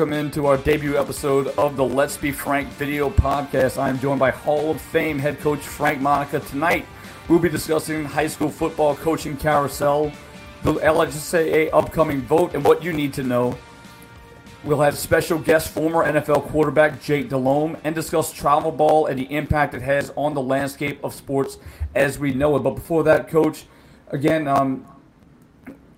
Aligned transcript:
welcome 0.00 0.14
into 0.14 0.46
our 0.46 0.56
debut 0.56 0.96
episode 0.96 1.48
of 1.58 1.76
the 1.76 1.84
Let's 1.84 2.16
Be 2.16 2.32
Frank 2.32 2.66
video 2.70 3.10
podcast. 3.10 3.76
I 3.76 3.90
am 3.90 3.98
joined 3.98 4.18
by 4.18 4.30
Hall 4.30 4.70
of 4.70 4.80
Fame 4.80 5.18
head 5.18 5.38
coach 5.40 5.60
Frank 5.60 6.00
Monica. 6.00 6.40
Tonight, 6.40 6.86
we'll 7.28 7.38
be 7.38 7.50
discussing 7.50 8.06
high 8.06 8.26
school 8.26 8.48
football 8.48 8.96
coaching 8.96 9.36
carousel, 9.36 10.10
the 10.62 10.72
LHSAA 10.72 11.68
upcoming 11.74 12.22
vote, 12.22 12.54
and 12.54 12.64
what 12.64 12.82
you 12.82 12.94
need 12.94 13.12
to 13.12 13.22
know. 13.22 13.58
We'll 14.64 14.80
have 14.80 14.96
special 14.96 15.38
guest 15.38 15.68
former 15.68 16.10
NFL 16.10 16.48
quarterback 16.48 17.02
Jake 17.02 17.28
Delhomme 17.28 17.76
and 17.84 17.94
discuss 17.94 18.32
travel 18.32 18.72
ball 18.72 19.04
and 19.04 19.18
the 19.18 19.30
impact 19.30 19.74
it 19.74 19.82
has 19.82 20.14
on 20.16 20.32
the 20.32 20.40
landscape 20.40 21.04
of 21.04 21.12
sports 21.12 21.58
as 21.94 22.18
we 22.18 22.32
know 22.32 22.56
it. 22.56 22.60
But 22.60 22.76
before 22.76 23.02
that, 23.02 23.28
coach, 23.28 23.66
again, 24.08 24.48
um, 24.48 24.86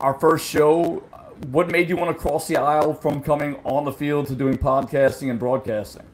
our 0.00 0.14
first 0.14 0.50
show 0.50 1.04
what 1.46 1.70
made 1.70 1.88
you 1.88 1.96
want 1.96 2.16
to 2.16 2.20
cross 2.20 2.46
the 2.46 2.56
aisle 2.56 2.94
from 2.94 3.22
coming 3.22 3.56
on 3.64 3.84
the 3.84 3.92
field 3.92 4.26
to 4.28 4.34
doing 4.34 4.56
podcasting 4.56 5.30
and 5.30 5.38
broadcasting? 5.38 6.04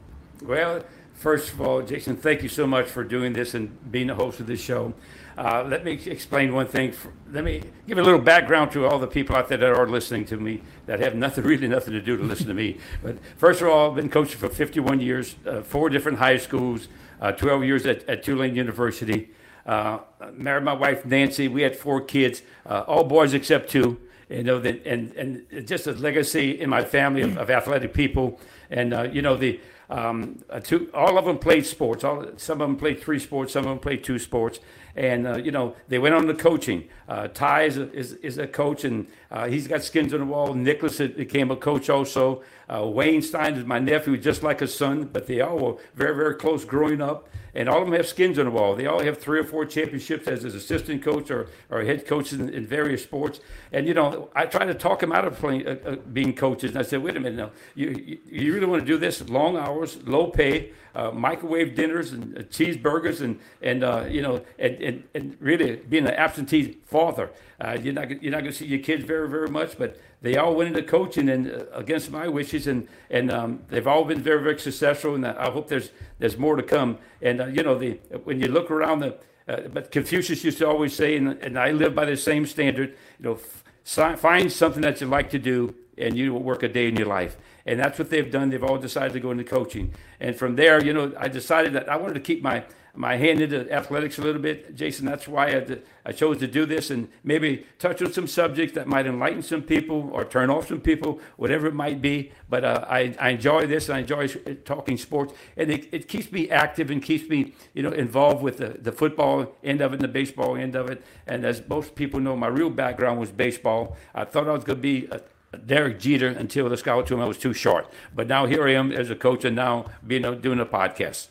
Well, 0.41 0.83
first 1.13 1.53
of 1.53 1.61
all, 1.61 1.81
Jason, 1.81 2.17
thank 2.17 2.41
you 2.41 2.49
so 2.49 2.65
much 2.65 2.87
for 2.87 3.03
doing 3.03 3.33
this 3.33 3.53
and 3.53 3.91
being 3.91 4.07
the 4.07 4.15
host 4.15 4.39
of 4.39 4.47
this 4.47 4.61
show. 4.61 4.93
Uh, 5.37 5.63
let 5.65 5.85
me 5.85 5.93
explain 6.05 6.53
one 6.53 6.65
thing. 6.65 6.93
Let 7.31 7.43
me 7.43 7.61
give 7.87 7.97
a 7.97 8.03
little 8.03 8.19
background 8.19 8.71
to 8.71 8.85
all 8.85 8.99
the 8.99 9.07
people 9.07 9.35
out 9.35 9.47
there 9.47 9.57
that 9.57 9.71
are 9.71 9.87
listening 9.87 10.25
to 10.25 10.37
me 10.37 10.61
that 10.85 10.99
have 10.99 11.15
nothing, 11.15 11.43
really 11.45 11.67
nothing 11.67 11.93
to 11.93 12.01
do 12.01 12.17
to 12.17 12.23
listen 12.23 12.47
to 12.47 12.53
me. 12.53 12.77
But 13.01 13.17
first 13.37 13.61
of 13.61 13.67
all, 13.69 13.89
I've 13.89 13.95
been 13.95 14.09
coaching 14.09 14.37
for 14.37 14.49
51 14.49 14.99
years, 14.99 15.35
uh, 15.45 15.61
four 15.61 15.89
different 15.89 16.17
high 16.17 16.37
schools, 16.37 16.87
uh, 17.21 17.31
12 17.31 17.63
years 17.63 17.85
at, 17.85 18.07
at 18.09 18.23
Tulane 18.23 18.55
University. 18.55 19.29
Uh, 19.65 19.99
married 20.33 20.63
my 20.63 20.73
wife 20.73 21.05
Nancy. 21.05 21.47
We 21.47 21.61
had 21.61 21.75
four 21.75 22.01
kids, 22.01 22.41
uh, 22.65 22.83
all 22.87 23.03
boys 23.03 23.33
except 23.33 23.69
two 23.69 23.99
you 24.29 24.43
know, 24.43 24.59
that, 24.59 24.85
and 24.85 25.11
and 25.13 25.67
just 25.67 25.87
a 25.87 25.93
legacy 25.93 26.59
in 26.59 26.69
my 26.69 26.83
family 26.83 27.21
of, 27.21 27.37
of 27.37 27.49
athletic 27.49 27.93
people, 27.93 28.39
and 28.69 28.93
uh, 28.93 29.03
you 29.03 29.21
know 29.21 29.35
the. 29.35 29.59
Um, 29.91 30.43
uh, 30.51 30.59
two, 30.59 30.87
all 30.93 31.17
of 31.17 31.25
them 31.25 31.39
played 31.39 31.65
sports. 31.65 32.03
All, 32.03 32.23
some 32.37 32.61
of 32.61 32.67
them 32.67 32.77
played 32.77 33.01
three 33.01 33.17
sports. 33.17 33.53
Some 33.53 33.65
of 33.65 33.69
them 33.69 33.79
played 33.79 34.03
two 34.03 34.19
sports. 34.19 34.59
And 34.95 35.25
uh, 35.25 35.37
you 35.37 35.49
know 35.49 35.75
they 35.87 35.97
went 35.97 36.13
on 36.13 36.27
to 36.27 36.35
coaching. 36.35 36.87
Uh, 37.07 37.27
Ty 37.27 37.63
is 37.63 37.77
a, 37.77 37.91
is, 37.91 38.13
is 38.13 38.37
a 38.37 38.45
coach, 38.45 38.83
and 38.83 39.07
uh, 39.31 39.47
he's 39.47 39.67
got 39.67 39.83
skins 39.83 40.13
on 40.13 40.19
the 40.19 40.27
wall. 40.27 40.53
Nicholas 40.53 40.99
became 40.99 41.49
a 41.49 41.55
coach 41.55 41.89
also. 41.89 42.43
Uh, 42.71 42.85
Wayne 42.85 43.23
Stein 43.23 43.55
is 43.55 43.65
my 43.65 43.79
nephew, 43.79 44.15
just 44.15 44.43
like 44.43 44.61
a 44.61 44.67
son. 44.67 45.05
But 45.05 45.25
they 45.25 45.41
all 45.41 45.57
were 45.57 45.75
very 45.95 46.15
very 46.15 46.35
close 46.35 46.65
growing 46.65 47.01
up 47.01 47.27
and 47.53 47.69
all 47.69 47.79
of 47.79 47.85
them 47.85 47.95
have 47.95 48.07
skins 48.07 48.37
on 48.39 48.45
the 48.45 48.51
wall. 48.51 48.75
They 48.75 48.85
all 48.85 49.01
have 49.01 49.17
three 49.17 49.39
or 49.39 49.43
four 49.43 49.65
championships 49.65 50.27
as 50.27 50.43
an 50.43 50.55
assistant 50.55 51.03
coach 51.03 51.31
or, 51.31 51.47
or 51.69 51.83
head 51.83 52.05
coach 52.05 52.33
in, 52.33 52.49
in 52.49 52.65
various 52.65 53.03
sports. 53.03 53.39
And 53.71 53.87
you 53.87 53.93
know, 53.93 54.29
I 54.35 54.45
try 54.45 54.65
to 54.65 54.73
talk 54.73 54.99
them 54.99 55.11
out 55.11 55.25
of 55.25 55.37
playing, 55.37 55.67
uh, 55.67 55.77
uh, 55.85 55.95
being 55.95 56.35
coaches. 56.35 56.71
And 56.71 56.79
I 56.79 56.83
said, 56.83 57.03
wait 57.03 57.15
a 57.15 57.19
minute, 57.19 57.37
now 57.37 57.51
you, 57.75 58.19
you, 58.25 58.53
really 58.53 58.65
want 58.65 58.81
to 58.81 58.85
do 58.85 58.97
this? 58.97 59.27
Long 59.29 59.57
hours, 59.57 59.97
low 60.03 60.27
pay, 60.27 60.71
uh, 60.95 61.11
microwave 61.11 61.75
dinners 61.75 62.11
and 62.11 62.37
uh, 62.37 62.41
cheeseburgers, 62.43 63.21
and 63.21 63.39
and 63.61 63.83
uh, 63.83 64.05
you 64.09 64.21
know, 64.21 64.43
and, 64.57 64.75
and, 64.81 65.03
and 65.13 65.37
really 65.39 65.75
being 65.77 66.07
an 66.07 66.13
absentee 66.13 66.77
father. 66.85 67.29
Uh, 67.61 67.77
you're 67.81 67.93
not 67.93 68.09
you're 68.21 68.31
not 68.31 68.41
going 68.41 68.51
to 68.51 68.57
see 68.57 68.65
your 68.65 68.79
kids 68.79 69.03
very 69.03 69.29
very 69.29 69.49
much, 69.49 69.77
but 69.77 69.99
they 70.21 70.35
all 70.35 70.53
went 70.55 70.75
into 70.75 70.83
coaching 70.83 71.29
and 71.29 71.49
uh, 71.49 71.65
against 71.73 72.11
my 72.11 72.27
wishes, 72.27 72.67
and 72.67 72.87
and 73.09 73.31
um, 73.31 73.61
they've 73.69 73.87
all 73.87 74.03
been 74.03 74.21
very 74.21 74.41
very 74.43 74.59
successful. 74.59 75.15
And 75.15 75.25
I 75.25 75.49
hope 75.49 75.69
there's 75.69 75.91
there's 76.19 76.37
more 76.37 76.55
to 76.55 76.63
come. 76.63 76.97
And 77.21 77.41
uh, 77.41 77.45
you 77.47 77.63
know, 77.63 77.77
the 77.77 77.99
when 78.23 78.39
you 78.39 78.47
look 78.47 78.69
around 78.69 78.99
the, 78.99 79.17
uh, 79.47 79.67
but 79.73 79.91
Confucius 79.91 80.43
used 80.43 80.57
to 80.59 80.67
always 80.67 80.95
say, 80.95 81.15
and, 81.15 81.29
and 81.41 81.57
I 81.57 81.71
live 81.71 81.95
by 81.95 82.05
the 82.05 82.17
same 82.17 82.45
standard. 82.45 82.95
You 83.19 83.25
know, 83.25 83.39
f- 83.85 84.19
find 84.19 84.51
something 84.51 84.81
that 84.81 84.99
you 84.99 85.07
like 85.07 85.29
to 85.31 85.39
do, 85.39 85.73
and 85.97 86.17
you 86.17 86.33
will 86.33 86.43
work 86.43 86.63
a 86.63 86.67
day 86.67 86.87
in 86.87 86.95
your 86.95 87.07
life. 87.07 87.37
And 87.65 87.79
that's 87.79 87.99
what 87.99 88.09
they've 88.09 88.31
done. 88.31 88.49
They've 88.49 88.63
all 88.63 88.77
decided 88.77 89.13
to 89.13 89.19
go 89.19 89.31
into 89.31 89.43
coaching. 89.43 89.93
And 90.19 90.35
from 90.35 90.55
there, 90.55 90.83
you 90.83 90.91
know, 90.91 91.13
I 91.17 91.27
decided 91.27 91.73
that 91.73 91.87
I 91.87 91.97
wanted 91.97 92.15
to 92.15 92.19
keep 92.19 92.41
my 92.41 92.63
my 92.95 93.15
hand 93.15 93.41
into 93.41 93.71
athletics 93.71 94.17
a 94.17 94.21
little 94.21 94.41
bit, 94.41 94.75
Jason. 94.75 95.05
That's 95.05 95.27
why 95.27 95.47
I, 95.47 95.77
I 96.05 96.11
chose 96.11 96.37
to 96.39 96.47
do 96.47 96.65
this 96.65 96.89
and 96.89 97.09
maybe 97.23 97.65
touch 97.77 98.01
on 98.01 98.11
some 98.11 98.27
subjects 98.27 98.75
that 98.75 98.87
might 98.87 99.05
enlighten 99.05 99.41
some 99.41 99.61
people 99.61 100.09
or 100.11 100.25
turn 100.25 100.49
off 100.49 100.67
some 100.67 100.81
people, 100.81 101.19
whatever 101.37 101.67
it 101.67 101.73
might 101.73 102.01
be. 102.01 102.31
But 102.49 102.63
uh, 102.65 102.85
I, 102.89 103.15
I 103.19 103.29
enjoy 103.29 103.67
this 103.67 103.89
and 103.89 103.97
I 103.97 103.99
enjoy 103.99 104.25
uh, 104.25 104.53
talking 104.65 104.97
sports, 104.97 105.33
and 105.55 105.71
it, 105.71 105.87
it 105.91 106.07
keeps 106.07 106.31
me 106.31 106.49
active 106.49 106.89
and 106.91 107.01
keeps 107.01 107.29
me, 107.29 107.53
you 107.73 107.83
know, 107.83 107.91
involved 107.91 108.43
with 108.43 108.57
the, 108.57 108.69
the 108.79 108.91
football 108.91 109.55
end 109.63 109.81
of 109.81 109.93
it 109.93 109.95
and 109.95 110.03
the 110.03 110.07
baseball 110.07 110.55
end 110.55 110.75
of 110.75 110.89
it. 110.89 111.03
And 111.27 111.45
as 111.45 111.61
most 111.67 111.95
people 111.95 112.19
know, 112.19 112.35
my 112.35 112.47
real 112.47 112.69
background 112.69 113.19
was 113.19 113.31
baseball. 113.31 113.95
I 114.13 114.25
thought 114.25 114.47
I 114.47 114.53
was 114.53 114.63
going 114.63 114.77
to 114.77 114.81
be 114.81 115.07
a, 115.11 115.21
Derek 115.65 115.99
Jeter 115.99 116.27
until 116.27 116.69
the 116.69 116.77
scout 116.77 117.07
told 117.07 117.19
me 117.19 117.25
I 117.25 117.27
was 117.27 117.39
too 117.39 117.53
short. 117.53 117.91
But 118.13 118.27
now 118.27 118.45
here 118.45 118.67
I 118.67 118.73
am 118.73 118.91
as 118.91 119.09
a 119.09 119.15
coach 119.15 119.43
and 119.43 119.55
now 119.55 119.85
being 120.05 120.23
uh, 120.23 120.33
doing 120.33 120.59
a 120.59 120.65
podcast 120.65 121.29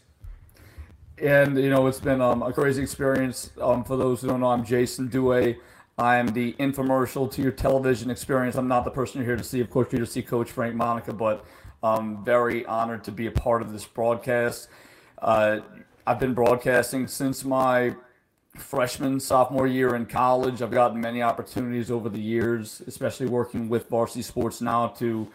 and 1.22 1.58
you 1.58 1.70
know 1.70 1.86
it's 1.86 2.00
been 2.00 2.20
um, 2.20 2.42
a 2.42 2.52
crazy 2.52 2.82
experience. 2.82 3.50
Um, 3.60 3.84
for 3.84 3.96
those 3.96 4.20
who 4.20 4.28
don't 4.28 4.40
know, 4.40 4.48
I'm 4.50 4.64
Jason 4.64 5.08
Duhe. 5.08 5.56
I'm 5.98 6.28
the 6.28 6.52
infomercial 6.54 7.30
to 7.32 7.42
your 7.42 7.50
television 7.50 8.10
experience. 8.10 8.56
I'm 8.56 8.68
not 8.68 8.84
the 8.84 8.90
person 8.90 9.20
you're 9.20 9.26
here 9.26 9.36
to 9.36 9.44
see. 9.44 9.60
Of 9.60 9.70
course, 9.70 9.88
you're 9.90 9.98
here 9.98 10.06
to 10.06 10.10
see 10.10 10.22
Coach 10.22 10.50
Frank 10.50 10.74
Monica, 10.74 11.12
but 11.12 11.44
I'm 11.82 12.24
very 12.24 12.64
honored 12.66 13.02
to 13.04 13.12
be 13.12 13.26
a 13.26 13.30
part 13.30 13.62
of 13.62 13.72
this 13.72 13.84
broadcast. 13.84 14.68
Uh, 15.20 15.60
I've 16.06 16.20
been 16.20 16.34
broadcasting 16.34 17.08
since 17.08 17.44
my 17.44 17.94
freshman, 18.56 19.18
sophomore 19.18 19.66
year 19.66 19.96
in 19.96 20.06
college. 20.06 20.62
I've 20.62 20.70
gotten 20.70 21.00
many 21.00 21.22
opportunities 21.22 21.90
over 21.90 22.08
the 22.08 22.20
years, 22.20 22.80
especially 22.86 23.26
working 23.26 23.68
with 23.68 23.88
Varsity 23.88 24.22
Sports 24.22 24.60
now 24.60 24.88
to 24.88 25.28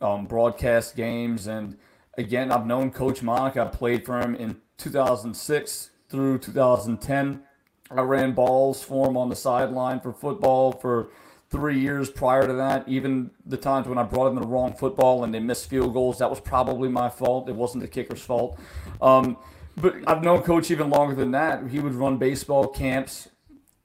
um, 0.00 0.24
broadcast 0.26 0.96
games. 0.96 1.46
And 1.46 1.76
again, 2.16 2.50
I've 2.50 2.66
known 2.66 2.90
Coach 2.90 3.22
Monica. 3.22 3.62
I 3.62 3.66
played 3.66 4.04
for 4.04 4.18
him 4.18 4.34
in 4.34 4.56
2006 4.78 5.90
through 6.08 6.38
2010. 6.38 7.42
I 7.90 8.00
ran 8.00 8.32
balls 8.32 8.82
for 8.82 9.08
him 9.08 9.16
on 9.16 9.28
the 9.28 9.36
sideline 9.36 10.00
for 10.00 10.12
football 10.12 10.72
for 10.72 11.08
three 11.50 11.78
years 11.78 12.10
prior 12.10 12.46
to 12.46 12.52
that. 12.54 12.88
Even 12.88 13.30
the 13.46 13.56
times 13.56 13.86
when 13.86 13.98
I 13.98 14.02
brought 14.02 14.28
him 14.28 14.36
the 14.36 14.46
wrong 14.46 14.72
football 14.72 15.24
and 15.24 15.32
they 15.32 15.40
missed 15.40 15.68
field 15.68 15.92
goals, 15.92 16.18
that 16.18 16.30
was 16.30 16.40
probably 16.40 16.88
my 16.88 17.08
fault. 17.08 17.48
It 17.48 17.54
wasn't 17.54 17.82
the 17.82 17.88
kicker's 17.88 18.22
fault. 18.22 18.58
Um, 19.00 19.36
but 19.76 19.96
I've 20.06 20.22
known 20.22 20.42
Coach 20.42 20.70
even 20.70 20.90
longer 20.90 21.14
than 21.14 21.32
that. 21.32 21.68
He 21.68 21.78
would 21.78 21.94
run 21.94 22.16
baseball 22.16 22.68
camps 22.68 23.28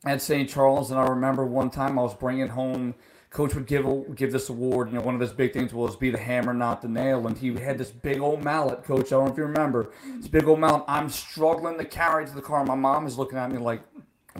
at 0.06 0.22
St. 0.22 0.50
Charles, 0.50 0.92
and 0.92 1.00
I 1.00 1.08
remember 1.08 1.46
one 1.46 1.70
time 1.70 2.00
I 2.00 2.04
was 2.04 2.16
bringing 2.16 2.50
home– 2.50 2.96
coach 3.30 3.54
would 3.54 3.68
give 3.68 4.16
give 4.16 4.32
this 4.32 4.50
award. 4.50 4.90
You 4.90 4.96
know, 4.96 5.02
one 5.02 5.16
of 5.16 5.22
his 5.22 5.32
big 5.32 5.54
things 5.54 5.74
was 5.74 5.96
be 5.96 6.10
the 6.10 6.18
hammer, 6.18 6.54
not 6.54 6.82
the 6.82 6.88
nail. 6.88 7.28
And 7.28 7.38
he 7.38 7.54
had 7.54 7.78
this 7.78 7.92
big 7.92 8.20
old 8.20 8.44
mallet, 8.44 8.84
coach. 8.84 9.08
I 9.08 9.10
don't 9.12 9.26
know 9.26 9.32
if 9.32 9.38
you 9.38 9.44
remember. 9.44 9.92
This 10.18 10.28
big 10.28 10.48
old 10.48 10.60
mallet. 10.60 10.84
I'm 10.88 11.10
struggling 11.10 11.78
to 11.78 11.86
carry 11.86 12.26
to 12.26 12.34
the 12.34 12.42
car. 12.42 12.64
My 12.66 12.76
mom 12.76 13.06
is 13.06 13.18
looking 13.18 13.38
at 13.38 13.52
me 13.52 13.58
like, 13.58 13.82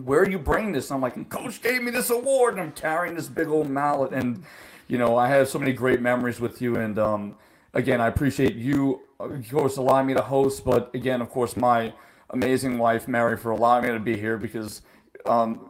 "Where 0.04 0.22
are 0.22 0.30
you 0.30 0.40
bringing 0.40 0.72
this?" 0.72 0.90
And 0.90 0.96
I'm 0.96 1.02
like, 1.02 1.30
"Coach 1.30 1.62
gave 1.62 1.84
me 1.84 1.92
this 1.92 2.10
award, 2.10 2.54
and 2.54 2.62
I'm 2.62 2.72
carrying 2.72 3.16
this 3.16 3.28
big 3.28 3.48
old 3.48 3.70
mallet." 3.70 4.12
And 4.12 4.44
you 4.88 4.98
know, 4.98 5.16
I 5.18 5.28
have 5.28 5.48
so 5.48 5.60
many 5.60 5.72
great 5.72 6.02
memories 6.02 6.40
with 6.40 6.62
you. 6.62 6.76
And 6.76 6.98
um, 6.98 7.36
again, 7.74 8.02
I 8.02 8.08
appreciate 8.08 8.56
you, 8.56 9.02
of 9.20 9.48
course, 9.50 9.78
allowing 9.78 10.08
me 10.08 10.16
to 10.16 10.22
host. 10.22 10.66
But 10.66 10.94
again, 10.96 11.22
of 11.22 11.30
course, 11.30 11.56
my 11.56 11.94
amazing 12.32 12.80
wife, 12.80 13.08
Mary, 13.08 13.38
for 13.38 13.52
allowing 13.52 13.86
me 13.86 13.92
to 13.92 14.00
be 14.00 14.18
here 14.18 14.38
because 14.38 14.82
um, 15.28 15.69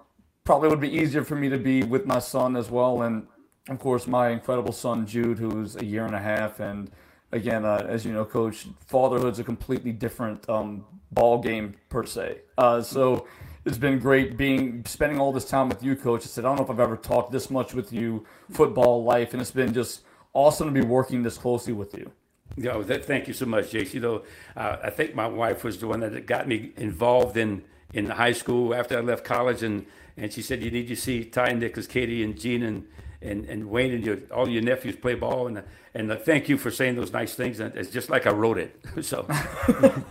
probably 0.50 0.68
would 0.68 0.82
be 0.82 0.92
easier 0.92 1.24
for 1.24 1.36
me 1.36 1.48
to 1.48 1.60
be 1.60 1.84
with 1.84 2.08
my 2.08 2.18
son 2.18 2.56
as 2.56 2.72
well, 2.72 3.04
and 3.04 3.28
of 3.68 3.78
course 3.78 4.08
my 4.08 4.30
incredible 4.30 4.72
son 4.72 5.06
Jude, 5.06 5.38
who's 5.38 5.76
a 5.76 5.86
year 5.86 6.08
and 6.08 6.16
a 6.16 6.20
half, 6.20 6.60
and 6.60 6.90
again, 7.32 7.66
uh, 7.66 7.86
as 7.88 8.04
you 8.04 8.12
know, 8.12 8.26
Coach, 8.26 8.66
fatherhood's 8.88 9.38
a 9.38 9.44
completely 9.44 9.92
different 9.92 10.50
um, 10.50 10.84
ball 11.12 11.38
game 11.38 11.76
per 11.90 12.04
se. 12.04 12.40
Uh, 12.58 12.82
so 12.82 13.28
it's 13.64 13.78
been 13.78 14.00
great 14.00 14.38
being 14.38 14.84
spending 14.88 15.20
all 15.20 15.32
this 15.32 15.46
time 15.46 15.70
with 15.70 15.84
you, 15.84 15.96
Coach. 15.96 16.24
I 16.24 16.26
said 16.26 16.46
I 16.46 16.48
don't 16.48 16.58
know 16.58 16.64
if 16.64 16.72
I've 16.72 16.80
ever 16.80 16.98
talked 16.98 17.32
this 17.32 17.52
much 17.52 17.76
with 17.76 17.94
you, 17.94 18.26
football 18.50 19.04
life, 19.04 19.34
and 19.34 19.42
it's 19.44 19.52
been 19.52 19.72
just 19.72 20.02
awesome 20.34 20.74
to 20.74 20.74
be 20.74 20.82
working 20.82 21.22
this 21.22 21.38
closely 21.38 21.74
with 21.74 21.94
you. 21.94 22.12
Yeah, 22.58 22.82
thank 22.82 23.28
you 23.28 23.36
so 23.36 23.46
much, 23.46 23.66
Jace. 23.66 23.94
You 23.94 24.00
know, 24.00 24.24
uh, 24.58 24.78
I 24.82 24.90
think 24.90 25.14
my 25.14 25.28
wife 25.28 25.64
was 25.64 25.78
the 25.78 25.86
one 25.86 26.00
that 26.00 26.26
got 26.26 26.48
me 26.48 26.72
involved 26.76 27.38
in 27.38 27.66
in 27.94 28.08
high 28.08 28.34
school 28.34 28.74
after 28.74 28.98
I 28.98 29.02
left 29.02 29.24
college, 29.24 29.64
and 29.64 29.86
and 30.20 30.32
she 30.32 30.42
said 30.42 30.64
you 30.64 30.72
need 30.72 30.88
to 30.88 30.96
see 30.96 31.24
Ty, 31.24 31.48
and 31.50 31.60
Nicholas, 31.60 31.88
Katie, 31.88 32.24
and 32.24 32.40
Gene, 32.40 32.64
and 32.64 32.88
and, 33.22 33.44
and 33.46 33.70
Wayne, 33.70 33.94
and 33.94 34.06
your, 34.06 34.18
all 34.32 34.48
your 34.48 34.62
nephews 34.62 34.96
play 34.96 35.16
ball, 35.16 35.48
and 35.48 35.64
and 35.94 36.12
uh, 36.12 36.16
thank 36.16 36.48
you 36.48 36.58
for 36.58 36.72
saying 36.72 36.96
those 36.96 37.12
nice 37.12 37.36
things. 37.36 37.60
It's 37.60 37.90
just 37.90 38.10
like 38.10 38.28
I 38.28 38.32
wrote 38.32 38.58
it. 38.58 38.80
so. 39.02 39.28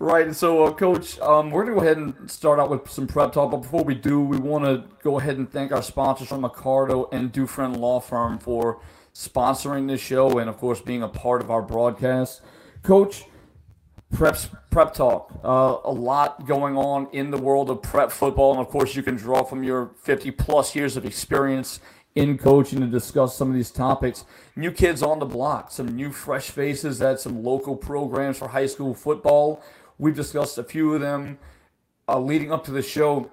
Right, 0.00 0.24
and 0.24 0.36
so, 0.36 0.62
uh, 0.62 0.72
Coach, 0.74 1.18
um, 1.18 1.50
we're 1.50 1.64
to 1.64 1.74
go 1.74 1.80
ahead 1.80 1.96
and 1.96 2.30
start 2.30 2.60
out 2.60 2.70
with 2.70 2.88
some 2.88 3.08
prep 3.08 3.32
talk. 3.32 3.50
But 3.50 3.62
before 3.62 3.82
we 3.82 3.96
do, 3.96 4.20
we 4.20 4.36
want 4.38 4.64
to 4.64 4.84
go 5.02 5.18
ahead 5.18 5.38
and 5.38 5.50
thank 5.50 5.72
our 5.72 5.82
sponsors 5.82 6.28
from 6.28 6.42
Accardo 6.42 7.12
and 7.12 7.32
Dufresne 7.32 7.74
Law 7.74 7.98
Firm 7.98 8.38
for 8.38 8.80
sponsoring 9.12 9.88
this 9.88 10.00
show 10.00 10.38
and, 10.38 10.48
of 10.48 10.56
course, 10.56 10.80
being 10.80 11.02
a 11.02 11.08
part 11.08 11.40
of 11.42 11.50
our 11.50 11.62
broadcast. 11.62 12.42
Coach, 12.84 13.24
prep 14.12 14.36
prep 14.70 14.94
talk. 14.94 15.32
Uh, 15.44 15.78
a 15.84 15.92
lot 15.92 16.46
going 16.46 16.76
on 16.76 17.08
in 17.12 17.30
the 17.30 17.38
world 17.38 17.70
of 17.70 17.82
prep 17.82 18.10
football, 18.10 18.52
and 18.52 18.60
of 18.60 18.68
course, 18.68 18.94
you 18.94 19.02
can 19.02 19.16
draw 19.16 19.42
from 19.42 19.62
your 19.62 19.90
50 20.02 20.30
plus 20.32 20.74
years 20.74 20.96
of 20.96 21.04
experience 21.04 21.80
in 22.14 22.36
coaching 22.36 22.80
to 22.80 22.86
discuss 22.86 23.36
some 23.36 23.48
of 23.48 23.54
these 23.54 23.70
topics. 23.70 24.24
New 24.56 24.72
kids 24.72 25.02
on 25.02 25.18
the 25.18 25.26
block, 25.26 25.70
some 25.70 25.94
new 25.94 26.10
fresh 26.10 26.50
faces 26.50 27.00
at 27.00 27.20
some 27.20 27.44
local 27.44 27.76
programs 27.76 28.38
for 28.38 28.48
high 28.48 28.66
school 28.66 28.94
football. 28.94 29.62
We've 29.98 30.16
discussed 30.16 30.58
a 30.58 30.64
few 30.64 30.94
of 30.94 31.00
them 31.00 31.38
uh, 32.08 32.18
leading 32.18 32.52
up 32.52 32.64
to 32.64 32.70
the 32.70 32.82
show. 32.82 33.30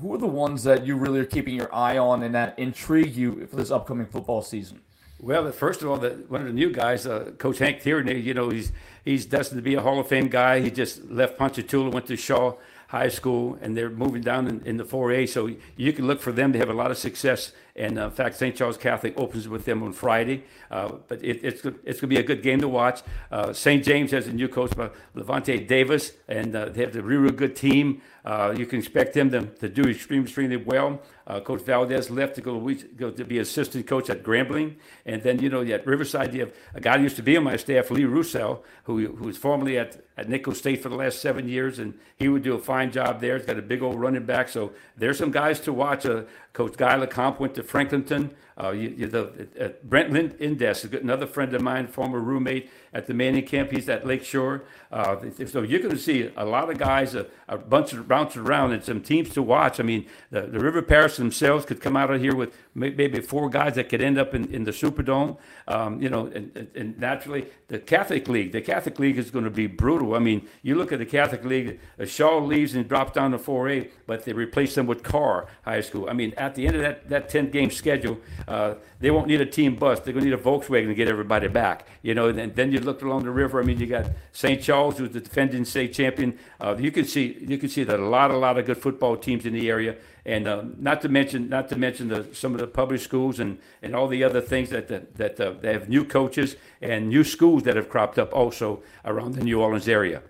Who 0.00 0.14
are 0.14 0.18
the 0.18 0.26
ones 0.26 0.64
that 0.64 0.84
you 0.84 0.96
really 0.96 1.20
are 1.20 1.24
keeping 1.24 1.54
your 1.54 1.74
eye 1.74 1.96
on 1.96 2.22
and 2.22 2.34
that 2.34 2.58
intrigue 2.58 3.14
you 3.14 3.46
for 3.46 3.56
this 3.56 3.70
upcoming 3.70 4.06
football 4.06 4.42
season? 4.42 4.82
Well, 5.20 5.50
first 5.50 5.82
of 5.82 5.88
all, 5.88 5.96
the, 5.96 6.10
one 6.28 6.42
of 6.42 6.46
the 6.46 6.52
new 6.52 6.70
guys, 6.70 7.06
uh, 7.06 7.32
Coach 7.38 7.58
Hank 7.58 7.82
Tierney, 7.82 8.20
you 8.20 8.34
know, 8.34 8.50
he's 8.50 8.72
he's 9.08 9.26
destined 9.26 9.58
to 9.58 9.62
be 9.62 9.74
a 9.74 9.80
Hall 9.80 9.98
of 9.98 10.06
Fame 10.06 10.28
guy. 10.28 10.60
He 10.60 10.70
just 10.70 11.10
left 11.10 11.38
Ponchatoula, 11.38 11.90
went 11.90 12.06
to 12.06 12.16
Shaw 12.16 12.54
High 12.88 13.08
School, 13.08 13.58
and 13.60 13.76
they're 13.76 13.90
moving 13.90 14.22
down 14.22 14.48
in, 14.48 14.62
in 14.64 14.76
the 14.76 14.84
4A. 14.84 15.28
So 15.28 15.50
you 15.76 15.92
can 15.92 16.06
look 16.06 16.20
for 16.20 16.32
them 16.32 16.52
to 16.52 16.58
have 16.58 16.70
a 16.70 16.74
lot 16.74 16.90
of 16.90 16.98
success 16.98 17.52
and 17.78 17.96
uh, 17.96 18.06
in 18.06 18.10
fact, 18.10 18.36
St. 18.36 18.56
Charles 18.56 18.76
Catholic 18.76 19.14
opens 19.16 19.48
with 19.48 19.64
them 19.64 19.82
on 19.84 19.92
Friday. 19.92 20.44
Uh, 20.70 20.92
but 21.06 21.22
it, 21.22 21.40
it's 21.44 21.64
it's 21.64 22.00
going 22.00 22.00
to 22.00 22.06
be 22.08 22.18
a 22.18 22.22
good 22.24 22.42
game 22.42 22.60
to 22.60 22.68
watch. 22.68 23.02
Uh, 23.30 23.52
St. 23.52 23.84
James 23.84 24.10
has 24.10 24.26
a 24.26 24.32
new 24.32 24.48
coach, 24.48 24.72
Levante 25.14 25.58
Davis, 25.60 26.12
and 26.26 26.54
uh, 26.54 26.68
they 26.68 26.82
have 26.82 26.96
a 26.96 27.02
really, 27.02 27.30
good 27.30 27.54
team. 27.54 28.02
Uh, 28.24 28.52
you 28.56 28.66
can 28.66 28.80
expect 28.80 29.14
them 29.14 29.30
to, 29.30 29.46
to 29.46 29.68
do 29.68 29.88
extremely, 29.88 30.24
extremely 30.24 30.56
well. 30.56 31.00
Uh, 31.26 31.40
coach 31.40 31.62
Valdez 31.62 32.10
left 32.10 32.34
to 32.34 32.40
go, 32.40 32.58
go 32.96 33.10
to 33.10 33.24
be 33.24 33.38
assistant 33.38 33.86
coach 33.86 34.10
at 34.10 34.24
Grambling. 34.24 34.74
And 35.06 35.22
then, 35.22 35.38
you 35.38 35.48
know, 35.48 35.62
at 35.62 35.86
Riverside, 35.86 36.34
you 36.34 36.40
have 36.40 36.54
a 36.74 36.80
guy 36.80 36.96
who 36.96 37.04
used 37.04 37.16
to 37.16 37.22
be 37.22 37.36
on 37.36 37.44
my 37.44 37.56
staff, 37.56 37.90
Lee 37.90 38.04
Roussel, 38.04 38.64
who, 38.84 39.06
who 39.06 39.24
was 39.24 39.36
formerly 39.36 39.78
at, 39.78 40.02
at 40.18 40.28
Nicholls 40.28 40.58
State 40.58 40.82
for 40.82 40.88
the 40.88 40.96
last 40.96 41.20
seven 41.20 41.48
years, 41.48 41.78
and 41.78 41.94
he 42.16 42.28
would 42.28 42.42
do 42.42 42.54
a 42.54 42.58
fine 42.58 42.90
job 42.90 43.20
there. 43.20 43.36
He's 43.36 43.46
got 43.46 43.56
a 43.56 43.62
big 43.62 43.82
old 43.82 44.00
running 44.00 44.26
back. 44.26 44.48
So 44.48 44.72
there's 44.96 45.16
some 45.16 45.30
guys 45.30 45.60
to 45.60 45.72
watch. 45.72 46.04
Uh, 46.04 46.24
Coach 46.58 46.76
Guy 46.76 46.98
LeComp 46.98 47.38
went 47.38 47.54
to 47.54 47.62
Franklinton. 47.62 48.30
Uh, 48.60 48.70
you, 48.70 48.88
you, 48.88 49.06
the, 49.06 49.46
uh, 49.60 49.68
Brent 49.84 50.12
Lind- 50.12 50.34
Indes, 50.40 50.84
another 50.84 51.26
friend 51.26 51.54
of 51.54 51.62
mine, 51.62 51.86
former 51.86 52.18
roommate 52.18 52.68
at 52.92 53.06
the 53.06 53.14
Manning 53.14 53.46
camp. 53.46 53.70
He's 53.70 53.88
at 53.88 54.04
Lakeshore. 54.04 54.64
Uh, 54.90 55.16
so 55.46 55.62
you're 55.62 55.78
going 55.78 55.94
to 55.94 56.00
see 56.00 56.30
a 56.36 56.44
lot 56.44 56.68
of 56.68 56.76
guys, 56.76 57.14
a, 57.14 57.26
a 57.46 57.56
bunch 57.56 57.92
of 57.92 58.08
bouncing 58.08 58.42
around, 58.42 58.72
and 58.72 58.82
some 58.82 59.00
teams 59.00 59.30
to 59.30 59.42
watch. 59.42 59.78
I 59.78 59.84
mean, 59.84 60.06
the, 60.30 60.42
the 60.42 60.58
River 60.58 60.82
Parish 60.82 61.16
themselves 61.16 61.64
could 61.64 61.80
come 61.80 61.96
out 61.96 62.10
of 62.10 62.20
here 62.20 62.34
with 62.34 62.56
maybe 62.74 63.20
four 63.20 63.48
guys 63.48 63.74
that 63.76 63.88
could 63.88 64.00
end 64.00 64.18
up 64.18 64.34
in, 64.34 64.52
in 64.52 64.64
the 64.64 64.72
Superdome. 64.72 65.36
Um, 65.68 66.02
you 66.02 66.08
know, 66.08 66.26
and, 66.26 66.68
and, 66.74 66.98
naturally, 66.98 67.46
the 67.68 67.78
Catholic 67.78 68.26
League, 68.26 68.52
the 68.52 68.62
Catholic 68.62 68.98
League 68.98 69.18
is 69.18 69.30
going 69.30 69.44
to 69.44 69.50
be 69.50 69.66
brutal. 69.66 70.14
I 70.14 70.18
mean, 70.18 70.48
you 70.62 70.74
look 70.74 70.90
at 70.90 70.98
the 70.98 71.06
Catholic 71.06 71.44
League, 71.44 71.78
uh, 72.00 72.06
Shaw 72.06 72.38
leaves 72.38 72.74
and 72.74 72.88
drops 72.88 73.12
down 73.12 73.30
to 73.32 73.38
4A, 73.38 73.90
but 74.06 74.24
they 74.24 74.32
replace 74.32 74.74
them 74.74 74.86
with 74.86 75.02
Karr 75.02 75.46
High 75.62 75.82
School. 75.82 76.08
I 76.08 76.14
mean, 76.14 76.32
the 76.54 76.66
end 76.66 76.76
of 76.76 76.82
that, 76.82 77.08
that 77.08 77.28
10 77.28 77.50
game 77.50 77.70
schedule, 77.70 78.18
uh, 78.46 78.74
they 79.00 79.10
won't 79.10 79.26
need 79.26 79.40
a 79.40 79.46
team 79.46 79.76
bus. 79.76 80.00
They're 80.00 80.12
going 80.12 80.24
to 80.24 80.30
need 80.30 80.38
a 80.38 80.42
Volkswagen 80.42 80.86
to 80.86 80.94
get 80.94 81.08
everybody 81.08 81.48
back. 81.48 81.86
You 82.02 82.14
know, 82.14 82.28
and 82.28 82.54
then 82.54 82.72
you 82.72 82.80
look 82.80 83.02
along 83.02 83.24
the 83.24 83.30
river. 83.30 83.60
I 83.60 83.64
mean, 83.64 83.78
you 83.78 83.86
got 83.86 84.06
St. 84.32 84.60
Charles, 84.60 84.98
who's 84.98 85.10
the 85.10 85.20
defending 85.20 85.64
state 85.64 85.92
champion. 85.92 86.38
Uh, 86.60 86.76
you 86.78 86.90
can 86.90 87.04
see 87.04 87.36
you 87.40 87.58
can 87.58 87.68
see 87.68 87.84
that 87.84 87.98
a 87.98 88.08
lot, 88.08 88.30
a 88.30 88.36
lot 88.36 88.58
of 88.58 88.66
good 88.66 88.78
football 88.78 89.16
teams 89.16 89.46
in 89.46 89.52
the 89.52 89.68
area, 89.68 89.96
and 90.24 90.46
uh, 90.46 90.62
not 90.78 91.00
to 91.02 91.08
mention 91.08 91.48
not 91.48 91.68
to 91.68 91.76
mention 91.76 92.08
the, 92.08 92.26
some 92.32 92.54
of 92.54 92.60
the 92.60 92.66
public 92.66 93.00
schools 93.00 93.40
and, 93.40 93.58
and 93.82 93.94
all 93.94 94.08
the 94.08 94.24
other 94.24 94.40
things 94.40 94.70
that 94.70 94.88
that, 94.88 95.16
that 95.16 95.40
uh, 95.40 95.52
they 95.60 95.72
have 95.72 95.88
new 95.88 96.04
coaches 96.04 96.56
and 96.80 97.08
new 97.08 97.24
schools 97.24 97.62
that 97.64 97.76
have 97.76 97.88
cropped 97.88 98.18
up 98.18 98.32
also 98.32 98.82
around 99.04 99.34
the 99.34 99.44
New 99.44 99.60
Orleans 99.60 99.88
area. 99.88 100.22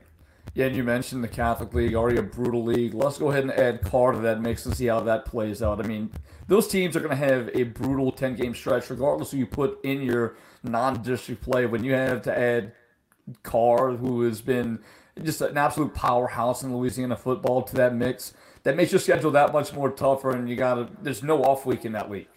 Yeah, 0.59 0.67
and 0.67 0.75
you 0.75 0.83
mentioned 0.83 1.23
the 1.23 1.29
Catholic 1.29 1.73
League, 1.73 1.95
already 1.95 2.19
a 2.19 2.23
brutal 2.23 2.65
league. 2.65 2.93
Let's 2.93 3.17
go 3.17 3.31
ahead 3.31 3.45
and 3.45 3.53
add 3.53 3.81
Karr 3.81 4.11
to 4.11 4.19
that 4.19 4.41
mix 4.41 4.67
and 4.67 4.77
see 4.77 4.87
how 4.87 4.99
that 4.99 5.25
plays 5.25 5.63
out. 5.63 5.79
I 5.79 5.87
mean, 5.87 6.11
those 6.49 6.67
teams 6.67 6.97
are 6.97 6.99
going 6.99 7.17
to 7.17 7.25
have 7.25 7.49
a 7.55 7.63
brutal 7.63 8.11
10 8.11 8.35
game 8.35 8.57
stretch, 8.57 8.91
regardless 8.91 9.31
who 9.31 9.37
you 9.37 9.47
put 9.47 9.79
in 9.85 10.03
your 10.03 10.35
non 10.65 11.01
district 11.01 11.43
play. 11.43 11.67
When 11.67 11.85
you 11.85 11.93
have 11.93 12.23
to 12.23 12.37
add 12.37 12.73
Karr, 13.45 13.93
who 13.93 14.23
has 14.23 14.41
been 14.41 14.81
just 15.23 15.41
an 15.43 15.57
absolute 15.57 15.95
powerhouse 15.95 16.65
in 16.65 16.77
Louisiana 16.77 17.17
football, 17.17 17.63
to 17.63 17.77
that 17.77 17.95
mix, 17.95 18.35
that 18.65 18.75
makes 18.75 18.91
your 18.91 18.99
schedule 18.99 19.31
that 19.31 19.53
much 19.53 19.73
more 19.73 19.93
tougher, 19.93 20.33
and 20.33 20.51
you 20.51 20.57
got 20.57 20.75
to, 20.75 20.89
there's 21.01 21.23
no 21.23 21.41
off 21.45 21.67
week 21.67 21.85
in 21.85 21.93
that 21.93 22.11
week. 22.11 22.29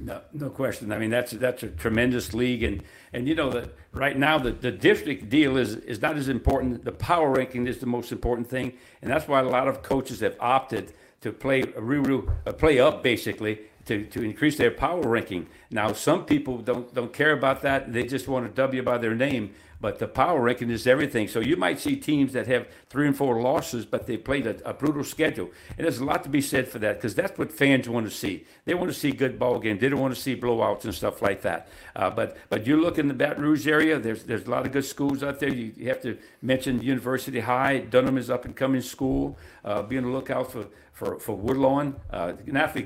No, 0.00 0.20
no 0.32 0.48
question. 0.48 0.92
I 0.92 0.98
mean, 0.98 1.10
that's 1.10 1.32
that's 1.32 1.64
a 1.64 1.68
tremendous 1.68 2.32
league, 2.32 2.62
and 2.62 2.84
and 3.12 3.26
you 3.26 3.34
know 3.34 3.50
that 3.50 3.74
right 3.92 4.16
now 4.16 4.38
the, 4.38 4.52
the 4.52 4.70
district 4.70 5.28
deal 5.28 5.56
is 5.56 5.74
is 5.74 6.00
not 6.00 6.16
as 6.16 6.28
important. 6.28 6.84
The 6.84 6.92
power 6.92 7.30
ranking 7.30 7.66
is 7.66 7.78
the 7.78 7.86
most 7.86 8.12
important 8.12 8.48
thing, 8.48 8.74
and 9.02 9.10
that's 9.10 9.26
why 9.26 9.40
a 9.40 9.48
lot 9.48 9.66
of 9.66 9.82
coaches 9.82 10.20
have 10.20 10.36
opted 10.38 10.92
to 11.22 11.32
play 11.32 11.62
a 11.62 12.52
play 12.52 12.78
up 12.78 13.02
basically 13.02 13.58
to, 13.86 14.04
to 14.04 14.22
increase 14.22 14.56
their 14.56 14.70
power 14.70 15.00
ranking. 15.00 15.48
Now, 15.70 15.92
some 15.92 16.24
people 16.24 16.58
don't 16.58 16.94
don't 16.94 17.12
care 17.12 17.32
about 17.32 17.62
that; 17.62 17.92
they 17.92 18.04
just 18.04 18.28
want 18.28 18.46
a 18.46 18.50
W 18.50 18.82
by 18.84 18.98
their 18.98 19.16
name. 19.16 19.50
But 19.80 20.00
the 20.00 20.08
power 20.08 20.40
ranking 20.40 20.70
is 20.70 20.86
everything. 20.86 21.28
So 21.28 21.38
you 21.38 21.56
might 21.56 21.78
see 21.78 21.94
teams 21.94 22.32
that 22.32 22.48
have 22.48 22.66
three 22.88 23.06
and 23.06 23.16
four 23.16 23.40
losses, 23.40 23.86
but 23.86 24.06
they 24.06 24.16
played 24.16 24.46
a, 24.46 24.68
a 24.68 24.74
brutal 24.74 25.04
schedule. 25.04 25.50
And 25.76 25.84
there's 25.84 25.98
a 25.98 26.04
lot 26.04 26.24
to 26.24 26.28
be 26.28 26.40
said 26.40 26.66
for 26.66 26.80
that 26.80 26.96
because 26.96 27.14
that's 27.14 27.38
what 27.38 27.52
fans 27.52 27.88
want 27.88 28.06
to 28.06 28.10
see. 28.10 28.44
They 28.64 28.74
want 28.74 28.90
to 28.90 28.98
see 28.98 29.12
good 29.12 29.38
ball 29.38 29.60
games. 29.60 29.80
They 29.80 29.88
don't 29.88 30.00
want 30.00 30.14
to 30.14 30.20
see 30.20 30.34
blowouts 30.34 30.84
and 30.84 30.94
stuff 30.94 31.22
like 31.22 31.42
that. 31.42 31.68
Uh, 31.94 32.10
but 32.10 32.36
but 32.48 32.66
you 32.66 32.80
look 32.80 32.98
in 32.98 33.06
the 33.06 33.14
Baton 33.14 33.42
Rouge 33.42 33.68
area. 33.68 34.00
There's 34.00 34.24
there's 34.24 34.46
a 34.46 34.50
lot 34.50 34.66
of 34.66 34.72
good 34.72 34.84
schools 34.84 35.22
out 35.22 35.38
there. 35.38 35.52
You, 35.52 35.72
you 35.76 35.88
have 35.88 36.02
to 36.02 36.18
mention 36.42 36.82
University 36.82 37.40
High. 37.40 37.78
Dunham 37.78 38.18
is 38.18 38.30
up 38.30 38.44
and 38.44 38.56
coming 38.56 38.80
school. 38.80 39.38
Uh, 39.64 39.82
be 39.82 39.96
on 39.96 40.04
the 40.04 40.10
lookout 40.10 40.50
for 40.50 40.66
for, 40.98 41.20
for 41.20 41.36
Woodlawn. 41.36 41.94
Uh, 42.10 42.32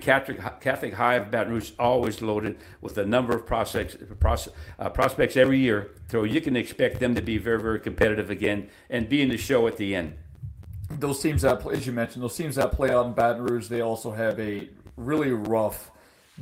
Catholic, 0.02 0.38
Catholic 0.60 0.92
High 0.92 1.14
of 1.14 1.30
Baton 1.30 1.54
Rouge 1.54 1.72
always 1.78 2.20
loaded 2.20 2.58
with 2.82 2.98
a 2.98 3.06
number 3.06 3.34
of 3.34 3.46
prospects, 3.46 3.96
pros, 4.20 4.50
uh, 4.78 4.90
prospects 4.90 5.34
every 5.34 5.58
year. 5.58 5.92
So 6.10 6.24
you 6.24 6.42
can 6.42 6.54
expect 6.54 7.00
them 7.00 7.14
to 7.14 7.22
be 7.22 7.38
very, 7.38 7.58
very 7.58 7.80
competitive 7.80 8.28
again 8.28 8.68
and 8.90 9.08
be 9.08 9.22
in 9.22 9.30
the 9.30 9.38
show 9.38 9.66
at 9.66 9.78
the 9.78 9.94
end. 9.94 10.18
Those 10.90 11.22
teams 11.22 11.40
that, 11.40 11.66
as 11.68 11.86
you 11.86 11.92
mentioned, 11.92 12.22
those 12.22 12.36
teams 12.36 12.56
that 12.56 12.72
play 12.72 12.90
out 12.90 13.06
in 13.06 13.14
Baton 13.14 13.44
Rouge, 13.44 13.68
they 13.68 13.80
also 13.80 14.10
have 14.10 14.38
a 14.38 14.68
really 14.98 15.32
rough 15.32 15.90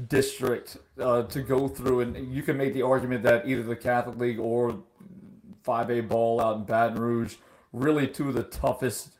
district 0.09 0.76
uh, 1.00 1.23
to 1.23 1.40
go 1.40 1.68
through. 1.68 2.00
And 2.00 2.35
you 2.35 2.42
can 2.42 2.56
make 2.56 2.75
the 2.75 2.83
argument 2.83 3.23
that 3.23 3.47
either 3.47 3.62
the 3.62 3.76
Catholic 3.76 4.18
League 4.18 4.40
or 4.40 4.83
5A 5.64 6.09
ball 6.09 6.40
out 6.40 6.56
in 6.56 6.64
Baton 6.64 7.00
Rouge, 7.00 7.37
really 7.73 8.09
two 8.09 8.30
of 8.30 8.35
the 8.35 8.42
toughest 8.42 9.11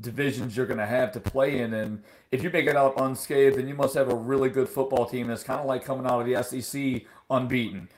divisions 0.00 0.56
you're 0.56 0.66
going 0.66 0.78
to 0.78 0.86
have 0.86 1.12
to 1.12 1.20
play 1.20 1.60
in. 1.60 1.74
And 1.74 2.02
if 2.30 2.42
you 2.42 2.50
make 2.50 2.66
it 2.66 2.76
out 2.76 3.00
unscathed, 3.00 3.56
then 3.56 3.68
you 3.68 3.74
must 3.74 3.94
have 3.94 4.10
a 4.10 4.14
really 4.14 4.48
good 4.48 4.68
football 4.68 5.06
team 5.06 5.28
that's 5.28 5.42
kind 5.42 5.60
of 5.60 5.66
like 5.66 5.84
coming 5.84 6.06
out 6.06 6.20
of 6.20 6.26
the 6.26 6.42
SEC 6.42 7.02
unbeaten. 7.30 7.88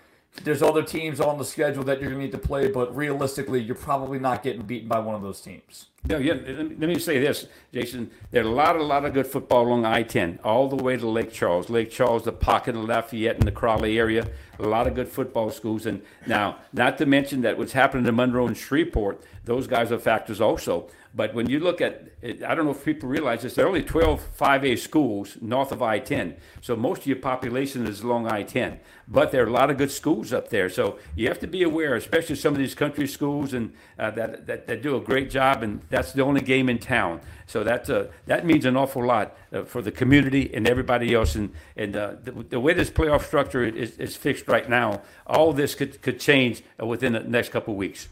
There's 0.44 0.62
other 0.62 0.82
teams 0.82 1.20
on 1.20 1.38
the 1.38 1.44
schedule 1.44 1.82
that 1.84 2.00
you're 2.00 2.10
going 2.10 2.20
to 2.20 2.26
need 2.26 2.32
to 2.32 2.38
play, 2.38 2.68
but 2.68 2.94
realistically, 2.94 3.60
you're 3.60 3.74
probably 3.74 4.20
not 4.20 4.42
getting 4.42 4.62
beaten 4.62 4.86
by 4.86 5.00
one 5.00 5.16
of 5.16 5.22
those 5.22 5.40
teams. 5.40 5.86
No, 6.04 6.18
yeah. 6.18 6.34
Let 6.34 6.78
me 6.78 6.98
say 6.98 7.18
this, 7.18 7.46
Jason. 7.72 8.10
There's 8.30 8.46
a 8.46 8.50
lot, 8.50 8.76
a 8.76 8.82
lot 8.82 9.04
of 9.04 9.14
good 9.14 9.26
football 9.26 9.66
along 9.66 9.84
I-10, 9.84 10.38
all 10.44 10.68
the 10.68 10.76
way 10.76 10.96
to 10.96 11.08
Lake 11.08 11.32
Charles. 11.32 11.70
Lake 11.70 11.90
Charles, 11.90 12.24
the 12.24 12.32
pocket 12.32 12.76
of 12.76 12.84
Lafayette, 12.84 13.36
and 13.36 13.48
the 13.48 13.52
Crowley 13.52 13.98
area. 13.98 14.28
A 14.60 14.62
lot 14.62 14.86
of 14.86 14.94
good 14.94 15.08
football 15.08 15.50
schools. 15.50 15.86
And 15.86 16.02
now, 16.26 16.58
not 16.72 16.98
to 16.98 17.06
mention 17.06 17.40
that 17.40 17.58
what's 17.58 17.72
happening 17.72 18.04
to 18.04 18.12
Monroe 18.12 18.46
and 18.46 18.56
Shreveport, 18.56 19.20
those 19.44 19.66
guys 19.66 19.90
are 19.90 19.98
factors 19.98 20.40
also. 20.40 20.88
But 21.14 21.34
when 21.34 21.48
you 21.48 21.60
look 21.60 21.80
at 21.80 22.08
it, 22.20 22.42
I 22.42 22.54
don't 22.54 22.64
know 22.64 22.72
if 22.72 22.84
people 22.84 23.08
realize 23.08 23.42
this, 23.42 23.54
there 23.54 23.64
are 23.64 23.68
only 23.68 23.82
12 23.82 24.36
5A 24.38 24.78
schools 24.78 25.36
north 25.40 25.72
of 25.72 25.82
I 25.82 25.98
10. 25.98 26.36
So 26.60 26.76
most 26.76 27.02
of 27.02 27.06
your 27.06 27.16
population 27.16 27.86
is 27.86 28.02
along 28.02 28.26
I 28.26 28.42
10. 28.42 28.80
But 29.06 29.32
there 29.32 29.42
are 29.42 29.46
a 29.46 29.52
lot 29.52 29.70
of 29.70 29.78
good 29.78 29.90
schools 29.90 30.32
up 30.32 30.50
there. 30.50 30.68
So 30.68 30.98
you 31.16 31.28
have 31.28 31.38
to 31.40 31.46
be 31.46 31.62
aware, 31.62 31.94
especially 31.94 32.36
some 32.36 32.52
of 32.52 32.58
these 32.58 32.74
country 32.74 33.06
schools 33.06 33.54
and 33.54 33.72
uh, 33.98 34.10
that, 34.12 34.46
that, 34.46 34.66
that, 34.66 34.82
do 34.82 34.96
a 34.96 35.00
great 35.00 35.30
job, 35.30 35.62
and 35.62 35.80
that's 35.88 36.12
the 36.12 36.22
only 36.22 36.42
game 36.42 36.68
in 36.68 36.78
town. 36.78 37.20
So 37.46 37.64
that, 37.64 37.88
uh, 37.88 38.04
that 38.26 38.44
means 38.44 38.66
an 38.66 38.76
awful 38.76 39.04
lot 39.04 39.36
uh, 39.52 39.62
for 39.64 39.80
the 39.80 39.90
community 39.90 40.50
and 40.52 40.68
everybody 40.68 41.14
else. 41.14 41.34
And, 41.34 41.52
and 41.76 41.96
uh, 41.96 42.16
the, 42.22 42.32
the, 42.32 42.60
way 42.60 42.74
this 42.74 42.90
playoff 42.90 43.24
structure 43.24 43.64
is, 43.64 43.96
is 43.98 44.14
fixed 44.14 44.46
right 44.46 44.68
now, 44.68 45.00
all 45.26 45.52
this 45.54 45.74
could, 45.74 46.02
could 46.02 46.20
change 46.20 46.62
within 46.78 47.14
the 47.14 47.20
next 47.20 47.48
couple 47.48 47.72
of 47.72 47.78
weeks. 47.78 48.08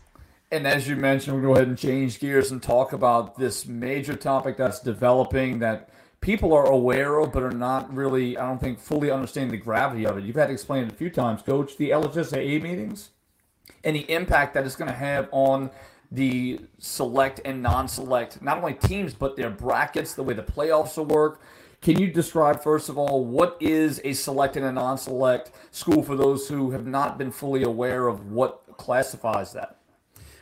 And 0.51 0.67
as 0.67 0.89
you 0.89 0.95
mentioned, 0.95 1.37
we'll 1.37 1.51
go 1.51 1.57
ahead 1.57 1.67
and 1.69 1.77
change 1.77 2.21
gears 2.21 2.53
and 2.53 2.63
talk 2.63 2.93
about 2.93 3.37
this 3.37 3.67
major 3.67 4.15
topic 4.15 4.57
that's 4.57 4.79
developing 4.79 5.59
that 5.59 5.91
people 6.21 6.53
are 6.53 6.67
aware 6.67 7.19
of, 7.19 7.33
but 7.33 7.43
are 7.43 7.51
not 7.51 7.93
really, 7.93 8.39
I 8.39 8.47
don't 8.47 8.61
think, 8.61 8.79
fully 8.79 9.11
understanding 9.11 9.51
the 9.51 9.57
gravity 9.65 10.07
of 10.07 10.19
it. 10.19 10.25
You've 10.25 10.37
had 10.37 10.47
to 10.47 10.53
explain 10.53 10.85
it 10.85 10.93
a 10.93 10.95
few 10.95 11.11
times, 11.11 11.43
Coach, 11.43 11.77
the 11.77 11.91
LHSAA 11.91 12.63
meetings 12.63 13.11
and 13.83 13.97
the 13.97 14.11
impact 14.11 14.55
that 14.55 14.65
it's 14.65 14.77
going 14.77 14.91
to 14.91 14.97
have 14.97 15.29
on 15.33 15.71
the 16.13 16.61
select 16.79 17.41
and 17.45 17.61
non 17.61 17.89
select, 17.89 18.41
not 18.41 18.59
only 18.59 18.75
teams, 18.75 19.15
but 19.15 19.37
their 19.37 19.51
brackets, 19.51 20.15
the 20.15 20.23
way 20.23 20.35
the 20.35 20.43
playoffs 20.43 20.97
will 20.97 21.07
work. 21.07 21.41
Can 21.81 21.99
you 22.01 22.07
describe, 22.09 22.63
first 22.63 22.89
of 22.89 22.97
all, 22.97 23.25
what 23.25 23.57
is 23.61 24.01
a 24.05 24.13
select 24.13 24.57
and 24.57 24.65
a 24.65 24.73
non 24.73 24.97
select 24.99 25.51
school 25.73 26.03
for 26.03 26.15
those 26.15 26.49
who 26.49 26.71
have 26.71 26.87
not 26.87 27.19
been 27.19 27.33
fully 27.33 27.65
aware 27.65 28.07
of 28.07 28.31
what 28.31 28.63
classifies 28.77 29.53
that? 29.53 29.79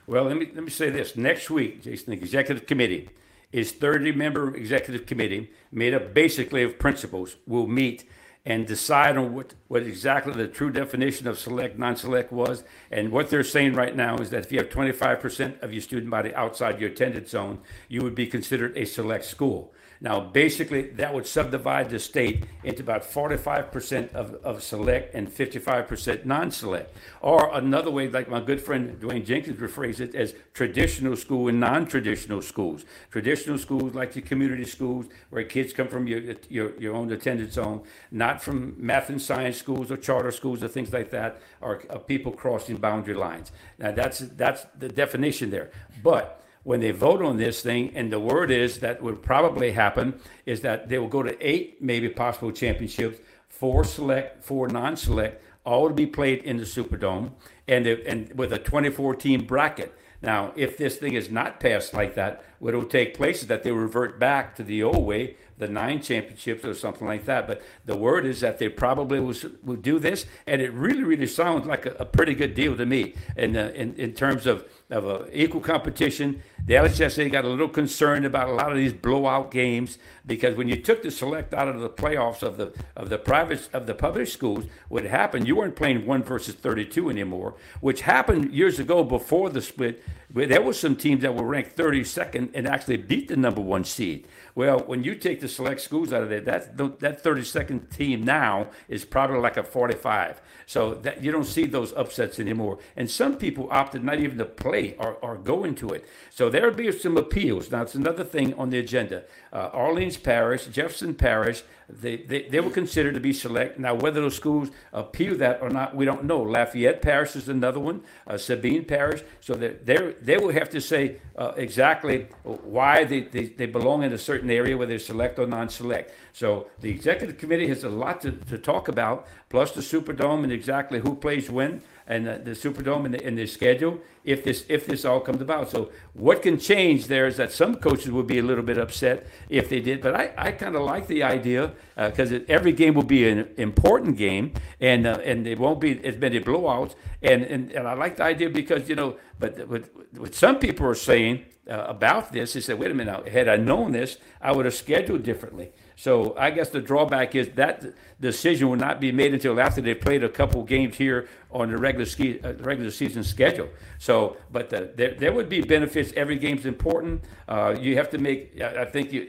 Well, 0.07 0.25
let 0.25 0.37
me 0.37 0.51
let 0.55 0.63
me 0.63 0.71
say 0.71 0.91
this. 0.91 1.17
Next 1.17 1.49
week, 1.49 1.83
Jason, 1.83 2.11
the 2.11 2.17
executive 2.19 2.67
committee 2.67 3.09
is 3.53 3.73
30 3.73 4.13
member 4.13 4.55
executive 4.55 5.07
committee 5.07 5.51
made 5.73 5.95
up 5.95 6.13
basically 6.13 6.63
of 6.63 6.79
principals 6.79 7.37
will 7.47 7.67
meet 7.67 8.05
and 8.47 8.67
decide 8.67 9.17
on 9.17 9.33
what, 9.33 9.55
what 9.69 9.83
exactly 9.83 10.35
the 10.35 10.47
true 10.47 10.71
definition 10.71 11.27
of 11.27 11.39
select, 11.39 11.79
non-select 11.79 12.31
was. 12.31 12.63
And 12.91 13.11
what 13.11 13.31
they're 13.31 13.43
saying 13.43 13.75
right 13.75 13.97
now 13.97 14.19
is 14.19 14.29
that 14.31 14.45
if 14.45 14.53
you 14.53 14.59
have 14.59 14.69
25% 14.69 15.63
of 15.63 15.73
your 15.73 15.81
student 15.81 16.11
body 16.11 16.35
outside 16.35 16.79
your 16.79 16.91
attendance 16.91 17.31
zone, 17.31 17.61
you 17.89 18.03
would 18.03 18.15
be 18.15 18.27
considered 18.27 18.77
a 18.77 18.85
select 18.85 19.25
school. 19.25 19.73
Now, 20.01 20.21
basically, 20.21 20.83
that 20.83 21.15
would 21.15 21.27
subdivide 21.27 21.91
the 21.91 21.99
state 21.99 22.45
into 22.63 22.83
about 22.83 23.03
45% 23.03 24.13
of, 24.15 24.35
of 24.45 24.63
select 24.63 25.15
and 25.15 25.29
55% 25.29 26.25
non 26.25 26.51
select. 26.51 26.97
Or 27.21 27.55
another 27.55 27.91
way, 27.91 28.09
like 28.09 28.29
my 28.29 28.41
good 28.41 28.61
friend 28.61 29.01
Dwayne 29.01 29.25
Jenkins 29.25 29.59
rephrased 29.59 30.01
it, 30.01 30.15
as 30.15 30.35
traditional 30.53 31.17
school 31.17 31.49
and 31.49 31.61
non 31.61 31.87
traditional 31.87 32.43
schools. 32.43 32.85
Traditional 33.11 33.59
schools, 33.59 33.95
like 33.95 34.13
the 34.13 34.21
community 34.21 34.65
schools, 34.65 35.07
where 35.31 35.45
kids 35.45 35.73
come 35.73 35.89
from 35.89 36.07
your, 36.07 36.35
your, 36.49 36.79
your 36.79 36.95
own 36.95 37.11
attendance 37.13 37.55
zone, 37.55 37.83
not 38.11 38.43
from 38.43 38.75
math 38.79 39.09
and 39.09 39.23
science 39.23 39.57
schools 39.57 39.91
or 39.91 39.97
charter 39.97 40.33
schools 40.33 40.63
or 40.63 40.69
things 40.69 40.93
like 40.93 41.11
that, 41.11 41.41
or, 41.61 41.83
or 41.89 41.99
people 41.99 42.33
crossing 42.33 42.77
boundary 42.77 43.15
lines. 43.15 43.53
Now, 43.79 43.93
that's, 43.93 44.19
that's 44.19 44.67
the 44.79 44.89
definition 44.89 45.51
there. 45.51 45.71
But 46.03 46.44
when 46.65 46.81
they 46.81 46.91
vote 46.91 47.23
on 47.23 47.37
this 47.37 47.63
thing, 47.63 47.93
and 47.95 48.13
the 48.13 48.19
word 48.19 48.51
is 48.51 48.81
that 48.81 49.03
would 49.03 49.23
probably 49.23 49.73
happen 49.73 50.21
is 50.45 50.63
that 50.63 50.89
they 50.89 50.99
will 50.99 51.09
go 51.09 51.23
to 51.23 51.37
eight, 51.47 51.81
maybe 51.81 52.09
possible 52.09 52.51
championships, 52.51 53.21
four 53.49 53.85
select, 53.85 54.43
four 54.43 54.67
non-select, 54.69 55.43
all 55.65 55.89
to 55.89 55.95
be 55.95 56.07
played 56.07 56.43
in 56.43 56.57
the 56.57 56.65
Superdome, 56.65 57.33
and 57.69 57.87
and 57.87 58.37
with 58.37 58.53
a 58.53 58.59
24 58.59 59.15
team 59.17 59.45
bracket. 59.45 59.97
Now, 60.25 60.53
if 60.57 60.79
this 60.79 60.97
thing 60.97 61.13
is 61.15 61.31
not 61.31 61.61
passed 61.61 61.93
like 61.93 62.15
that, 62.15 62.43
what 62.59 62.73
will 62.75 62.87
take 62.87 63.15
place 63.15 63.43
is 63.43 63.49
that 63.49 63.63
they 63.63 63.73
revert 63.73 64.19
back 64.19 64.57
to 64.57 64.63
the 64.63 64.83
old 64.83 65.05
way, 65.05 65.37
the 65.59 65.69
nine 65.69 66.01
championships 66.01 66.65
or 66.65 66.73
something 66.73 67.07
like 67.07 67.27
that. 67.27 67.47
But 67.47 67.63
the 67.85 67.95
word 67.95 68.25
is 68.25 68.41
that 68.41 68.59
they 68.59 68.71
probably 68.71 69.21
will, 69.21 69.35
will 69.63 69.77
do 69.77 69.99
this, 69.99 70.25
and 70.47 70.63
it 70.63 70.73
really, 70.73 71.03
really 71.03 71.27
sounds 71.27 71.67
like 71.67 71.85
a, 71.85 71.91
a 71.99 72.05
pretty 72.07 72.35
good 72.35 72.55
deal 72.55 72.75
to 72.75 72.87
me 72.87 73.15
in, 73.37 73.55
uh, 73.55 73.71
in, 73.75 73.95
in 73.97 74.15
terms 74.15 74.47
of 74.47 74.67
of 74.95 75.29
equal 75.33 75.61
competition. 75.61 76.43
The 76.67 76.75
LHSA 76.75 77.31
got 77.31 77.45
a 77.45 77.49
little 77.49 77.69
concerned 77.69 78.25
about 78.25 78.49
a 78.49 78.53
lot 78.53 78.71
of 78.71 78.79
these 78.79 78.93
blowout 78.93 79.51
games 79.51 79.99
because 80.25 80.57
when 80.57 80.69
you 80.69 80.77
took 80.77 81.03
the 81.03 81.11
select 81.11 81.53
out 81.53 81.69
of 81.69 81.81
the 81.81 81.91
playoffs 81.91 82.43
of 82.43 82.57
the 82.57 82.73
of 82.97 83.09
the 83.09 83.19
private 83.19 83.69
of 83.73 83.87
the 83.87 83.95
public 83.95 84.29
schools, 84.29 84.65
what 84.89 85.05
happened? 85.05 85.47
You 85.47 85.57
weren't 85.57 85.77
playing 85.77 86.07
one 86.07 86.23
versus 86.23 86.55
thirty-two 86.55 87.11
anymore, 87.11 87.55
which 87.81 88.03
happened 88.03 88.53
years 88.53 88.79
ago 88.79 89.03
before 89.05 89.51
the 89.51 89.61
split. 89.61 90.03
Where 90.33 90.47
there 90.47 90.63
were 90.63 90.73
some 90.73 90.97
teams 90.97 91.23
that 91.23 91.37
were 91.37 91.45
ranked 91.45 91.77
32nd 91.77 92.51
and 92.55 92.67
actually 92.67 92.97
beat 92.97 93.29
the 93.29 93.37
number 93.37 93.61
one 93.61 93.85
seed. 93.85 94.27
Well, 94.57 94.79
when 94.81 95.03
you 95.03 95.17
take 95.17 95.41
the 95.41 95.49
select 95.49 95.81
schools 95.81 96.13
out 96.13 96.23
of 96.23 96.29
there, 96.29 96.41
that 96.43 96.77
that 96.77 97.25
32nd 97.25 97.91
team 97.91 98.23
now 98.25 98.69
is 98.89 99.05
probably 99.05 99.39
like 99.39 99.57
a 99.57 99.65
45. 99.65 100.41
So 100.67 100.95
that 100.95 101.23
you 101.23 101.33
don't 101.33 101.45
see 101.45 101.67
those 101.67 101.93
upsets 101.93 102.39
anymore. 102.39 102.79
And 102.97 103.11
some 103.11 103.37
people 103.37 103.69
opted 103.71 104.05
not 104.05 104.21
even 104.21 104.39
to 104.39 104.45
play 104.45 104.95
or, 104.97 105.15
or 105.15 105.37
go 105.37 105.65
into 105.65 105.91
it. 105.91 106.07
So 106.31 106.49
there 106.49 106.67
will 106.67 106.77
be 106.77 106.91
some 106.93 107.17
appeals. 107.17 107.71
Now, 107.71 107.83
it's 107.83 107.95
another 107.95 108.25
thing 108.25 108.55
on 108.55 108.71
the 108.71 108.79
agenda. 108.79 109.25
Uh, 109.53 109.71
Orleans 109.75 110.17
Parish, 110.17 110.67
Jefferson 110.67 111.15
Parish, 111.15 111.65
they, 112.01 112.17
they, 112.17 112.43
they 112.43 112.61
were 112.61 112.71
considered 112.71 113.15
to 113.15 113.21
be 113.21 113.33
select. 113.33 113.79
Now, 113.79 113.95
whether 113.95 114.21
those 114.21 114.37
schools 114.37 114.71
appeal 114.93 115.37
that 115.39 115.63
or 115.63 115.71
not, 115.71 115.95
we 115.95 116.05
don't 116.05 116.25
know. 116.25 116.43
Lafayette 116.43 117.03
Parish 117.03 117.37
is 117.37 117.49
another 117.49 117.81
one, 117.81 118.03
uh, 118.27 118.37
Sabine 118.37 118.85
Parish. 118.85 119.23
So 119.41 119.55
they 119.55 120.15
they 120.21 120.39
will 120.39 120.53
have 120.53 120.71
to 120.71 120.81
say 120.81 121.17
uh, 121.37 121.53
exactly 121.57 122.27
why 122.43 123.05
they, 123.05 123.21
they, 123.21 123.47
they 123.47 123.67
belong 123.67 124.03
in 124.03 124.13
a 124.13 124.19
certain 124.19 124.51
area, 124.51 124.77
whether 124.77 124.91
they're 124.91 124.99
select 124.99 125.39
or 125.39 125.47
non 125.47 125.69
select. 125.69 126.13
So 126.33 126.69
the 126.81 126.91
executive 126.91 127.39
committee 127.39 127.69
has 127.69 127.85
a 127.85 127.89
lot 127.89 128.21
to, 128.23 128.33
to 128.33 128.59
talk 128.59 128.89
about, 128.89 129.27
plus 129.49 129.73
the 129.73 129.81
Superdome 129.81 130.43
and 130.43 130.53
exactly 130.53 131.01
who 131.01 131.15
plays 131.15 131.51
when 131.51 131.83
and 132.07 132.27
the, 132.27 132.41
the 132.43 132.51
Superdome 132.51 133.07
and 133.07 133.15
the, 133.15 133.25
and 133.25 133.39
the 133.39 133.47
schedule 133.47 134.01
if 134.25 134.43
this 134.43 134.65
if 134.69 134.87
this 134.87 135.05
all 135.05 135.21
comes 135.21 135.41
about. 135.41 135.71
So 135.71 135.91
what 136.15 136.43
can 136.43 136.59
change 136.59 137.07
there 137.07 137.27
is 137.27 137.37
that 137.37 137.53
some 137.53 137.77
coaches 137.77 138.11
would 138.11 138.27
be 138.27 138.39
a 138.39 138.43
little 138.43 138.65
bit 138.65 138.79
upset 138.79 139.27
if 139.49 139.69
they 139.69 139.81
did, 139.81 140.01
but 140.01 140.15
I, 140.15 140.33
I 140.37 140.53
kind 140.53 140.77
of 140.77 140.83
like 140.83 141.07
the 141.07 141.23
idea 141.23 141.73
because 141.97 142.33
uh, 142.33 142.41
every 142.49 142.73
game 142.73 142.95
will 142.95 143.03
be 143.03 143.29
an 143.29 143.49
important 143.57 144.17
game 144.17 144.53
and 144.81 145.07
uh, 145.07 145.19
and 145.25 145.47
it 145.47 145.59
won't 145.59 145.81
be 145.81 146.03
as 146.05 146.17
many 146.17 146.41
blowouts 146.41 146.95
and, 147.23 147.43
and 147.43 147.71
and 147.73 147.87
I 147.87 147.95
like 147.95 148.17
the 148.17 148.25
idea 148.25 148.51
because 148.51 148.89
you 148.89 148.97
know 148.97 149.17
but 149.45 149.69
what, 149.69 149.85
what 150.17 150.35
some 150.35 150.59
people 150.59 150.87
are 150.87 150.95
saying 150.95 151.45
uh, 151.69 151.85
about 151.87 152.33
this 152.33 152.57
is 152.57 152.67
that 152.67 152.79
wait 152.79 152.91
a 152.91 152.95
minute 152.95 153.29
had 153.29 153.49
I 153.49 153.57
known 153.57 153.93
this 153.93 154.19
I 154.41 154.53
would 154.53 154.65
have 154.65 154.75
scheduled 154.75 155.23
differently. 155.23 155.73
So 155.97 156.37
I 156.37 156.51
guess 156.51 156.71
the 156.71 156.81
drawback 156.81 157.35
is 157.35 157.51
that 157.51 157.85
decision 158.21 158.69
will 158.69 158.77
not 158.77 159.01
be 159.01 159.13
made 159.13 159.33
until 159.33 159.61
after 159.61 159.81
they've 159.81 160.01
played 160.01 160.25
a 160.25 160.29
couple 160.29 160.63
games 160.65 160.97
here 160.97 161.29
on 161.51 161.71
the 161.71 161.79
regular 161.79 162.05
ski, 162.05 162.41
uh, 162.43 162.55
regular 162.55 162.91
season 162.91 163.23
schedule. 163.23 163.69
So, 163.99 164.37
but 164.51 164.71
the, 164.71 164.91
there, 164.95 165.15
there 165.15 165.33
would 165.33 165.49
be 165.49 165.61
benefits. 165.61 166.13
Every 166.17 166.37
game's 166.37 166.67
important. 166.67 167.25
Uh, 167.49 167.77
you 167.79 167.97
have 167.97 168.11
to 168.11 168.19
make. 168.19 168.61
I 168.61 168.85
think 168.87 169.13
you. 169.13 169.29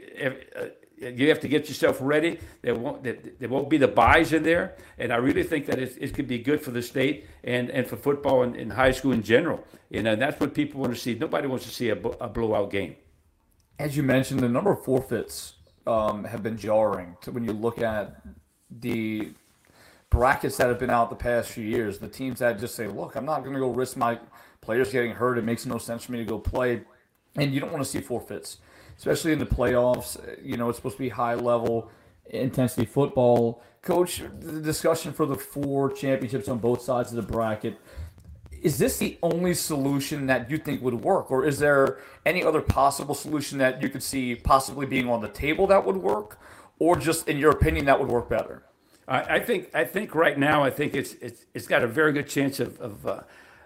Uh, 0.56 0.64
you 0.98 1.28
have 1.28 1.40
to 1.40 1.48
get 1.48 1.68
yourself 1.68 1.98
ready. 2.00 2.38
There 2.62 2.74
won't 2.74 3.02
there, 3.02 3.48
won't 3.48 3.68
be 3.68 3.76
the 3.76 3.88
buys 3.88 4.32
in 4.32 4.42
there, 4.42 4.76
and 4.98 5.12
I 5.12 5.16
really 5.16 5.42
think 5.42 5.66
that 5.66 5.78
it, 5.78 5.96
it 6.00 6.14
could 6.14 6.26
be 6.26 6.38
good 6.38 6.60
for 6.60 6.70
the 6.70 6.82
state 6.82 7.26
and, 7.44 7.70
and 7.70 7.86
for 7.86 7.96
football 7.96 8.42
and, 8.42 8.56
and 8.56 8.72
high 8.72 8.92
school 8.92 9.12
in 9.12 9.22
general. 9.22 9.62
You 9.90 10.02
know, 10.02 10.16
that's 10.16 10.40
what 10.40 10.54
people 10.54 10.80
want 10.80 10.94
to 10.94 11.00
see. 11.00 11.14
Nobody 11.14 11.46
wants 11.46 11.64
to 11.66 11.70
see 11.70 11.90
a, 11.90 11.96
a 11.96 12.28
blowout 12.28 12.70
game. 12.70 12.96
As 13.78 13.96
you 13.96 14.02
mentioned, 14.02 14.40
the 14.40 14.48
number 14.48 14.72
of 14.72 14.84
forfeits 14.84 15.54
um, 15.86 16.24
have 16.24 16.42
been 16.42 16.56
jarring 16.56 17.16
to 17.22 17.30
when 17.30 17.44
you 17.44 17.52
look 17.52 17.80
at 17.82 18.22
the 18.70 19.30
brackets 20.08 20.56
that 20.56 20.68
have 20.68 20.78
been 20.78 20.90
out 20.90 21.10
the 21.10 21.16
past 21.16 21.50
few 21.50 21.64
years. 21.64 21.98
The 21.98 22.08
teams 22.08 22.38
that 22.38 22.58
just 22.58 22.74
say, 22.74 22.86
"Look, 22.86 23.16
I'm 23.16 23.26
not 23.26 23.42
going 23.42 23.54
to 23.54 23.60
go 23.60 23.70
risk 23.70 23.98
my 23.98 24.18
players 24.62 24.90
getting 24.90 25.12
hurt. 25.12 25.36
It 25.36 25.44
makes 25.44 25.66
no 25.66 25.76
sense 25.76 26.04
for 26.04 26.12
me 26.12 26.18
to 26.18 26.24
go 26.24 26.38
play," 26.38 26.82
and 27.36 27.52
you 27.52 27.60
don't 27.60 27.70
want 27.70 27.84
to 27.84 27.90
see 27.90 28.00
forfeits, 28.00 28.58
especially 28.98 29.32
in 29.32 29.38
the 29.38 29.46
playoffs. 29.46 30.18
You 30.42 30.56
know, 30.56 30.68
it's 30.68 30.78
supposed 30.78 30.96
to 30.96 31.02
be 31.02 31.08
high 31.08 31.34
level 31.34 31.90
intensity 32.26 32.86
football. 32.86 33.62
Coach, 33.82 34.22
the 34.40 34.60
discussion 34.60 35.12
for 35.12 35.26
the 35.26 35.36
four 35.36 35.92
championships 35.92 36.48
on 36.48 36.58
both 36.58 36.82
sides 36.82 37.10
of 37.10 37.16
the 37.16 37.32
bracket 37.32 37.78
is 38.62 38.78
this 38.78 38.98
the 38.98 39.18
only 39.22 39.54
solution 39.54 40.26
that 40.26 40.50
you 40.50 40.58
think 40.58 40.82
would 40.82 40.94
work 40.94 41.30
or 41.30 41.44
is 41.44 41.58
there 41.58 41.98
any 42.24 42.42
other 42.42 42.60
possible 42.60 43.14
solution 43.14 43.58
that 43.58 43.80
you 43.82 43.88
could 43.88 44.02
see 44.02 44.34
possibly 44.34 44.86
being 44.86 45.08
on 45.08 45.20
the 45.20 45.28
table 45.28 45.66
that 45.66 45.84
would 45.84 45.96
work 45.96 46.38
or 46.78 46.96
just 46.96 47.28
in 47.28 47.38
your 47.38 47.52
opinion 47.52 47.84
that 47.84 47.98
would 47.98 48.08
work 48.08 48.28
better 48.28 48.64
i, 49.06 49.36
I 49.36 49.40
think 49.40 49.70
i 49.74 49.84
think 49.84 50.14
right 50.14 50.38
now 50.38 50.64
i 50.64 50.70
think 50.70 50.94
it's 50.94 51.14
it's, 51.14 51.46
it's 51.54 51.66
got 51.66 51.82
a 51.82 51.86
very 51.86 52.12
good 52.12 52.28
chance 52.28 52.58
of 52.58 52.80
of, 52.80 53.06
uh, 53.06 53.20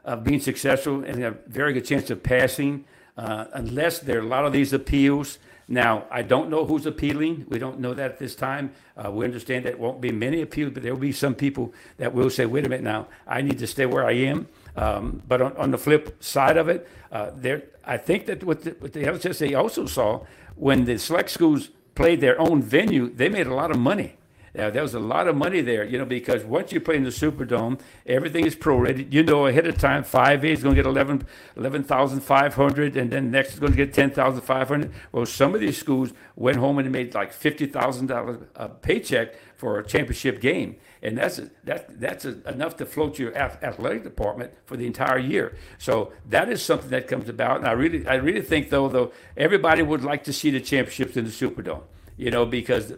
of 0.05 0.25
being 0.25 0.41
successful 0.41 1.03
and 1.05 1.23
a 1.23 1.31
very 1.47 1.73
good 1.73 1.85
chance 1.85 2.11
of 2.11 2.23
passing 2.23 2.85
uh, 3.21 3.45
unless 3.53 3.99
there 3.99 4.19
are 4.19 4.23
a 4.23 4.27
lot 4.27 4.47
of 4.47 4.53
these 4.53 4.73
appeals 4.73 5.39
now, 5.69 6.05
I 6.11 6.23
don't 6.23 6.49
know 6.51 6.65
who's 6.65 6.87
appealing. 6.87 7.45
We 7.49 7.59
don't 7.59 7.79
know 7.79 7.95
that 7.95 8.13
at 8.13 8.19
this 8.19 8.35
time. 8.35 8.73
Uh, 8.97 9.11
we 9.13 9.25
understand 9.25 9.67
that 9.67 9.79
won't 9.79 10.01
be 10.01 10.11
many 10.11 10.41
appeals, 10.41 10.73
but 10.73 10.83
there 10.83 10.93
will 10.93 11.01
be 11.01 11.13
some 11.13 11.35
people 11.35 11.73
that 11.99 12.13
will 12.13 12.31
say, 12.31 12.45
wait 12.47 12.67
a 12.67 12.69
minute 12.69 12.83
now, 12.83 13.07
I 13.29 13.43
need 13.43 13.59
to 13.61 13.67
stay 13.67 13.87
where 13.87 14.05
I 14.05 14.13
am. 14.13 14.49
Um, 14.75 15.23
but 15.29 15.41
on, 15.41 15.57
on, 15.57 15.71
the 15.71 15.79
flip 15.79 16.23
side 16.23 16.57
of 16.57 16.69
it, 16.69 16.89
uh, 17.13 17.31
there, 17.37 17.65
I 17.85 17.99
think 17.99 18.27
that 18.27 18.43
what 18.43 18.63
the, 18.63 18.71
what 18.81 18.95
the 18.95 19.05
LHSA 19.05 19.57
also 19.57 19.87
saw 19.87 20.25
when 20.57 20.87
the 20.87 20.99
select 20.99 21.31
schools 21.31 21.69
played 21.95 22.21
their 22.21 22.41
own 22.41 22.63
venue, 22.63 23.09
they 23.09 23.29
made 23.29 23.47
a 23.47 23.55
lot 23.55 23.71
of 23.71 23.79
money. 23.79 24.17
Yeah, 24.53 24.71
there 24.71 24.83
was 24.83 24.95
a 24.95 25.01
lot 25.01 25.29
of 25.29 25.37
money 25.37 25.61
there, 25.61 25.85
you 25.85 25.97
know, 25.97 26.05
because 26.05 26.45
once 26.45 26.73
you 26.73 26.81
play 26.81 26.97
in 26.97 27.05
the 27.05 27.11
Superdome, 27.11 27.79
everything 28.05 28.47
is 28.47 28.57
prorated. 28.57 29.13
You 29.13 29.23
know 29.23 29.47
ahead 29.47 29.67
of 29.67 29.79
time, 29.79 30.03
5A 30.03 30.45
is 30.45 30.63
going 30.65 30.75
to 30.75 30.83
get 30.83 30.89
11, 30.89 31.25
11,500, 31.57 32.97
and 32.97 33.11
then 33.13 33.31
next 33.31 33.55
is 33.55 33.61
going 33.61 33.73
to 33.73 33.77
get 33.77 33.95
10,500. 33.95 34.93
Well, 35.13 35.25
some 35.25 35.55
of 35.55 35.61
these 35.61 35.79
schools 35.79 36.13
went 36.35 36.57
home 36.57 36.79
and 36.79 36.91
made 36.91 37.15
like 37.15 37.33
$50,000 37.33 38.47
a 38.57 38.69
paycheck 38.69 39.37
for 39.57 39.79
a 39.79 39.87
championship 39.87 40.41
game. 40.41 40.77
And 41.01 41.17
that's, 41.17 41.39
a, 41.39 41.51
that, 41.65 42.01
that's 42.01 42.25
a, 42.25 42.43
enough 42.49 42.77
to 42.79 42.87
float 42.87 43.21
your 43.21 43.35
athletic 43.37 44.03
department 44.03 44.53
for 44.65 44.77
the 44.77 44.87
entire 44.87 45.19
year. 45.19 45.57
So 45.79 46.13
that 46.29 46.49
is 46.49 46.61
something 46.61 46.91
that 46.91 47.07
comes 47.07 47.29
about. 47.29 47.59
And 47.59 47.69
I 47.69 47.73
really, 47.73 48.05
I 48.07 48.17
really 48.17 48.43
think, 48.43 48.71
though, 48.71 48.89
though, 48.89 49.13
everybody 49.37 49.83
would 49.83 50.03
like 50.03 50.25
to 50.25 50.33
see 50.33 50.51
the 50.51 50.61
championships 50.61 51.17
in 51.17 51.25
the 51.25 51.31
Superdome 51.31 51.83
you 52.21 52.31
know, 52.31 52.45
because 52.45 52.93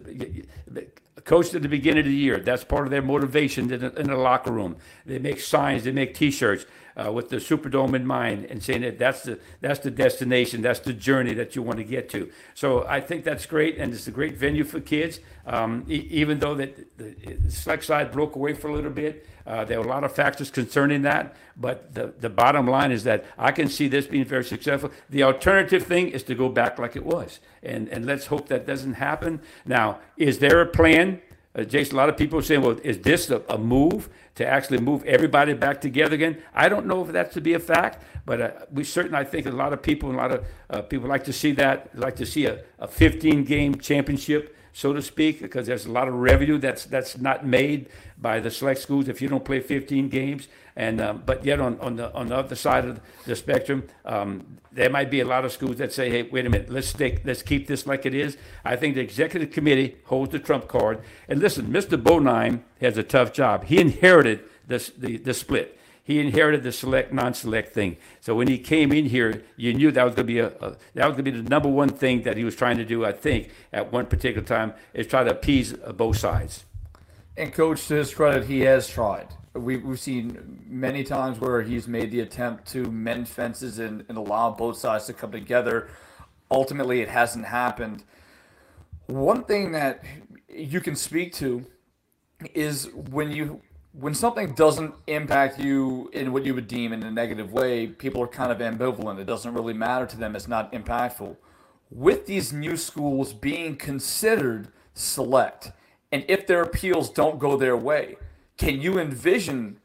coached 1.25 1.53
at 1.55 1.61
the 1.61 1.69
beginning 1.69 2.01
of 2.01 2.05
the 2.05 2.15
year. 2.15 2.39
That's 2.39 2.63
part 2.63 2.85
of 2.85 2.91
their 2.91 3.01
motivation 3.01 3.71
in 3.71 3.79
the, 3.79 3.93
in 3.99 4.07
the 4.07 4.17
locker 4.17 4.51
room. 4.51 4.77
They 5.05 5.19
make 5.19 5.39
signs, 5.39 5.83
they 5.83 5.91
make 5.91 6.13
T-shirts 6.13 6.65
uh, 6.95 7.11
with 7.11 7.29
the 7.29 7.37
Superdome 7.37 7.95
in 7.95 8.05
mind, 8.05 8.45
and 8.45 8.61
saying 8.61 8.81
that 8.81 8.97
that's 8.99 9.23
the 9.23 9.39
that's 9.61 9.79
the 9.79 9.91
destination, 9.91 10.61
that's 10.61 10.79
the 10.79 10.93
journey 10.93 11.33
that 11.33 11.55
you 11.55 11.61
want 11.61 11.77
to 11.77 11.83
get 11.83 12.09
to. 12.09 12.29
So 12.53 12.85
I 12.87 13.01
think 13.01 13.23
that's 13.23 13.45
great, 13.45 13.77
and 13.77 13.93
it's 13.93 14.07
a 14.07 14.11
great 14.11 14.37
venue 14.37 14.63
for 14.63 14.79
kids. 14.79 15.19
Um, 15.45 15.85
e- 15.89 16.07
even 16.09 16.39
though 16.39 16.55
that 16.55 16.97
the, 16.97 17.15
the 17.35 17.51
select 17.51 17.83
side 17.85 18.11
broke 18.11 18.35
away 18.35 18.53
for 18.53 18.69
a 18.69 18.73
little 18.73 18.91
bit, 18.91 19.27
uh, 19.45 19.65
there 19.65 19.79
were 19.79 19.85
a 19.85 19.89
lot 19.89 20.03
of 20.03 20.13
factors 20.13 20.49
concerning 20.51 21.01
that. 21.01 21.35
But 21.57 21.93
the 21.93 22.13
the 22.19 22.29
bottom 22.29 22.67
line 22.67 22.91
is 22.91 23.03
that 23.03 23.25
I 23.37 23.51
can 23.51 23.67
see 23.67 23.87
this 23.87 24.07
being 24.07 24.25
very 24.25 24.43
successful. 24.43 24.91
The 25.09 25.23
alternative 25.23 25.83
thing 25.83 26.09
is 26.09 26.23
to 26.23 26.35
go 26.35 26.49
back 26.49 26.79
like 26.79 26.95
it 26.95 27.05
was, 27.05 27.39
and 27.61 27.87
and 27.89 28.05
let's 28.05 28.27
hope 28.27 28.47
that 28.49 28.65
doesn't 28.65 28.93
happen. 28.93 29.41
Now, 29.65 29.99
is 30.17 30.39
there 30.39 30.61
a 30.61 30.67
plan? 30.67 31.21
uh, 31.55 31.63
Jason, 31.63 31.95
a 31.95 31.97
lot 31.97 32.09
of 32.09 32.17
people 32.17 32.39
are 32.39 32.43
saying, 32.43 32.61
well, 32.61 32.79
is 32.83 32.99
this 32.99 33.29
a, 33.29 33.41
a, 33.47 33.57
move 33.57 34.09
to 34.35 34.45
actually 34.45 34.79
move 34.79 35.03
everybody 35.05 35.53
back 35.53 35.81
together 35.81 36.15
again? 36.15 36.41
I 36.53 36.69
don't 36.69 36.85
know 36.85 37.03
if 37.03 37.11
that's 37.11 37.33
to 37.35 37.41
be 37.41 37.53
a 37.53 37.59
fact, 37.59 38.03
but 38.25 38.41
uh, 38.41 38.51
we 38.71 38.83
certainly, 38.83 39.17
I 39.17 39.23
think 39.23 39.45
a 39.45 39.51
lot 39.51 39.73
of 39.73 39.81
people, 39.81 40.11
a 40.11 40.13
lot 40.13 40.31
of 40.31 40.45
uh, 40.69 40.81
people 40.81 41.09
like 41.09 41.23
to 41.25 41.33
see 41.33 41.51
that, 41.53 41.97
like 41.97 42.15
to 42.17 42.25
see 42.25 42.45
a, 42.45 42.63
a 42.79 42.87
15 42.87 43.43
game 43.43 43.75
championship 43.75 44.55
so 44.73 44.91
to 44.91 45.01
speak, 45.01 45.39
because 45.39 45.67
there's 45.67 45.85
a 45.85 45.91
lot 45.91 46.07
of 46.07 46.15
revenue 46.15 46.57
that's 46.57 46.85
that's 46.85 47.17
not 47.17 47.45
made 47.45 47.89
by 48.17 48.39
the 48.39 48.49
select 48.49 48.81
schools 48.81 49.07
if 49.07 49.21
you 49.21 49.29
don't 49.29 49.45
play 49.45 49.59
15 49.59 50.09
games. 50.09 50.47
And 50.75 50.99
um, 50.99 51.21
but 51.23 51.45
yet 51.45 51.59
on, 51.59 51.79
on 51.79 51.95
the 51.95 52.11
on 52.13 52.29
the 52.29 52.35
other 52.35 52.55
side 52.55 52.85
of 52.85 52.99
the 53.25 53.35
spectrum, 53.35 53.83
um, 54.03 54.57
there 54.71 54.89
might 54.89 55.11
be 55.11 55.19
a 55.19 55.25
lot 55.25 55.45
of 55.45 55.51
schools 55.51 55.77
that 55.77 55.93
say, 55.93 56.09
"Hey, 56.09 56.23
wait 56.23 56.47
a 56.47 56.49
minute, 56.49 56.71
let's 56.71 56.87
stick, 56.87 57.21
let's 57.23 57.43
keep 57.43 57.67
this 57.67 57.85
like 57.85 58.07
it 58.07 58.15
is." 58.15 58.35
I 58.65 58.75
think 58.75 58.95
the 58.95 59.01
executive 59.01 59.51
committee 59.51 59.97
holds 60.05 60.31
the 60.31 60.39
trump 60.39 60.67
card. 60.67 61.01
And 61.29 61.39
listen, 61.39 61.67
Mr. 61.67 62.01
Bonine 62.01 62.63
has 62.81 62.97
a 62.97 63.03
tough 63.03 63.31
job. 63.31 63.65
He 63.65 63.79
inherited 63.79 64.39
the 64.67 64.91
the, 64.97 65.17
the 65.17 65.35
split 65.35 65.79
he 66.03 66.19
inherited 66.19 66.63
the 66.63 66.71
select 66.71 67.13
non-select 67.13 67.73
thing. 67.73 67.97
So 68.19 68.35
when 68.35 68.47
he 68.49 68.57
came 68.57 68.91
in 68.91 69.05
here, 69.05 69.43
you 69.55 69.73
knew 69.73 69.89
that 69.91 70.03
was 70.03 70.15
going 70.15 70.27
to 70.27 70.33
be 70.33 70.39
a, 70.39 70.47
a 70.47 70.75
that 70.95 71.07
was 71.07 71.15
going 71.15 71.25
to 71.25 71.31
be 71.31 71.41
the 71.41 71.49
number 71.49 71.69
one 71.69 71.89
thing 71.89 72.23
that 72.23 72.35
he 72.35 72.43
was 72.43 72.55
trying 72.55 72.77
to 72.77 72.85
do. 72.85 73.05
I 73.05 73.13
think 73.13 73.49
at 73.71 73.91
one 73.91 74.05
particular 74.07 74.45
time 74.45 74.73
is 74.93 75.07
try 75.07 75.23
to 75.23 75.31
appease 75.31 75.73
uh, 75.73 75.93
both 75.93 76.17
sides. 76.17 76.65
And 77.37 77.53
coach, 77.53 77.87
to 77.87 77.95
his 77.95 78.13
credit, 78.13 78.45
he 78.45 78.61
has 78.61 78.87
tried. 78.87 79.29
We, 79.53 79.77
we've 79.77 79.99
seen 79.99 80.61
many 80.67 81.03
times 81.03 81.39
where 81.39 81.61
he's 81.61 81.87
made 81.87 82.11
the 82.11 82.19
attempt 82.19 82.67
to 82.73 82.83
mend 82.91 83.27
fences 83.29 83.79
and, 83.79 84.03
and 84.09 84.17
allow 84.17 84.51
both 84.51 84.77
sides 84.77 85.05
to 85.05 85.13
come 85.13 85.31
together. 85.31 85.89
Ultimately, 86.51 87.01
it 87.01 87.09
hasn't 87.09 87.45
happened. 87.45 88.03
One 89.07 89.43
thing 89.45 89.71
that 89.71 90.03
you 90.49 90.79
can 90.79 90.95
speak 90.95 91.33
to 91.35 91.65
is 92.53 92.89
when 92.93 93.31
you 93.31 93.61
when 93.93 94.15
something 94.15 94.53
doesn't 94.53 94.95
impact 95.05 95.59
you 95.59 96.09
in 96.13 96.33
what 96.33 96.45
you 96.45 96.55
would 96.55 96.67
deem 96.67 96.93
in 96.93 97.03
a 97.03 97.11
negative 97.11 97.53
way, 97.53 97.87
people 97.87 98.21
are 98.23 98.27
kind 98.27 98.51
of 98.51 98.57
ambivalent. 98.57 99.19
It 99.19 99.25
doesn't 99.25 99.53
really 99.53 99.73
matter 99.73 100.05
to 100.07 100.17
them. 100.17 100.35
It's 100.35 100.47
not 100.47 100.71
impactful. 100.73 101.37
With 101.91 102.25
these 102.25 102.51
new 102.51 102.75
schools 102.75 103.33
being 103.33 103.75
considered 103.75 104.69
select, 104.95 105.71
and 106.11 106.25
if 106.27 106.47
their 106.47 106.63
appeals 106.63 107.09
don't 107.11 107.37
go 107.37 107.55
their 107.55 107.77
way, 107.77 108.17
can 108.57 108.81
you 108.81 108.97
envision 108.97 109.79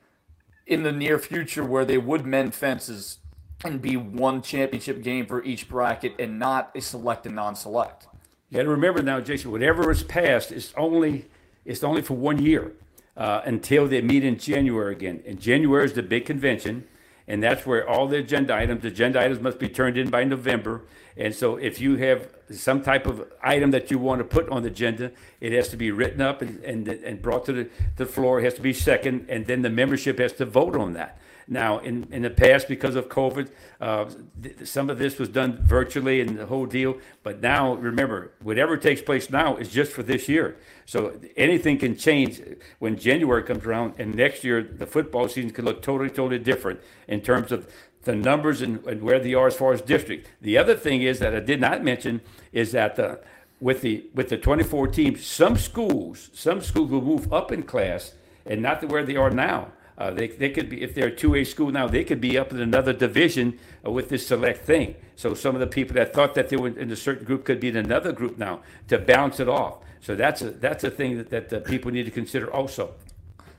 in 0.66 0.82
the 0.84 0.92
near 0.92 1.18
future 1.18 1.64
where 1.64 1.84
they 1.84 1.98
would 1.98 2.24
mend 2.24 2.54
fences 2.54 3.18
and 3.62 3.82
be 3.82 3.96
one 3.96 4.40
championship 4.40 5.02
game 5.02 5.26
for 5.26 5.44
each 5.44 5.68
bracket 5.68 6.14
and 6.18 6.38
not 6.38 6.70
a 6.74 6.80
select 6.80 7.26
and 7.26 7.34
non-select? 7.34 8.06
You 8.48 8.56
got 8.56 8.62
to 8.62 8.70
remember 8.70 9.02
now, 9.02 9.20
Jason. 9.20 9.50
Whatever 9.50 9.90
is 9.90 10.02
passed 10.02 10.50
is 10.50 10.72
only 10.78 11.26
it's 11.66 11.84
only 11.84 12.00
for 12.00 12.14
one 12.14 12.42
year 12.42 12.72
uh, 13.18 13.42
until 13.44 13.88
they 13.88 14.00
meet 14.00 14.24
in 14.24 14.38
January 14.38 14.94
again. 14.94 15.22
And 15.26 15.40
January 15.40 15.84
is 15.84 15.92
the 15.92 16.04
big 16.04 16.24
convention, 16.24 16.86
and 17.26 17.42
that's 17.42 17.66
where 17.66 17.86
all 17.86 18.06
the 18.06 18.18
agenda 18.18 18.54
items, 18.54 18.82
the 18.82 18.88
agenda 18.88 19.20
items 19.20 19.40
must 19.40 19.58
be 19.58 19.68
turned 19.68 19.98
in 19.98 20.08
by 20.08 20.24
November. 20.24 20.82
And 21.16 21.34
so 21.34 21.56
if 21.56 21.80
you 21.80 21.96
have 21.96 22.28
some 22.50 22.80
type 22.80 23.06
of 23.06 23.26
item 23.42 23.72
that 23.72 23.90
you 23.90 23.98
want 23.98 24.20
to 24.20 24.24
put 24.24 24.48
on 24.50 24.62
the 24.62 24.68
agenda, 24.68 25.10
it 25.40 25.52
has 25.52 25.68
to 25.70 25.76
be 25.76 25.90
written 25.90 26.20
up 26.20 26.42
and, 26.42 26.62
and, 26.62 26.86
and 26.88 27.20
brought 27.20 27.44
to 27.46 27.52
the, 27.52 27.70
the 27.96 28.06
floor. 28.06 28.38
It 28.38 28.44
has 28.44 28.54
to 28.54 28.62
be 28.62 28.72
second, 28.72 29.26
and 29.28 29.46
then 29.46 29.62
the 29.62 29.70
membership 29.70 30.20
has 30.20 30.32
to 30.34 30.46
vote 30.46 30.76
on 30.76 30.92
that. 30.92 31.18
Now, 31.50 31.78
in, 31.78 32.06
in 32.10 32.22
the 32.22 32.30
past, 32.30 32.68
because 32.68 32.94
of 32.94 33.08
COVID, 33.08 33.50
uh, 33.80 34.10
th- 34.42 34.68
some 34.68 34.90
of 34.90 34.98
this 34.98 35.18
was 35.18 35.30
done 35.30 35.58
virtually 35.62 36.20
and 36.20 36.38
the 36.38 36.46
whole 36.46 36.66
deal. 36.66 36.98
But 37.22 37.40
now, 37.40 37.74
remember, 37.74 38.32
whatever 38.42 38.76
takes 38.76 39.00
place 39.00 39.30
now 39.30 39.56
is 39.56 39.70
just 39.70 39.90
for 39.92 40.02
this 40.02 40.28
year. 40.28 40.58
So 40.84 41.18
anything 41.36 41.78
can 41.78 41.96
change 41.96 42.42
when 42.78 42.98
January 42.98 43.42
comes 43.42 43.64
around, 43.64 43.94
and 43.98 44.14
next 44.14 44.44
year 44.44 44.62
the 44.62 44.86
football 44.86 45.28
season 45.28 45.50
could 45.50 45.64
look 45.64 45.80
totally, 45.80 46.10
totally 46.10 46.38
different 46.38 46.80
in 47.06 47.22
terms 47.22 47.50
of 47.50 47.66
the 48.02 48.14
numbers 48.14 48.60
and, 48.60 48.84
and 48.86 49.02
where 49.02 49.18
they 49.18 49.34
are 49.34 49.46
as 49.46 49.56
far 49.56 49.72
as 49.72 49.80
district. 49.80 50.28
The 50.40 50.58
other 50.58 50.74
thing 50.74 51.02
is 51.02 51.18
that 51.18 51.34
I 51.34 51.40
did 51.40 51.60
not 51.60 51.82
mention 51.82 52.20
is 52.52 52.72
that 52.72 52.96
the, 52.96 53.20
with 53.60 53.80
the 53.80 54.06
with 54.14 54.28
the 54.28 54.38
24 54.38 54.88
teams, 54.88 55.26
some 55.26 55.56
schools, 55.56 56.30
some 56.32 56.60
schools 56.60 56.90
will 56.90 57.02
move 57.02 57.32
up 57.32 57.50
in 57.50 57.62
class 57.62 58.12
and 58.46 58.62
not 58.62 58.80
to 58.80 58.86
where 58.86 59.04
they 59.04 59.16
are 59.16 59.30
now. 59.30 59.72
Uh, 59.98 60.12
they, 60.12 60.28
they 60.28 60.48
could 60.48 60.70
be, 60.70 60.80
if 60.80 60.94
they're 60.94 61.08
a 61.08 61.12
2A 61.12 61.44
school 61.44 61.72
now, 61.72 61.88
they 61.88 62.04
could 62.04 62.20
be 62.20 62.38
up 62.38 62.52
in 62.52 62.60
another 62.60 62.92
division 62.92 63.58
uh, 63.84 63.90
with 63.90 64.08
this 64.08 64.24
select 64.24 64.64
thing. 64.64 64.94
So 65.16 65.34
some 65.34 65.56
of 65.56 65.60
the 65.60 65.66
people 65.66 65.94
that 65.94 66.14
thought 66.14 66.34
that 66.36 66.48
they 66.48 66.56
were 66.56 66.68
in 66.68 66.90
a 66.92 66.96
certain 66.96 67.24
group 67.24 67.44
could 67.44 67.58
be 67.58 67.68
in 67.68 67.76
another 67.76 68.12
group 68.12 68.38
now 68.38 68.60
to 68.86 68.98
bounce 68.98 69.40
it 69.40 69.48
off. 69.48 69.78
So 70.00 70.14
that's 70.14 70.40
a, 70.40 70.50
that's 70.50 70.84
a 70.84 70.90
thing 70.90 71.18
that, 71.18 71.30
that 71.30 71.52
uh, 71.52 71.60
people 71.60 71.90
need 71.90 72.04
to 72.04 72.12
consider 72.12 72.48
also. 72.48 72.94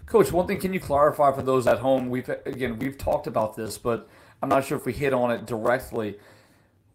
Coach, 0.05 0.31
one 0.31 0.47
thing 0.47 0.59
can 0.59 0.73
you 0.73 0.79
clarify 0.79 1.33
for 1.33 1.41
those 1.41 1.67
at 1.67 1.79
home? 1.79 2.09
We've 2.09 2.27
again 2.45 2.79
we've 2.79 2.97
talked 2.97 3.27
about 3.27 3.55
this, 3.55 3.77
but 3.77 4.09
I'm 4.41 4.49
not 4.49 4.65
sure 4.65 4.75
if 4.75 4.85
we 4.85 4.93
hit 4.93 5.13
on 5.13 5.29
it 5.29 5.45
directly. 5.45 6.17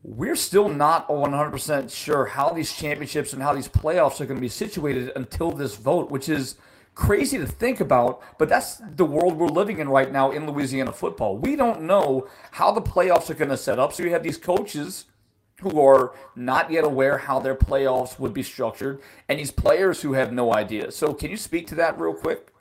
We're 0.02 0.36
still 0.36 0.68
not 0.68 1.08
100% 1.08 1.94
sure 1.94 2.26
how 2.26 2.50
these 2.50 2.74
championships 2.74 3.32
and 3.32 3.42
how 3.42 3.54
these 3.54 3.68
playoffs 3.68 4.20
are 4.20 4.26
going 4.26 4.36
to 4.36 4.40
be 4.40 4.48
situated 4.48 5.12
until 5.14 5.52
this 5.52 5.76
vote, 5.76 6.10
which 6.10 6.28
is 6.28 6.56
crazy 6.94 7.38
to 7.38 7.46
think 7.46 7.80
about, 7.80 8.22
but 8.38 8.48
that's 8.48 8.80
the 8.96 9.04
world 9.04 9.36
we're 9.36 9.48
living 9.48 9.78
in 9.78 9.88
right 9.88 10.12
now 10.12 10.30
in 10.30 10.46
Louisiana 10.46 10.92
football. 10.92 11.36
We 11.36 11.56
don't 11.56 11.82
know 11.82 12.28
how 12.52 12.72
the 12.72 12.82
playoffs 12.82 13.30
are 13.30 13.34
going 13.34 13.50
to 13.50 13.56
set 13.56 13.78
up. 13.78 13.92
So 13.92 14.02
you 14.02 14.10
have 14.10 14.22
these 14.22 14.38
coaches 14.38 15.06
who 15.60 15.80
are 15.80 16.14
not 16.36 16.70
yet 16.70 16.84
aware 16.84 17.18
how 17.18 17.38
their 17.40 17.54
playoffs 17.54 18.18
would 18.18 18.34
be 18.34 18.42
structured, 18.42 19.00
and 19.28 19.38
these 19.38 19.50
players 19.50 20.02
who 20.02 20.12
have 20.12 20.32
no 20.32 20.52
idea. 20.54 20.90
So 20.90 21.14
can 21.14 21.30
you 21.30 21.36
speak 21.36 21.66
to 21.68 21.74
that 21.76 21.98
real 21.98 22.14
quick? 22.14 22.52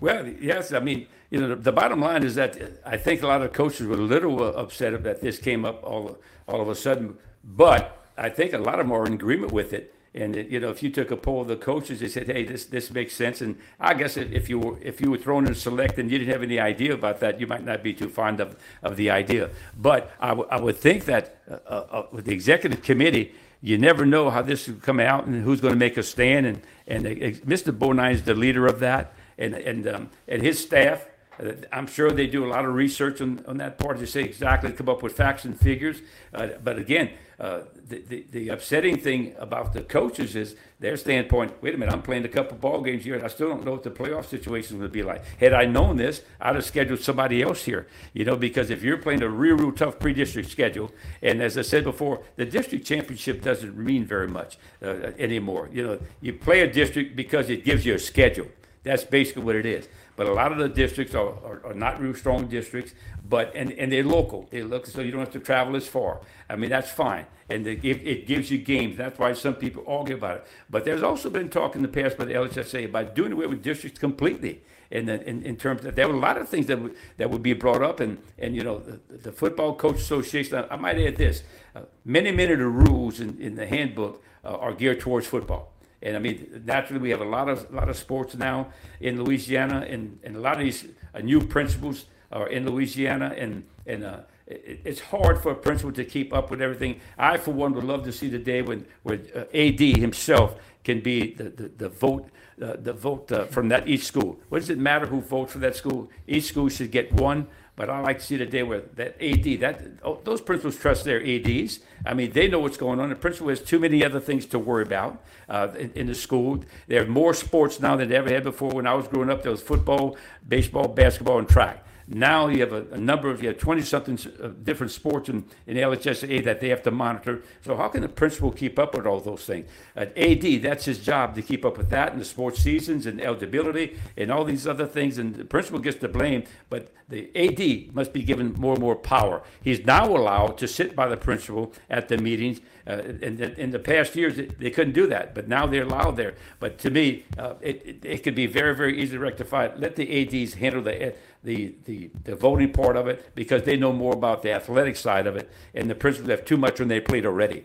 Well, 0.00 0.26
yes. 0.26 0.72
I 0.72 0.80
mean, 0.80 1.06
you 1.30 1.40
know, 1.40 1.48
the, 1.48 1.56
the 1.56 1.72
bottom 1.72 2.00
line 2.00 2.22
is 2.22 2.34
that 2.36 2.56
I 2.84 2.96
think 2.96 3.22
a 3.22 3.26
lot 3.26 3.42
of 3.42 3.52
coaches 3.52 3.86
were 3.86 3.94
a 3.94 3.98
little 3.98 4.42
uh, 4.42 4.50
upset 4.52 5.02
that 5.02 5.20
this 5.20 5.38
came 5.38 5.64
up 5.64 5.82
all 5.82 6.18
all 6.46 6.62
of 6.62 6.68
a 6.68 6.74
sudden, 6.74 7.18
but 7.44 8.02
I 8.16 8.30
think 8.30 8.54
a 8.54 8.58
lot 8.58 8.80
of 8.80 8.86
them 8.86 8.92
are 8.92 9.06
in 9.06 9.12
agreement 9.12 9.52
with 9.52 9.74
it 9.74 9.94
and 10.14 10.36
it, 10.36 10.48
you 10.48 10.58
know, 10.58 10.70
if 10.70 10.82
you 10.82 10.90
took 10.90 11.10
a 11.10 11.16
poll 11.16 11.42
of 11.42 11.48
the 11.48 11.56
coaches, 11.56 12.00
they 12.00 12.08
said, 12.08 12.26
"Hey, 12.26 12.44
this 12.44 12.64
this 12.64 12.90
makes 12.90 13.14
sense." 13.14 13.40
And 13.40 13.58
I 13.78 13.94
guess 13.94 14.16
if 14.16 14.48
you 14.48 14.58
were 14.58 14.78
if 14.80 15.00
you 15.00 15.10
were 15.10 15.18
thrown 15.18 15.46
in 15.46 15.54
select 15.54 15.98
and 15.98 16.10
you 16.10 16.18
didn't 16.18 16.32
have 16.32 16.42
any 16.42 16.58
idea 16.58 16.94
about 16.94 17.20
that, 17.20 17.40
you 17.40 17.46
might 17.46 17.64
not 17.64 17.82
be 17.82 17.92
too 17.92 18.08
fond 18.08 18.40
of, 18.40 18.56
of 18.82 18.96
the 18.96 19.10
idea. 19.10 19.50
But 19.76 20.10
I, 20.18 20.28
w- 20.28 20.48
I 20.50 20.60
would 20.60 20.76
think 20.76 21.04
that 21.04 21.38
uh, 21.50 21.54
uh, 21.66 21.86
uh, 21.90 22.06
with 22.10 22.24
the 22.24 22.32
executive 22.32 22.82
committee, 22.82 23.34
you 23.60 23.76
never 23.76 24.06
know 24.06 24.30
how 24.30 24.42
this 24.42 24.66
will 24.66 24.76
come 24.76 24.98
out 24.98 25.26
and 25.26 25.44
who's 25.44 25.60
going 25.60 25.74
to 25.74 25.78
make 25.78 25.96
a 25.98 26.02
stand. 26.02 26.46
And 26.46 26.62
and 26.86 27.06
uh, 27.06 27.10
Mr. 27.46 27.76
Bonine 27.76 28.14
is 28.14 28.22
the 28.22 28.34
leader 28.34 28.66
of 28.66 28.80
that, 28.80 29.12
and 29.36 29.54
and 29.54 29.86
um, 29.86 30.10
and 30.26 30.42
his 30.42 30.58
staff. 30.58 31.06
Uh, 31.38 31.52
I'm 31.72 31.86
sure 31.86 32.10
they 32.10 32.26
do 32.26 32.44
a 32.44 32.50
lot 32.50 32.64
of 32.64 32.74
research 32.74 33.20
on, 33.20 33.44
on 33.46 33.58
that 33.58 33.78
part 33.78 33.98
to 33.98 34.06
say 34.06 34.22
exactly 34.24 34.72
come 34.72 34.88
up 34.88 35.02
with 35.02 35.12
facts 35.12 35.44
and 35.44 35.58
figures. 35.58 36.00
Uh, 36.34 36.48
but 36.64 36.78
again, 36.78 37.10
uh, 37.38 37.60
the, 37.88 38.00
the, 38.00 38.24
the, 38.32 38.48
upsetting 38.48 38.98
thing 38.98 39.32
about 39.38 39.72
the 39.72 39.80
coaches 39.80 40.34
is 40.34 40.56
their 40.80 40.96
standpoint. 40.96 41.52
Wait 41.62 41.72
a 41.72 41.78
minute, 41.78 41.92
I'm 41.92 42.02
playing 42.02 42.24
a 42.24 42.28
couple 42.28 42.56
ball 42.56 42.80
games 42.80 43.04
here, 43.04 43.14
and 43.14 43.22
I 43.22 43.28
still 43.28 43.48
don't 43.48 43.64
know 43.64 43.70
what 43.72 43.84
the 43.84 43.92
playoff 43.92 44.26
situation 44.26 44.80
to 44.80 44.88
be 44.88 45.04
like. 45.04 45.24
Had 45.38 45.52
I 45.52 45.64
known 45.64 45.98
this, 45.98 46.22
I'd 46.40 46.56
have 46.56 46.64
scheduled 46.64 46.98
somebody 46.98 47.40
else 47.40 47.64
here. 47.64 47.86
You 48.12 48.24
know, 48.24 48.34
because 48.34 48.70
if 48.70 48.82
you're 48.82 48.96
playing 48.96 49.22
a 49.22 49.28
real, 49.28 49.56
real 49.56 49.70
tough 49.70 50.00
pre-district 50.00 50.50
schedule, 50.50 50.90
and 51.22 51.40
as 51.40 51.56
I 51.56 51.62
said 51.62 51.84
before, 51.84 52.22
the 52.34 52.44
district 52.44 52.84
championship 52.84 53.40
doesn't 53.40 53.76
mean 53.76 54.04
very 54.04 54.26
much 54.26 54.58
uh, 54.82 55.12
anymore. 55.16 55.68
You 55.72 55.86
know, 55.86 56.00
you 56.20 56.32
play 56.32 56.62
a 56.62 56.72
district 56.72 57.14
because 57.14 57.50
it 57.50 57.64
gives 57.64 57.86
you 57.86 57.94
a 57.94 58.00
schedule. 58.00 58.48
That's 58.82 59.04
basically 59.04 59.44
what 59.44 59.54
it 59.54 59.66
is. 59.66 59.86
But 60.18 60.26
a 60.26 60.32
lot 60.32 60.50
of 60.50 60.58
the 60.58 60.68
districts 60.68 61.14
are, 61.14 61.28
are, 61.28 61.62
are, 61.64 61.74
not 61.74 62.00
real 62.00 62.12
strong 62.12 62.48
districts, 62.48 62.92
but 63.28 63.54
and, 63.54 63.70
and 63.70 63.92
they're 63.92 64.02
local. 64.02 64.48
They 64.50 64.64
look 64.64 64.84
so 64.84 65.00
you 65.00 65.12
don't 65.12 65.20
have 65.20 65.30
to 65.30 65.38
travel 65.38 65.76
as 65.76 65.86
far. 65.86 66.22
I 66.50 66.56
mean 66.56 66.70
that's 66.70 66.90
fine, 66.90 67.26
and 67.48 67.64
it, 67.64 67.84
it 67.84 68.26
gives 68.26 68.50
you 68.50 68.58
games. 68.58 68.96
That's 68.96 69.16
why 69.16 69.32
some 69.34 69.54
people 69.54 69.84
argue 69.86 70.16
about 70.16 70.38
it. 70.38 70.46
But 70.68 70.84
there's 70.84 71.04
also 71.04 71.30
been 71.30 71.48
talk 71.48 71.76
in 71.76 71.82
the 71.82 71.88
past 71.88 72.18
by 72.18 72.24
the 72.24 72.32
LHSA 72.32 72.86
about 72.86 73.14
doing 73.14 73.30
away 73.30 73.46
with 73.46 73.62
districts 73.62 74.00
completely. 74.00 74.60
In, 74.90 75.08
in, 75.08 75.42
in 75.42 75.56
terms 75.56 75.82
that 75.82 75.94
there 75.94 76.08
were 76.08 76.14
a 76.14 76.18
lot 76.18 76.38
of 76.38 76.48
things 76.48 76.66
that 76.66 76.80
would, 76.80 76.96
that 77.18 77.30
would 77.30 77.42
be 77.42 77.52
brought 77.52 77.82
up, 77.82 78.00
and, 78.00 78.18
and 78.38 78.56
you 78.56 78.64
know 78.64 78.78
the, 78.80 79.18
the 79.18 79.30
Football 79.30 79.76
Coach 79.76 79.98
Association. 79.98 80.56
I, 80.56 80.74
I 80.74 80.76
might 80.76 80.98
add 80.98 81.16
this: 81.16 81.44
uh, 81.76 81.82
many 82.04 82.32
many 82.32 82.54
of 82.54 82.58
the 82.58 82.66
rules 82.66 83.20
in, 83.20 83.40
in 83.40 83.54
the 83.54 83.66
handbook 83.66 84.20
uh, 84.44 84.48
are 84.56 84.72
geared 84.72 84.98
towards 84.98 85.28
football. 85.28 85.74
And 86.02 86.16
I 86.16 86.20
mean, 86.20 86.62
naturally, 86.64 87.00
we 87.00 87.10
have 87.10 87.20
a 87.20 87.24
lot 87.24 87.48
of 87.48 87.72
lot 87.72 87.88
of 87.88 87.96
sports 87.96 88.34
now 88.34 88.68
in 89.00 89.22
Louisiana, 89.22 89.86
and, 89.88 90.18
and 90.22 90.36
a 90.36 90.40
lot 90.40 90.54
of 90.54 90.60
these 90.60 90.86
uh, 91.14 91.20
new 91.20 91.40
principals 91.40 92.06
are 92.30 92.48
in 92.48 92.70
Louisiana, 92.70 93.34
and 93.36 93.64
and 93.86 94.04
uh, 94.04 94.20
it, 94.46 94.80
it's 94.84 95.00
hard 95.00 95.42
for 95.42 95.52
a 95.52 95.56
principal 95.56 95.92
to 95.92 96.04
keep 96.04 96.32
up 96.32 96.50
with 96.50 96.62
everything. 96.62 97.00
I, 97.18 97.36
for 97.36 97.50
one, 97.50 97.72
would 97.74 97.84
love 97.84 98.04
to 98.04 98.12
see 98.12 98.28
the 98.28 98.38
day 98.38 98.62
when 98.62 98.86
where 99.02 99.20
uh, 99.34 99.44
AD 99.52 99.80
himself 99.80 100.56
can 100.84 101.00
be 101.00 101.34
the 101.34 101.44
the, 101.44 101.68
the 101.68 101.88
vote. 101.88 102.28
Uh, 102.60 102.74
the 102.76 102.92
vote 102.92 103.30
uh, 103.30 103.44
from 103.44 103.68
that 103.68 103.86
each 103.86 104.04
school. 104.04 104.36
What 104.48 104.58
does 104.58 104.68
it 104.68 104.78
matter 104.78 105.06
who 105.06 105.20
votes 105.20 105.52
for 105.52 105.60
that 105.60 105.76
school? 105.76 106.10
Each 106.26 106.46
school 106.46 106.68
should 106.68 106.90
get 106.90 107.12
one 107.12 107.46
But 107.78 107.90
I 107.90 108.00
like 108.00 108.18
to 108.18 108.24
see 108.24 108.36
the 108.36 108.44
day 108.44 108.64
where 108.64 108.80
that 108.96 109.22
AD, 109.22 109.60
that 109.60 109.80
oh, 110.02 110.18
those 110.24 110.40
principals 110.40 110.76
trust 110.76 111.04
their 111.04 111.24
ADs. 111.24 111.78
I 112.04 112.12
mean, 112.12 112.32
they 112.32 112.48
know 112.48 112.58
what's 112.58 112.76
going 112.76 112.98
on. 112.98 113.08
The 113.08 113.14
principal 113.14 113.50
has 113.50 113.62
too 113.62 113.78
many 113.78 114.04
other 114.04 114.18
things 114.18 114.46
to 114.46 114.58
worry 114.58 114.82
about 114.82 115.22
uh, 115.48 115.68
in, 115.78 115.92
in, 115.94 116.06
the 116.08 116.14
school. 116.16 116.64
There 116.88 117.04
are 117.04 117.06
more 117.06 117.32
sports 117.34 117.78
now 117.78 117.94
than 117.94 118.08
they 118.08 118.16
ever 118.16 118.30
had 118.30 118.42
before. 118.42 118.70
When 118.70 118.88
I 118.88 118.94
was 118.94 119.06
growing 119.06 119.30
up, 119.30 119.44
there 119.44 119.52
was 119.52 119.62
football, 119.62 120.16
baseball, 120.48 120.88
basketball, 120.88 121.38
and 121.38 121.48
track. 121.48 121.86
Now 122.10 122.48
you 122.48 122.60
have 122.60 122.72
a, 122.72 122.86
a 122.92 122.98
number 122.98 123.28
of 123.28 123.42
you 123.42 123.48
have 123.48 123.58
twenty 123.58 123.82
something 123.82 124.18
uh, 124.42 124.48
different 124.62 124.92
sports 124.92 125.28
in, 125.28 125.44
in 125.66 125.76
LHSA 125.76 126.42
that 126.44 126.60
they 126.60 126.70
have 126.70 126.82
to 126.84 126.90
monitor. 126.90 127.42
So 127.62 127.76
how 127.76 127.88
can 127.88 128.00
the 128.00 128.08
principal 128.08 128.50
keep 128.50 128.78
up 128.78 128.94
with 128.94 129.06
all 129.06 129.20
those 129.20 129.44
things? 129.44 129.68
Uh, 129.94 130.06
AD, 130.16 130.62
that's 130.62 130.86
his 130.86 130.98
job 130.98 131.34
to 131.34 131.42
keep 131.42 131.66
up 131.66 131.76
with 131.76 131.90
that 131.90 132.12
and 132.12 132.20
the 132.20 132.24
sports 132.24 132.60
seasons 132.60 133.04
and 133.04 133.20
eligibility 133.20 133.98
and 134.16 134.32
all 134.32 134.44
these 134.44 134.66
other 134.66 134.86
things. 134.86 135.18
And 135.18 135.34
the 135.34 135.44
principal 135.44 135.80
gets 135.80 135.98
the 135.98 136.08
blame, 136.08 136.44
but 136.70 136.94
the 137.08 137.30
AD 137.36 137.94
must 137.94 138.12
be 138.12 138.22
given 138.22 138.54
more 138.54 138.72
and 138.72 138.80
more 138.80 138.96
power. 138.96 139.42
He's 139.62 139.84
now 139.84 140.06
allowed 140.06 140.58
to 140.58 140.68
sit 140.68 140.96
by 140.96 141.08
the 141.08 141.16
principal 141.16 141.72
at 141.90 142.08
the 142.08 142.16
meetings. 142.16 142.60
Uh, 142.86 143.02
in, 143.20 143.38
in, 143.58 143.70
the 143.70 143.78
past 143.78 144.16
years, 144.16 144.36
they 144.58 144.70
couldn't 144.70 144.94
do 144.94 145.06
that, 145.06 145.34
but 145.34 145.46
now 145.46 145.66
they're 145.66 145.82
allowed 145.82 146.16
there. 146.16 146.34
But 146.58 146.78
to 146.78 146.90
me, 146.90 147.26
uh, 147.36 147.54
it, 147.60 147.82
it, 147.84 148.04
it 148.04 148.22
could 148.22 148.34
be 148.34 148.46
very, 148.46 148.74
very 148.74 148.98
easy 148.98 149.16
to 149.16 149.18
rectify. 149.18 149.68
Let 149.76 149.96
the 149.96 150.42
ADs 150.42 150.54
handle 150.54 150.80
the 150.80 151.14
the, 151.42 151.74
the, 151.84 152.10
the 152.24 152.34
voting 152.34 152.72
part 152.72 152.96
of 152.96 153.06
it 153.06 153.34
because 153.34 153.62
they 153.62 153.76
know 153.76 153.92
more 153.92 154.12
about 154.12 154.42
the 154.42 154.52
athletic 154.52 154.96
side 154.96 155.26
of 155.26 155.36
it, 155.36 155.50
and 155.74 155.88
the 155.88 155.94
principals 155.94 156.30
have 156.30 156.44
too 156.44 156.56
much 156.56 156.78
when 156.78 156.88
they 156.88 157.00
played 157.00 157.24
already. 157.24 157.64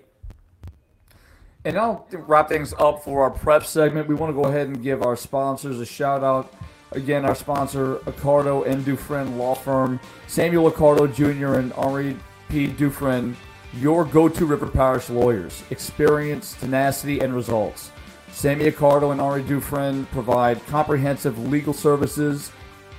And 1.65 1.77
I'll 1.77 2.07
wrap 2.12 2.49
things 2.49 2.73
up 2.77 3.03
for 3.03 3.23
our 3.23 3.29
prep 3.29 3.65
segment. 3.65 4.07
We 4.07 4.15
want 4.15 4.36
to 4.36 4.41
go 4.41 4.49
ahead 4.49 4.67
and 4.67 4.83
give 4.83 5.01
our 5.01 5.15
sponsors 5.15 5.79
a 5.79 5.86
shout 5.86 6.23
out. 6.23 6.53
Again, 6.91 7.25
our 7.25 7.36
sponsor, 7.36 7.95
Accardo 7.99 8.67
and 8.67 8.86
Dufresne 8.86 9.38
Law 9.38 9.55
Firm, 9.55 9.99
Samuel 10.27 10.71
Accardo 10.71 11.12
Jr. 11.12 11.59
and 11.59 11.71
Henri 11.73 12.17
P. 12.49 12.67
Dufresne, 12.67 13.36
your 13.79 14.05
go 14.05 14.29
to 14.29 14.45
River 14.45 14.67
Parish 14.67 15.09
lawyers. 15.09 15.63
Experience, 15.71 16.53
tenacity, 16.59 17.21
and 17.21 17.33
results. 17.33 17.91
Sammy 18.31 18.69
Accardo 18.69 19.12
and 19.12 19.21
Henri 19.21 19.43
Dufresne 19.43 20.05
provide 20.07 20.63
comprehensive 20.67 21.39
legal 21.47 21.73
services 21.73 22.51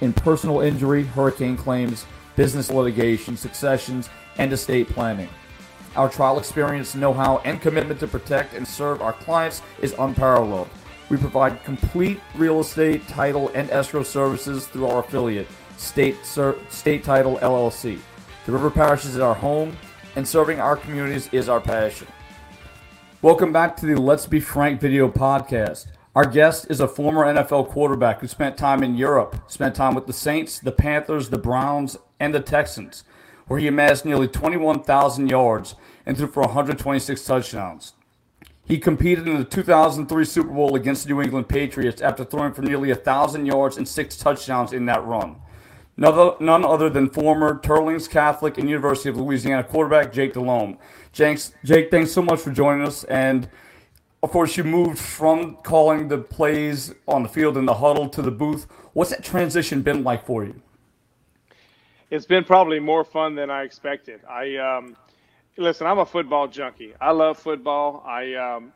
in 0.04 0.12
personal 0.12 0.60
injury, 0.60 1.02
hurricane 1.02 1.56
claims, 1.56 2.04
business 2.36 2.70
litigation, 2.70 3.36
successions, 3.36 4.10
and 4.38 4.52
estate 4.52 4.88
planning. 4.88 5.28
Our 5.96 6.10
trial 6.10 6.38
experience, 6.38 6.94
know 6.94 7.12
how, 7.12 7.38
and 7.38 7.60
commitment 7.60 8.00
to 8.00 8.06
protect 8.06 8.52
and 8.54 8.68
serve 8.68 9.00
our 9.00 9.14
clients 9.14 9.62
is 9.80 9.94
unparalleled. 9.98 10.68
We 11.08 11.16
provide 11.16 11.64
complete 11.64 12.20
real 12.36 12.60
estate, 12.60 13.06
title, 13.08 13.50
and 13.54 13.70
escrow 13.70 14.02
services 14.02 14.66
through 14.66 14.86
our 14.86 15.00
affiliate, 15.00 15.48
State, 15.76 16.24
Ser- 16.24 16.58
State 16.68 17.02
Title 17.02 17.38
LLC. 17.38 17.98
The 18.46 18.52
River 18.52 18.70
Parish 18.70 19.04
is 19.04 19.18
our 19.18 19.34
home, 19.34 19.76
and 20.16 20.26
serving 20.26 20.60
our 20.60 20.76
communities 20.76 21.28
is 21.32 21.48
our 21.48 21.60
passion. 21.60 22.08
Welcome 23.22 23.52
back 23.52 23.76
to 23.78 23.86
the 23.86 23.98
Let's 23.98 24.26
Be 24.26 24.40
Frank 24.40 24.80
video 24.80 25.08
podcast. 25.08 25.86
Our 26.14 26.26
guest 26.26 26.68
is 26.70 26.78
a 26.78 26.86
former 26.86 27.24
NFL 27.24 27.70
quarterback 27.70 28.20
who 28.20 28.28
spent 28.28 28.56
time 28.56 28.84
in 28.84 28.94
Europe, 28.94 29.36
spent 29.48 29.74
time 29.74 29.96
with 29.96 30.06
the 30.06 30.12
Saints, 30.12 30.60
the 30.60 30.70
Panthers, 30.70 31.30
the 31.30 31.38
Browns, 31.38 31.96
and 32.20 32.32
the 32.32 32.38
Texans, 32.38 33.02
where 33.48 33.58
he 33.58 33.66
amassed 33.66 34.04
nearly 34.04 34.28
21,000 34.28 35.28
yards 35.28 35.74
and 36.06 36.16
threw 36.16 36.28
for 36.28 36.44
126 36.44 37.24
touchdowns. 37.24 37.94
He 38.64 38.78
competed 38.78 39.26
in 39.26 39.38
the 39.38 39.44
2003 39.44 40.24
Super 40.24 40.50
Bowl 40.50 40.76
against 40.76 41.02
the 41.02 41.12
New 41.12 41.20
England 41.20 41.48
Patriots 41.48 42.00
after 42.00 42.24
throwing 42.24 42.52
for 42.52 42.62
nearly 42.62 42.92
1,000 42.92 43.44
yards 43.44 43.76
and 43.76 43.86
six 43.86 44.16
touchdowns 44.16 44.72
in 44.72 44.86
that 44.86 45.04
run. 45.04 45.34
None 45.96 46.64
other 46.64 46.88
than 46.90 47.10
former 47.10 47.58
Teurlings 47.58 48.08
Catholic 48.08 48.56
and 48.56 48.70
University 48.70 49.08
of 49.08 49.16
Louisiana 49.16 49.64
quarterback 49.64 50.12
Jake 50.12 50.34
Delhomme. 50.34 50.78
Jake, 51.12 51.90
thanks 51.90 52.12
so 52.12 52.22
much 52.22 52.38
for 52.38 52.52
joining 52.52 52.86
us. 52.86 53.02
And 53.04 53.48
of 54.24 54.30
course, 54.30 54.56
you 54.56 54.64
moved 54.64 54.98
from 54.98 55.56
calling 55.56 56.08
the 56.08 56.16
plays 56.16 56.94
on 57.06 57.22
the 57.22 57.28
field 57.28 57.58
in 57.58 57.66
the 57.66 57.74
huddle 57.74 58.08
to 58.08 58.22
the 58.22 58.30
booth. 58.30 58.66
What's 58.94 59.10
that 59.10 59.22
transition 59.22 59.82
been 59.82 60.02
like 60.02 60.24
for 60.24 60.44
you? 60.44 60.62
It's 62.08 62.24
been 62.24 62.42
probably 62.42 62.80
more 62.80 63.04
fun 63.04 63.34
than 63.34 63.50
I 63.50 63.64
expected. 63.64 64.20
I 64.24 64.56
um, 64.56 64.96
listen. 65.58 65.86
I'm 65.86 65.98
a 65.98 66.06
football 66.06 66.48
junkie. 66.48 66.94
I 67.02 67.10
love 67.10 67.38
football. 67.38 68.02
I 68.06 68.32
um, 68.32 68.72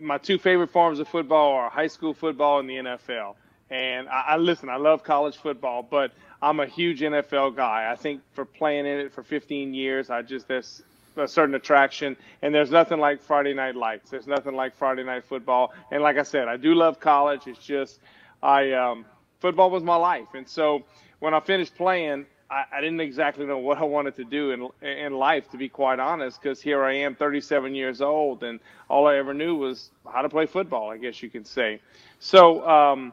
my 0.00 0.16
two 0.16 0.38
favorite 0.38 0.70
forms 0.70 1.00
of 1.00 1.08
football 1.08 1.54
are 1.54 1.68
high 1.68 1.88
school 1.88 2.14
football 2.14 2.60
and 2.60 2.70
the 2.70 2.76
NFL. 2.76 3.34
And 3.70 4.08
I, 4.08 4.20
I 4.28 4.36
listen. 4.36 4.68
I 4.68 4.76
love 4.76 5.02
college 5.02 5.36
football, 5.36 5.82
but 5.82 6.12
I'm 6.40 6.60
a 6.60 6.66
huge 6.66 7.00
NFL 7.00 7.56
guy. 7.56 7.90
I 7.90 7.96
think 7.96 8.20
for 8.32 8.44
playing 8.44 8.86
in 8.86 9.00
it 9.00 9.12
for 9.12 9.24
15 9.24 9.74
years, 9.74 10.08
I 10.08 10.22
just 10.22 10.46
that's 10.46 10.84
a 11.16 11.28
certain 11.28 11.54
attraction. 11.54 12.16
And 12.42 12.54
there's 12.54 12.70
nothing 12.70 12.98
like 12.98 13.22
Friday 13.22 13.54
Night 13.54 13.76
Lights. 13.76 14.10
There's 14.10 14.26
nothing 14.26 14.54
like 14.54 14.76
Friday 14.76 15.04
Night 15.04 15.24
Football. 15.24 15.72
And 15.90 16.02
like 16.02 16.18
I 16.18 16.22
said, 16.22 16.48
I 16.48 16.56
do 16.56 16.74
love 16.74 17.00
college. 17.00 17.46
It's 17.46 17.64
just 17.64 18.00
I 18.42 18.72
um, 18.72 19.04
football 19.40 19.70
was 19.70 19.82
my 19.82 19.96
life. 19.96 20.28
And 20.34 20.48
so 20.48 20.84
when 21.20 21.34
I 21.34 21.40
finished 21.40 21.74
playing, 21.76 22.26
I, 22.50 22.64
I 22.72 22.80
didn't 22.80 23.00
exactly 23.00 23.46
know 23.46 23.58
what 23.58 23.78
I 23.78 23.84
wanted 23.84 24.16
to 24.16 24.24
do 24.24 24.50
in 24.50 24.68
in 24.86 25.14
life, 25.14 25.50
to 25.50 25.56
be 25.56 25.68
quite 25.68 25.98
honest. 25.98 26.40
Because 26.40 26.60
here 26.60 26.84
I 26.84 26.94
am, 26.94 27.14
37 27.14 27.74
years 27.74 28.00
old, 28.00 28.42
and 28.42 28.60
all 28.88 29.06
I 29.06 29.16
ever 29.16 29.34
knew 29.34 29.56
was 29.56 29.90
how 30.10 30.22
to 30.22 30.28
play 30.28 30.46
football. 30.46 30.90
I 30.90 30.98
guess 30.98 31.22
you 31.22 31.30
could 31.30 31.46
say. 31.46 31.80
So. 32.18 32.66
Um, 32.68 33.12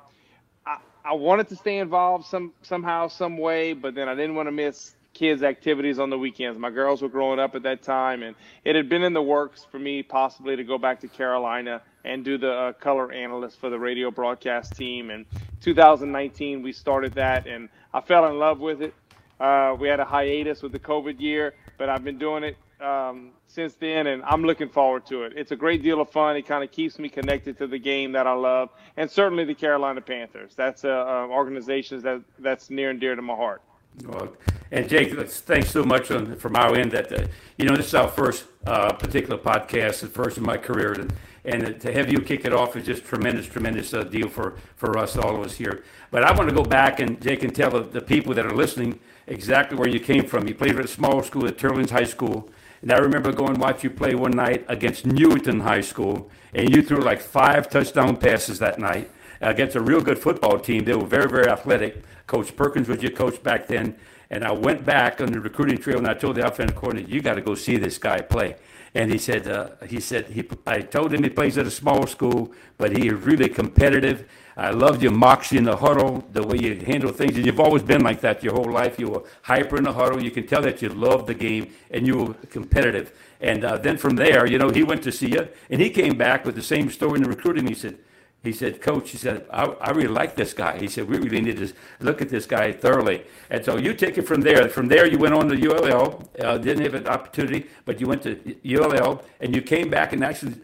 I, 1.03 1.13
wanted 1.13 1.47
to 1.49 1.55
stay 1.55 1.79
involved 1.79 2.25
some 2.27 2.53
somehow, 2.61 3.07
some 3.07 3.39
way, 3.39 3.73
but 3.73 3.95
then 3.95 4.07
I 4.07 4.13
didn't 4.13 4.35
want 4.35 4.47
to 4.47 4.51
miss 4.51 4.93
kids' 5.13 5.43
activities 5.43 5.99
on 5.99 6.09
the 6.09 6.17
weekends. 6.17 6.57
My 6.57 6.69
girls 6.69 7.01
were 7.01 7.09
growing 7.09 7.39
up 7.39 7.55
at 7.55 7.63
that 7.63 7.83
time, 7.83 8.23
and 8.23 8.35
it 8.63 8.75
had 8.75 8.89
been 8.89 9.03
in 9.03 9.13
the 9.13 9.21
works 9.21 9.65
for 9.69 9.79
me 9.79 10.03
possibly 10.03 10.55
to 10.55 10.63
go 10.63 10.77
back 10.77 10.99
to 11.01 11.07
Carolina 11.07 11.81
and 12.03 12.25
do 12.25 12.37
the 12.37 12.51
uh, 12.51 12.73
color 12.73 13.11
analyst 13.11 13.59
for 13.59 13.69
the 13.69 13.77
radio 13.77 14.09
broadcast 14.09 14.75
team. 14.75 15.09
And 15.09 15.25
2019, 15.61 16.61
we 16.61 16.71
started 16.71 17.13
that, 17.13 17.47
and 17.47 17.69
I 17.93 18.01
fell 18.01 18.27
in 18.27 18.39
love 18.39 18.59
with 18.59 18.81
it. 18.81 18.93
Uh, 19.39 19.75
we 19.79 19.87
had 19.87 19.99
a 19.99 20.05
hiatus 20.05 20.61
with 20.61 20.71
the 20.71 20.79
COVID 20.79 21.19
year, 21.19 21.53
but 21.77 21.89
I've 21.89 22.03
been 22.03 22.19
doing 22.19 22.43
it 22.43 22.57
um, 22.81 23.31
since 23.47 23.73
then, 23.75 24.07
and 24.07 24.23
I'm 24.23 24.43
looking 24.43 24.69
forward 24.69 25.05
to 25.07 25.23
it. 25.23 25.33
It's 25.35 25.51
a 25.51 25.55
great 25.55 25.83
deal 25.83 26.01
of 26.01 26.09
fun. 26.09 26.35
It 26.35 26.43
kind 26.43 26.63
of 26.63 26.71
keeps 26.71 26.99
me 26.99 27.09
connected 27.09 27.57
to 27.57 27.67
the 27.67 27.79
game 27.79 28.11
that 28.13 28.27
I 28.27 28.33
love, 28.33 28.69
and 28.97 29.09
certainly 29.09 29.43
the 29.43 29.55
Carolina 29.55 30.01
Panthers. 30.01 30.53
That's 30.55 30.83
a, 30.83 30.91
uh, 30.91 31.27
organization 31.27 32.01
that 32.01 32.21
that's 32.39 32.69
near 32.69 32.89
and 32.89 32.99
dear 32.99 33.15
to 33.15 33.21
my 33.21 33.35
heart. 33.35 33.61
Well, 34.05 34.33
and 34.71 34.87
Jake, 34.87 35.13
thanks 35.27 35.69
so 35.69 35.83
much 35.83 36.11
on, 36.11 36.35
from 36.37 36.55
our 36.55 36.75
end 36.75 36.91
that, 36.91 37.11
uh, 37.11 37.27
you 37.57 37.65
know, 37.65 37.75
this 37.75 37.87
is 37.87 37.95
our 37.95 38.07
first 38.07 38.45
uh, 38.65 38.93
particular 38.93 39.37
podcast, 39.37 39.99
the 39.99 40.07
first 40.07 40.37
in 40.37 40.43
my 40.43 40.57
career. 40.57 40.93
And, 40.93 41.13
and 41.43 41.79
to 41.81 41.91
have 41.91 42.11
you 42.11 42.21
kick 42.21 42.45
it 42.45 42.53
off 42.53 42.75
is 42.75 42.85
just 42.85 43.03
tremendous, 43.03 43.47
tremendous 43.47 43.93
uh, 43.93 44.03
deal 44.03 44.29
for, 44.29 44.55
for 44.75 44.97
us, 44.97 45.17
all 45.17 45.35
of 45.35 45.45
us 45.45 45.55
here. 45.55 45.83
But 46.09 46.23
I 46.23 46.33
want 46.35 46.49
to 46.49 46.55
go 46.55 46.63
back 46.63 46.99
and, 46.99 47.21
Jake, 47.21 47.43
and 47.43 47.53
tell 47.53 47.69
the, 47.71 47.81
the 47.81 48.01
people 48.01 48.33
that 48.33 48.45
are 48.45 48.55
listening 48.55 48.99
exactly 49.27 49.77
where 49.77 49.89
you 49.89 49.99
came 49.99 50.25
from. 50.25 50.47
You 50.47 50.55
played 50.55 50.77
at 50.77 50.85
a 50.85 50.87
small 50.87 51.21
school 51.21 51.45
at 51.47 51.57
Teurlings 51.57 51.91
High 51.91 52.05
School. 52.05 52.49
And 52.81 52.91
I 52.91 52.97
remember 52.97 53.31
going 53.31 53.55
to 53.55 53.59
watch 53.59 53.83
you 53.83 53.91
play 53.91 54.15
one 54.15 54.31
night 54.31 54.65
against 54.67 55.05
Newington 55.05 55.59
High 55.59 55.81
School, 55.81 56.31
and 56.53 56.75
you 56.75 56.81
threw 56.81 56.99
like 56.99 57.21
five 57.21 57.69
touchdown 57.69 58.17
passes 58.17 58.57
that 58.57 58.79
night 58.79 59.11
against 59.41 59.75
a 59.75 59.81
real 59.81 60.01
good 60.01 60.19
football 60.19 60.59
team. 60.59 60.85
They 60.85 60.95
were 60.95 61.05
very, 61.05 61.29
very 61.29 61.47
athletic. 61.47 62.03
Coach 62.27 62.55
Perkins 62.55 62.87
was 62.87 63.01
your 63.01 63.11
coach 63.11 63.41
back 63.43 63.67
then. 63.67 63.95
And 64.29 64.45
I 64.45 64.53
went 64.53 64.85
back 64.85 65.19
on 65.19 65.31
the 65.31 65.41
recruiting 65.41 65.77
trail 65.77 65.97
and 65.97 66.07
I 66.07 66.13
told 66.13 66.37
the 66.37 66.47
offensive 66.47 66.77
coordinator, 66.77 67.09
"You 67.09 67.21
got 67.21 67.33
to 67.35 67.41
go 67.41 67.53
see 67.53 67.75
this 67.75 67.97
guy 67.97 68.21
play." 68.21 68.55
And 68.95 69.11
he 69.11 69.17
said, 69.17 69.47
uh, 69.47 69.71
"He 69.87 69.99
said 69.99 70.27
he." 70.27 70.47
I 70.65 70.79
told 70.79 71.13
him 71.13 71.23
he 71.23 71.29
plays 71.29 71.57
at 71.57 71.65
a 71.65 71.71
small 71.71 72.07
school, 72.07 72.53
but 72.77 72.95
he 72.95 73.07
is 73.07 73.13
really 73.13 73.49
competitive. 73.49 74.23
I 74.55 74.71
loved 74.71 75.01
your 75.01 75.11
moxie 75.11 75.57
in 75.57 75.63
the 75.65 75.75
huddle, 75.77 76.23
the 76.31 76.43
way 76.43 76.57
you 76.57 76.75
handle 76.85 77.11
things, 77.11 77.35
and 77.35 77.45
you've 77.45 77.59
always 77.59 77.83
been 77.83 78.03
like 78.03 78.21
that 78.21 78.43
your 78.43 78.53
whole 78.53 78.71
life. 78.71 78.99
You 78.99 79.09
were 79.09 79.23
hyper 79.41 79.77
in 79.77 79.83
the 79.83 79.93
huddle. 79.93 80.23
You 80.23 80.31
can 80.31 80.45
tell 80.47 80.61
that 80.61 80.81
you 80.81 80.89
loved 80.89 81.27
the 81.27 81.33
game 81.33 81.73
and 81.89 82.07
you 82.07 82.17
were 82.17 82.33
competitive. 82.49 83.11
And 83.41 83.65
uh, 83.65 83.77
then 83.77 83.97
from 83.97 84.15
there, 84.15 84.45
you 84.45 84.57
know, 84.57 84.69
he 84.69 84.83
went 84.83 85.03
to 85.03 85.11
see 85.11 85.31
you, 85.31 85.47
and 85.69 85.81
he 85.81 85.89
came 85.89 86.17
back 86.17 86.45
with 86.45 86.55
the 86.55 86.61
same 86.61 86.89
story 86.89 87.15
in 87.17 87.23
the 87.23 87.29
recruiting. 87.29 87.67
He 87.67 87.73
said, 87.73 87.97
he 88.43 88.51
said, 88.51 88.81
Coach, 88.81 89.11
he 89.11 89.17
said, 89.17 89.45
I, 89.51 89.65
I 89.65 89.91
really 89.91 90.07
like 90.07 90.35
this 90.35 90.53
guy. 90.53 90.79
He 90.79 90.87
said, 90.87 91.07
we 91.07 91.17
really 91.17 91.41
need 91.41 91.57
to 91.57 91.71
look 91.99 92.21
at 92.21 92.29
this 92.29 92.47
guy 92.47 92.71
thoroughly. 92.71 93.23
And 93.51 93.63
so 93.63 93.77
you 93.77 93.93
take 93.93 94.17
it 94.17 94.23
from 94.23 94.41
there. 94.41 94.67
From 94.67 94.87
there, 94.87 95.05
you 95.05 95.19
went 95.19 95.35
on 95.35 95.47
to 95.49 95.55
ULL, 95.55 96.27
uh, 96.39 96.57
didn't 96.57 96.83
have 96.83 96.95
an 96.95 97.07
opportunity, 97.07 97.67
but 97.85 98.01
you 98.01 98.07
went 98.07 98.23
to 98.23 98.55
ULL 98.65 99.23
and 99.41 99.55
you 99.55 99.61
came 99.61 99.89
back 99.89 100.11
and 100.13 100.23
actually 100.23 100.55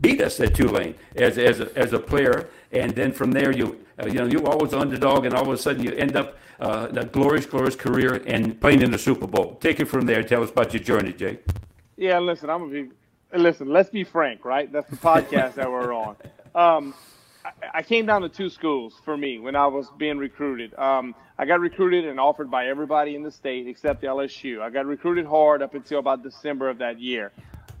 beat 0.00 0.22
us 0.22 0.40
at 0.40 0.54
Tulane 0.54 0.94
as, 1.16 1.36
as, 1.36 1.60
a, 1.60 1.76
as 1.78 1.92
a 1.92 1.98
player. 1.98 2.48
And 2.72 2.92
then 2.94 3.12
from 3.12 3.32
there, 3.32 3.52
you, 3.52 3.84
uh, 4.02 4.06
you 4.06 4.14
know, 4.14 4.26
you 4.26 4.40
were 4.40 4.48
always 4.48 4.72
underdog, 4.72 5.26
and 5.26 5.34
all 5.34 5.42
of 5.42 5.52
a 5.52 5.58
sudden 5.58 5.82
you 5.82 5.92
end 5.92 6.16
up 6.16 6.38
uh, 6.60 6.88
a 6.96 7.04
glorious, 7.04 7.44
glorious 7.44 7.76
career 7.76 8.22
and 8.26 8.58
playing 8.60 8.80
in 8.80 8.90
the 8.90 8.98
Super 8.98 9.26
Bowl. 9.26 9.56
Take 9.60 9.80
it 9.80 9.86
from 9.86 10.06
there. 10.06 10.22
Tell 10.22 10.42
us 10.42 10.50
about 10.50 10.72
your 10.72 10.82
journey, 10.82 11.12
Jake. 11.12 11.44
Yeah, 11.96 12.18
listen, 12.20 12.48
I'm 12.48 12.60
gonna 12.60 12.84
be, 12.84 12.90
listen, 13.36 13.68
let's 13.68 13.90
be 13.90 14.04
frank, 14.04 14.44
right? 14.44 14.72
That's 14.72 14.88
the 14.88 14.96
podcast 14.96 15.54
that 15.54 15.70
we're 15.70 15.92
on. 15.92 16.16
Um, 16.54 16.94
I 17.74 17.82
came 17.82 18.06
down 18.06 18.22
to 18.22 18.28
two 18.28 18.50
schools 18.50 18.94
for 19.04 19.16
me 19.16 19.38
when 19.38 19.56
I 19.56 19.66
was 19.66 19.90
being 19.96 20.18
recruited. 20.18 20.74
Um, 20.78 21.14
I 21.38 21.44
got 21.44 21.60
recruited 21.60 22.04
and 22.04 22.18
offered 22.20 22.50
by 22.50 22.66
everybody 22.66 23.14
in 23.14 23.22
the 23.22 23.30
state 23.30 23.66
except 23.66 24.02
LSU. 24.02 24.60
I 24.60 24.70
got 24.70 24.86
recruited 24.86 25.26
hard 25.26 25.62
up 25.62 25.74
until 25.74 25.98
about 25.98 26.22
December 26.22 26.68
of 26.68 26.78
that 26.78 27.00
year. 27.00 27.32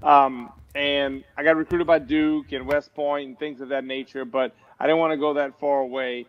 Um, 0.02 0.52
and 0.74 1.24
I 1.36 1.42
got 1.42 1.56
recruited 1.56 1.86
by 1.86 1.98
Duke 1.98 2.52
and 2.52 2.66
West 2.66 2.94
Point 2.94 3.28
and 3.28 3.38
things 3.38 3.60
of 3.60 3.68
that 3.70 3.84
nature, 3.84 4.24
but 4.24 4.54
I 4.78 4.86
didn't 4.86 4.98
want 4.98 5.12
to 5.12 5.16
go 5.16 5.34
that 5.34 5.58
far 5.58 5.80
away. 5.80 6.26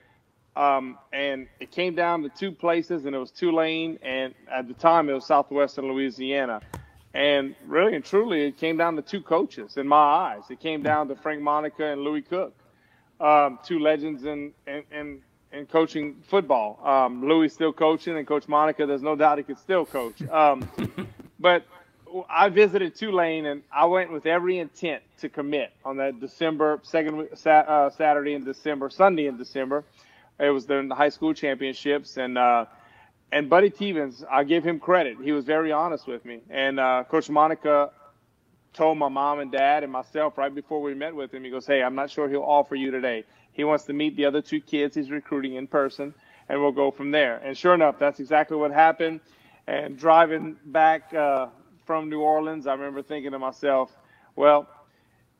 Um, 0.56 0.98
and 1.14 1.48
it 1.60 1.72
came 1.72 1.96
down 1.96 2.24
to 2.24 2.30
two 2.30 2.52
places, 2.52 3.06
and 3.06 3.16
it 3.16 3.20
was 3.20 3.32
Tulane, 3.32 4.00
and 4.02 4.34
at 4.52 4.68
the 4.68 4.74
time 4.74 5.10
it 5.10 5.14
was 5.14 5.26
Southwestern 5.26 5.86
Louisiana. 5.88 6.62
And 7.14 7.56
really 7.66 7.96
and 7.96 8.04
truly, 8.04 8.42
it 8.42 8.58
came 8.58 8.78
down 8.78 8.96
to 8.96 9.02
two 9.02 9.22
coaches 9.22 9.78
in 9.78 9.88
my 9.88 9.98
eyes. 9.98 10.44
It 10.50 10.60
came 10.60 10.84
down 10.84 11.08
to 11.08 11.16
Frank 11.16 11.42
Monica 11.42 11.86
and 11.86 12.02
Louis 12.02 12.22
Cook, 12.22 12.54
um, 13.20 13.60
two 13.64 13.80
legends 13.80 14.24
in, 14.24 14.52
in, 14.68 14.84
in, 14.92 15.22
in 15.52 15.66
coaching 15.66 16.16
football. 16.28 16.80
Um, 16.84 17.28
Louis 17.28 17.50
still 17.50 17.74
coaching, 17.74 18.18
and 18.18 18.26
Coach 18.28 18.48
Monica, 18.48 18.86
there's 18.86 19.02
no 19.02 19.16
doubt 19.16 19.38
he 19.38 19.44
could 19.44 19.60
still 19.60 19.86
coach. 19.86 20.22
Um, 20.30 20.70
but 21.40 21.64
I 22.30 22.50
visited 22.50 22.96
Tulane, 22.96 23.46
and 23.46 23.64
I 23.72 23.86
went 23.86 24.12
with 24.12 24.26
every 24.26 24.60
intent 24.60 25.04
to 25.20 25.30
commit 25.30 25.72
on 25.86 25.98
that 25.98 26.20
December 26.20 26.80
second 26.84 27.28
uh, 27.46 27.90
Saturday 27.90 28.34
in 28.34 28.44
December, 28.44 28.90
Sunday 28.90 29.28
in 29.28 29.38
December. 29.38 29.84
It 30.40 30.50
was 30.50 30.66
during 30.66 30.88
the 30.88 30.96
high 30.96 31.10
school 31.10 31.34
championships, 31.34 32.18
and 32.18 32.38
uh, 32.38 32.66
and 33.32 33.50
Buddy 33.50 33.70
Teevens, 33.70 34.24
I 34.30 34.44
give 34.44 34.64
him 34.64 34.80
credit. 34.80 35.18
He 35.22 35.32
was 35.32 35.46
very 35.46 35.72
honest 35.72 36.08
with 36.08 36.26
me, 36.26 36.40
and 36.50 36.80
uh, 36.80 37.04
Coach 37.08 37.30
Monica 37.30 37.92
told 38.74 38.98
my 38.98 39.10
mom 39.10 39.40
and 39.40 39.52
dad 39.52 39.84
and 39.84 39.92
myself 39.92 40.38
right 40.38 40.54
before 40.54 40.82
we 40.82 40.94
met 40.94 41.16
with 41.16 41.34
him. 41.34 41.44
He 41.44 41.50
goes, 41.50 41.66
"Hey, 41.66 41.82
I'm 41.82 41.96
not 41.96 42.10
sure 42.10 42.30
he'll 42.30 42.42
offer 42.42 42.76
you 42.76 42.92
today. 42.92 43.24
He 43.52 43.64
wants 43.64 43.86
to 43.86 43.94
meet 43.94 44.16
the 44.16 44.26
other 44.26 44.42
two 44.42 44.62
kids 44.62 44.96
he's 44.96 45.12
recruiting 45.12 45.56
in 45.56 45.68
person, 45.68 46.14
and 46.48 46.62
we'll 46.62 46.72
go 46.72 46.92
from 46.92 47.12
there." 47.12 47.38
And 47.38 47.58
sure 47.58 47.74
enough, 47.74 48.00
that's 48.00 48.20
exactly 48.20 48.58
what 48.58 48.72
happened. 48.72 49.22
And 49.68 49.98
driving 49.98 50.58
back 50.66 51.14
uh, 51.14 51.48
from 51.86 52.10
New 52.10 52.22
Orleans, 52.22 52.68
I 52.68 52.74
remember 52.74 53.02
thinking 53.02 53.32
to 53.32 53.40
myself, 53.40 53.92
well, 54.36 54.68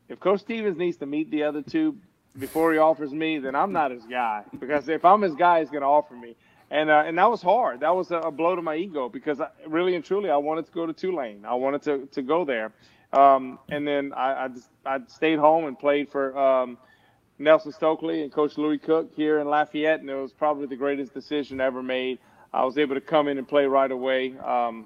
if 0.08 0.20
Coach 0.20 0.44
Teevens 0.46 0.78
needs 0.78 0.98
to 0.98 1.06
meet 1.06 1.32
the 1.32 1.44
other 1.44 1.62
two 1.62 1.96
before 2.38 2.74
he 2.74 2.80
offers 2.80 3.12
me, 3.12 3.40
then 3.40 3.56
I'm 3.56 3.72
not 3.72 3.92
his 3.92 4.04
guy. 4.06 4.44
Because 4.60 4.90
if 4.90 5.06
I'm 5.06 5.22
his 5.22 5.36
guy, 5.36 5.60
he's 5.62 5.70
going 5.70 5.82
to 5.82 5.88
offer 5.88 6.16
me. 6.16 6.36
And 6.72 6.90
uh, 6.90 7.04
and 7.06 7.18
that 7.18 7.30
was 7.30 7.42
hard. 7.42 7.80
That 7.80 7.96
was 7.96 8.12
a, 8.12 8.30
blow 8.30 8.56
to 8.56 8.62
my 8.62 8.76
ego 8.76 9.10
because 9.10 9.42
I, 9.42 9.50
really 9.68 9.96
and 9.96 10.06
truly 10.06 10.30
I 10.30 10.38
wanted 10.38 10.66
to 10.68 10.72
go 10.72 10.86
to 10.86 10.94
Tulane. 10.94 11.44
I 11.46 11.56
wanted 11.56 11.82
to, 11.84 12.06
to 12.08 12.22
go 12.22 12.46
there. 12.46 12.72
Um, 13.12 13.60
and 13.70 13.88
then 13.88 14.14
I, 14.14 14.46
I, 14.46 14.48
just, 14.50 14.70
I 14.86 15.00
stayed 15.08 15.40
home 15.40 15.66
and 15.66 15.78
played 15.78 16.10
for 16.10 16.38
um, 16.38 16.78
Nelson 17.40 17.72
Stokley 17.72 18.22
and 18.22 18.32
Coach 18.32 18.58
Louis 18.58 18.78
Cook 18.78 19.12
here 19.16 19.40
in 19.40 19.48
Lafayette, 19.48 20.02
and 20.02 20.10
it 20.10 20.16
was 20.16 20.32
probably 20.34 20.68
the 20.68 20.76
greatest 20.76 21.14
decision 21.14 21.60
ever 21.60 21.82
made. 21.82 22.20
I 22.54 22.66
was 22.66 22.78
able 22.78 22.96
to 22.96 23.02
come 23.02 23.28
in 23.28 23.38
and 23.38 23.48
play 23.48 23.66
right 23.66 23.92
away. 23.92 24.38
Um, 24.38 24.86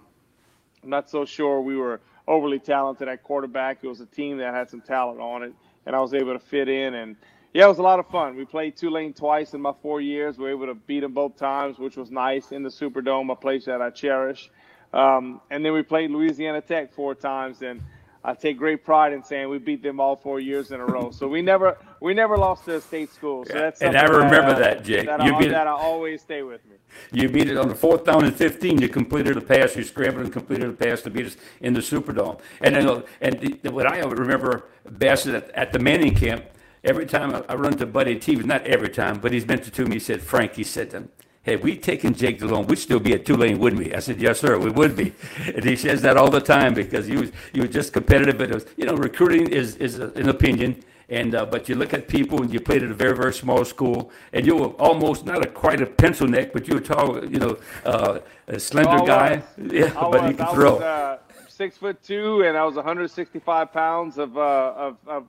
I'm 0.83 0.89
not 0.89 1.09
so 1.09 1.25
sure 1.25 1.61
we 1.61 1.75
were 1.75 2.01
overly 2.27 2.59
talented 2.59 3.07
at 3.07 3.23
quarterback. 3.23 3.79
It 3.83 3.87
was 3.87 4.01
a 4.01 4.05
team 4.05 4.37
that 4.37 4.53
had 4.53 4.69
some 4.69 4.81
talent 4.81 5.19
on 5.19 5.43
it, 5.43 5.53
and 5.85 5.95
I 5.95 5.99
was 5.99 6.13
able 6.13 6.33
to 6.33 6.39
fit 6.39 6.69
in. 6.69 6.93
And 6.93 7.15
yeah, 7.53 7.65
it 7.65 7.69
was 7.69 7.79
a 7.79 7.83
lot 7.83 7.99
of 7.99 8.07
fun. 8.07 8.35
We 8.35 8.45
played 8.45 8.77
Tulane 8.77 9.13
twice 9.13 9.53
in 9.53 9.61
my 9.61 9.73
four 9.81 10.01
years. 10.01 10.37
We 10.37 10.45
were 10.45 10.51
able 10.51 10.67
to 10.67 10.75
beat 10.75 11.01
them 11.01 11.13
both 11.13 11.37
times, 11.37 11.79
which 11.79 11.97
was 11.97 12.11
nice 12.11 12.51
in 12.51 12.63
the 12.63 12.69
Superdome, 12.69 13.31
a 13.31 13.35
place 13.35 13.65
that 13.65 13.81
I 13.81 13.89
cherish. 13.89 14.49
Um, 14.93 15.41
and 15.49 15.65
then 15.65 15.73
we 15.73 15.81
played 15.81 16.11
Louisiana 16.11 16.61
Tech 16.61 16.93
four 16.93 17.15
times, 17.15 17.61
and 17.61 17.81
I 18.25 18.33
take 18.33 18.57
great 18.57 18.85
pride 18.85 19.11
in 19.11 19.23
saying 19.23 19.49
we 19.49 19.57
beat 19.57 19.83
them 19.83 19.99
all 19.99 20.15
four 20.15 20.39
years 20.39 20.71
in 20.71 20.79
a 20.79 20.85
row. 20.85 21.11
So 21.11 21.27
we 21.27 21.41
never 21.41 21.77
we 21.99 22.13
never 22.13 22.37
lost 22.37 22.65
to 22.65 22.75
a 22.75 22.81
state 22.81 23.11
school. 23.11 23.45
So 23.45 23.53
that's 23.53 23.81
and 23.81 23.97
I 23.97 24.05
remember 24.05 24.53
that, 24.53 24.55
uh, 24.55 24.59
that 24.59 24.83
Jake. 24.83 25.05
That, 25.07 25.23
you 25.23 25.35
I, 25.35 25.39
beat 25.39 25.49
that 25.49 25.67
I 25.67 25.71
always 25.71 26.21
stay 26.21 26.41
with 26.41 26.61
me. 26.65 26.77
You 27.11 27.27
beat 27.27 27.49
it 27.49 27.57
on 27.57 27.67
the 27.67 27.75
fourth 27.75 28.05
down 28.05 28.23
and 28.23 28.35
fifteen. 28.35 28.81
You 28.81 28.87
completed 28.87 29.35
a 29.35 29.41
pass. 29.41 29.75
You 29.75 29.83
scrambled 29.83 30.23
and 30.23 30.33
completed 30.33 30.69
a 30.69 30.73
pass 30.73 31.01
to 31.01 31.09
beat 31.09 31.25
us 31.25 31.37
in 31.59 31.73
the 31.73 31.81
Superdome. 31.81 32.39
And 32.61 32.75
then 32.75 33.03
and 33.19 33.59
the, 33.61 33.71
what 33.71 33.87
I 33.87 33.99
remember 33.99 34.65
best 34.89 35.27
at, 35.27 35.49
at 35.51 35.73
the 35.73 35.79
Manning 35.79 36.15
camp. 36.15 36.45
Every 36.85 37.05
time 37.05 37.33
I, 37.33 37.43
I 37.47 37.55
run 37.55 37.77
to 37.77 37.85
Buddy 37.85 38.17
T, 38.19 38.35
not 38.35 38.65
every 38.67 38.89
time, 38.89 39.19
but 39.19 39.31
he's 39.31 39.47
mentioned 39.47 39.73
to 39.75 39.85
me. 39.85 39.93
He 39.93 39.99
said, 39.99 40.21
"Frank," 40.21 40.55
he 40.55 40.63
said 40.63 40.89
to 40.89 40.97
him, 40.97 41.09
had 41.43 41.61
we 41.61 41.75
taken 41.75 42.13
Jake 42.13 42.39
Delhomme, 42.39 42.67
we'd 42.67 42.79
still 42.79 42.99
be 42.99 43.13
at 43.13 43.25
Tulane, 43.25 43.59
wouldn't 43.59 43.83
we? 43.83 43.93
I 43.93 43.99
said, 43.99 44.21
yes, 44.21 44.39
sir, 44.39 44.57
we 44.57 44.69
would 44.71 44.95
be. 44.95 45.13
And 45.53 45.63
he 45.63 45.75
says 45.75 46.01
that 46.03 46.15
all 46.15 46.29
the 46.29 46.39
time 46.39 46.73
because 46.73 47.05
he 47.05 47.17
was, 47.17 47.31
he 47.51 47.59
was 47.59 47.69
just 47.69 47.91
competitive. 47.91 48.37
But 48.37 48.49
it 48.49 48.55
was, 48.55 48.65
you 48.77 48.85
know, 48.85 48.95
recruiting 48.95 49.47
is, 49.49 49.75
is 49.75 49.99
an 49.99 50.29
opinion. 50.29 50.83
And 51.09 51.35
uh, 51.35 51.45
but 51.45 51.67
you 51.67 51.75
look 51.75 51.93
at 51.93 52.07
people, 52.07 52.41
and 52.41 52.51
you 52.51 52.61
played 52.61 52.81
at 52.81 52.89
a 52.89 52.93
very 52.93 53.15
very 53.15 53.33
small 53.33 53.65
school, 53.65 54.09
and 54.31 54.45
you 54.45 54.55
were 54.55 54.69
almost 54.79 55.25
not 55.25 55.45
a 55.45 55.49
quite 55.49 55.81
a 55.81 55.85
pencil 55.85 56.27
neck, 56.27 56.53
but 56.53 56.65
you 56.65 56.75
were 56.75 56.79
tall, 56.79 57.23
you 57.25 57.39
know, 57.39 57.57
uh, 57.85 58.19
a 58.47 58.57
slender 58.57 59.03
oh, 59.03 59.05
guy. 59.05 59.43
Yeah, 59.57 59.87
I 59.97 60.09
but 60.09 60.21
was, 60.21 60.31
you 60.31 60.37
could 60.37 60.49
throw. 60.51 60.73
Was, 60.75 60.81
uh, 60.81 61.17
six 61.49 61.77
foot 61.77 62.01
two, 62.01 62.43
and 62.43 62.57
I 62.57 62.63
was 62.63 62.75
165 62.75 63.73
pounds 63.73 64.17
of, 64.17 64.37
uh, 64.37 64.73
of, 64.75 64.97
of 65.05 65.27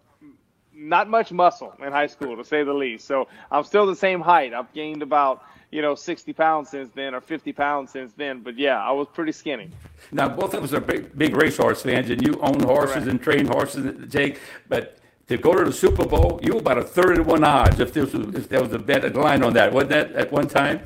not 0.72 1.08
much 1.08 1.32
muscle 1.32 1.74
in 1.84 1.92
high 1.92 2.06
school, 2.06 2.36
to 2.36 2.44
say 2.44 2.62
the 2.62 2.72
least. 2.72 3.06
So 3.06 3.28
I'm 3.50 3.64
still 3.64 3.84
the 3.84 3.96
same 3.96 4.20
height. 4.20 4.54
I've 4.54 4.72
gained 4.72 5.02
about 5.02 5.42
you 5.74 5.82
know, 5.82 5.96
60 5.96 6.32
pounds 6.34 6.70
since 6.70 6.88
then 6.94 7.16
or 7.16 7.20
50 7.20 7.52
pounds 7.52 7.90
since 7.90 8.12
then. 8.12 8.42
But 8.42 8.56
yeah, 8.56 8.80
I 8.80 8.92
was 8.92 9.08
pretty 9.12 9.32
skinny. 9.32 9.70
Now, 10.12 10.28
both 10.28 10.54
of 10.54 10.62
us 10.62 10.72
are 10.72 10.78
big, 10.78 11.18
big 11.18 11.34
racehorse 11.34 11.82
fans, 11.82 12.10
and 12.10 12.24
you 12.24 12.38
own 12.40 12.60
horses 12.62 12.94
Correct. 12.94 13.08
and 13.08 13.20
train 13.20 13.46
horses, 13.46 14.08
Jake. 14.08 14.38
But 14.68 14.98
to 15.26 15.36
go 15.36 15.52
to 15.52 15.64
the 15.64 15.72
Super 15.72 16.06
Bowl, 16.06 16.38
you 16.44 16.52
were 16.52 16.60
about 16.60 16.78
a 16.78 16.84
third 16.84 17.18
of 17.18 17.26
one 17.26 17.42
odds 17.42 17.80
if 17.80 17.92
there 17.92 18.04
was, 18.04 18.14
if 18.14 18.48
there 18.48 18.62
was 18.62 18.72
a 18.72 18.78
bet 18.78 19.04
a 19.04 19.08
line 19.20 19.42
on 19.42 19.52
that. 19.54 19.72
Wasn't 19.72 19.90
that 19.90 20.12
at 20.12 20.30
one 20.30 20.46
time? 20.46 20.80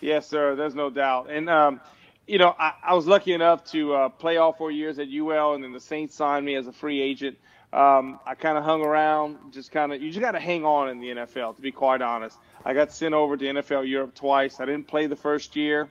Yes, 0.00 0.26
sir. 0.26 0.56
There's 0.56 0.74
no 0.74 0.90
doubt. 0.90 1.30
And, 1.30 1.48
um, 1.48 1.80
you 2.26 2.38
know, 2.38 2.56
I, 2.58 2.72
I, 2.82 2.94
was 2.94 3.06
lucky 3.06 3.34
enough 3.34 3.62
to 3.66 3.94
uh, 3.94 4.08
play 4.08 4.38
all 4.38 4.52
four 4.52 4.72
years 4.72 4.98
at 4.98 5.06
UL, 5.08 5.54
and 5.54 5.62
then 5.62 5.72
the 5.72 5.78
Saints 5.78 6.16
signed 6.16 6.44
me 6.44 6.56
as 6.56 6.66
a 6.66 6.72
free 6.72 7.00
agent. 7.00 7.38
Um, 7.72 8.18
I 8.26 8.34
kind 8.34 8.58
of 8.58 8.64
hung 8.64 8.82
around, 8.82 9.52
just 9.52 9.70
kind 9.70 9.92
of, 9.92 10.02
you 10.02 10.10
just 10.10 10.20
got 10.20 10.32
to 10.32 10.40
hang 10.40 10.64
on 10.64 10.88
in 10.88 10.98
the 10.98 11.10
NFL, 11.10 11.54
to 11.54 11.62
be 11.62 11.70
quite 11.70 12.02
honest. 12.02 12.38
I 12.64 12.74
got 12.74 12.92
sent 12.92 13.14
over 13.14 13.36
to 13.36 13.44
NFL 13.44 13.88
Europe 13.88 14.14
twice. 14.14 14.60
I 14.60 14.66
didn't 14.66 14.86
play 14.86 15.06
the 15.06 15.16
first 15.16 15.56
year. 15.56 15.88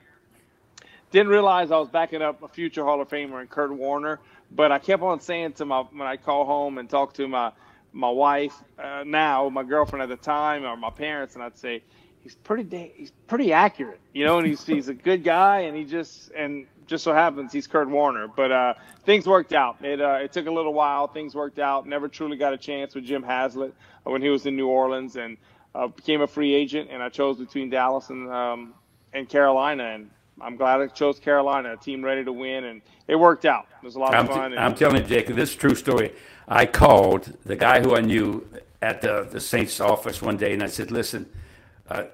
Didn't 1.10 1.28
realize 1.28 1.70
I 1.70 1.76
was 1.76 1.88
backing 1.88 2.22
up 2.22 2.42
a 2.42 2.48
future 2.48 2.84
Hall 2.84 3.00
of 3.00 3.08
Famer 3.08 3.42
in 3.42 3.46
Kurt 3.46 3.72
Warner, 3.72 4.18
but 4.50 4.72
I 4.72 4.78
kept 4.78 5.02
on 5.02 5.20
saying 5.20 5.52
to 5.54 5.66
my 5.66 5.80
when 5.82 6.08
I 6.08 6.16
call 6.16 6.46
home 6.46 6.78
and 6.78 6.88
talk 6.88 7.14
to 7.14 7.28
my 7.28 7.52
my 7.92 8.08
wife 8.08 8.54
uh, 8.78 9.04
now, 9.06 9.50
my 9.50 9.62
girlfriend 9.62 10.02
at 10.02 10.08
the 10.08 10.16
time, 10.16 10.64
or 10.64 10.76
my 10.76 10.88
parents, 10.88 11.34
and 11.34 11.44
I'd 11.44 11.58
say 11.58 11.82
he's 12.22 12.34
pretty 12.34 12.62
da- 12.62 12.92
he's 12.96 13.12
pretty 13.26 13.52
accurate, 13.52 14.00
you 14.14 14.24
know, 14.24 14.38
and 14.38 14.46
he's 14.46 14.64
he's 14.64 14.88
a 14.88 14.94
good 14.94 15.22
guy, 15.22 15.60
and 15.60 15.76
he 15.76 15.84
just 15.84 16.30
and 16.34 16.66
just 16.86 17.04
so 17.04 17.12
happens 17.12 17.52
he's 17.52 17.66
Kurt 17.66 17.90
Warner. 17.90 18.28
But 18.28 18.50
uh, 18.50 18.74
things 19.04 19.26
worked 19.26 19.52
out. 19.52 19.84
It 19.84 20.00
uh, 20.00 20.20
it 20.22 20.32
took 20.32 20.46
a 20.46 20.50
little 20.50 20.72
while. 20.72 21.08
Things 21.08 21.34
worked 21.34 21.58
out. 21.58 21.86
Never 21.86 22.08
truly 22.08 22.38
got 22.38 22.54
a 22.54 22.58
chance 22.58 22.94
with 22.94 23.04
Jim 23.04 23.22
Haslett 23.22 23.74
when 24.04 24.22
he 24.22 24.30
was 24.30 24.46
in 24.46 24.56
New 24.56 24.68
Orleans, 24.68 25.16
and 25.16 25.36
uh, 25.74 25.88
became 25.88 26.20
a 26.22 26.26
free 26.26 26.54
agent, 26.54 26.88
and 26.90 27.02
I 27.02 27.08
chose 27.08 27.38
between 27.38 27.70
Dallas 27.70 28.10
and 28.10 28.30
um, 28.30 28.74
and 29.12 29.28
Carolina, 29.28 29.84
and 29.84 30.10
I'm 30.40 30.56
glad 30.56 30.80
I 30.80 30.86
chose 30.88 31.18
Carolina, 31.18 31.74
a 31.74 31.76
team 31.76 32.04
ready 32.04 32.24
to 32.24 32.32
win, 32.32 32.64
and 32.64 32.82
it 33.08 33.16
worked 33.16 33.44
out. 33.44 33.66
It 33.82 33.84
was 33.84 33.96
a 33.96 33.98
lot 33.98 34.14
I'm 34.14 34.28
of 34.28 34.34
fun. 34.34 34.50
T- 34.52 34.56
I'm 34.58 34.74
telling 34.74 35.02
you, 35.02 35.08
Jacob, 35.08 35.36
this 35.36 35.50
is 35.50 35.56
true 35.56 35.74
story. 35.74 36.12
I 36.48 36.66
called 36.66 37.36
the 37.44 37.56
guy 37.56 37.80
who 37.80 37.96
I 37.96 38.00
knew 38.00 38.46
at 38.80 39.00
the, 39.00 39.28
the 39.30 39.40
Saints 39.40 39.80
office 39.80 40.20
one 40.20 40.36
day, 40.36 40.52
and 40.52 40.62
I 40.62 40.66
said, 40.66 40.90
"Listen, 40.90 41.28
uh, 41.88 42.04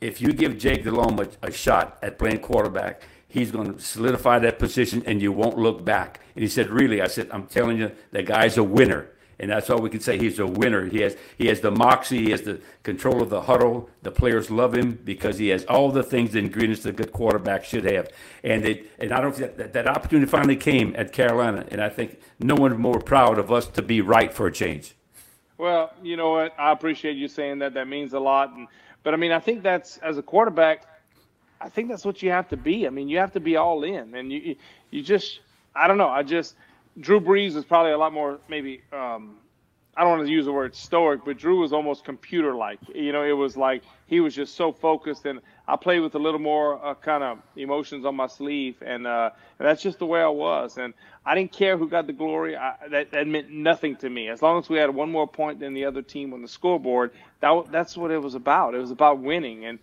if 0.00 0.20
you 0.20 0.32
give 0.32 0.58
Jake 0.58 0.84
Delhomme 0.84 1.20
a, 1.20 1.28
a 1.48 1.52
shot 1.52 1.98
at 2.02 2.18
playing 2.18 2.40
quarterback." 2.40 3.02
He's 3.28 3.50
going 3.50 3.74
to 3.74 3.80
solidify 3.80 4.38
that 4.38 4.58
position, 4.58 5.02
and 5.04 5.20
you 5.20 5.30
won't 5.30 5.58
look 5.58 5.84
back. 5.84 6.20
And 6.34 6.42
he 6.42 6.48
said, 6.48 6.70
"Really?" 6.70 7.02
I 7.02 7.06
said, 7.06 7.28
"I'm 7.32 7.46
telling 7.46 7.76
you, 7.76 7.90
the 8.10 8.22
guy's 8.22 8.56
a 8.56 8.62
winner." 8.64 9.10
And 9.38 9.50
that's 9.50 9.68
all 9.68 9.80
we 9.80 9.90
can 9.90 10.00
say. 10.00 10.18
He's 10.18 10.38
a 10.38 10.46
winner. 10.46 10.86
He 10.86 11.00
has 11.00 11.16
he 11.36 11.46
has 11.48 11.60
the 11.60 11.70
moxie. 11.70 12.24
He 12.24 12.30
has 12.30 12.42
the 12.42 12.60
control 12.82 13.22
of 13.22 13.30
the 13.30 13.42
huddle. 13.42 13.90
The 14.02 14.10
players 14.10 14.50
love 14.50 14.74
him 14.74 14.98
because 15.04 15.38
he 15.38 15.48
has 15.48 15.64
all 15.64 15.90
the 15.90 16.02
things, 16.02 16.32
the 16.32 16.38
ingredients 16.38 16.82
that 16.84 16.90
a 16.90 16.92
good 16.92 17.12
quarterback 17.12 17.64
should 17.64 17.84
have. 17.84 18.08
And 18.42 18.64
it 18.64 18.90
and 18.98 19.12
I 19.12 19.20
don't 19.20 19.36
that, 19.36 19.72
that 19.72 19.86
opportunity 19.86 20.30
finally 20.30 20.56
came 20.56 20.94
at 20.96 21.12
Carolina, 21.12 21.66
and 21.70 21.80
I 21.80 21.88
think 21.88 22.18
no 22.40 22.54
one 22.54 22.78
more 22.80 23.00
proud 23.00 23.38
of 23.38 23.52
us 23.52 23.66
to 23.68 23.82
be 23.82 24.00
right 24.00 24.32
for 24.32 24.46
a 24.46 24.52
change. 24.52 24.94
Well, 25.58 25.92
you 26.02 26.16
know 26.16 26.30
what? 26.30 26.54
I 26.58 26.72
appreciate 26.72 27.16
you 27.16 27.28
saying 27.28 27.60
that. 27.60 27.74
That 27.74 27.88
means 27.88 28.12
a 28.12 28.20
lot. 28.20 28.52
And 28.52 28.68
but 29.02 29.14
I 29.14 29.16
mean, 29.16 29.32
I 29.32 29.38
think 29.38 29.62
that's 29.62 29.98
as 29.98 30.18
a 30.18 30.22
quarterback. 30.22 30.84
I 31.60 31.68
think 31.68 31.88
that's 31.88 32.04
what 32.04 32.22
you 32.22 32.30
have 32.30 32.48
to 32.50 32.56
be. 32.56 32.86
I 32.86 32.90
mean, 32.90 33.08
you 33.08 33.18
have 33.18 33.32
to 33.32 33.40
be 33.40 33.56
all 33.56 33.84
in, 33.84 34.14
and 34.14 34.32
you 34.32 34.56
you 34.90 35.02
just 35.02 35.40
I 35.74 35.86
don't 35.88 35.98
know. 35.98 36.08
I 36.08 36.22
just 36.22 36.56
Drew 36.98 37.20
Brees 37.20 37.56
is 37.56 37.64
probably 37.64 37.92
a 37.92 37.98
lot 37.98 38.12
more 38.12 38.38
maybe 38.48 38.82
um, 38.92 39.36
I 39.96 40.02
don't 40.02 40.18
want 40.18 40.26
to 40.26 40.32
use 40.32 40.44
the 40.44 40.52
word 40.52 40.74
stoic, 40.74 41.24
but 41.24 41.38
Drew 41.38 41.60
was 41.60 41.72
almost 41.72 42.04
computer 42.04 42.54
like. 42.54 42.78
You 42.94 43.12
know, 43.12 43.22
it 43.22 43.32
was 43.32 43.56
like 43.56 43.82
he 44.06 44.20
was 44.20 44.34
just 44.34 44.54
so 44.54 44.70
focused, 44.70 45.24
and 45.24 45.40
I 45.66 45.76
played 45.76 46.00
with 46.00 46.14
a 46.14 46.18
little 46.18 46.38
more 46.38 46.84
uh, 46.84 46.94
kind 46.94 47.24
of 47.24 47.38
emotions 47.56 48.04
on 48.04 48.14
my 48.14 48.26
sleeve, 48.26 48.76
and, 48.84 49.06
uh, 49.06 49.30
and 49.58 49.66
that's 49.66 49.82
just 49.82 49.98
the 49.98 50.04
way 50.04 50.20
I 50.20 50.28
was. 50.28 50.76
And 50.76 50.92
I 51.24 51.34
didn't 51.34 51.52
care 51.52 51.78
who 51.78 51.88
got 51.88 52.06
the 52.06 52.12
glory. 52.12 52.56
I, 52.56 52.74
that, 52.90 53.10
that 53.12 53.26
meant 53.26 53.48
nothing 53.48 53.96
to 53.96 54.10
me. 54.10 54.28
As 54.28 54.42
long 54.42 54.58
as 54.58 54.68
we 54.68 54.76
had 54.76 54.90
one 54.90 55.10
more 55.10 55.26
point 55.26 55.60
than 55.60 55.72
the 55.72 55.86
other 55.86 56.02
team 56.02 56.34
on 56.34 56.42
the 56.42 56.48
scoreboard, 56.48 57.12
that, 57.40 57.72
that's 57.72 57.96
what 57.96 58.10
it 58.10 58.18
was 58.18 58.34
about. 58.34 58.74
It 58.74 58.78
was 58.78 58.90
about 58.90 59.20
winning, 59.20 59.64
and 59.64 59.78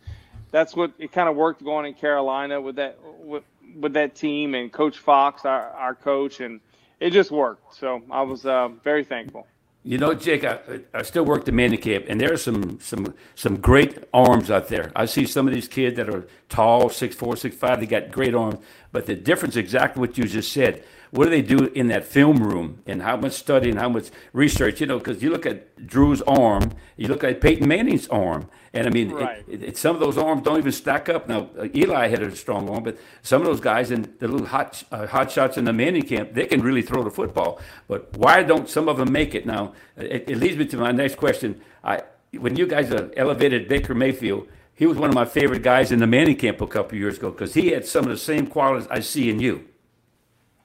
that's 0.51 0.75
what 0.75 0.91
it 0.99 1.11
kind 1.11 1.27
of 1.27 1.35
worked 1.35 1.63
going 1.63 1.87
in 1.87 1.95
Carolina 1.95 2.61
with 2.61 2.75
that 2.75 2.99
with, 3.19 3.43
with 3.75 3.93
that 3.93 4.13
team 4.13 4.53
and 4.53 4.71
Coach 4.71 4.99
Fox, 4.99 5.43
our, 5.43 5.71
our 5.71 5.95
coach, 5.95 6.39
and 6.39 6.59
it 7.03 7.11
just 7.11 7.31
worked. 7.31 7.75
So 7.75 8.01
I 8.09 8.21
was 8.21 8.45
uh, 8.45 8.69
very 8.83 9.03
thankful. 9.03 9.45
You 9.83 9.97
know, 9.97 10.13
Jake, 10.13 10.45
I, 10.45 10.59
I 10.93 11.01
still 11.01 11.25
work 11.25 11.43
the 11.43 11.51
Manning 11.51 11.81
camp, 11.81 12.05
and 12.07 12.19
there 12.19 12.31
are 12.31 12.37
some 12.37 12.79
some 12.79 13.13
some 13.35 13.57
great 13.57 14.05
arms 14.13 14.49
out 14.49 14.69
there. 14.69 14.93
I 14.95 15.05
see 15.05 15.25
some 15.25 15.45
of 15.45 15.53
these 15.53 15.67
kids 15.67 15.97
that 15.97 16.09
are 16.09 16.25
tall, 16.47 16.87
six 16.89 17.13
four, 17.13 17.35
six 17.35 17.57
five. 17.57 17.81
They 17.81 17.85
got 17.85 18.09
great 18.09 18.33
arms, 18.33 18.59
but 18.93 19.05
the 19.05 19.15
difference 19.15 19.57
exactly 19.57 19.99
what 19.99 20.17
you 20.17 20.23
just 20.23 20.53
said. 20.53 20.85
What 21.13 21.25
do 21.25 21.29
they 21.29 21.43
do 21.43 21.67
in 21.75 21.89
that 21.89 22.05
film 22.05 22.37
room, 22.37 22.81
and 22.87 23.03
how 23.03 23.15
much 23.17 23.33
study 23.33 23.69
and 23.69 23.77
how 23.77 23.87
much 23.87 24.09
research? 24.33 24.81
You 24.81 24.87
know, 24.87 24.97
because 24.97 25.21
you 25.21 25.29
look 25.29 25.45
at 25.45 25.85
Drew's 25.85 26.23
arm, 26.23 26.71
you 26.97 27.07
look 27.07 27.23
at 27.23 27.39
Peyton 27.39 27.67
Manning's 27.67 28.07
arm, 28.07 28.49
and 28.73 28.87
I 28.87 28.89
mean, 28.89 29.11
right. 29.11 29.45
it, 29.47 29.61
it, 29.61 29.77
some 29.77 29.93
of 29.95 29.99
those 30.01 30.17
arms 30.17 30.41
don't 30.41 30.57
even 30.57 30.71
stack 30.71 31.09
up. 31.09 31.27
Now, 31.27 31.51
uh, 31.55 31.67
Eli 31.75 32.07
had 32.07 32.23
a 32.23 32.35
strong 32.35 32.67
arm, 32.67 32.83
but 32.83 32.97
some 33.21 33.43
of 33.43 33.45
those 33.45 33.59
guys 33.59 33.91
and 33.91 34.05
the 34.17 34.27
little 34.27 34.47
hot 34.47 34.83
uh, 34.91 35.05
hot 35.05 35.31
shots 35.31 35.55
in 35.55 35.65
the 35.65 35.71
Manning 35.71 36.01
camp, 36.01 36.33
they 36.33 36.47
can 36.47 36.63
really 36.63 36.81
throw 36.81 37.03
the 37.03 37.11
football. 37.11 37.61
But 37.87 38.17
why 38.17 38.41
don't 38.41 38.67
some 38.67 38.89
of 38.89 38.97
them 38.97 39.11
make 39.11 39.35
it? 39.35 39.45
Now, 39.45 39.73
it, 39.95 40.27
it 40.27 40.37
leads 40.39 40.57
me 40.57 40.65
to 40.65 40.77
my 40.77 40.91
next 40.91 41.17
question. 41.17 41.61
I, 41.83 42.01
when 42.31 42.55
you 42.55 42.65
guys 42.65 42.91
uh, 42.91 43.09
elevated 43.15 43.67
Baker 43.67 43.93
Mayfield, 43.93 44.47
he 44.73 44.87
was 44.87 44.97
one 44.97 45.09
of 45.09 45.15
my 45.15 45.25
favorite 45.25 45.61
guys 45.61 45.91
in 45.91 45.99
the 45.99 46.07
Manning 46.07 46.37
camp 46.37 46.59
a 46.59 46.65
couple 46.65 46.97
years 46.97 47.19
ago 47.19 47.29
because 47.29 47.53
he 47.53 47.67
had 47.67 47.85
some 47.85 48.05
of 48.05 48.09
the 48.09 48.17
same 48.17 48.47
qualities 48.47 48.87
I 48.89 49.01
see 49.01 49.29
in 49.29 49.39
you. 49.39 49.67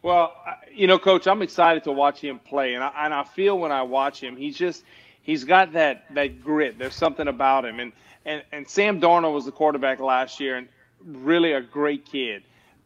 Well, 0.02 0.32
you 0.72 0.86
know, 0.86 0.98
Coach, 0.98 1.26
I'm 1.26 1.42
excited 1.42 1.84
to 1.84 1.92
watch 1.92 2.20
him 2.20 2.38
play, 2.38 2.74
and 2.74 2.84
I, 2.84 2.92
and 2.98 3.12
I 3.12 3.24
feel 3.24 3.58
when 3.58 3.72
I 3.72 3.82
watch 3.82 4.20
him, 4.22 4.36
he's 4.36 4.56
just– 4.56 4.84
he's 5.28 5.44
got 5.44 5.74
that 5.74 6.06
that 6.14 6.42
grit. 6.42 6.78
There's 6.78 6.94
something 6.94 7.28
about 7.28 7.64
him, 7.66 7.78
and 7.78 7.92
and 8.24 8.42
and 8.50 8.66
Sam 8.66 9.00
Darnold 9.00 9.34
was 9.34 9.44
the 9.44 9.52
quarterback 9.52 10.00
last 10.00 10.40
year, 10.40 10.56
and 10.56 10.68
really 11.04 11.52
a 11.52 11.60
great 11.60 12.06
kid, 12.06 12.42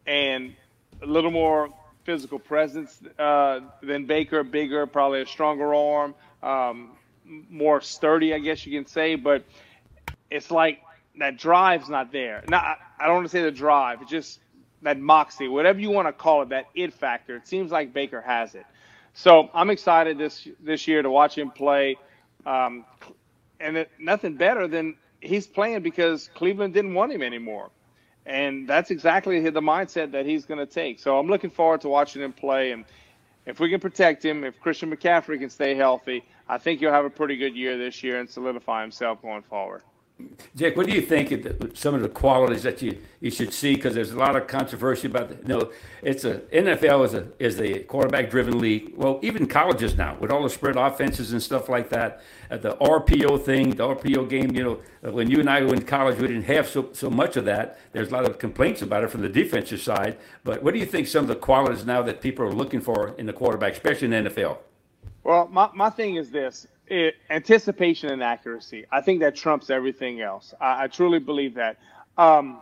and 0.06 0.54
a 1.00 1.06
little 1.06 1.30
more 1.30 1.70
physical 2.04 2.40
presence 2.40 3.00
uh, 3.18 3.60
than 3.80 4.06
Baker, 4.06 4.42
bigger, 4.42 4.86
probably 4.86 5.22
a 5.22 5.26
stronger 5.26 5.72
arm, 5.72 6.14
um, 6.42 6.90
more 7.48 7.80
sturdy, 7.80 8.34
I 8.34 8.40
guess 8.40 8.66
you 8.66 8.76
can 8.76 8.88
say. 8.88 9.14
But 9.14 9.44
it's 10.28 10.50
like 10.50 10.82
that 11.18 11.38
drive's 11.38 11.88
not 11.88 12.10
there. 12.10 12.42
Now, 12.48 12.76
I 12.98 13.06
don't 13.06 13.14
want 13.14 13.26
to 13.26 13.30
say 13.30 13.42
the 13.42 13.52
drive, 13.52 14.02
it's 14.02 14.10
just 14.10 14.40
that 14.82 14.98
moxie, 14.98 15.48
whatever 15.48 15.80
you 15.80 15.90
want 15.90 16.08
to 16.08 16.12
call 16.12 16.42
it, 16.42 16.50
that 16.50 16.66
it 16.74 16.92
factor. 16.92 17.36
It 17.36 17.46
seems 17.46 17.70
like 17.70 17.92
Baker 17.92 18.20
has 18.20 18.54
it. 18.54 18.66
So 19.14 19.50
I'm 19.54 19.70
excited 19.70 20.18
this 20.18 20.48
this 20.60 20.88
year 20.88 21.02
to 21.02 21.10
watch 21.10 21.36
him 21.36 21.50
play. 21.50 21.96
Um, 22.46 22.84
and 23.60 23.76
it, 23.76 23.90
nothing 23.98 24.36
better 24.36 24.66
than 24.66 24.96
he's 25.20 25.46
playing 25.46 25.82
because 25.82 26.28
Cleveland 26.34 26.74
didn't 26.74 26.94
want 26.94 27.12
him 27.12 27.22
anymore. 27.22 27.70
And 28.26 28.68
that's 28.68 28.90
exactly 28.90 29.40
the 29.50 29.60
mindset 29.60 30.12
that 30.12 30.26
he's 30.26 30.44
going 30.44 30.58
to 30.58 30.66
take. 30.66 31.00
So 31.00 31.18
I'm 31.18 31.26
looking 31.26 31.50
forward 31.50 31.80
to 31.82 31.88
watching 31.88 32.22
him 32.22 32.32
play. 32.32 32.72
And 32.72 32.84
if 33.46 33.58
we 33.58 33.68
can 33.68 33.80
protect 33.80 34.24
him, 34.24 34.44
if 34.44 34.60
Christian 34.60 34.94
McCaffrey 34.94 35.38
can 35.38 35.50
stay 35.50 35.74
healthy, 35.74 36.24
I 36.48 36.58
think 36.58 36.80
he'll 36.80 36.92
have 36.92 37.04
a 37.04 37.10
pretty 37.10 37.36
good 37.36 37.56
year 37.56 37.76
this 37.76 38.02
year 38.02 38.20
and 38.20 38.28
solidify 38.28 38.82
himself 38.82 39.22
going 39.22 39.42
forward. 39.42 39.82
Jake, 40.54 40.76
what 40.76 40.86
do 40.86 40.92
you 40.92 41.00
think 41.00 41.32
of 41.32 41.78
some 41.78 41.94
of 41.94 42.02
the 42.02 42.08
qualities 42.08 42.62
that 42.62 42.82
you, 42.82 42.98
you 43.20 43.30
should 43.30 43.54
see? 43.54 43.74
Because 43.74 43.94
there's 43.94 44.10
a 44.10 44.18
lot 44.18 44.36
of 44.36 44.46
controversy 44.46 45.06
about 45.06 45.28
the, 45.28 45.48
know, 45.48 45.70
it's 46.02 46.24
a 46.24 46.40
NFL 46.52 47.06
is 47.06 47.14
a 47.14 47.28
is 47.38 47.60
a 47.60 47.80
quarterback 47.84 48.30
driven 48.30 48.58
league. 48.58 48.92
Well, 48.94 49.18
even 49.22 49.46
colleges 49.46 49.96
now 49.96 50.16
with 50.20 50.30
all 50.30 50.42
the 50.42 50.50
spread 50.50 50.76
offenses 50.76 51.32
and 51.32 51.42
stuff 51.42 51.68
like 51.68 51.88
that. 51.90 52.22
Uh, 52.50 52.58
the 52.58 52.76
RPO 52.76 53.42
thing, 53.44 53.70
the 53.70 53.84
RPO 53.84 54.28
game. 54.28 54.54
You 54.54 54.64
know, 54.64 54.80
uh, 55.06 55.12
when 55.12 55.30
you 55.30 55.40
and 55.40 55.48
I 55.48 55.62
went 55.62 55.80
to 55.80 55.86
college, 55.86 56.18
we 56.18 56.26
didn't 56.26 56.44
have 56.44 56.68
so 56.68 56.90
so 56.92 57.08
much 57.08 57.36
of 57.36 57.46
that. 57.46 57.78
There's 57.92 58.08
a 58.08 58.12
lot 58.12 58.26
of 58.26 58.38
complaints 58.38 58.82
about 58.82 59.04
it 59.04 59.10
from 59.10 59.22
the 59.22 59.30
defensive 59.30 59.80
side. 59.80 60.18
But 60.44 60.62
what 60.62 60.74
do 60.74 60.80
you 60.80 60.86
think 60.86 61.06
some 61.06 61.24
of 61.24 61.28
the 61.28 61.36
qualities 61.36 61.86
now 61.86 62.02
that 62.02 62.20
people 62.20 62.44
are 62.44 62.52
looking 62.52 62.80
for 62.80 63.14
in 63.16 63.26
the 63.26 63.32
quarterback, 63.32 63.72
especially 63.72 64.14
in 64.14 64.24
the 64.24 64.30
NFL? 64.30 64.58
Well, 65.24 65.48
my, 65.48 65.70
my 65.74 65.90
thing 65.90 66.16
is 66.16 66.30
this 66.30 66.66
it, 66.88 67.16
anticipation 67.30 68.10
and 68.10 68.22
accuracy. 68.22 68.86
I 68.92 69.00
think 69.02 69.20
that 69.20 69.36
trumps 69.36 69.70
everything 69.70 70.20
else. 70.22 70.54
I, 70.60 70.84
I 70.84 70.88
truly 70.88 71.20
believe 71.20 71.54
that. 71.54 71.78
Um, 72.18 72.60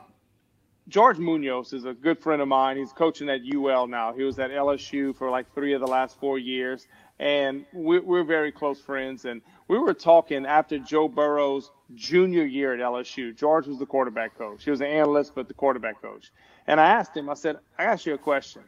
George 0.88 1.18
Munoz 1.18 1.72
is 1.72 1.84
a 1.84 1.94
good 1.94 2.18
friend 2.20 2.42
of 2.42 2.48
mine. 2.48 2.76
He's 2.78 2.92
coaching 2.92 3.30
at 3.30 3.40
UL 3.54 3.88
now. 3.88 4.12
He 4.14 4.24
was 4.24 4.38
at 4.38 4.52
LSU 4.52 5.16
for 5.16 5.30
like 5.30 5.52
three 5.54 5.74
of 5.74 5.80
the 5.80 5.88
last 5.88 6.18
four 6.20 6.38
years, 6.38 6.86
and 7.18 7.66
we're, 7.74 8.02
we're 8.02 8.24
very 8.24 8.52
close 8.52 8.80
friends. 8.80 9.24
And 9.24 9.42
we 9.68 9.78
were 9.78 9.94
talking 9.94 10.46
after 10.46 10.78
Joe 10.78 11.08
Burrow's 11.08 11.72
junior 11.94 12.44
year 12.44 12.74
at 12.74 12.80
LSU. 12.80 13.36
George 13.36 13.66
was 13.66 13.80
the 13.80 13.86
quarterback 13.86 14.38
coach. 14.38 14.64
He 14.64 14.70
was 14.70 14.80
an 14.80 14.88
analyst, 14.88 15.34
but 15.34 15.48
the 15.48 15.54
quarterback 15.54 16.02
coach. 16.02 16.32
And 16.68 16.80
I 16.80 16.88
asked 16.88 17.16
him. 17.16 17.30
I 17.30 17.34
said, 17.34 17.58
"I 17.78 17.84
ask 17.84 18.06
you 18.06 18.14
a 18.14 18.18
question 18.18 18.62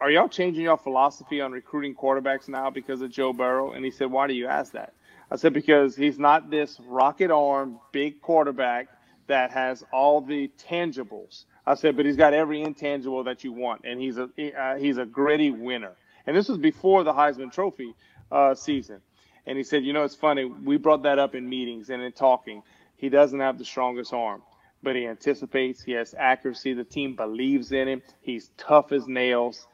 are 0.00 0.10
y'all 0.10 0.28
changing 0.28 0.62
your 0.62 0.76
philosophy 0.76 1.40
on 1.40 1.52
recruiting 1.52 1.94
quarterbacks 1.94 2.48
now 2.48 2.70
because 2.70 3.00
of 3.00 3.10
Joe 3.10 3.32
Burrow? 3.32 3.72
And 3.72 3.84
he 3.84 3.90
said, 3.90 4.10
why 4.10 4.26
do 4.26 4.34
you 4.34 4.46
ask 4.46 4.72
that? 4.72 4.92
I 5.30 5.36
said, 5.36 5.52
because 5.54 5.96
he's 5.96 6.18
not 6.18 6.50
this 6.50 6.78
rocket 6.86 7.30
arm, 7.30 7.80
big 7.92 8.20
quarterback 8.20 8.88
that 9.26 9.50
has 9.50 9.84
all 9.92 10.20
the 10.20 10.50
tangibles. 10.68 11.44
I 11.66 11.74
said, 11.74 11.96
but 11.96 12.06
he's 12.06 12.16
got 12.16 12.32
every 12.32 12.62
intangible 12.62 13.24
that 13.24 13.42
you 13.42 13.52
want, 13.52 13.82
and 13.84 14.00
he's 14.00 14.18
a 14.18 14.28
uh, 14.56 14.76
he's 14.76 14.98
a 14.98 15.04
gritty 15.04 15.50
winner. 15.50 15.92
And 16.26 16.36
this 16.36 16.48
was 16.48 16.58
before 16.58 17.02
the 17.02 17.12
Heisman 17.12 17.52
Trophy 17.52 17.94
uh, 18.30 18.54
season. 18.54 19.00
And 19.46 19.58
he 19.58 19.64
said, 19.64 19.84
you 19.84 19.92
know, 19.92 20.04
it's 20.04 20.14
funny. 20.14 20.44
We 20.44 20.76
brought 20.76 21.02
that 21.04 21.18
up 21.18 21.34
in 21.34 21.48
meetings 21.48 21.90
and 21.90 22.02
in 22.02 22.12
talking. 22.12 22.62
He 22.96 23.08
doesn't 23.08 23.40
have 23.40 23.58
the 23.58 23.64
strongest 23.64 24.12
arm, 24.12 24.42
but 24.82 24.94
he 24.94 25.06
anticipates. 25.06 25.82
He 25.82 25.92
has 25.92 26.14
accuracy. 26.16 26.72
The 26.72 26.84
team 26.84 27.16
believes 27.16 27.72
in 27.72 27.88
him. 27.88 28.02
He's 28.20 28.50
tough 28.56 28.92
as 28.92 29.08
nails 29.08 29.66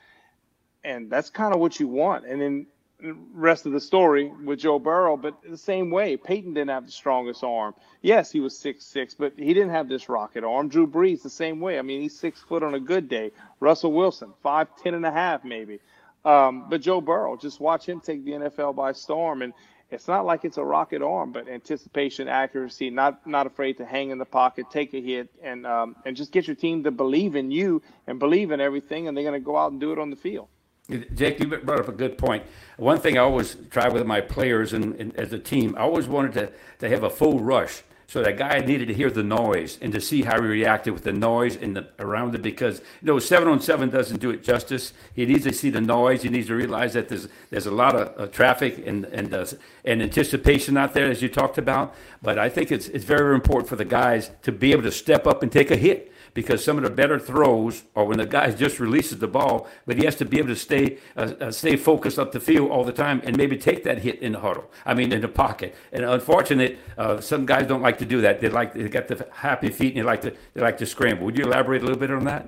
and 0.84 1.10
that's 1.10 1.30
kind 1.30 1.54
of 1.54 1.60
what 1.60 1.78
you 1.80 1.88
want. 1.88 2.26
And 2.26 2.40
then 2.40 2.66
the 3.00 3.16
rest 3.34 3.66
of 3.66 3.72
the 3.72 3.80
story 3.80 4.32
with 4.44 4.60
Joe 4.60 4.78
Burrow, 4.78 5.16
but 5.16 5.34
the 5.42 5.56
same 5.56 5.90
way, 5.90 6.16
Peyton 6.16 6.54
didn't 6.54 6.70
have 6.70 6.86
the 6.86 6.92
strongest 6.92 7.42
arm. 7.42 7.74
Yes, 8.00 8.30
he 8.30 8.40
was 8.40 8.56
six 8.56 8.84
six, 8.84 9.14
but 9.14 9.32
he 9.36 9.52
didn't 9.52 9.70
have 9.70 9.88
this 9.88 10.08
rocket 10.08 10.44
arm. 10.44 10.68
Drew 10.68 10.86
Brees 10.86 11.22
the 11.22 11.30
same 11.30 11.60
way. 11.60 11.78
I 11.78 11.82
mean, 11.82 12.00
he's 12.00 12.18
six 12.18 12.40
foot 12.40 12.62
on 12.62 12.74
a 12.74 12.80
good 12.80 13.08
day. 13.08 13.32
Russell 13.60 13.92
Wilson, 13.92 14.32
five 14.42 14.68
ten 14.82 14.94
and 14.94 15.04
a 15.04 15.10
half 15.10 15.44
maybe. 15.44 15.80
Um, 16.24 16.66
but 16.68 16.80
Joe 16.80 17.00
Burrow, 17.00 17.36
just 17.36 17.60
watch 17.60 17.88
him 17.88 18.00
take 18.00 18.24
the 18.24 18.32
NFL 18.32 18.76
by 18.76 18.92
storm, 18.92 19.42
and 19.42 19.52
it's 19.90 20.06
not 20.06 20.24
like 20.24 20.44
it's 20.44 20.56
a 20.56 20.64
rocket 20.64 21.02
arm, 21.02 21.32
but 21.32 21.48
anticipation, 21.48 22.28
accuracy, 22.28 22.90
not 22.90 23.26
not 23.26 23.48
afraid 23.48 23.78
to 23.78 23.84
hang 23.84 24.10
in 24.10 24.18
the 24.18 24.24
pocket, 24.24 24.66
take 24.70 24.94
a 24.94 25.00
hit, 25.00 25.28
and 25.42 25.66
um, 25.66 25.96
and 26.06 26.16
just 26.16 26.30
get 26.30 26.46
your 26.46 26.56
team 26.56 26.84
to 26.84 26.92
believe 26.92 27.34
in 27.34 27.50
you 27.50 27.82
and 28.06 28.20
believe 28.20 28.52
in 28.52 28.60
everything, 28.60 29.08
and 29.08 29.16
they're 29.16 29.24
going 29.24 29.40
to 29.40 29.44
go 29.44 29.56
out 29.56 29.72
and 29.72 29.80
do 29.80 29.92
it 29.92 29.98
on 29.98 30.10
the 30.10 30.16
field. 30.16 30.46
Jake, 30.90 31.38
you 31.38 31.46
brought 31.46 31.80
up 31.80 31.88
a 31.88 31.92
good 31.92 32.18
point. 32.18 32.44
One 32.76 32.98
thing 32.98 33.16
I 33.16 33.20
always 33.20 33.56
try 33.70 33.88
with 33.88 34.04
my 34.04 34.20
players 34.20 34.72
and, 34.72 34.94
and, 34.96 35.16
as 35.16 35.32
a 35.32 35.38
team, 35.38 35.76
I 35.76 35.82
always 35.82 36.08
wanted 36.08 36.32
to, 36.34 36.52
to 36.80 36.88
have 36.88 37.04
a 37.04 37.10
full 37.10 37.38
rush. 37.38 37.82
So 38.08 38.22
that 38.22 38.36
guy 38.36 38.58
needed 38.58 38.88
to 38.88 38.94
hear 38.94 39.08
the 39.08 39.22
noise 39.22 39.78
and 39.80 39.90
to 39.94 40.00
see 40.00 40.22
how 40.22 40.38
he 40.42 40.46
reacted 40.46 40.92
with 40.92 41.04
the 41.04 41.14
noise 41.14 41.56
and 41.56 41.74
the, 41.74 41.88
around 41.98 42.34
it 42.34 42.42
because 42.42 42.80
you 43.00 43.06
know 43.06 43.18
seven 43.18 43.48
on 43.48 43.58
seven 43.62 43.88
doesn't 43.88 44.20
do 44.20 44.28
it 44.28 44.44
justice. 44.44 44.92
He 45.14 45.24
needs 45.24 45.44
to 45.44 45.52
see 45.54 45.70
the 45.70 45.80
noise. 45.80 46.22
He 46.22 46.28
needs 46.28 46.48
to 46.48 46.54
realize 46.54 46.92
that 46.92 47.08
there's 47.08 47.28
there's 47.48 47.64
a 47.64 47.70
lot 47.70 47.96
of 47.96 48.20
uh, 48.20 48.26
traffic 48.26 48.86
and 48.86 49.06
and 49.06 49.32
uh, 49.32 49.46
and 49.86 50.02
anticipation 50.02 50.76
out 50.76 50.92
there 50.92 51.10
as 51.10 51.22
you 51.22 51.30
talked 51.30 51.56
about. 51.56 51.94
But 52.20 52.38
I 52.38 52.50
think 52.50 52.70
it's 52.70 52.88
it's 52.88 53.06
very 53.06 53.34
important 53.34 53.70
for 53.70 53.76
the 53.76 53.86
guys 53.86 54.30
to 54.42 54.52
be 54.52 54.72
able 54.72 54.82
to 54.82 54.92
step 54.92 55.26
up 55.26 55.42
and 55.42 55.50
take 55.50 55.70
a 55.70 55.76
hit 55.76 56.11
because 56.34 56.64
some 56.64 56.78
of 56.78 56.84
the 56.84 56.90
better 56.90 57.18
throws 57.18 57.82
are 57.94 58.04
when 58.04 58.18
the 58.18 58.26
guy 58.26 58.50
just 58.50 58.80
releases 58.80 59.18
the 59.18 59.28
ball, 59.28 59.68
but 59.86 59.96
he 59.96 60.04
has 60.04 60.16
to 60.16 60.24
be 60.24 60.38
able 60.38 60.48
to 60.48 60.56
stay 60.56 60.98
uh, 61.16 61.32
uh, 61.40 61.50
stay 61.50 61.76
focused 61.76 62.18
up 62.18 62.32
the 62.32 62.40
field 62.40 62.70
all 62.70 62.84
the 62.84 62.92
time 62.92 63.20
and 63.24 63.36
maybe 63.36 63.56
take 63.56 63.84
that 63.84 63.98
hit 63.98 64.20
in 64.20 64.32
the 64.32 64.40
huddle. 64.40 64.70
I 64.86 64.94
mean, 64.94 65.12
in 65.12 65.20
the 65.20 65.28
pocket. 65.28 65.74
And 65.92 66.04
unfortunate, 66.04 66.78
uh, 66.96 67.20
some 67.20 67.46
guys 67.46 67.66
don't 67.66 67.82
like 67.82 67.98
to 67.98 68.06
do 68.06 68.20
that. 68.22 68.40
They 68.40 68.48
like 68.48 68.74
they 68.74 68.88
got 68.88 69.08
the 69.08 69.26
happy 69.32 69.70
feet 69.70 69.94
and 69.94 70.02
they 70.02 70.06
like 70.06 70.22
to 70.22 70.34
they 70.54 70.60
like 70.60 70.78
to 70.78 70.86
scramble. 70.86 71.26
Would 71.26 71.38
you 71.38 71.44
elaborate 71.44 71.82
a 71.82 71.84
little 71.84 72.00
bit 72.00 72.10
on 72.10 72.24
that? 72.24 72.46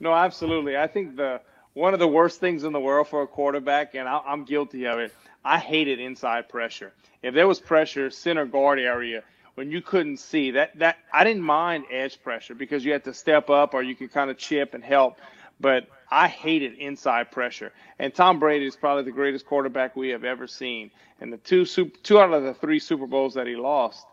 No, 0.00 0.14
absolutely. 0.14 0.76
I 0.76 0.86
think 0.86 1.16
the 1.16 1.40
one 1.74 1.92
of 1.92 2.00
the 2.00 2.08
worst 2.08 2.40
things 2.40 2.64
in 2.64 2.72
the 2.72 2.80
world 2.80 3.08
for 3.08 3.22
a 3.22 3.26
quarterback, 3.26 3.94
and 3.94 4.08
I, 4.08 4.20
I'm 4.26 4.44
guilty 4.44 4.86
of 4.86 4.98
it. 4.98 5.14
I 5.44 5.58
hated 5.58 6.00
inside 6.00 6.48
pressure. 6.48 6.92
If 7.22 7.34
there 7.34 7.46
was 7.46 7.60
pressure, 7.60 8.10
center 8.10 8.46
guard 8.46 8.78
area, 8.78 9.22
when 9.58 9.72
you 9.72 9.82
couldn't 9.82 10.18
see 10.18 10.52
that 10.52 10.78
that 10.78 10.98
I 11.12 11.24
didn't 11.24 11.42
mind 11.42 11.86
edge 11.90 12.22
pressure 12.22 12.54
because 12.54 12.84
you 12.84 12.92
had 12.92 13.02
to 13.04 13.12
step 13.12 13.50
up 13.50 13.74
or 13.74 13.82
you 13.82 13.96
could 13.96 14.12
kind 14.12 14.30
of 14.30 14.38
chip 14.38 14.72
and 14.72 14.84
help. 14.84 15.18
But 15.58 15.88
I 16.08 16.28
hated 16.28 16.74
inside 16.74 17.32
pressure. 17.32 17.72
And 17.98 18.14
Tom 18.14 18.38
Brady 18.38 18.66
is 18.66 18.76
probably 18.76 19.02
the 19.02 19.10
greatest 19.10 19.46
quarterback 19.46 19.96
we 19.96 20.10
have 20.10 20.22
ever 20.22 20.46
seen. 20.46 20.92
And 21.20 21.32
the 21.32 21.38
two 21.38 21.64
two 21.64 22.20
out 22.20 22.32
of 22.32 22.44
the 22.44 22.54
three 22.54 22.78
Super 22.78 23.08
Bowls 23.08 23.34
that 23.34 23.48
he 23.48 23.56
lost, 23.56 24.06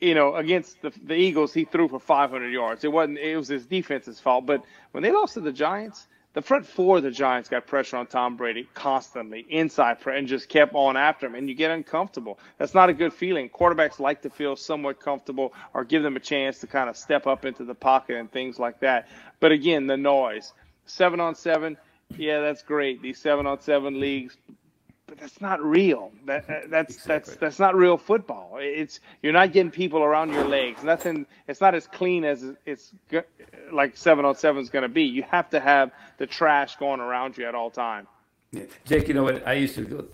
you 0.00 0.16
know, 0.16 0.34
against 0.34 0.82
the, 0.82 0.92
the 1.04 1.14
Eagles, 1.14 1.54
he 1.54 1.64
threw 1.64 1.86
for 1.86 2.00
500 2.00 2.48
yards. 2.48 2.82
It 2.82 2.90
wasn't. 2.90 3.18
It 3.18 3.36
was 3.36 3.46
his 3.46 3.66
defense's 3.66 4.18
fault. 4.18 4.46
But 4.46 4.64
when 4.90 5.04
they 5.04 5.12
lost 5.12 5.34
to 5.34 5.40
the 5.40 5.52
Giants, 5.52 6.08
the 6.32 6.42
front 6.42 6.64
four 6.64 6.98
of 6.98 7.02
the 7.02 7.10
Giants 7.10 7.48
got 7.48 7.66
pressure 7.66 7.96
on 7.96 8.06
Tom 8.06 8.36
Brady 8.36 8.68
constantly, 8.74 9.44
inside 9.48 10.00
pressure, 10.00 10.16
and 10.16 10.28
just 10.28 10.48
kept 10.48 10.74
on 10.74 10.96
after 10.96 11.26
him. 11.26 11.34
And 11.34 11.48
you 11.48 11.54
get 11.54 11.72
uncomfortable. 11.72 12.38
That's 12.58 12.74
not 12.74 12.88
a 12.88 12.92
good 12.92 13.12
feeling. 13.12 13.48
Quarterbacks 13.48 13.98
like 13.98 14.22
to 14.22 14.30
feel 14.30 14.54
somewhat 14.54 15.00
comfortable 15.00 15.52
or 15.74 15.84
give 15.84 16.02
them 16.02 16.16
a 16.16 16.20
chance 16.20 16.60
to 16.60 16.68
kind 16.68 16.88
of 16.88 16.96
step 16.96 17.26
up 17.26 17.44
into 17.44 17.64
the 17.64 17.74
pocket 17.74 18.16
and 18.16 18.30
things 18.30 18.58
like 18.58 18.80
that. 18.80 19.08
But 19.40 19.52
again, 19.52 19.86
the 19.86 19.96
noise. 19.96 20.52
Seven 20.86 21.20
on 21.20 21.34
seven, 21.34 21.76
yeah, 22.16 22.40
that's 22.40 22.62
great. 22.62 23.02
These 23.02 23.18
seven 23.18 23.46
on 23.46 23.60
seven 23.60 24.00
leagues, 24.00 24.36
but 25.10 25.18
that's 25.18 25.40
not 25.40 25.60
real. 25.60 26.12
That, 26.24 26.48
uh, 26.48 26.60
that's 26.68 26.94
exactly. 26.94 27.14
that's 27.14 27.36
that's 27.36 27.58
not 27.58 27.74
real 27.74 27.98
football. 27.98 28.58
It's 28.60 29.00
you're 29.22 29.32
not 29.32 29.52
getting 29.52 29.72
people 29.72 30.04
around 30.04 30.32
your 30.32 30.44
legs. 30.44 30.84
Nothing. 30.84 31.26
It's 31.48 31.60
not 31.60 31.74
as 31.74 31.88
clean 31.88 32.24
as 32.24 32.44
it's 32.64 32.92
like 33.72 33.96
seven 33.96 34.24
on 34.24 34.36
seven 34.36 34.62
is 34.62 34.70
going 34.70 34.84
to 34.84 34.88
be. 34.88 35.02
You 35.02 35.24
have 35.24 35.50
to 35.50 35.58
have 35.58 35.90
the 36.18 36.26
trash 36.26 36.76
going 36.76 37.00
around 37.00 37.36
you 37.36 37.44
at 37.44 37.56
all 37.56 37.70
time. 37.70 38.06
Yeah. 38.52 38.62
Jake, 38.84 39.08
you 39.08 39.14
know 39.14 39.24
what? 39.24 39.46
I 39.46 39.54
used 39.54 39.74
to 39.74 39.84
go 39.84 40.06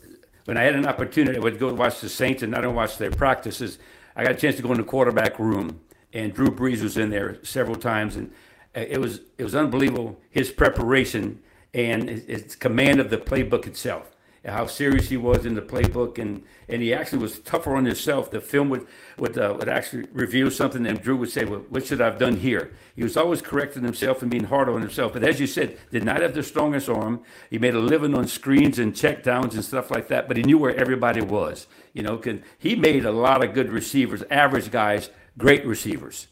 when 0.46 0.56
I 0.56 0.62
had 0.62 0.74
an 0.74 0.86
opportunity. 0.86 1.36
I 1.36 1.40
would 1.40 1.58
go 1.58 1.72
watch 1.74 2.00
the 2.00 2.08
Saints 2.08 2.42
and 2.42 2.56
I 2.56 2.62
don't 2.62 2.74
watch 2.74 2.96
their 2.96 3.10
practices. 3.10 3.78
I 4.16 4.22
got 4.22 4.32
a 4.32 4.36
chance 4.36 4.56
to 4.56 4.62
go 4.62 4.72
in 4.72 4.78
the 4.78 4.84
quarterback 4.84 5.38
room, 5.38 5.80
and 6.14 6.32
Drew 6.32 6.48
Brees 6.48 6.82
was 6.82 6.96
in 6.96 7.10
there 7.10 7.38
several 7.44 7.76
times, 7.76 8.16
and 8.16 8.32
uh, 8.74 8.80
it 8.80 8.98
was 8.98 9.20
it 9.36 9.44
was 9.44 9.54
unbelievable 9.54 10.18
his 10.30 10.50
preparation 10.50 11.42
and 11.74 12.08
his 12.08 12.56
command 12.56 12.98
of 12.98 13.10
the 13.10 13.18
playbook 13.18 13.66
itself 13.66 14.15
how 14.46 14.66
serious 14.66 15.08
he 15.08 15.16
was 15.16 15.44
in 15.44 15.54
the 15.54 15.62
playbook, 15.62 16.18
and, 16.18 16.42
and 16.68 16.80
he 16.80 16.94
actually 16.94 17.18
was 17.18 17.40
tougher 17.40 17.74
on 17.74 17.84
himself. 17.84 18.30
The 18.30 18.40
film 18.40 18.68
would 18.70 18.86
would, 19.18 19.36
uh, 19.36 19.56
would 19.58 19.68
actually 19.68 20.06
reveal 20.12 20.50
something, 20.50 20.86
and 20.86 21.00
Drew 21.00 21.16
would 21.16 21.30
say, 21.30 21.44
"Well, 21.44 21.64
what 21.68 21.86
should 21.86 22.00
I 22.00 22.06
have 22.06 22.18
done 22.18 22.36
here?" 22.36 22.72
He 22.94 23.02
was 23.02 23.16
always 23.16 23.42
correcting 23.42 23.82
himself 23.82 24.22
and 24.22 24.30
being 24.30 24.44
hard 24.44 24.68
on 24.68 24.80
himself. 24.80 25.12
But 25.12 25.24
as 25.24 25.40
you 25.40 25.46
said, 25.46 25.78
did 25.90 26.04
not 26.04 26.22
have 26.22 26.34
the 26.34 26.42
strongest 26.42 26.88
arm. 26.88 27.22
He 27.50 27.58
made 27.58 27.74
a 27.74 27.80
living 27.80 28.14
on 28.14 28.26
screens 28.26 28.78
and 28.78 28.94
check 28.94 29.22
downs 29.22 29.54
and 29.54 29.64
stuff 29.64 29.90
like 29.90 30.08
that. 30.08 30.28
But 30.28 30.36
he 30.36 30.42
knew 30.42 30.58
where 30.58 30.74
everybody 30.74 31.20
was. 31.20 31.66
You 31.92 32.02
know, 32.02 32.16
cause 32.18 32.38
he 32.58 32.76
made 32.76 33.04
a 33.04 33.12
lot 33.12 33.42
of 33.44 33.54
good 33.54 33.70
receivers, 33.72 34.22
average 34.30 34.70
guys, 34.70 35.10
great 35.38 35.66
receivers. 35.66 36.28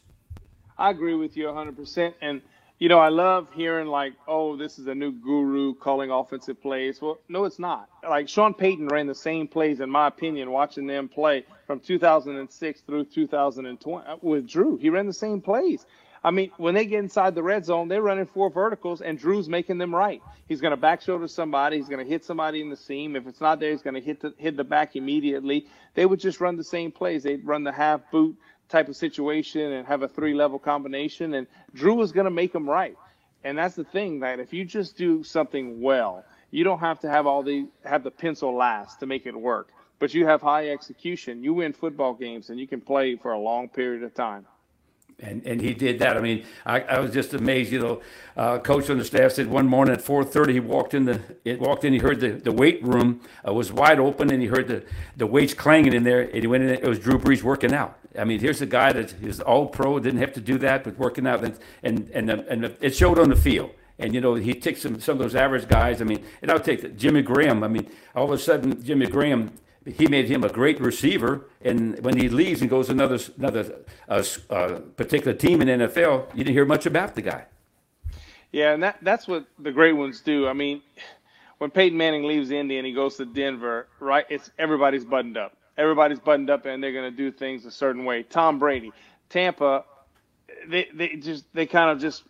I 0.77 0.89
agree 0.89 1.15
with 1.15 1.37
you 1.37 1.45
100%. 1.45 2.13
And 2.21 2.41
you 2.77 2.89
know, 2.89 2.99
I 2.99 3.09
love 3.09 3.47
hearing 3.53 3.87
like, 3.87 4.13
oh, 4.27 4.57
this 4.57 4.77
is 4.79 4.87
a 4.87 4.95
new 4.95 5.11
guru 5.13 5.73
calling 5.75 6.11
offensive 6.11 6.61
plays. 6.61 7.01
Well, 7.01 7.19
no, 7.29 7.45
it's 7.45 7.59
not. 7.59 7.89
Like 8.03 8.27
Sean 8.27 8.53
Payton 8.53 8.89
ran 8.89 9.07
the 9.07 9.15
same 9.15 9.47
plays, 9.47 9.79
in 9.79 9.89
my 9.89 10.07
opinion, 10.07 10.51
watching 10.51 10.85
them 10.85 11.07
play 11.07 11.45
from 11.67 11.79
2006 11.79 12.81
through 12.81 13.05
2020 13.05 14.07
uh, 14.07 14.17
with 14.21 14.47
Drew. 14.47 14.77
He 14.77 14.89
ran 14.89 15.05
the 15.05 15.13
same 15.13 15.41
plays. 15.41 15.85
I 16.21 16.31
mean, 16.31 16.51
when 16.57 16.73
they 16.73 16.85
get 16.87 17.03
inside 17.03 17.35
the 17.35 17.43
red 17.43 17.65
zone, 17.65 17.87
they're 17.87 18.01
running 18.01 18.25
four 18.25 18.49
verticals, 18.49 19.01
and 19.01 19.17
Drew's 19.17 19.47
making 19.47 19.77
them 19.77 19.93
right. 19.93 20.23
He's 20.47 20.59
going 20.59 20.71
to 20.71 20.77
back 20.77 21.01
shoulder 21.01 21.27
somebody. 21.27 21.77
He's 21.77 21.87
going 21.87 22.03
to 22.03 22.11
hit 22.11 22.25
somebody 22.25 22.61
in 22.61 22.71
the 22.71 22.75
seam. 22.75 23.15
If 23.15 23.27
it's 23.27 23.39
not 23.39 23.59
there, 23.59 23.69
he's 23.69 23.83
going 23.83 23.93
to 23.93 24.01
hit 24.01 24.21
the 24.21 24.33
hit 24.37 24.57
the 24.57 24.63
back 24.63 24.95
immediately. 24.95 25.67
They 25.93 26.05
would 26.07 26.19
just 26.19 26.41
run 26.41 26.57
the 26.57 26.63
same 26.63 26.91
plays. 26.91 27.21
They'd 27.21 27.45
run 27.45 27.63
the 27.63 27.71
half 27.71 28.01
boot 28.11 28.35
type 28.69 28.87
of 28.89 28.95
situation 28.95 29.73
and 29.73 29.87
have 29.87 30.01
a 30.01 30.07
three 30.07 30.33
level 30.33 30.59
combination. 30.59 31.33
And 31.33 31.47
Drew 31.73 32.01
is 32.01 32.11
going 32.11 32.25
to 32.25 32.31
make 32.31 32.51
them 32.53 32.69
right. 32.69 32.97
And 33.43 33.57
that's 33.57 33.75
the 33.75 33.83
thing 33.83 34.19
that 34.21 34.39
if 34.39 34.53
you 34.53 34.65
just 34.65 34.97
do 34.97 35.23
something 35.23 35.81
well, 35.81 36.25
you 36.51 36.63
don't 36.63 36.79
have 36.79 36.99
to 37.01 37.09
have 37.09 37.27
all 37.27 37.43
the 37.43 37.67
have 37.83 38.03
the 38.03 38.11
pencil 38.11 38.55
last 38.55 38.99
to 39.01 39.05
make 39.05 39.25
it 39.25 39.35
work. 39.35 39.69
But 39.99 40.13
you 40.13 40.25
have 40.25 40.41
high 40.41 40.69
execution. 40.69 41.43
You 41.43 41.53
win 41.53 41.73
football 41.73 42.13
games 42.13 42.49
and 42.49 42.59
you 42.59 42.67
can 42.67 42.81
play 42.81 43.15
for 43.15 43.31
a 43.31 43.39
long 43.39 43.69
period 43.69 44.03
of 44.03 44.13
time 44.13 44.45
and 45.19 45.45
and 45.45 45.61
he 45.61 45.73
did 45.73 45.99
that. 45.99 46.17
I 46.17 46.21
mean, 46.21 46.45
I, 46.65 46.81
I 46.81 46.99
was 46.99 47.11
just 47.11 47.33
amazed. 47.33 47.71
You 47.71 47.79
know, 47.79 48.01
uh, 48.35 48.59
coach 48.59 48.89
on 48.89 48.97
the 48.97 49.05
staff 49.05 49.33
said 49.33 49.47
one 49.47 49.67
morning 49.67 49.93
at 49.93 50.03
4:30 50.03 50.53
he 50.53 50.59
walked 50.59 50.93
in 50.93 51.05
the 51.05 51.21
it 51.43 51.59
walked 51.59 51.85
in. 51.85 51.93
He 51.93 51.99
heard 51.99 52.19
the, 52.19 52.29
the 52.29 52.51
weight 52.51 52.83
room 52.83 53.21
uh, 53.47 53.53
was 53.53 53.71
wide 53.71 53.99
open, 53.99 54.31
and 54.31 54.41
he 54.41 54.47
heard 54.47 54.67
the, 54.67 54.83
the 55.15 55.27
weights 55.27 55.53
clanging 55.53 55.93
in 55.93 56.03
there. 56.03 56.21
And 56.21 56.41
he 56.41 56.47
went 56.47 56.63
in. 56.63 56.69
It 56.69 56.87
was 56.87 56.99
Drew 56.99 57.17
Brees 57.17 57.43
working 57.43 57.73
out. 57.73 57.97
I 58.17 58.23
mean, 58.23 58.39
here's 58.39 58.61
a 58.61 58.65
guy 58.65 58.93
that 58.93 59.13
is 59.21 59.39
all 59.41 59.67
pro, 59.67 59.99
didn't 59.99 60.19
have 60.19 60.33
to 60.33 60.41
do 60.41 60.57
that, 60.59 60.83
but 60.83 60.97
working 60.97 61.27
out, 61.27 61.43
and 61.43 61.57
and 61.83 62.09
and, 62.13 62.29
and 62.29 62.77
it 62.81 62.95
showed 62.95 63.19
on 63.19 63.29
the 63.29 63.35
field. 63.35 63.71
And 63.97 64.13
you 64.13 64.19
know, 64.19 64.35
he 64.35 64.53
takes 64.53 64.81
some 64.81 64.99
some 64.99 65.13
of 65.13 65.19
those 65.19 65.35
average 65.35 65.67
guys. 65.67 66.01
I 66.01 66.05
mean, 66.05 66.23
and 66.41 66.51
I'll 66.51 66.59
take 66.59 66.81
the, 66.81 66.89
Jimmy 66.89 67.21
Graham. 67.21 67.63
I 67.63 67.67
mean, 67.67 67.89
all 68.13 68.25
of 68.25 68.31
a 68.31 68.37
sudden 68.37 68.83
Jimmy 68.83 69.07
Graham 69.07 69.53
he 69.85 70.07
made 70.07 70.27
him 70.27 70.43
a 70.43 70.49
great 70.49 70.79
receiver. 70.79 71.47
And 71.61 71.99
when 72.03 72.17
he 72.17 72.29
leaves 72.29 72.61
and 72.61 72.69
goes 72.69 72.87
to 72.87 72.93
another 72.93 73.19
another 73.37 73.75
uh, 74.09 74.23
uh, 74.49 74.79
particular 74.97 75.33
team 75.33 75.61
in 75.61 75.67
NFL, 75.67 76.31
you 76.33 76.43
didn't 76.43 76.55
hear 76.55 76.65
much 76.65 76.85
about 76.85 77.15
the 77.15 77.21
guy. 77.21 77.45
Yeah, 78.51 78.73
and 78.73 78.83
that 78.83 78.97
that's 79.01 79.27
what 79.27 79.45
the 79.59 79.71
great 79.71 79.93
ones 79.93 80.21
do. 80.21 80.47
I 80.47 80.53
mean, 80.53 80.81
when 81.57 81.69
Peyton 81.71 81.97
Manning 81.97 82.23
leaves 82.23 82.51
Indy 82.51 82.77
and 82.77 82.87
he 82.87 82.93
goes 82.93 83.15
to 83.17 83.25
Denver, 83.25 83.87
right? 83.99 84.25
It's 84.29 84.49
everybody's 84.57 85.05
buttoned 85.05 85.37
up. 85.37 85.57
Everybody's 85.77 86.19
buttoned 86.19 86.49
up, 86.49 86.65
and 86.65 86.81
they're 86.81 86.93
going 86.93 87.11
to 87.11 87.15
do 87.15 87.31
things 87.31 87.65
a 87.65 87.71
certain 87.71 88.05
way. 88.05 88.23
Tom 88.23 88.59
Brady, 88.59 88.93
Tampa, 89.29 89.83
they 90.67 90.87
they 90.93 91.09
just 91.17 91.45
they 91.53 91.65
kind 91.65 91.89
of 91.89 91.99
just 91.99 92.23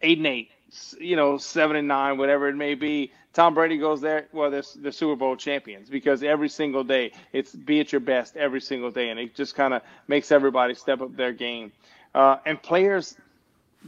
eight 0.00 0.18
and 0.18 0.26
eight, 0.26 0.50
you 0.98 1.16
know, 1.16 1.38
seven 1.38 1.76
and 1.76 1.88
nine, 1.88 2.18
whatever 2.18 2.48
it 2.48 2.56
may 2.56 2.74
be 2.74 3.12
Tom 3.32 3.54
Brady 3.54 3.78
goes 3.78 4.00
there, 4.00 4.26
well, 4.32 4.50
they're 4.50 4.62
the 4.76 4.92
Super 4.92 5.16
Bowl 5.16 5.36
champions 5.36 5.88
because 5.88 6.22
every 6.22 6.48
single 6.48 6.84
day 6.84 7.12
it's 7.32 7.54
be 7.54 7.80
at 7.80 7.90
your 7.90 8.00
best 8.00 8.36
every 8.36 8.60
single 8.60 8.90
day, 8.90 9.08
and 9.08 9.18
it 9.18 9.34
just 9.34 9.54
kind 9.54 9.72
of 9.72 9.82
makes 10.06 10.30
everybody 10.30 10.74
step 10.74 11.00
up 11.00 11.16
their 11.16 11.32
game. 11.32 11.72
Uh, 12.14 12.36
and 12.44 12.62
players 12.62 13.16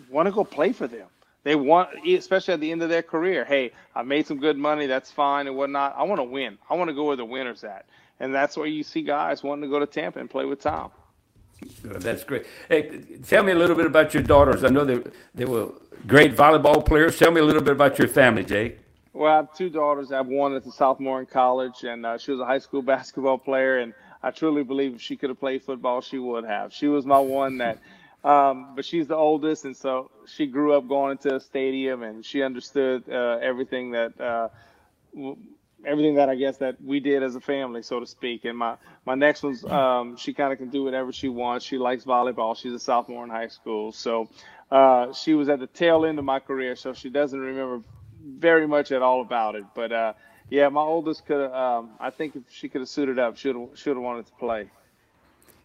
want 0.09 0.27
to 0.27 0.33
go 0.33 0.45
play 0.45 0.73
for 0.73 0.87
them. 0.87 1.07
They 1.43 1.57
want, 1.57 1.91
especially 2.09 2.55
at 2.55 2.61
the 2.61 2.73
end 2.73 2.83
of 2.83 2.89
their 2.89 3.03
career. 3.03 3.45
Hey, 3.45 3.73
I 3.95 4.03
made 4.03 4.27
some 4.27 4.39
good 4.39 4.57
money. 4.57 4.87
That's 4.87 5.11
fine 5.11 5.47
and 5.47 5.57
whatnot. 5.57 5.95
I 5.95 6.05
want 6.05 6.21
to 6.21 6.25
win. 6.25 6.57
I 6.71 6.75
want 6.75 6.89
to 6.89 6.95
go 6.95 7.05
where 7.05 7.17
the 7.17 7.25
winners 7.27 7.65
at, 7.65 7.85
and 8.21 8.35
that's 8.35 8.57
where 8.57 8.67
you 8.67 8.83
see 8.83 9.03
guys 9.03 9.43
wanting 9.43 9.63
to 9.63 9.69
go 9.69 9.79
to 9.79 9.87
Tampa 9.87 10.21
and 10.21 10.31
play 10.31 10.47
with 10.47 10.63
Tom. 10.63 10.91
That's 11.83 12.25
great. 12.25 12.47
Hey, 12.69 13.01
tell 13.27 13.43
me 13.43 13.53
a 13.53 13.55
little 13.55 13.77
bit 13.77 13.87
about 13.87 14.15
your 14.15 14.23
daughters. 14.23 14.65
I 14.65 14.69
know 14.69 14.85
they 14.85 15.03
they 15.35 15.45
were 15.45 15.69
great 16.07 16.37
volleyball 16.37 16.85
players. 16.85 17.19
Tell 17.19 17.31
me 17.31 17.41
a 17.41 17.45
little 17.45 17.63
bit 17.63 17.73
about 17.73 17.99
your 17.99 18.09
family, 18.09 18.45
Jake. 18.45 18.79
Well, 19.13 19.33
I 19.33 19.37
have 19.37 19.55
two 19.55 19.71
daughters. 19.71 20.11
I 20.11 20.17
have 20.17 20.27
one 20.27 20.53
that's 20.53 20.67
a 20.67 20.73
sophomore 20.73 21.21
in 21.21 21.27
college, 21.27 21.85
and 21.85 22.05
uh, 22.05 22.19
she 22.19 22.33
was 22.33 22.41
a 22.41 22.45
high 22.45 22.59
school 22.59 22.83
basketball 22.95 23.39
player. 23.39 23.79
And 23.79 23.95
I 24.23 24.31
truly 24.31 24.65
believe 24.65 24.95
if 24.95 25.01
she 25.01 25.17
could 25.17 25.31
have 25.31 25.39
played 25.39 25.63
football, 25.63 26.01
she 26.01 26.19
would 26.19 26.45
have. 26.45 26.73
She 26.73 26.89
was 26.89 27.07
my 27.07 27.19
one 27.19 27.59
that, 27.59 27.79
um, 28.25 28.75
but 28.75 28.85
she's 28.85 29.07
the 29.07 29.17
oldest, 29.17 29.65
and 29.65 29.77
so 29.77 30.11
she 30.27 30.47
grew 30.47 30.75
up 30.75 30.89
going 30.89 31.13
into 31.13 31.37
a 31.37 31.41
stadium, 31.41 32.03
and 32.03 32.25
she 32.25 32.43
understood 32.43 33.05
uh, 33.09 33.39
everything 33.41 33.93
that. 33.93 34.21
Uh, 34.21 34.49
everything 35.87 36.17
that 36.17 36.29
I 36.29 36.35
guess 36.35 36.59
that 36.59 36.81
we 36.83 37.01
did 37.01 37.23
as 37.23 37.37
a 37.37 37.41
family, 37.41 37.83
so 37.83 38.01
to 38.01 38.07
speak. 38.07 38.45
And 38.45 38.59
my 38.59 38.77
my 39.07 39.15
next 39.15 39.43
one's 39.43 39.65
um, 39.65 40.17
she 40.17 40.35
kind 40.35 40.53
of 40.53 40.59
can 40.59 40.71
do 40.71 40.85
whatever 40.85 41.13
she 41.13 41.29
wants. 41.29 41.65
She 41.65 41.79
likes 41.79 42.05
volleyball. 42.05 42.57
She's 42.57 42.73
a 42.73 42.79
sophomore 42.79 43.25
in 43.25 43.31
high 43.31 43.49
school, 43.49 43.93
so 43.93 44.29
uh, 44.71 45.13
she 45.13 45.35
was 45.35 45.49
at 45.49 45.61
the 45.61 45.67
tail 45.67 46.05
end 46.05 46.19
of 46.19 46.25
my 46.25 46.41
career, 46.41 46.77
so 46.77 46.93
she 46.93 47.11
doesn't 47.11 47.39
remember 47.39 47.83
very 48.27 48.67
much 48.67 48.93
at 48.93 49.03
all 49.03 49.21
about 49.21 49.55
it. 49.55 49.65
But 49.75 49.93
uh, 49.93 50.13
yeah, 50.51 50.69
my 50.69 50.83
oldest 50.83 51.27
could. 51.27 51.53
Um, 51.53 51.91
I 52.01 52.11
think 52.11 52.37
if 52.37 52.43
she 52.51 52.69
could 52.69 52.81
have 52.81 52.89
suited 52.89 53.19
up, 53.19 53.37
she 53.37 53.53
should 53.75 53.97
have 53.97 54.03
wanted 54.03 54.27
to 54.27 54.33
play. 54.35 54.71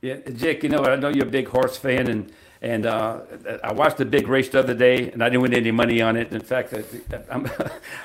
Yeah, 0.01 0.17
Jake. 0.33 0.63
You 0.63 0.69
know, 0.69 0.83
I 0.83 0.95
know 0.95 1.09
you're 1.09 1.27
a 1.27 1.29
big 1.29 1.47
horse 1.49 1.77
fan, 1.77 2.07
and 2.07 2.31
and 2.61 2.85
uh, 2.85 3.21
I 3.63 3.71
watched 3.71 3.97
the 3.97 4.05
big 4.05 4.27
race 4.27 4.49
the 4.49 4.59
other 4.59 4.73
day, 4.73 5.11
and 5.11 5.23
I 5.23 5.29
didn't 5.29 5.41
win 5.41 5.53
any 5.53 5.71
money 5.71 6.01
on 6.01 6.17
it. 6.17 6.31
In 6.31 6.41
fact, 6.41 6.73
I'm, 7.29 7.49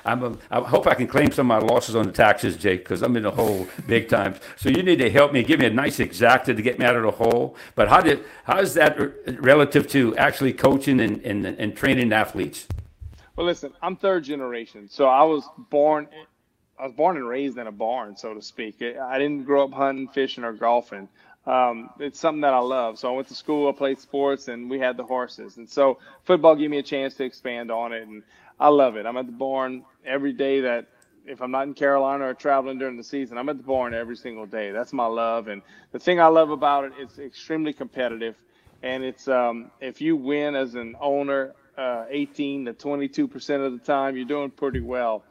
I'm 0.05 0.23
a, 0.23 0.37
I 0.51 0.61
hope 0.61 0.87
I 0.87 0.95
can 0.95 1.09
claim 1.09 1.33
some 1.33 1.51
of 1.51 1.63
my 1.63 1.67
losses 1.67 1.97
on 1.97 2.07
the 2.07 2.13
taxes, 2.13 2.57
Jake, 2.57 2.81
because 2.81 3.03
I'm 3.03 3.17
in 3.17 3.25
the 3.25 3.33
hole 3.33 3.67
big 3.89 4.09
time. 4.09 4.37
So 4.57 4.69
you 4.69 4.83
need 4.83 4.99
to 4.99 5.11
help 5.11 5.33
me, 5.33 5.43
give 5.43 5.59
me 5.59 5.67
a 5.67 5.71
nice 5.71 5.99
exacta 5.99 6.57
to 6.57 6.63
get 6.63 6.79
me 6.79 6.85
out 6.85 6.95
of 6.97 7.03
the 7.03 7.11
hole. 7.11 7.57
But 7.75 7.89
how 7.89 8.01
did 8.01 8.25
how 8.45 8.61
is 8.61 8.75
that 8.75 8.97
relative 9.41 9.89
to 9.89 10.17
actually 10.17 10.53
coaching 10.53 11.01
and, 11.01 11.21
and, 11.23 11.47
and 11.47 11.77
training 11.77 12.13
athletes? 12.13 12.69
Well, 13.35 13.47
listen, 13.47 13.73
I'm 13.83 13.97
third 13.97 14.23
generation, 14.23 14.89
so 14.89 15.07
I 15.07 15.25
was 15.25 15.49
born. 15.71 16.07
I 16.79 16.87
was 16.87 16.93
born 16.93 17.17
and 17.17 17.29
raised 17.29 17.59
in 17.59 17.67
a 17.69 17.73
barn, 17.73 18.17
so 18.17 18.35
to 18.35 18.43
speak. 18.43 18.83
I 18.83 19.19
didn't 19.19 19.45
grow 19.45 19.65
up 19.65 19.73
hunting, 19.73 20.09
fishing, 20.09 20.43
or 20.43 20.53
golfing. 20.53 21.09
Um, 21.47 21.91
it's 21.99 22.19
something 22.19 22.41
that 22.41 22.55
I 22.55 22.59
love. 22.59 22.99
So 22.99 23.13
I 23.13 23.15
went 23.15 23.29
to 23.29 23.35
school, 23.35 23.69
I 23.69 23.73
played 23.73 23.99
sports, 24.01 24.49
and 24.49 24.71
we 24.71 24.79
had 24.79 24.97
the 24.97 25.05
horses. 25.05 25.59
And 25.59 25.69
so 25.69 25.99
football 26.25 26.57
gave 26.57 26.71
me 26.71 26.79
a 26.79 26.83
chance 26.83 27.15
to 27.15 27.25
expand 27.25 27.71
on 27.71 27.93
it, 27.93 28.07
and 28.07 28.23
I 28.59 28.69
love 28.69 28.97
it. 28.97 29.07
I'm 29.07 29.17
at 29.17 29.27
the 29.27 29.33
barn 29.33 29.85
every 30.07 30.33
day 30.33 30.61
that 30.61 30.87
if 31.27 31.43
I'm 31.43 31.51
not 31.51 31.67
in 31.67 31.75
Carolina 31.75 32.29
or 32.29 32.35
traveling 32.35 32.79
during 32.79 32.97
the 32.97 33.05
season, 33.05 33.39
I'm 33.39 33.49
at 33.49 33.57
the 33.59 33.63
barn 33.63 33.95
every 33.95 34.17
single 34.17 34.47
day. 34.47 34.73
That's 34.73 34.93
my 34.93 35.07
love. 35.07 35.49
And 35.49 35.63
the 35.93 35.99
thing 35.99 36.21
I 36.21 36.27
love 36.27 36.51
about 36.51 36.85
it, 36.85 36.93
it's 36.99 37.19
extremely 37.19 37.73
competitive. 37.73 38.37
And 38.83 39.03
it's 39.03 39.29
um, 39.29 39.71
if 39.81 40.01
you 40.01 40.17
win 40.17 40.55
as 40.55 40.75
an 40.75 40.97
owner 41.01 41.55
uh, 41.77 42.05
18 42.09 42.67
to 42.67 42.73
22 42.75 43.29
percent 43.29 43.63
of 43.63 43.73
the 43.73 43.79
time, 43.79 44.17
you're 44.17 44.27
doing 44.27 44.51
pretty 44.51 44.81
well. 44.81 45.25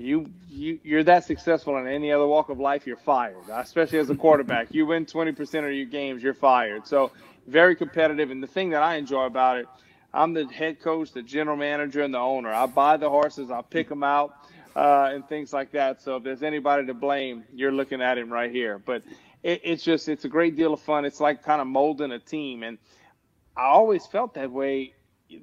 You 0.00 0.30
you 0.48 0.80
you're 0.82 1.04
that 1.04 1.24
successful 1.24 1.76
in 1.76 1.86
any 1.86 2.10
other 2.10 2.26
walk 2.26 2.48
of 2.48 2.58
life, 2.58 2.86
you're 2.86 2.96
fired. 2.96 3.36
Especially 3.52 3.98
as 3.98 4.08
a 4.08 4.14
quarterback, 4.14 4.68
you 4.72 4.86
win 4.86 5.04
20 5.04 5.32
percent 5.32 5.66
of 5.66 5.72
your 5.72 5.86
games, 5.86 6.22
you're 6.22 6.32
fired. 6.32 6.86
So 6.86 7.12
very 7.46 7.76
competitive. 7.76 8.30
And 8.30 8.42
the 8.42 8.46
thing 8.46 8.70
that 8.70 8.82
I 8.82 8.94
enjoy 8.94 9.26
about 9.26 9.58
it, 9.58 9.66
I'm 10.14 10.32
the 10.32 10.46
head 10.46 10.80
coach, 10.80 11.12
the 11.12 11.22
general 11.22 11.56
manager, 11.56 12.00
and 12.02 12.14
the 12.14 12.18
owner. 12.18 12.50
I 12.50 12.64
buy 12.64 12.96
the 12.96 13.10
horses, 13.10 13.50
I 13.50 13.60
pick 13.60 13.90
them 13.90 14.02
out, 14.02 14.34
uh, 14.74 15.10
and 15.12 15.28
things 15.28 15.52
like 15.52 15.70
that. 15.72 16.00
So 16.00 16.16
if 16.16 16.24
there's 16.24 16.42
anybody 16.42 16.86
to 16.86 16.94
blame, 16.94 17.44
you're 17.52 17.72
looking 17.72 18.00
at 18.00 18.16
him 18.16 18.32
right 18.32 18.50
here. 18.50 18.78
But 18.78 19.02
it, 19.42 19.60
it's 19.64 19.82
just 19.82 20.08
it's 20.08 20.24
a 20.24 20.30
great 20.30 20.56
deal 20.56 20.72
of 20.72 20.80
fun. 20.80 21.04
It's 21.04 21.20
like 21.20 21.42
kind 21.42 21.60
of 21.60 21.66
molding 21.66 22.12
a 22.12 22.18
team, 22.18 22.62
and 22.62 22.78
I 23.54 23.66
always 23.66 24.06
felt 24.06 24.32
that 24.34 24.50
way. 24.50 24.94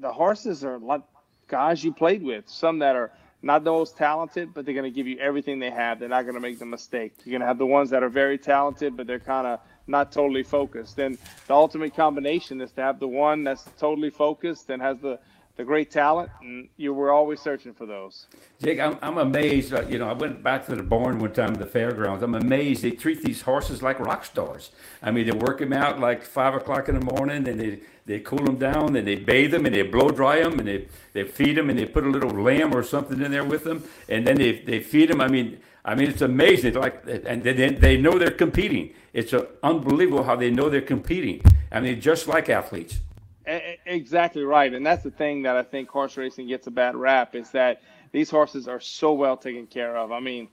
The 0.01 0.11
horses 0.11 0.65
are 0.65 0.79
like 0.79 1.01
guys 1.47 1.83
you 1.83 1.93
played 1.93 2.23
with. 2.23 2.49
Some 2.49 2.79
that 2.79 2.95
are 2.95 3.11
not 3.41 3.63
the 3.63 3.71
most 3.71 3.97
talented, 3.97 4.53
but 4.53 4.65
they're 4.65 4.73
going 4.73 4.91
to 4.91 4.95
give 4.95 5.07
you 5.07 5.19
everything 5.19 5.59
they 5.59 5.69
have. 5.69 5.99
They're 5.99 6.09
not 6.09 6.23
going 6.23 6.35
to 6.35 6.41
make 6.41 6.59
the 6.59 6.65
mistake. 6.65 7.13
You're 7.23 7.31
going 7.31 7.41
to 7.41 7.47
have 7.47 7.57
the 7.57 7.65
ones 7.65 7.89
that 7.91 8.03
are 8.03 8.09
very 8.09 8.37
talented, 8.37 8.97
but 8.97 9.07
they're 9.07 9.19
kind 9.19 9.45
of 9.45 9.59
not 9.85 10.11
totally 10.11 10.43
focused. 10.43 10.97
And 10.99 11.17
the 11.47 11.53
ultimate 11.53 11.95
combination 11.95 12.61
is 12.61 12.71
to 12.73 12.81
have 12.81 12.99
the 12.99 13.07
one 13.07 13.43
that's 13.43 13.63
totally 13.77 14.09
focused 14.09 14.69
and 14.69 14.81
has 14.81 14.99
the 14.99 15.19
the 15.57 15.63
great 15.63 15.89
talent, 15.91 16.29
and 16.41 16.69
you 16.77 16.93
were 16.93 17.11
always 17.11 17.41
searching 17.41 17.73
for 17.73 17.85
those. 17.85 18.27
Jake, 18.61 18.79
I'm, 18.79 18.97
I'm 19.01 19.17
amazed. 19.17 19.73
Uh, 19.73 19.81
you 19.87 19.97
know, 19.97 20.07
I 20.07 20.13
went 20.13 20.43
back 20.43 20.67
to 20.67 20.75
the 20.75 20.83
barn 20.83 21.19
one 21.19 21.33
time 21.33 21.53
at 21.53 21.59
the 21.59 21.65
fairgrounds. 21.65 22.23
I'm 22.23 22.35
amazed 22.35 22.83
they 22.83 22.91
treat 22.91 23.23
these 23.23 23.41
horses 23.41 23.81
like 23.81 23.99
rock 23.99 24.23
stars. 24.23 24.69
I 25.01 25.11
mean, 25.11 25.25
they 25.25 25.33
work 25.33 25.59
them 25.59 25.73
out 25.73 25.99
like 25.99 26.23
five 26.23 26.53
o'clock 26.53 26.87
in 26.87 26.99
the 26.99 27.05
morning, 27.05 27.47
and 27.47 27.59
they 27.59 27.79
they 28.05 28.19
cool 28.21 28.39
them 28.39 28.55
down, 28.55 28.95
and 28.95 29.05
they 29.05 29.15
bathe 29.15 29.51
them, 29.51 29.65
and 29.65 29.75
they 29.75 29.81
blow 29.81 30.09
dry 30.11 30.41
them, 30.41 30.59
and 30.59 30.67
they, 30.67 30.87
they 31.11 31.25
feed 31.25 31.57
them, 31.57 31.69
and 31.69 31.77
they 31.77 31.85
put 31.85 32.05
a 32.05 32.09
little 32.09 32.29
lamb 32.29 32.73
or 32.73 32.81
something 32.81 33.21
in 33.21 33.31
there 33.31 33.43
with 33.43 33.65
them, 33.65 33.83
and 34.07 34.25
then 34.25 34.37
they, 34.37 34.59
they 34.59 34.79
feed 34.79 35.09
them. 35.09 35.19
I 35.19 35.27
mean, 35.27 35.59
I 35.83 35.93
mean, 35.93 36.09
it's 36.09 36.21
amazing. 36.21 36.75
Like, 36.75 37.03
and 37.05 37.43
they, 37.43 37.69
they 37.69 37.97
know 37.97 38.17
they're 38.17 38.31
competing. 38.31 38.93
It's 39.11 39.33
unbelievable 39.61 40.23
how 40.23 40.37
they 40.37 40.49
know 40.49 40.69
they're 40.69 40.79
competing. 40.81 41.41
I 41.69 41.81
mean, 41.81 41.99
just 41.99 42.29
like 42.29 42.47
athletes. 42.47 42.99
Exactly 43.47 44.43
right, 44.43 44.73
and 44.73 44.85
that's 44.85 45.03
the 45.03 45.11
thing 45.11 45.43
that 45.43 45.55
I 45.55 45.63
think 45.63 45.89
horse 45.89 46.17
racing 46.17 46.47
gets 46.47 46.67
a 46.67 46.71
bad 46.71 46.95
rap 46.95 47.33
is 47.33 47.49
that 47.51 47.81
these 48.11 48.29
horses 48.29 48.67
are 48.67 48.81
so 48.81 49.13
well 49.13 49.37
taken 49.37 49.67
care 49.67 49.95
of. 49.95 50.11
I 50.11 50.19
mean, 50.19 50.49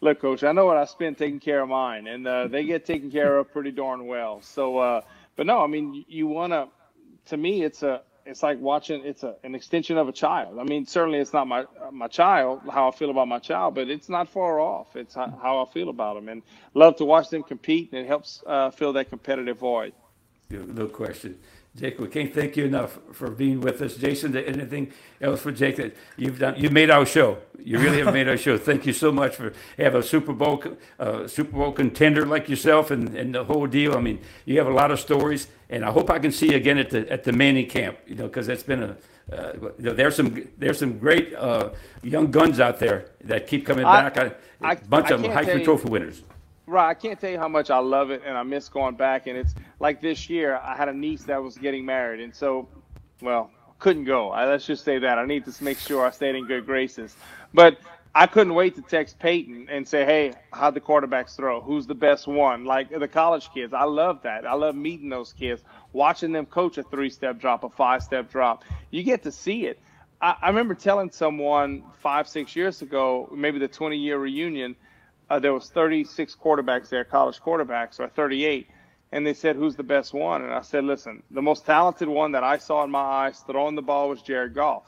look, 0.00 0.20
coach, 0.20 0.42
I 0.42 0.52
know 0.52 0.66
what 0.66 0.76
I 0.76 0.84
spend 0.84 1.18
taking 1.18 1.40
care 1.40 1.60
of 1.60 1.68
mine, 1.68 2.06
and 2.06 2.26
uh, 2.26 2.48
they 2.48 2.64
get 2.64 2.84
taken 2.84 3.10
care 3.10 3.38
of 3.38 3.52
pretty 3.52 3.70
darn 3.70 4.06
well. 4.06 4.42
So, 4.42 4.78
uh, 4.78 5.00
but 5.36 5.46
no, 5.46 5.62
I 5.62 5.66
mean, 5.66 6.04
you 6.08 6.26
want 6.26 6.52
to. 6.52 6.68
To 7.26 7.36
me, 7.36 7.62
it's 7.62 7.84
a 7.84 8.02
it's 8.26 8.42
like 8.42 8.58
watching 8.60 9.04
it's 9.04 9.22
a, 9.22 9.36
an 9.44 9.54
extension 9.54 9.96
of 9.96 10.08
a 10.08 10.12
child. 10.12 10.58
I 10.58 10.64
mean, 10.64 10.86
certainly 10.86 11.18
it's 11.18 11.32
not 11.32 11.46
my 11.46 11.64
my 11.92 12.08
child, 12.08 12.62
how 12.70 12.88
I 12.88 12.90
feel 12.90 13.10
about 13.10 13.28
my 13.28 13.38
child, 13.38 13.76
but 13.76 13.88
it's 13.88 14.08
not 14.08 14.28
far 14.28 14.58
off. 14.58 14.96
It's 14.96 15.14
how, 15.14 15.28
how 15.40 15.64
I 15.64 15.72
feel 15.72 15.88
about 15.88 16.14
them, 16.14 16.28
and 16.28 16.42
love 16.74 16.96
to 16.96 17.04
watch 17.04 17.30
them 17.30 17.44
compete, 17.44 17.92
and 17.92 18.00
it 18.00 18.08
helps 18.08 18.42
uh, 18.46 18.70
fill 18.70 18.92
that 18.94 19.10
competitive 19.10 19.58
void. 19.58 19.92
No 20.50 20.86
question. 20.86 21.38
Jake, 21.74 21.98
we 21.98 22.06
can't 22.08 22.34
thank 22.34 22.56
you 22.58 22.66
enough 22.66 22.98
for 23.12 23.30
being 23.30 23.62
with 23.62 23.80
us. 23.80 23.96
Jason, 23.96 24.36
anything 24.36 24.92
else 25.22 25.40
for 25.40 25.50
Jake 25.50 25.76
that 25.76 25.96
you've 26.18 26.38
done? 26.38 26.54
You 26.58 26.68
made 26.68 26.90
our 26.90 27.06
show. 27.06 27.38
You 27.64 27.78
really 27.78 28.02
have 28.02 28.12
made 28.12 28.28
our 28.28 28.36
show. 28.36 28.58
Thank 28.70 28.84
you 28.84 28.92
so 28.92 29.10
much 29.10 29.36
for 29.36 29.54
have 29.78 29.94
a 29.94 30.02
Super 30.02 30.34
Bowl 30.34 30.62
uh, 30.98 31.26
Super 31.26 31.52
Bowl 31.52 31.72
contender 31.72 32.26
like 32.26 32.48
yourself 32.48 32.90
and, 32.90 33.16
and 33.16 33.34
the 33.34 33.44
whole 33.44 33.66
deal. 33.66 33.96
I 33.96 34.00
mean, 34.00 34.20
you 34.44 34.58
have 34.58 34.66
a 34.66 34.72
lot 34.72 34.90
of 34.90 35.00
stories, 35.00 35.48
and 35.70 35.82
I 35.82 35.90
hope 35.92 36.10
I 36.10 36.18
can 36.18 36.30
see 36.30 36.50
you 36.50 36.56
again 36.56 36.76
at 36.76 36.90
the 36.90 37.10
at 37.10 37.24
the 37.24 37.32
Manning 37.32 37.68
camp. 37.68 37.96
You 38.06 38.16
know, 38.16 38.24
because 38.24 38.46
that's 38.46 38.64
been 38.64 38.82
a 38.82 38.96
uh, 39.32 39.52
you 39.78 39.84
know, 39.84 39.92
there's 39.94 40.16
some 40.16 40.46
there's 40.58 40.78
some 40.78 40.98
great 40.98 41.34
uh, 41.34 41.70
young 42.02 42.30
guns 42.30 42.60
out 42.60 42.80
there 42.80 43.06
that 43.24 43.46
keep 43.46 43.64
coming 43.64 43.84
I, 43.84 44.10
back. 44.10 44.16
A 44.16 44.76
bunch 44.88 45.10
I 45.10 45.14
of 45.14 45.22
them 45.22 45.30
Heisman 45.30 45.64
Trophy 45.64 45.88
winners. 45.88 46.22
Right, 46.72 46.88
I 46.88 46.94
can't 46.94 47.20
tell 47.20 47.28
you 47.28 47.38
how 47.38 47.48
much 47.48 47.68
I 47.68 47.80
love 47.80 48.10
it, 48.10 48.22
and 48.24 48.34
I 48.34 48.42
miss 48.44 48.70
going 48.70 48.94
back. 48.94 49.26
And 49.26 49.36
it's 49.36 49.54
like 49.78 50.00
this 50.00 50.30
year, 50.30 50.56
I 50.56 50.74
had 50.74 50.88
a 50.88 50.92
niece 50.94 51.22
that 51.24 51.42
was 51.42 51.58
getting 51.58 51.84
married, 51.84 52.20
and 52.20 52.34
so, 52.34 52.66
well, 53.20 53.50
couldn't 53.78 54.04
go. 54.04 54.30
I, 54.30 54.46
let's 54.46 54.64
just 54.64 54.82
say 54.82 54.98
that 54.98 55.18
I 55.18 55.26
need 55.26 55.44
to 55.44 55.62
make 55.62 55.78
sure 55.78 56.06
I 56.06 56.10
stayed 56.10 56.34
in 56.34 56.46
good 56.46 56.64
graces. 56.64 57.14
But 57.52 57.76
I 58.14 58.26
couldn't 58.26 58.54
wait 58.54 58.74
to 58.76 58.80
text 58.80 59.18
Peyton 59.18 59.68
and 59.70 59.86
say, 59.86 60.06
"Hey, 60.06 60.32
how'd 60.50 60.72
the 60.72 60.80
quarterbacks 60.80 61.36
throw? 61.36 61.60
Who's 61.60 61.86
the 61.86 61.94
best 61.94 62.26
one?" 62.26 62.64
Like 62.64 62.88
the 62.88 63.06
college 63.06 63.50
kids, 63.52 63.74
I 63.74 63.84
love 63.84 64.22
that. 64.22 64.46
I 64.46 64.54
love 64.54 64.74
meeting 64.74 65.10
those 65.10 65.34
kids, 65.34 65.62
watching 65.92 66.32
them 66.32 66.46
coach 66.46 66.78
a 66.78 66.84
three-step 66.84 67.38
drop, 67.38 67.64
a 67.64 67.68
five-step 67.68 68.30
drop. 68.30 68.64
You 68.90 69.02
get 69.02 69.22
to 69.24 69.30
see 69.30 69.66
it. 69.66 69.78
I, 70.22 70.36
I 70.40 70.48
remember 70.48 70.74
telling 70.74 71.10
someone 71.10 71.82
five, 72.00 72.26
six 72.28 72.56
years 72.56 72.80
ago, 72.80 73.28
maybe 73.30 73.58
the 73.58 73.68
20-year 73.68 74.16
reunion 74.18 74.74
uh, 75.32 75.38
there 75.38 75.54
was 75.54 75.70
36 75.70 76.36
quarterbacks 76.36 76.90
there, 76.90 77.04
college 77.04 77.40
quarterbacks, 77.40 77.98
or 77.98 78.06
38, 78.06 78.68
and 79.12 79.26
they 79.26 79.32
said, 79.32 79.56
"Who's 79.56 79.76
the 79.76 79.82
best 79.82 80.12
one?" 80.12 80.42
And 80.42 80.52
I 80.52 80.60
said, 80.60 80.84
"Listen, 80.84 81.22
the 81.30 81.40
most 81.40 81.64
talented 81.64 82.06
one 82.06 82.32
that 82.32 82.44
I 82.44 82.58
saw 82.58 82.84
in 82.84 82.90
my 82.90 83.00
eyes 83.00 83.40
throwing 83.40 83.74
the 83.74 83.80
ball 83.80 84.10
was 84.10 84.20
Jared 84.20 84.52
Goff." 84.52 84.84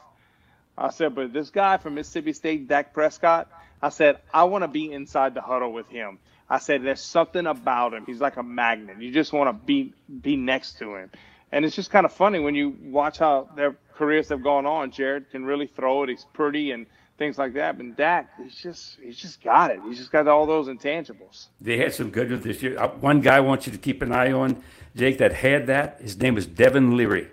I 0.77 0.91
said, 0.91 1.15
"But 1.15 1.33
this 1.33 1.49
guy 1.49 1.79
from 1.79 1.95
Mississippi 1.95 2.35
State, 2.35 2.69
Dak 2.69 2.93
Prescott," 2.93 3.49
I 3.81 3.89
said, 3.89 4.19
"I 4.35 4.45
want 4.45 4.65
to 4.65 4.69
be 4.69 4.93
inside 4.93 5.33
the 5.33 5.41
huddle 5.41 5.73
with 5.73 5.89
him." 5.89 6.19
I 6.51 6.59
said, 6.59 6.83
"There's 6.83 7.01
something 7.01 7.47
about 7.47 7.95
him. 7.95 8.05
He's 8.05 8.21
like 8.21 8.37
a 8.37 8.43
magnet. 8.43 9.01
You 9.01 9.13
just 9.13 9.33
want 9.33 9.49
to 9.49 9.65
be 9.65 9.95
be 10.21 10.37
next 10.37 10.77
to 10.81 10.95
him." 10.95 11.11
And 11.53 11.65
it's 11.65 11.75
just 11.75 11.91
kind 11.91 12.05
of 12.05 12.13
funny 12.13 12.39
when 12.39 12.55
you 12.55 12.77
watch 12.83 13.17
how 13.17 13.49
their 13.57 13.77
careers 13.95 14.29
have 14.29 14.43
gone 14.43 14.67
on. 14.67 14.91
Jared 14.91 15.31
can 15.31 15.47
really 15.47 15.69
throw 15.69 16.03
it. 16.03 16.11
He's 16.11 16.27
pretty 16.35 16.73
and 16.73 16.85
things 17.19 17.39
like 17.39 17.55
that. 17.55 17.77
But 17.77 17.97
Dak, 17.97 18.31
he's 18.43 18.57
just 18.57 18.99
he's 19.01 19.17
just 19.17 19.43
got 19.43 19.71
it. 19.71 19.81
He's 19.87 19.99
just 19.99 20.12
got 20.12 20.27
all 20.29 20.47
those 20.47 20.69
intangibles. 20.69 21.47
They 21.61 21.79
had 21.79 21.95
some 21.95 22.11
good 22.11 22.31
ones 22.31 22.45
this 22.45 22.62
year. 22.62 22.79
Uh, 22.79 22.89
one 22.89 23.21
guy 23.21 23.37
I 23.37 23.41
want 23.41 23.67
you 23.67 23.73
to 23.73 23.79
keep 23.79 24.03
an 24.03 24.12
eye 24.12 24.33
on, 24.33 24.62
Jake, 24.97 25.19
that 25.19 25.33
had 25.33 25.67
that. 25.67 26.01
His 26.01 26.17
name 26.19 26.35
was 26.35 26.47
Devin 26.47 26.97
Leary 26.97 27.29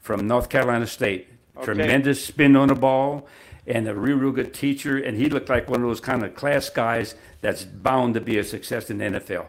from 0.00 0.26
North 0.26 0.48
Carolina 0.48 0.86
State. 0.86 1.28
Okay. 1.56 1.64
Tremendous 1.64 2.24
spin 2.24 2.54
on 2.56 2.68
the 2.68 2.74
ball 2.74 3.26
and 3.66 3.88
a 3.88 3.94
real, 3.94 4.16
real 4.16 4.30
good 4.30 4.52
teacher. 4.52 4.98
And 4.98 5.16
he 5.16 5.30
looked 5.30 5.48
like 5.48 5.70
one 5.70 5.80
of 5.80 5.88
those 5.88 6.00
kind 6.00 6.22
of 6.22 6.34
class 6.34 6.68
guys 6.68 7.14
that's 7.40 7.64
bound 7.64 8.14
to 8.14 8.20
be 8.20 8.38
a 8.38 8.44
success 8.44 8.90
in 8.90 8.98
the 8.98 9.04
NFL. 9.04 9.46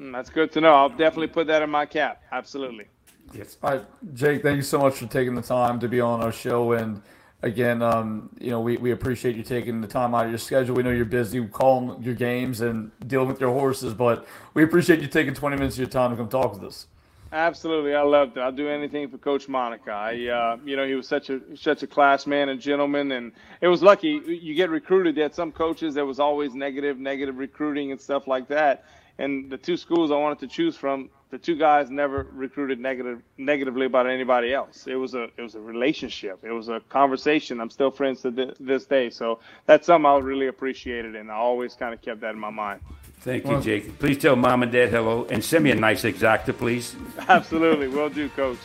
Mm, 0.00 0.12
that's 0.12 0.30
good 0.30 0.52
to 0.52 0.60
know. 0.60 0.72
I'll 0.72 0.88
definitely 0.88 1.26
put 1.26 1.48
that 1.48 1.62
in 1.62 1.70
my 1.70 1.84
cap. 1.84 2.22
Absolutely. 2.30 2.86
Yes. 3.34 3.56
All 3.60 3.72
right, 3.72 3.84
Jake, 4.14 4.42
thank 4.42 4.56
you 4.56 4.62
so 4.62 4.78
much 4.78 4.94
for 4.94 5.06
taking 5.06 5.34
the 5.34 5.42
time 5.42 5.80
to 5.80 5.88
be 5.88 6.00
on 6.00 6.22
our 6.22 6.32
show 6.32 6.72
and– 6.72 7.02
again, 7.42 7.82
um, 7.82 8.30
you 8.38 8.50
know, 8.50 8.60
we, 8.60 8.76
we 8.76 8.90
appreciate 8.90 9.36
you 9.36 9.42
taking 9.42 9.80
the 9.80 9.88
time 9.88 10.14
out 10.14 10.24
of 10.24 10.30
your 10.30 10.38
schedule. 10.38 10.74
We 10.74 10.82
know 10.82 10.90
you're 10.90 11.04
busy 11.04 11.44
calling 11.46 12.02
your 12.02 12.14
games 12.14 12.60
and 12.60 12.90
dealing 13.06 13.28
with 13.28 13.40
your 13.40 13.52
horses, 13.52 13.94
but 13.94 14.26
we 14.54 14.62
appreciate 14.62 15.00
you 15.00 15.08
taking 15.08 15.34
20 15.34 15.56
minutes 15.56 15.76
of 15.76 15.80
your 15.80 15.88
time 15.88 16.10
to 16.10 16.16
come 16.16 16.28
talk 16.28 16.54
with 16.54 16.64
us. 16.64 16.86
Absolutely, 17.32 17.94
I 17.94 18.02
loved 18.02 18.36
it. 18.36 18.40
I'll 18.40 18.52
do 18.52 18.68
anything 18.68 19.08
for 19.08 19.18
Coach 19.18 19.48
Monica. 19.48 19.90
I, 19.90 20.26
uh, 20.28 20.56
you 20.64 20.76
know, 20.76 20.86
he 20.86 20.94
was 20.94 21.08
such 21.08 21.28
a 21.28 21.40
such 21.56 21.82
a 21.82 21.86
class 21.86 22.24
man 22.24 22.50
and 22.50 22.60
gentleman, 22.60 23.12
and 23.12 23.32
it 23.60 23.66
was 23.66 23.82
lucky 23.82 24.20
you 24.26 24.54
get 24.54 24.70
recruited. 24.70 25.18
At 25.18 25.34
some 25.34 25.50
coaches, 25.50 25.92
there 25.92 26.06
was 26.06 26.20
always 26.20 26.54
negative, 26.54 26.98
negative 26.98 27.36
recruiting 27.36 27.90
and 27.90 28.00
stuff 28.00 28.28
like 28.28 28.46
that. 28.48 28.84
And 29.18 29.50
the 29.50 29.58
two 29.58 29.76
schools 29.76 30.12
I 30.12 30.16
wanted 30.16 30.38
to 30.38 30.46
choose 30.46 30.76
from, 30.76 31.10
the 31.30 31.38
two 31.38 31.56
guys 31.56 31.90
never 31.90 32.26
recruited 32.32 32.78
negative 32.78 33.20
negatively 33.36 33.86
about 33.86 34.06
anybody 34.06 34.54
else. 34.54 34.86
It 34.86 34.94
was 34.94 35.14
a 35.14 35.24
it 35.36 35.42
was 35.42 35.54
a 35.54 35.60
relationship. 35.60 36.38
It 36.42 36.52
was 36.52 36.68
a 36.68 36.80
conversation. 36.88 37.60
I'm 37.60 37.70
still 37.70 37.90
friends 37.90 38.22
to 38.22 38.30
th- 38.30 38.54
this 38.60 38.86
day. 38.86 39.10
So 39.10 39.40
that's 39.66 39.86
something 39.86 40.06
I 40.06 40.18
really 40.18 40.46
appreciated, 40.46 41.16
and 41.16 41.30
I 41.30 41.34
always 41.34 41.74
kind 41.74 41.92
of 41.92 42.00
kept 42.00 42.20
that 42.20 42.34
in 42.34 42.38
my 42.38 42.50
mind. 42.50 42.80
Thank 43.20 43.46
you, 43.46 43.60
Jake. 43.60 43.98
Please 43.98 44.18
tell 44.18 44.36
mom 44.36 44.62
and 44.62 44.70
dad 44.70 44.90
hello, 44.90 45.26
and 45.30 45.42
send 45.42 45.64
me 45.64 45.72
a 45.72 45.74
nice 45.74 46.02
exacta, 46.02 46.56
please. 46.56 46.94
Absolutely, 47.28 47.88
will 47.88 48.08
do, 48.08 48.28
coach. 48.30 48.58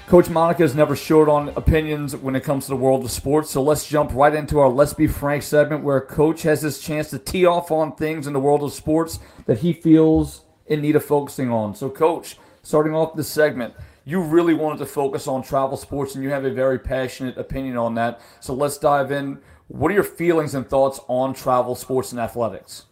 Coach 0.10 0.28
Monica 0.28 0.64
is 0.64 0.74
never 0.74 0.96
short 0.96 1.30
on 1.30 1.50
opinions 1.50 2.16
when 2.16 2.36
it 2.36 2.44
comes 2.44 2.66
to 2.66 2.72
the 2.72 2.76
world 2.76 3.06
of 3.06 3.12
sports. 3.12 3.52
So 3.52 3.62
let's 3.62 3.88
jump 3.88 4.12
right 4.12 4.34
into 4.34 4.58
our 4.58 4.68
Let's 4.68 4.92
Be 4.92 5.06
Frank 5.06 5.44
segment 5.44 5.84
where 5.84 6.02
Coach 6.02 6.42
has 6.42 6.64
his 6.64 6.80
chance 6.80 7.12
to 7.12 7.20
tee 7.20 7.46
off 7.46 7.70
on 7.70 7.96
things 7.96 8.26
in 8.26 8.34
the 8.34 8.40
world 8.40 8.64
of 8.64 8.74
sports 8.74 9.20
that 9.46 9.60
he 9.60 9.72
feels 9.72 10.46
in 10.66 10.82
need 10.82 10.96
of 10.96 11.06
focusing 11.06 11.52
on. 11.52 11.76
So, 11.76 11.92
Coach, 11.92 12.38
starting 12.64 12.96
off 12.96 13.16
this 13.16 13.28
segment, 13.28 13.76
you 14.04 14.20
really 14.20 14.56
wanted 14.56 14.80
to 14.80 14.88
focus 14.88 15.28
on 15.28 15.44
travel 15.44 15.78
sports 15.78 16.16
and 16.16 16.24
you 16.24 16.32
have 16.32 16.44
a 16.44 16.50
very 16.50 16.80
passionate 16.80 17.38
opinion 17.38 17.78
on 17.78 17.94
that. 17.94 18.20
So 18.40 18.56
let's 18.56 18.80
dive 18.80 19.12
in. 19.12 19.38
What 19.68 19.92
are 19.92 19.94
your 19.94 20.04
feelings 20.04 20.56
and 20.56 20.68
thoughts 20.68 21.00
on 21.08 21.36
travel 21.36 21.76
sports 21.76 22.12
and 22.12 22.20
athletics? 22.20 22.86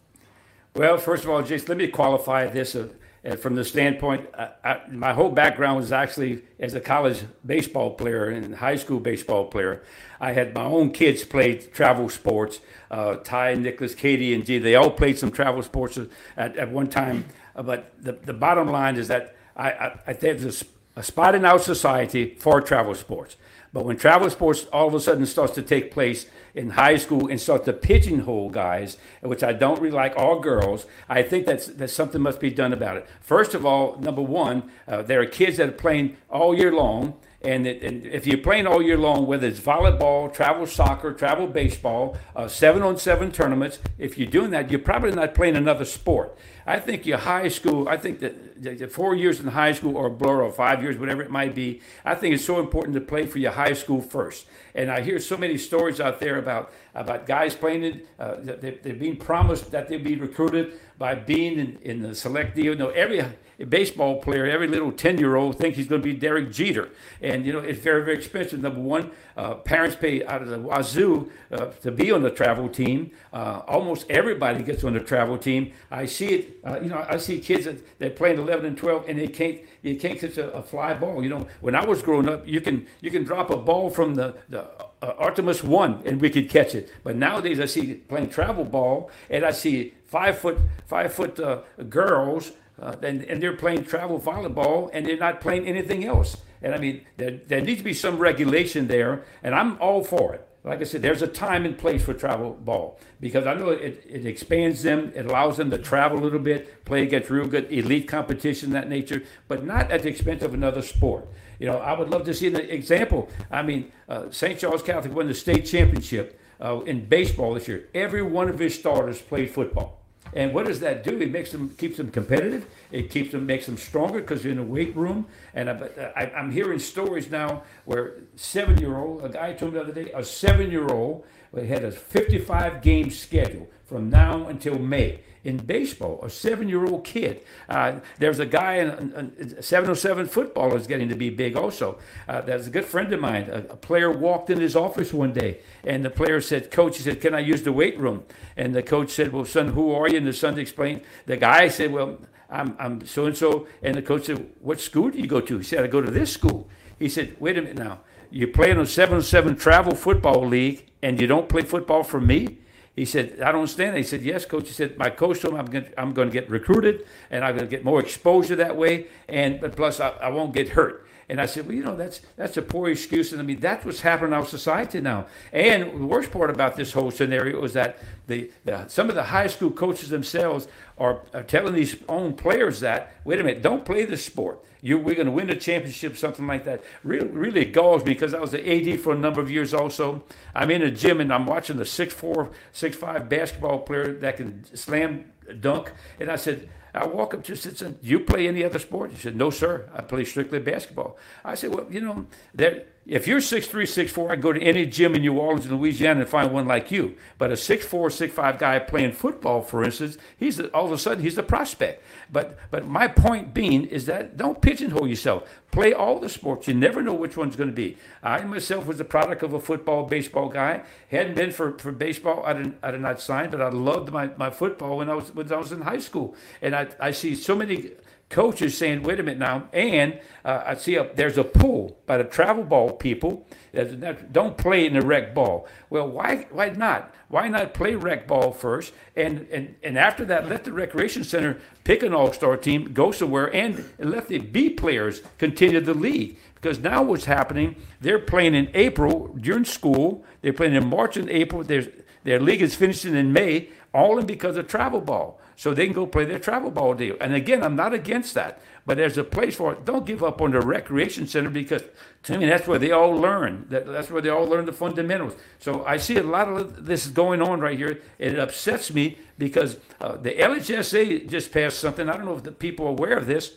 Well, 0.76 0.98
first 0.98 1.24
of 1.24 1.30
all, 1.30 1.42
Jason, 1.42 1.66
let 1.66 1.78
me 1.78 1.88
qualify 1.88 2.46
this. 2.46 2.76
Uh, 2.76 2.90
uh, 3.24 3.36
from 3.36 3.54
the 3.54 3.64
standpoint, 3.64 4.28
I, 4.36 4.50
I, 4.64 4.80
my 4.90 5.12
whole 5.12 5.30
background 5.30 5.78
was 5.78 5.92
actually 5.92 6.42
as 6.58 6.74
a 6.74 6.80
college 6.80 7.24
baseball 7.44 7.90
player 7.90 8.26
and 8.26 8.54
high 8.54 8.76
school 8.76 9.00
baseball 9.00 9.46
player. 9.46 9.82
I 10.20 10.32
had 10.32 10.54
my 10.54 10.64
own 10.64 10.90
kids 10.90 11.24
play 11.24 11.56
travel 11.56 12.08
sports. 12.08 12.60
Uh, 12.90 13.16
Ty, 13.16 13.54
Nicholas, 13.54 13.94
Katie, 13.94 14.34
and 14.34 14.44
G. 14.44 14.58
They 14.58 14.74
all 14.74 14.90
played 14.90 15.18
some 15.18 15.30
travel 15.30 15.62
sports 15.62 15.98
at, 16.36 16.56
at 16.56 16.70
one 16.70 16.88
time. 16.88 17.26
Uh, 17.54 17.62
but 17.62 17.92
the, 18.02 18.12
the 18.12 18.32
bottom 18.32 18.70
line 18.70 18.96
is 18.96 19.08
that 19.08 19.36
I, 19.56 19.70
I, 19.70 19.98
I 20.08 20.12
think 20.12 20.40
there's 20.40 20.62
a, 20.62 21.00
a 21.00 21.02
spot 21.02 21.34
in 21.34 21.44
our 21.44 21.58
society 21.58 22.36
for 22.38 22.60
travel 22.60 22.94
sports. 22.94 23.36
But 23.72 23.84
when 23.84 23.96
travel 23.96 24.30
sports 24.30 24.66
all 24.72 24.88
of 24.88 24.94
a 24.94 25.00
sudden 25.00 25.26
starts 25.26 25.54
to 25.54 25.62
take 25.62 25.90
place 25.90 26.26
in 26.58 26.70
high 26.70 26.96
school 26.96 27.28
and 27.28 27.40
start 27.40 27.64
to 27.64 27.72
pigeonhole 27.72 28.50
guys, 28.50 28.98
which 29.22 29.44
I 29.44 29.52
don't 29.52 29.80
really 29.80 29.94
like, 29.94 30.14
all 30.16 30.40
girls, 30.40 30.86
I 31.08 31.22
think 31.22 31.46
that's, 31.46 31.68
that 31.68 31.88
something 31.88 32.20
must 32.20 32.40
be 32.40 32.50
done 32.50 32.72
about 32.72 32.96
it. 32.96 33.06
First 33.20 33.54
of 33.54 33.64
all, 33.64 33.96
number 34.00 34.22
one, 34.22 34.68
uh, 34.88 35.02
there 35.02 35.20
are 35.20 35.26
kids 35.26 35.58
that 35.58 35.68
are 35.68 35.72
playing 35.72 36.16
all 36.28 36.56
year 36.56 36.72
long. 36.72 37.14
And, 37.42 37.68
it, 37.68 37.84
and, 37.84 38.04
if 38.04 38.26
you're 38.26 38.38
playing 38.38 38.66
all 38.66 38.82
year 38.82 38.98
long, 38.98 39.28
whether 39.28 39.46
it's 39.46 39.60
volleyball, 39.60 40.34
travel 40.34 40.66
soccer, 40.66 41.12
travel 41.12 41.46
baseball, 41.46 42.18
uh, 42.34 42.48
seven 42.48 42.82
on 42.82 42.98
seven 42.98 43.30
tournaments, 43.30 43.78
if 43.96 44.18
you're 44.18 44.28
doing 44.28 44.50
that, 44.50 44.72
you're 44.72 44.80
probably 44.80 45.12
not 45.12 45.36
playing 45.36 45.54
another 45.54 45.84
sport. 45.84 46.36
I 46.68 46.78
think 46.78 47.06
your 47.06 47.16
high 47.16 47.48
school, 47.48 47.88
I 47.88 47.96
think 47.96 48.20
that 48.20 48.62
the 48.62 48.88
four 48.88 49.14
years 49.14 49.40
in 49.40 49.46
high 49.46 49.72
school 49.72 49.96
or 49.96 50.08
a 50.08 50.10
blur 50.10 50.42
or 50.42 50.52
five 50.52 50.82
years, 50.82 50.98
whatever 50.98 51.22
it 51.22 51.30
might 51.30 51.54
be, 51.54 51.80
I 52.04 52.14
think 52.14 52.34
it's 52.34 52.44
so 52.44 52.60
important 52.60 52.94
to 52.94 53.00
play 53.00 53.24
for 53.24 53.38
your 53.38 53.52
high 53.52 53.72
school 53.72 54.02
first. 54.02 54.44
And 54.74 54.90
I 54.90 55.00
hear 55.00 55.18
so 55.18 55.38
many 55.38 55.56
stories 55.56 55.98
out 55.98 56.20
there 56.20 56.36
about 56.36 56.70
about 56.94 57.26
guys 57.26 57.54
playing 57.54 57.84
it. 57.84 58.06
Uh, 58.18 58.36
they, 58.40 58.78
they're 58.82 58.94
being 58.94 59.16
promised 59.16 59.70
that 59.70 59.88
they'll 59.88 60.02
be 60.02 60.16
recruited 60.16 60.78
by 60.98 61.14
being 61.14 61.58
in, 61.58 61.78
in 61.82 62.02
the 62.02 62.14
select 62.14 62.54
deal. 62.54 62.72
You 62.72 62.76
know, 62.76 62.90
every 62.90 63.24
baseball 63.66 64.20
player, 64.20 64.46
every 64.46 64.68
little 64.68 64.92
10 64.92 65.18
year 65.18 65.36
old 65.36 65.58
thinks 65.58 65.76
he's 65.76 65.88
going 65.88 66.02
to 66.02 66.04
be 66.04 66.14
Derek 66.14 66.52
Jeter. 66.52 66.90
And, 67.20 67.44
you 67.44 67.52
know, 67.52 67.60
it's 67.60 67.80
very, 67.80 68.04
very 68.04 68.16
expensive. 68.16 68.60
Number 68.60 68.80
one, 68.80 69.10
uh, 69.36 69.54
parents 69.54 69.96
pay 69.96 70.24
out 70.24 70.42
of 70.42 70.48
the 70.48 70.58
wazoo 70.58 71.30
uh, 71.50 71.66
to 71.66 71.90
be 71.90 72.10
on 72.12 72.22
the 72.22 72.30
travel 72.30 72.68
team. 72.68 73.12
Uh, 73.32 73.62
almost 73.66 74.06
everybody 74.10 74.62
gets 74.62 74.84
on 74.84 74.94
the 74.94 75.00
travel 75.00 75.38
team. 75.38 75.72
I 75.90 76.06
see 76.06 76.28
it, 76.28 76.57
uh, 76.64 76.80
you 76.80 76.88
know, 76.88 77.04
I 77.08 77.16
see 77.18 77.38
kids 77.38 77.64
that 77.64 77.98
they're 77.98 78.10
playing 78.10 78.38
11 78.38 78.66
and 78.66 78.76
12 78.76 79.08
and 79.08 79.18
they 79.18 79.28
can't, 79.28 79.60
you 79.82 79.96
can't 79.96 80.18
catch 80.18 80.36
a, 80.36 80.52
a, 80.52 80.62
fly 80.62 80.94
ball. 80.94 81.22
You 81.22 81.28
know, 81.28 81.46
when 81.60 81.74
I 81.74 81.84
was 81.84 82.02
growing 82.02 82.28
up, 82.28 82.46
you 82.46 82.60
can, 82.60 82.86
you 83.00 83.10
can 83.10 83.24
drop 83.24 83.50
a 83.50 83.56
ball 83.56 83.90
from 83.90 84.14
the, 84.14 84.34
the 84.48 84.62
uh, 85.02 85.14
Artemis 85.18 85.62
one 85.62 86.02
and 86.04 86.20
we 86.20 86.30
could 86.30 86.50
catch 86.50 86.74
it. 86.74 86.92
But 87.04 87.16
nowadays 87.16 87.60
I 87.60 87.66
see 87.66 87.94
playing 87.94 88.30
travel 88.30 88.64
ball 88.64 89.10
and 89.30 89.44
I 89.44 89.52
see 89.52 89.94
five 90.06 90.38
foot 90.38 90.58
five 90.86 91.12
foot 91.12 91.38
uh, 91.38 91.60
girls 91.88 92.52
uh, 92.80 92.96
and, 93.02 93.22
and 93.24 93.42
they're 93.42 93.56
playing 93.56 93.84
travel 93.84 94.20
volleyball 94.20 94.90
and 94.92 95.06
they're 95.06 95.16
not 95.16 95.40
playing 95.40 95.66
anything 95.66 96.04
else. 96.04 96.36
And 96.62 96.74
I 96.74 96.78
mean, 96.78 97.06
there, 97.16 97.38
there 97.46 97.60
needs 97.60 97.78
to 97.78 97.84
be 97.84 97.94
some 97.94 98.18
regulation 98.18 98.88
there, 98.88 99.24
and 99.42 99.54
I'm 99.54 99.80
all 99.80 100.02
for 100.02 100.34
it. 100.34 100.47
Like 100.64 100.80
I 100.80 100.84
said, 100.84 101.02
there's 101.02 101.22
a 101.22 101.26
time 101.28 101.64
and 101.64 101.78
place 101.78 102.04
for 102.04 102.12
travel 102.12 102.52
ball 102.52 102.98
because 103.20 103.46
I 103.46 103.54
know 103.54 103.70
it, 103.70 104.04
it 104.08 104.26
expands 104.26 104.82
them, 104.82 105.12
it 105.14 105.26
allows 105.26 105.56
them 105.56 105.70
to 105.70 105.78
travel 105.78 106.18
a 106.18 106.22
little 106.22 106.38
bit, 106.38 106.84
play 106.84 107.02
against 107.02 107.30
real 107.30 107.46
good 107.46 107.72
elite 107.72 108.08
competition, 108.08 108.70
that 108.70 108.88
nature, 108.88 109.22
but 109.46 109.64
not 109.64 109.90
at 109.90 110.02
the 110.02 110.08
expense 110.08 110.42
of 110.42 110.54
another 110.54 110.82
sport. 110.82 111.28
You 111.58 111.66
know, 111.66 111.78
I 111.78 111.98
would 111.98 112.10
love 112.10 112.24
to 112.24 112.34
see 112.34 112.48
an 112.48 112.56
example. 112.56 113.28
I 113.50 113.62
mean, 113.62 113.92
uh, 114.08 114.30
St. 114.30 114.58
Charles 114.58 114.82
Catholic 114.82 115.14
won 115.14 115.26
the 115.28 115.34
state 115.34 115.64
championship 115.64 116.38
uh, 116.60 116.80
in 116.80 117.06
baseball 117.06 117.54
this 117.54 117.68
year. 117.68 117.88
Every 117.94 118.22
one 118.22 118.48
of 118.48 118.58
his 118.58 118.74
starters 118.74 119.20
played 119.20 119.50
football. 119.50 119.97
And 120.34 120.52
what 120.52 120.66
does 120.66 120.80
that 120.80 121.04
do? 121.04 121.18
It 121.20 121.30
makes 121.30 121.52
them 121.52 121.70
keeps 121.70 121.96
them 121.96 122.10
competitive. 122.10 122.66
It 122.92 123.10
keeps 123.10 123.32
them 123.32 123.46
makes 123.46 123.66
them 123.66 123.76
stronger 123.76 124.20
because 124.20 124.42
they're 124.42 124.52
in 124.52 124.58
a 124.58 124.62
weight 124.62 124.94
room. 124.96 125.26
And 125.54 125.70
I, 125.70 126.30
am 126.34 126.48
uh, 126.48 126.52
hearing 126.52 126.78
stories 126.78 127.30
now 127.30 127.62
where 127.84 128.14
seven 128.36 128.78
year 128.78 128.96
old 128.96 129.24
a 129.24 129.28
guy 129.28 129.52
told 129.54 129.72
me 129.72 129.78
the 129.78 129.84
other 129.84 129.92
day 129.92 130.10
a 130.14 130.24
seven 130.24 130.70
year 130.70 130.88
old 130.88 131.24
had 131.54 131.84
a 131.84 131.90
55 131.90 132.82
game 132.82 133.10
schedule 133.10 133.68
from 133.86 134.10
now 134.10 134.46
until 134.48 134.78
May 134.78 135.20
in 135.48 135.56
baseball, 135.56 136.20
a 136.22 136.28
seven-year-old 136.28 137.04
kid. 137.04 137.42
Uh, 137.70 138.00
there's 138.18 138.38
a 138.38 138.44
guy 138.44 138.74
in, 138.74 139.62
707 139.62 140.26
football 140.26 140.76
is 140.76 140.86
getting 140.86 141.08
to 141.08 141.14
be 141.14 141.30
big 141.30 141.56
also. 141.56 141.98
Uh, 142.28 142.42
a 142.46 142.58
good 142.68 142.84
friend 142.84 143.10
of 143.14 143.18
mine. 143.18 143.48
A, 143.50 143.60
a, 143.72 143.76
player 143.76 144.10
walked 144.12 144.50
in 144.50 144.60
his 144.60 144.76
office 144.76 145.10
one 145.10 145.32
day, 145.32 145.60
and 145.84 146.04
the 146.04 146.10
player 146.10 146.42
said, 146.42 146.70
"Coach," 146.70 146.98
he 146.98 147.02
said, 147.02 147.22
"Can 147.22 147.34
I 147.34 147.40
use 147.40 147.62
the 147.62 147.72
weight 147.72 147.98
room?" 147.98 148.24
And 148.58 148.74
the 148.74 148.82
coach 148.82 149.10
said, 149.10 149.32
"Well, 149.32 149.46
son, 149.46 149.68
who 149.68 149.90
are 149.92 150.06
you?" 150.06 150.18
And 150.18 150.26
the 150.26 150.34
son 150.34 150.58
explained. 150.58 151.00
The 151.24 151.38
guy 151.38 151.68
said, 151.68 151.92
"Well, 151.92 152.18
I'm 152.50 152.76
I'm 152.78 153.06
so 153.06 153.24
and 153.24 153.36
so." 153.36 153.66
And 153.82 153.94
the 153.94 154.02
coach 154.02 154.26
said, 154.26 154.50
"What 154.60 154.80
school 154.80 155.08
do 155.08 155.18
you 155.18 155.26
go 155.26 155.40
to?" 155.40 155.56
He 155.56 155.64
said, 155.64 155.82
"I 155.82 155.86
go 155.86 156.02
to 156.02 156.10
this 156.10 156.30
school." 156.30 156.68
He 156.98 157.08
said, 157.08 157.36
"Wait 157.40 157.56
a 157.56 157.62
minute 157.62 157.78
now." 157.78 158.00
You 158.30 158.48
play 158.48 158.70
in 158.70 158.78
a 158.78 158.84
707 158.84 159.56
travel 159.56 159.94
football 159.94 160.46
league, 160.46 160.90
and 161.02 161.18
you 161.18 161.26
don't 161.26 161.48
play 161.48 161.62
football 161.62 162.02
for 162.02 162.20
me? 162.20 162.58
He 162.98 163.04
said, 163.04 163.40
I 163.40 163.52
don't 163.52 163.60
understand. 163.60 163.96
He 163.96 164.02
said, 164.02 164.22
Yes, 164.22 164.44
coach. 164.44 164.66
He 164.66 164.74
said, 164.74 164.98
My 164.98 165.08
coach 165.08 165.40
told 165.40 165.54
me 165.54 165.60
I'm 165.60 165.66
going, 165.66 165.84
to, 165.84 166.00
I'm 166.00 166.12
going 166.12 166.28
to 166.28 166.32
get 166.32 166.50
recruited 166.50 167.06
and 167.30 167.44
I'm 167.44 167.54
going 167.54 167.68
to 167.68 167.70
get 167.70 167.84
more 167.84 168.00
exposure 168.00 168.56
that 168.56 168.76
way. 168.76 169.06
And 169.28 169.60
but 169.60 169.76
plus, 169.76 170.00
I, 170.00 170.08
I 170.08 170.30
won't 170.30 170.52
get 170.52 170.70
hurt. 170.70 171.06
And 171.28 171.40
I 171.40 171.46
said, 171.46 171.66
well, 171.66 171.74
you 171.74 171.84
know, 171.84 171.94
that's 171.94 172.20
that's 172.36 172.56
a 172.56 172.62
poor 172.62 172.88
excuse. 172.88 173.32
And 173.32 173.40
I 173.40 173.44
mean, 173.44 173.60
that's 173.60 173.84
what's 173.84 174.00
happening 174.00 174.32
in 174.32 174.38
our 174.38 174.46
society 174.46 175.00
now. 175.00 175.26
And 175.52 176.00
the 176.00 176.06
worst 176.06 176.30
part 176.30 176.48
about 176.48 176.76
this 176.76 176.92
whole 176.92 177.10
scenario 177.10 177.62
is 177.64 177.74
that 177.74 177.98
the, 178.26 178.50
the 178.64 178.88
some 178.88 179.08
of 179.10 179.14
the 179.14 179.24
high 179.24 179.46
school 179.46 179.70
coaches 179.70 180.08
themselves 180.08 180.68
are, 180.96 181.22
are 181.34 181.42
telling 181.42 181.74
these 181.74 181.96
own 182.08 182.34
players 182.34 182.80
that, 182.80 183.14
wait 183.24 183.40
a 183.40 183.44
minute, 183.44 183.62
don't 183.62 183.84
play 183.84 184.04
this 184.04 184.24
sport. 184.24 184.64
You, 184.80 184.98
we're 184.98 185.16
going 185.16 185.26
to 185.26 185.32
win 185.32 185.50
a 185.50 185.56
championship, 185.56 186.16
something 186.16 186.46
like 186.46 186.64
that. 186.64 186.82
Really, 187.02 187.26
really 187.26 187.64
galls 187.64 188.04
me 188.04 188.14
because 188.14 188.32
I 188.32 188.38
was 188.38 188.52
the 188.52 188.92
AD 188.92 189.00
for 189.00 189.12
a 189.12 189.18
number 189.18 189.40
of 189.40 189.50
years 189.50 189.74
also. 189.74 190.22
I'm 190.54 190.70
in 190.70 190.82
a 190.82 190.90
gym 190.90 191.20
and 191.20 191.32
I'm 191.32 191.46
watching 191.46 191.76
the 191.76 191.84
6'4", 191.84 192.52
6'5", 192.72 193.28
basketball 193.28 193.80
player 193.80 194.12
that 194.12 194.36
can 194.36 194.64
slam 194.76 195.32
dunk. 195.60 195.92
And 196.20 196.30
I 196.30 196.36
said, 196.36 196.68
I 196.98 197.06
walk 197.06 197.34
up 197.34 197.44
to 197.44 197.52
him 197.52 197.60
and 197.64 197.78
said, 197.78 197.98
"You 198.02 198.20
play 198.20 198.48
any 198.48 198.64
other 198.64 198.78
sport?" 198.78 199.10
He 199.12 199.18
said, 199.18 199.36
"No, 199.36 199.50
sir. 199.50 199.88
I 199.94 200.02
play 200.02 200.24
strictly 200.24 200.58
basketball." 200.58 201.16
I 201.44 201.54
said, 201.54 201.74
"Well, 201.74 201.86
you 201.90 202.00
know, 202.00 202.26
there 202.54 202.84
if 203.08 203.26
you're 203.26 203.40
6'3", 203.40 203.70
6'4", 203.84 204.30
I'd 204.30 204.42
go 204.42 204.52
to 204.52 204.60
any 204.62 204.84
gym 204.84 205.14
in 205.14 205.22
New 205.22 205.38
Orleans, 205.38 205.70
Louisiana, 205.70 206.20
and 206.20 206.28
find 206.28 206.52
one 206.52 206.66
like 206.66 206.90
you. 206.90 207.16
But 207.38 207.50
a 207.50 207.54
6'4", 207.54 207.88
6'5", 207.88 208.58
guy 208.58 208.78
playing 208.80 209.12
football, 209.12 209.62
for 209.62 209.82
instance, 209.82 210.18
he's 210.36 210.60
all 210.60 210.84
of 210.84 210.92
a 210.92 210.98
sudden 210.98 211.24
he's 211.24 211.38
a 211.38 211.42
prospect. 211.42 212.02
But 212.30 212.58
but 212.70 212.86
my 212.86 213.08
point 213.08 213.54
being 213.54 213.86
is 213.86 214.04
that 214.06 214.36
don't 214.36 214.60
pigeonhole 214.60 215.08
yourself. 215.08 215.48
Play 215.70 215.94
all 215.94 216.18
the 216.18 216.28
sports. 216.28 216.68
You 216.68 216.74
never 216.74 217.02
know 217.02 217.14
which 217.14 217.36
one's 217.36 217.56
going 217.56 217.70
to 217.70 217.74
be. 217.74 217.96
I 218.22 218.42
myself 218.44 218.86
was 218.86 218.98
the 218.98 219.04
product 219.04 219.42
of 219.42 219.54
a 219.54 219.60
football, 219.60 220.04
baseball 220.04 220.50
guy. 220.50 220.82
Hadn't 221.10 221.34
been 221.34 221.50
for, 221.50 221.78
for 221.78 221.92
baseball, 221.92 222.44
I'd, 222.44 222.74
I'd 222.82 223.00
not 223.00 223.20
signed, 223.20 223.52
but 223.52 223.62
I 223.62 223.70
loved 223.70 224.12
my, 224.12 224.28
my 224.36 224.50
football 224.50 224.98
when 224.98 225.08
I 225.08 225.14
was 225.14 225.34
when 225.34 225.50
I 225.50 225.56
was 225.56 225.72
in 225.72 225.80
high 225.80 226.00
school. 226.00 226.34
And 226.60 226.76
I, 226.76 226.88
I 227.00 227.10
see 227.12 227.34
so 227.34 227.56
many 227.56 227.92
coaches 228.30 228.76
saying, 228.76 229.02
wait 229.02 229.18
a 229.18 229.22
minute 229.22 229.38
now, 229.38 229.68
and 229.72 230.20
uh, 230.44 230.62
I 230.66 230.74
see 230.74 230.96
a, 230.96 231.10
there's 231.14 231.38
a 231.38 231.44
pull 231.44 231.98
by 232.06 232.18
the 232.18 232.24
travel 232.24 232.64
ball 232.64 232.92
people 232.92 233.46
that 233.72 234.32
don't 234.32 234.56
play 234.56 234.86
in 234.86 234.94
the 234.94 235.02
rec 235.02 235.34
ball. 235.34 235.66
Well, 235.90 236.08
why 236.08 236.46
why 236.50 236.70
not? 236.70 237.14
Why 237.28 237.48
not 237.48 237.74
play 237.74 237.94
rec 237.94 238.26
ball 238.26 238.52
first, 238.52 238.92
and 239.16 239.46
and, 239.50 239.74
and 239.82 239.98
after 239.98 240.24
that, 240.26 240.48
let 240.48 240.64
the 240.64 240.72
recreation 240.72 241.24
center 241.24 241.58
pick 241.84 242.02
an 242.02 242.14
all 242.14 242.32
star 242.32 242.56
team, 242.56 242.92
go 242.92 243.12
somewhere, 243.12 243.54
and, 243.54 243.88
let 243.98 244.28
the 244.28 244.38
B 244.38 244.70
players 244.70 245.22
continue 245.38 245.80
the 245.80 245.94
league. 245.94 246.38
Because 246.54 246.78
now 246.80 247.02
what's 247.02 247.26
happening? 247.26 247.76
They're 248.00 248.18
playing 248.18 248.54
in 248.54 248.70
April 248.74 249.28
during 249.40 249.64
school. 249.64 250.24
They're 250.42 250.52
playing 250.52 250.74
in 250.74 250.88
March 250.88 251.16
and 251.16 251.30
April. 251.30 251.62
Their 251.62 252.40
league 252.40 252.62
is 252.62 252.74
finishing 252.74 253.14
in 253.14 253.32
May, 253.32 253.68
all 253.94 254.18
in 254.18 254.26
because 254.26 254.56
of 254.56 254.66
travel 254.66 255.00
ball 255.00 255.40
so 255.58 255.74
they 255.74 255.86
can 255.86 255.92
go 255.92 256.06
play 256.06 256.24
their 256.24 256.38
travel 256.38 256.70
ball 256.70 256.94
deal. 256.94 257.16
And 257.20 257.34
again, 257.34 257.64
I'm 257.64 257.74
not 257.74 257.92
against 257.92 258.34
that, 258.34 258.62
but 258.86 258.96
there's 258.96 259.18
a 259.18 259.24
place 259.24 259.56
for 259.56 259.72
it. 259.72 259.84
Don't 259.84 260.06
give 260.06 260.22
up 260.22 260.40
on 260.40 260.52
the 260.52 260.60
recreation 260.60 261.26
center 261.26 261.50
because 261.50 261.82
to 262.22 262.38
me 262.38 262.46
that's 262.46 262.68
where 262.68 262.78
they 262.78 262.92
all 262.92 263.10
learn. 263.10 263.66
that's 263.68 264.08
where 264.08 264.22
they 264.22 264.28
all 264.28 264.46
learn 264.46 264.66
the 264.66 264.72
fundamentals. 264.72 265.34
So 265.58 265.84
I 265.84 265.96
see 265.96 266.16
a 266.16 266.22
lot 266.22 266.46
of 266.46 266.86
this 266.86 267.08
going 267.08 267.42
on 267.42 267.58
right 267.58 267.76
here. 267.76 268.00
It 268.20 268.38
upsets 268.38 268.94
me 268.94 269.18
because 269.36 269.78
uh, 270.00 270.16
the 270.16 270.30
LHSAA 270.30 271.28
just 271.28 271.50
passed 271.50 271.80
something. 271.80 272.08
I 272.08 272.16
don't 272.16 272.26
know 272.26 272.36
if 272.36 272.44
the 272.44 272.52
people 272.52 272.86
are 272.86 272.90
aware 272.90 273.18
of 273.18 273.26
this. 273.26 273.54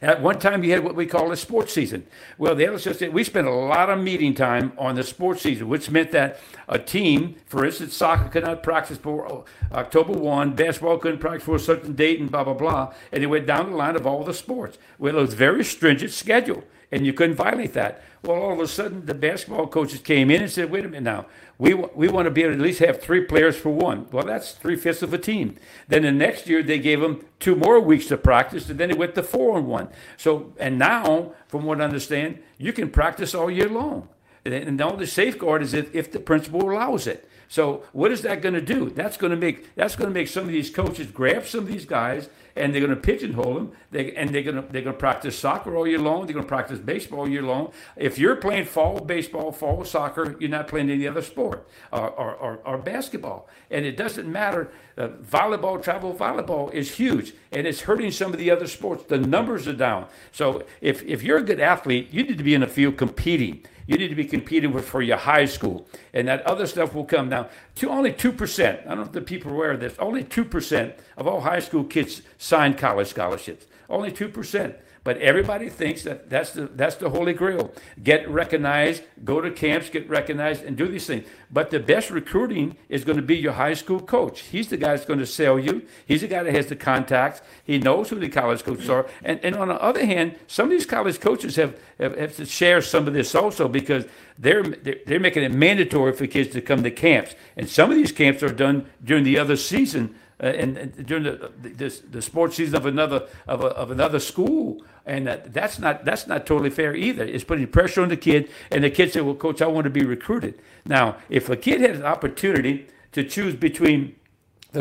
At 0.00 0.20
one 0.20 0.38
time, 0.38 0.64
you 0.64 0.72
had 0.72 0.82
what 0.82 0.96
we 0.96 1.06
call 1.06 1.30
a 1.30 1.36
sports 1.36 1.72
season. 1.72 2.06
Well, 2.38 2.54
the 2.54 2.64
LSU, 2.64 3.12
we 3.12 3.22
spent 3.22 3.46
a 3.46 3.52
lot 3.52 3.88
of 3.88 4.00
meeting 4.00 4.34
time 4.34 4.72
on 4.76 4.96
the 4.96 5.04
sports 5.04 5.42
season, 5.42 5.68
which 5.68 5.90
meant 5.90 6.10
that 6.12 6.40
a 6.68 6.78
team, 6.78 7.36
for 7.46 7.64
instance, 7.64 7.94
soccer 7.94 8.28
could 8.28 8.44
not 8.44 8.62
practice 8.62 8.98
for 8.98 9.44
October 9.72 10.12
1, 10.12 10.54
basketball 10.54 10.98
couldn't 10.98 11.20
practice 11.20 11.44
for 11.44 11.56
a 11.56 11.60
certain 11.60 11.94
date, 11.94 12.18
and 12.18 12.30
blah, 12.30 12.44
blah, 12.44 12.54
blah. 12.54 12.92
And 13.12 13.22
it 13.22 13.26
went 13.26 13.46
down 13.46 13.70
the 13.70 13.76
line 13.76 13.94
of 13.94 14.06
all 14.06 14.24
the 14.24 14.34
sports. 14.34 14.78
Well, 14.98 15.16
it 15.16 15.20
was 15.20 15.34
a 15.34 15.36
very 15.36 15.64
stringent 15.64 16.12
schedule, 16.12 16.64
and 16.92 17.06
you 17.06 17.12
couldn't 17.12 17.36
violate 17.36 17.72
that. 17.72 18.02
Well, 18.22 18.40
all 18.40 18.52
of 18.52 18.60
a 18.60 18.68
sudden, 18.68 19.06
the 19.06 19.14
basketball 19.14 19.66
coaches 19.66 20.00
came 20.00 20.30
in 20.30 20.42
and 20.42 20.50
said, 20.50 20.70
wait 20.70 20.84
a 20.84 20.88
minute 20.88 21.02
now, 21.02 21.26
we, 21.58 21.74
we 21.74 22.08
want 22.08 22.26
to 22.26 22.30
be 22.30 22.42
able 22.42 22.52
to 22.52 22.58
at 22.58 22.62
least 22.62 22.80
have 22.80 23.00
three 23.00 23.22
players 23.24 23.56
for 23.56 23.70
one. 23.70 24.06
Well, 24.12 24.24
that's 24.24 24.52
three 24.52 24.76
fifths 24.76 25.02
of 25.02 25.14
a 25.14 25.18
team. 25.18 25.56
Then 25.88 26.02
the 26.02 26.12
next 26.12 26.46
year, 26.46 26.62
they 26.62 26.78
gave 26.78 27.00
them 27.00 27.24
two 27.40 27.56
more 27.56 27.80
weeks 27.80 28.06
to 28.08 28.16
practice, 28.16 28.68
and 28.68 28.78
then 28.78 28.90
it 28.90 28.98
went 28.98 29.14
to 29.16 29.22
four 29.22 29.56
on 29.56 29.66
one. 29.66 29.88
So, 30.16 30.52
and 30.58 30.78
now, 30.78 31.32
from 31.48 31.64
what 31.64 31.80
I 31.80 31.84
understand, 31.84 32.40
you 32.58 32.72
can 32.72 32.90
practice 32.90 33.34
all 33.34 33.50
year 33.50 33.68
long. 33.68 34.08
And 34.44 34.78
the 34.78 34.84
only 34.84 35.06
safeguard 35.06 35.62
is 35.62 35.72
if, 35.72 35.94
if 35.94 36.12
the 36.12 36.20
principal 36.20 36.70
allows 36.70 37.06
it. 37.06 37.28
So 37.48 37.84
what 37.92 38.10
is 38.10 38.22
that 38.22 38.40
going 38.40 38.54
to 38.54 38.62
do? 38.62 38.88
That's 38.88 39.16
going 39.18 39.30
to 39.30 39.36
make 39.36 39.74
that's 39.74 39.94
going 39.94 40.08
to 40.08 40.14
make 40.14 40.28
some 40.28 40.44
of 40.44 40.52
these 40.52 40.70
coaches 40.70 41.08
grab 41.08 41.44
some 41.44 41.60
of 41.60 41.66
these 41.66 41.84
guys 41.84 42.30
and 42.56 42.72
they're 42.72 42.80
going 42.80 42.94
to 42.94 43.00
pigeonhole 43.00 43.54
them. 43.54 43.72
They, 43.90 44.12
and 44.14 44.30
they're 44.30 44.42
going 44.42 44.56
to 44.56 44.62
they're 44.62 44.82
going 44.82 44.94
to 44.94 45.00
practice 45.00 45.38
soccer 45.38 45.76
all 45.76 45.86
year 45.86 45.98
long. 45.98 46.26
They're 46.26 46.34
going 46.34 46.44
to 46.44 46.48
practice 46.48 46.78
baseball 46.78 47.20
all 47.20 47.28
year 47.28 47.42
long. 47.42 47.72
If 47.96 48.18
you're 48.18 48.36
playing 48.36 48.64
fall 48.64 49.00
baseball, 49.00 49.52
fall 49.52 49.84
soccer, 49.84 50.36
you're 50.38 50.50
not 50.50 50.68
playing 50.68 50.90
any 50.90 51.06
other 51.06 51.22
sport 51.22 51.66
or, 51.92 52.10
or, 52.10 52.34
or, 52.34 52.60
or 52.64 52.78
basketball. 52.78 53.48
And 53.70 53.84
it 53.84 53.96
doesn't 53.96 54.30
matter. 54.30 54.70
Uh, 54.96 55.08
volleyball, 55.08 55.82
travel 55.82 56.14
volleyball 56.14 56.72
is 56.72 56.96
huge, 56.96 57.32
and 57.50 57.66
it's 57.66 57.82
hurting 57.82 58.10
some 58.10 58.32
of 58.32 58.38
the 58.38 58.50
other 58.50 58.66
sports. 58.66 59.04
The 59.04 59.18
numbers 59.18 59.66
are 59.66 59.72
down. 59.72 60.06
So 60.32 60.64
if 60.80 61.02
if 61.04 61.22
you're 61.22 61.38
a 61.38 61.42
good 61.42 61.60
athlete, 61.60 62.08
you 62.10 62.22
need 62.22 62.38
to 62.38 62.44
be 62.44 62.54
in 62.54 62.60
the 62.60 62.66
field 62.66 62.98
competing. 62.98 63.64
You 63.86 63.98
need 63.98 64.08
to 64.08 64.14
be 64.14 64.24
competing 64.24 64.72
with 64.72 64.86
for 64.86 65.02
your 65.02 65.16
high 65.16 65.44
school, 65.44 65.86
and 66.12 66.28
that 66.28 66.42
other 66.46 66.66
stuff 66.66 66.94
will 66.94 67.04
come 67.04 67.28
down. 67.30 67.48
To 67.76 67.90
only 67.90 68.12
two 68.12 68.32
percent. 68.32 68.80
I 68.84 68.90
don't 68.90 68.98
know 68.98 69.04
if 69.04 69.12
the 69.12 69.20
people 69.20 69.50
are 69.52 69.54
aware 69.54 69.72
of 69.72 69.80
this. 69.80 69.94
Only 69.98 70.24
two 70.24 70.44
percent 70.44 70.94
of 71.16 71.26
all 71.26 71.40
high 71.40 71.60
school 71.60 71.84
kids 71.84 72.22
sign 72.38 72.74
college 72.74 73.08
scholarships. 73.08 73.66
Only 73.88 74.12
two 74.12 74.28
percent. 74.28 74.76
But 75.04 75.18
everybody 75.18 75.68
thinks 75.68 76.04
that 76.04 76.30
that's 76.30 76.52
the, 76.52 76.66
that's 76.66 76.94
the 76.94 77.10
holy 77.10 77.32
grail. 77.32 77.72
Get 78.04 78.28
recognized, 78.28 79.02
go 79.24 79.40
to 79.40 79.50
camps, 79.50 79.90
get 79.90 80.08
recognized, 80.08 80.62
and 80.62 80.76
do 80.76 80.86
these 80.86 81.06
things. 81.06 81.26
But 81.50 81.70
the 81.70 81.80
best 81.80 82.10
recruiting 82.10 82.76
is 82.88 83.04
going 83.04 83.16
to 83.16 83.22
be 83.22 83.36
your 83.36 83.54
high 83.54 83.74
school 83.74 83.98
coach. 83.98 84.42
He's 84.42 84.68
the 84.68 84.76
guy 84.76 84.94
that's 84.94 85.04
going 85.04 85.18
to 85.18 85.26
sell 85.26 85.58
you. 85.58 85.82
He's 86.06 86.20
the 86.20 86.28
guy 86.28 86.44
that 86.44 86.54
has 86.54 86.66
the 86.68 86.76
contacts. 86.76 87.42
He 87.64 87.78
knows 87.78 88.10
who 88.10 88.20
the 88.20 88.28
college 88.28 88.62
coaches 88.62 88.88
are. 88.88 89.06
And, 89.24 89.40
and 89.42 89.56
on 89.56 89.68
the 89.68 89.82
other 89.82 90.06
hand, 90.06 90.36
some 90.46 90.66
of 90.66 90.70
these 90.70 90.86
college 90.86 91.18
coaches 91.18 91.56
have, 91.56 91.76
have, 91.98 92.16
have 92.16 92.36
to 92.36 92.46
share 92.46 92.80
some 92.80 93.08
of 93.08 93.12
this 93.12 93.34
also 93.34 93.66
because 93.66 94.04
they're, 94.38 94.62
they're 94.62 95.20
making 95.20 95.42
it 95.42 95.52
mandatory 95.52 96.12
for 96.12 96.28
kids 96.28 96.52
to 96.52 96.60
come 96.60 96.84
to 96.84 96.92
camps. 96.92 97.34
And 97.56 97.68
some 97.68 97.90
of 97.90 97.96
these 97.96 98.12
camps 98.12 98.40
are 98.44 98.52
done 98.52 98.86
during 99.02 99.24
the 99.24 99.36
other 99.36 99.56
season 99.56 100.14
uh, 100.42 100.46
and, 100.46 100.76
and, 100.76 101.06
during 101.06 101.22
the, 101.22 101.52
the, 101.62 102.00
the 102.10 102.20
sports 102.20 102.56
season 102.56 102.74
of 102.74 102.84
another 102.84 103.28
of, 103.46 103.62
a, 103.62 103.68
of 103.68 103.92
another 103.92 104.18
school, 104.18 104.84
and 105.04 105.26
that, 105.26 105.52
that's 105.52 105.78
not 105.78 106.04
that's 106.04 106.26
not 106.26 106.46
totally 106.46 106.70
fair 106.70 106.94
either. 106.94 107.24
It's 107.24 107.44
putting 107.44 107.66
pressure 107.66 108.02
on 108.02 108.08
the 108.08 108.16
kid, 108.16 108.50
and 108.70 108.84
the 108.84 108.90
kid 108.90 109.12
said, 109.12 109.22
"Well, 109.22 109.34
coach, 109.34 109.60
I 109.60 109.66
want 109.66 109.84
to 109.84 109.90
be 109.90 110.04
recruited." 110.04 110.60
Now, 110.84 111.16
if 111.28 111.48
a 111.48 111.56
kid 111.56 111.80
has 111.80 111.98
an 111.98 112.06
opportunity 112.06 112.86
to 113.12 113.24
choose 113.24 113.54
between 113.54 114.16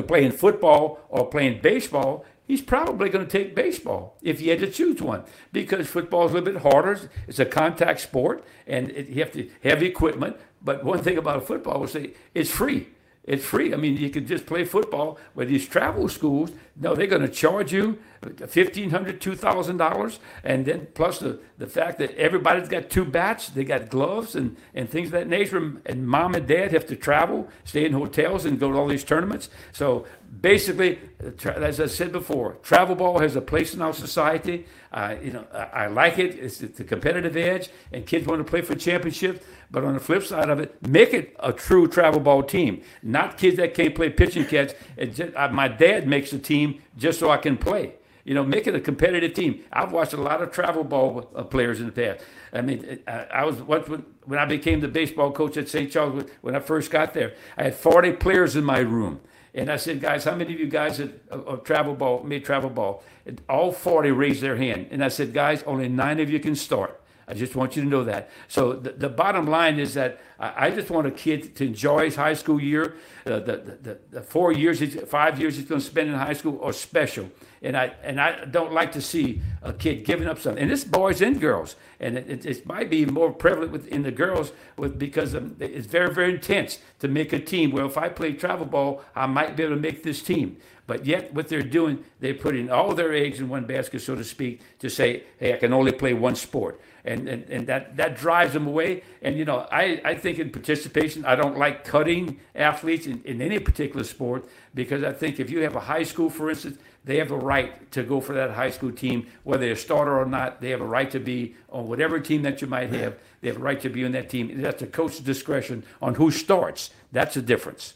playing 0.07 0.32
football 0.32 0.99
or 1.09 1.28
playing 1.28 1.61
baseball, 1.61 2.26
he's 2.47 2.61
probably 2.61 3.09
going 3.09 3.26
to 3.26 3.32
take 3.32 3.55
baseball 3.55 4.17
if 4.22 4.39
he 4.39 4.49
had 4.49 4.59
to 4.59 4.69
choose 4.69 5.01
one 5.01 5.24
because 5.51 5.88
football 5.88 6.26
is 6.26 6.32
a 6.32 6.36
little 6.36 6.53
bit 6.53 6.61
harder. 6.61 7.09
It's 7.28 7.39
a 7.39 7.45
contact 7.45 7.99
sport, 7.99 8.43
and 8.67 8.89
it, 8.91 9.07
you 9.07 9.22
have 9.24 9.34
to 9.34 9.49
have 9.63 9.84
equipment. 9.84 10.38
But 10.61 10.84
one 10.84 10.99
thing 10.99 11.17
about 11.17 11.47
football 11.47 11.86
say 11.88 12.13
it's 12.34 12.51
free. 12.51 12.89
It's 13.24 13.45
free. 13.45 13.72
I 13.72 13.78
mean, 13.78 13.97
you 13.97 14.09
can 14.09 14.26
just 14.26 14.47
play 14.47 14.65
football. 14.65 15.19
But 15.36 15.47
these 15.47 15.67
travel 15.67 16.09
schools, 16.09 16.51
no, 16.76 16.95
they're 16.95 17.05
going 17.05 17.22
to 17.22 17.30
charge 17.30 17.72
you 17.72 17.99
$1,500, 18.24 19.19
$2,000. 19.19 20.19
And 20.43 20.65
then 20.65 20.88
plus 20.95 21.19
the, 21.19 21.39
the 21.59 21.67
fact 21.67 21.99
that 21.99 22.15
everybody's 22.15 22.67
got 22.67 22.89
two 22.89 23.05
bats, 23.05 23.49
they 23.49 23.63
got 23.63 23.89
gloves 23.89 24.36
and, 24.36 24.57
and 24.74 24.89
things 24.89 25.09
of 25.09 25.11
that 25.13 25.28
nature. 25.28 25.57
And 25.86 26.07
mom 26.07 26.34
and 26.34 26.47
dad 26.47 26.72
have 26.72 26.88
to 26.88 26.95
travel, 26.95 27.47
stay 27.63 27.86
in 27.86 27.93
hotels, 27.93 28.45
and 28.45 28.59
go 28.59 28.72
to 28.72 28.78
all 28.78 28.88
these 28.88 29.03
tournaments. 29.03 29.49
So 29.72 30.07
basically, 30.41 30.99
as 31.45 31.80
I 31.80 31.86
said 31.86 32.11
before, 32.11 32.57
travel 32.63 32.95
ball 32.95 33.19
has 33.19 33.36
a 33.36 33.41
place 33.41 33.76
in 33.76 33.84
our 33.84 33.93
society. 33.93 34.65
Uh, 34.91 35.15
you 35.22 35.32
know, 35.32 35.45
I, 35.53 35.84
I 35.84 35.88
like 35.88 36.17
it. 36.17 36.39
It's 36.39 36.57
the 36.57 36.84
competitive 36.84 37.38
edge, 37.38 37.69
and 37.91 38.05
kids 38.05 38.26
want 38.26 38.39
to 38.39 38.49
play 38.49 38.61
for 38.61 38.74
championships. 38.74 39.45
But 39.72 39.86
on 39.86 39.93
the 39.93 39.99
flip 39.99 40.24
side 40.24 40.49
of 40.49 40.59
it, 40.59 40.86
make 40.86 41.13
it 41.13 41.36
a 41.39 41.53
true 41.53 41.88
travel 41.88 42.19
ball 42.19 42.43
team, 42.43 42.84
not 43.01 43.38
kids 43.38 43.55
that 43.57 43.74
can't 43.74 43.95
play 43.95 44.09
pitching 44.09 44.45
catch. 44.45 44.74
Just, 44.97 45.34
uh, 45.36 45.47
my 45.49 45.69
dad 45.69 46.07
makes 46.07 46.34
a 46.34 46.39
team 46.39 46.82
just 46.97 47.19
so 47.19 47.30
I 47.30 47.38
can 47.38 47.57
play. 47.57 47.93
You 48.26 48.36
know, 48.36 48.43
make 48.43 48.67
it 48.67 48.76
a 48.76 48.80
competitive 48.80 49.34
team. 49.34 49.63
I've 49.72 49.91
watched 49.91 50.13
a 50.13 50.22
lot 50.22 50.43
of 50.43 50.51
travel 50.51 50.84
ball 50.84 51.32
uh, 51.34 51.43
players 51.43 51.80
in 51.80 51.88
the 51.88 51.91
past. 51.91 52.24
I 52.53 52.61
mean, 52.61 52.99
uh, 53.07 53.26
I 53.34 53.45
was 53.45 53.61
when, 53.61 54.05
when 54.26 54.38
I 54.38 54.45
became 54.45 54.82
the 54.82 54.88
baseball 54.88 55.32
coach 55.32 55.57
at 55.57 55.69
St. 55.69 55.91
Charles 55.91 56.26
when 56.41 56.55
I 56.55 56.59
first 56.59 56.91
got 56.91 57.13
there. 57.13 57.34
I 57.57 57.63
had 57.63 57.76
40 57.76 58.13
players 58.13 58.55
in 58.55 58.63
my 58.63 58.80
room. 58.80 59.22
And 59.53 59.69
I 59.69 59.78
said, 59.78 59.99
guys, 59.99 60.24
how 60.24 60.36
many 60.36 60.53
of 60.53 60.59
you 60.59 60.67
guys 60.67 60.97
have, 60.97 61.13
have 61.30 61.63
travel 61.63 61.95
ball, 61.95 62.24
made 62.24 62.45
travel 62.45 62.69
ball? 62.69 63.03
And 63.26 63.41
all 63.49 63.72
40 63.72 64.11
raised 64.11 64.41
their 64.41 64.55
hand. 64.55 64.88
And 64.91 65.03
I 65.03 65.09
said, 65.09 65.34
guys, 65.34 65.63
only 65.63 65.89
nine 65.89 66.19
of 66.19 66.30
you 66.30 66.39
can 66.39 66.55
start. 66.55 67.01
I 67.28 67.34
just 67.34 67.55
want 67.55 67.76
you 67.76 67.84
to 67.84 67.88
know 67.88 68.03
that. 68.03 68.30
So 68.47 68.74
the, 68.74 68.91
the 68.91 69.09
bottom 69.09 69.47
line 69.47 69.80
is 69.80 69.93
that 69.93 70.22
I, 70.39 70.67
I, 70.67 70.72
just 70.72 70.89
want 70.89 71.07
a 71.07 71.11
kid 71.11 71.55
to 71.57 71.65
enjoy 71.65 72.05
his 72.05 72.15
high 72.15 72.34
school 72.34 72.59
year. 72.59 72.95
Uh, 73.26 73.39
the, 73.39 73.78
the, 73.82 73.99
the, 74.09 74.22
four 74.22 74.51
years, 74.51 74.82
five 75.05 75.39
years 75.39 75.55
he's 75.55 75.65
going 75.65 75.80
to 75.80 75.86
spend 75.86 76.09
in 76.09 76.15
high 76.15 76.34
school 76.34 76.59
are 76.61 76.74
special. 76.74 77.30
And 77.61 77.78
I 77.78 77.93
and 78.03 78.19
I 78.19 78.45
don't 78.45 78.74
like 78.74 78.91
to 78.93 79.01
see 79.01 79.41
a 79.61 79.72
kid 79.72 80.03
giving 80.03 80.28
up 80.28 80.39
something. 80.39 80.61
And 80.61 80.72
this 80.72 80.84
boys 80.84 81.22
and 81.22 81.39
girls, 81.39 81.76
and 81.99 82.17
it, 82.17 82.28
it, 82.28 82.45
it 82.45 82.65
might 82.65 82.89
be 82.89 83.05
more 83.05 83.32
prevalent 83.32 83.72
with, 83.72 83.88
in 83.88 84.01
the 84.01 84.11
girls 84.11 84.51
with 84.78 84.97
because 84.97 85.36
it's 85.36 85.86
very 85.86 86.11
very 86.11 86.34
intense 86.34 86.80
to 86.99 87.07
make 87.07 87.32
a 87.34 87.39
team. 87.39 87.72
Well, 87.72 87.86
if 87.86 87.99
I 87.99 88.09
play 88.09 88.34
travel 88.34 88.65
ball, 88.65 89.03
I 89.15 89.28
might 89.28 89.55
be 89.55 89.63
able 89.63 89.76
to 89.76 89.82
make 89.82 90.01
this 90.01 90.24
team. 90.24 90.57
But 90.92 91.06
yet, 91.06 91.34
what 91.34 91.48
they're 91.48 91.64
doing, 91.64 92.04
they're 92.20 92.34
putting 92.34 92.70
all 92.70 92.94
their 92.94 93.14
eggs 93.14 93.39
in 93.39 93.48
one 93.48 93.64
basket, 93.64 94.02
so 94.02 94.14
to 94.14 94.26
speak, 94.26 94.60
to 94.80 94.89
say, 94.89 95.24
hey, 95.39 95.54
I 95.54 95.56
can 95.56 95.72
only 95.72 95.94
play 95.94 96.14
one 96.14 96.36
sport 96.36 96.82
and, 97.06 97.30
and, 97.30 97.50
and 97.50 97.68
that, 97.68 97.96
that 97.96 98.18
drives 98.18 98.52
them 98.52 98.68
away. 98.68 99.04
And, 99.22 99.38
you 99.38 99.46
know, 99.46 99.68
I, 99.72 100.02
I 100.04 100.16
think 100.16 100.38
in 100.38 100.50
participation, 100.50 101.24
I 101.24 101.36
don't 101.36 101.58
like 101.58 101.86
cutting 101.86 102.42
athletes 102.56 103.08
in, 103.08 103.22
in 103.24 103.42
any 103.42 103.58
particular 103.60 104.04
sport 104.04 104.50
because 104.76 105.02
I 105.02 105.14
think 105.14 105.39
if 105.39 105.50
you 105.50 105.62
have 105.62 105.78
a 105.78 105.80
high 105.80 106.04
school, 106.04 106.30
for 106.30 106.50
instance, 106.50 106.78
they 107.06 107.20
have 107.20 107.32
a 107.32 107.38
right 107.38 107.89
to 107.94 108.04
go 108.04 108.20
for 108.20 108.34
that 108.34 108.52
high 108.52 108.72
school 108.72 108.92
team, 108.92 109.28
whether 109.46 109.64
they're 109.64 109.76
a 109.76 109.78
starter 109.78 110.20
or 110.20 110.26
not. 110.26 110.60
They 110.60 110.72
have 110.72 110.82
a 110.82 110.86
right 110.86 111.10
to 111.12 111.22
be 111.22 111.56
on 111.70 111.88
whatever 111.88 112.20
team 112.20 112.42
that 112.42 112.62
you 112.62 112.68
might 112.68 112.89
have. 112.89 113.18
They 113.39 113.48
have 113.48 113.56
a 113.58 113.62
right 113.62 113.80
to 113.80 113.89
be 113.89 114.04
on 114.04 114.12
that 114.12 114.30
team. 114.30 114.62
That's 114.62 114.82
the 114.82 114.88
coach's 114.88 115.22
discretion 115.22 115.86
on 116.02 116.16
who 116.16 116.32
starts. 116.32 116.92
That's 117.14 117.36
the 117.36 117.42
difference. 117.42 117.94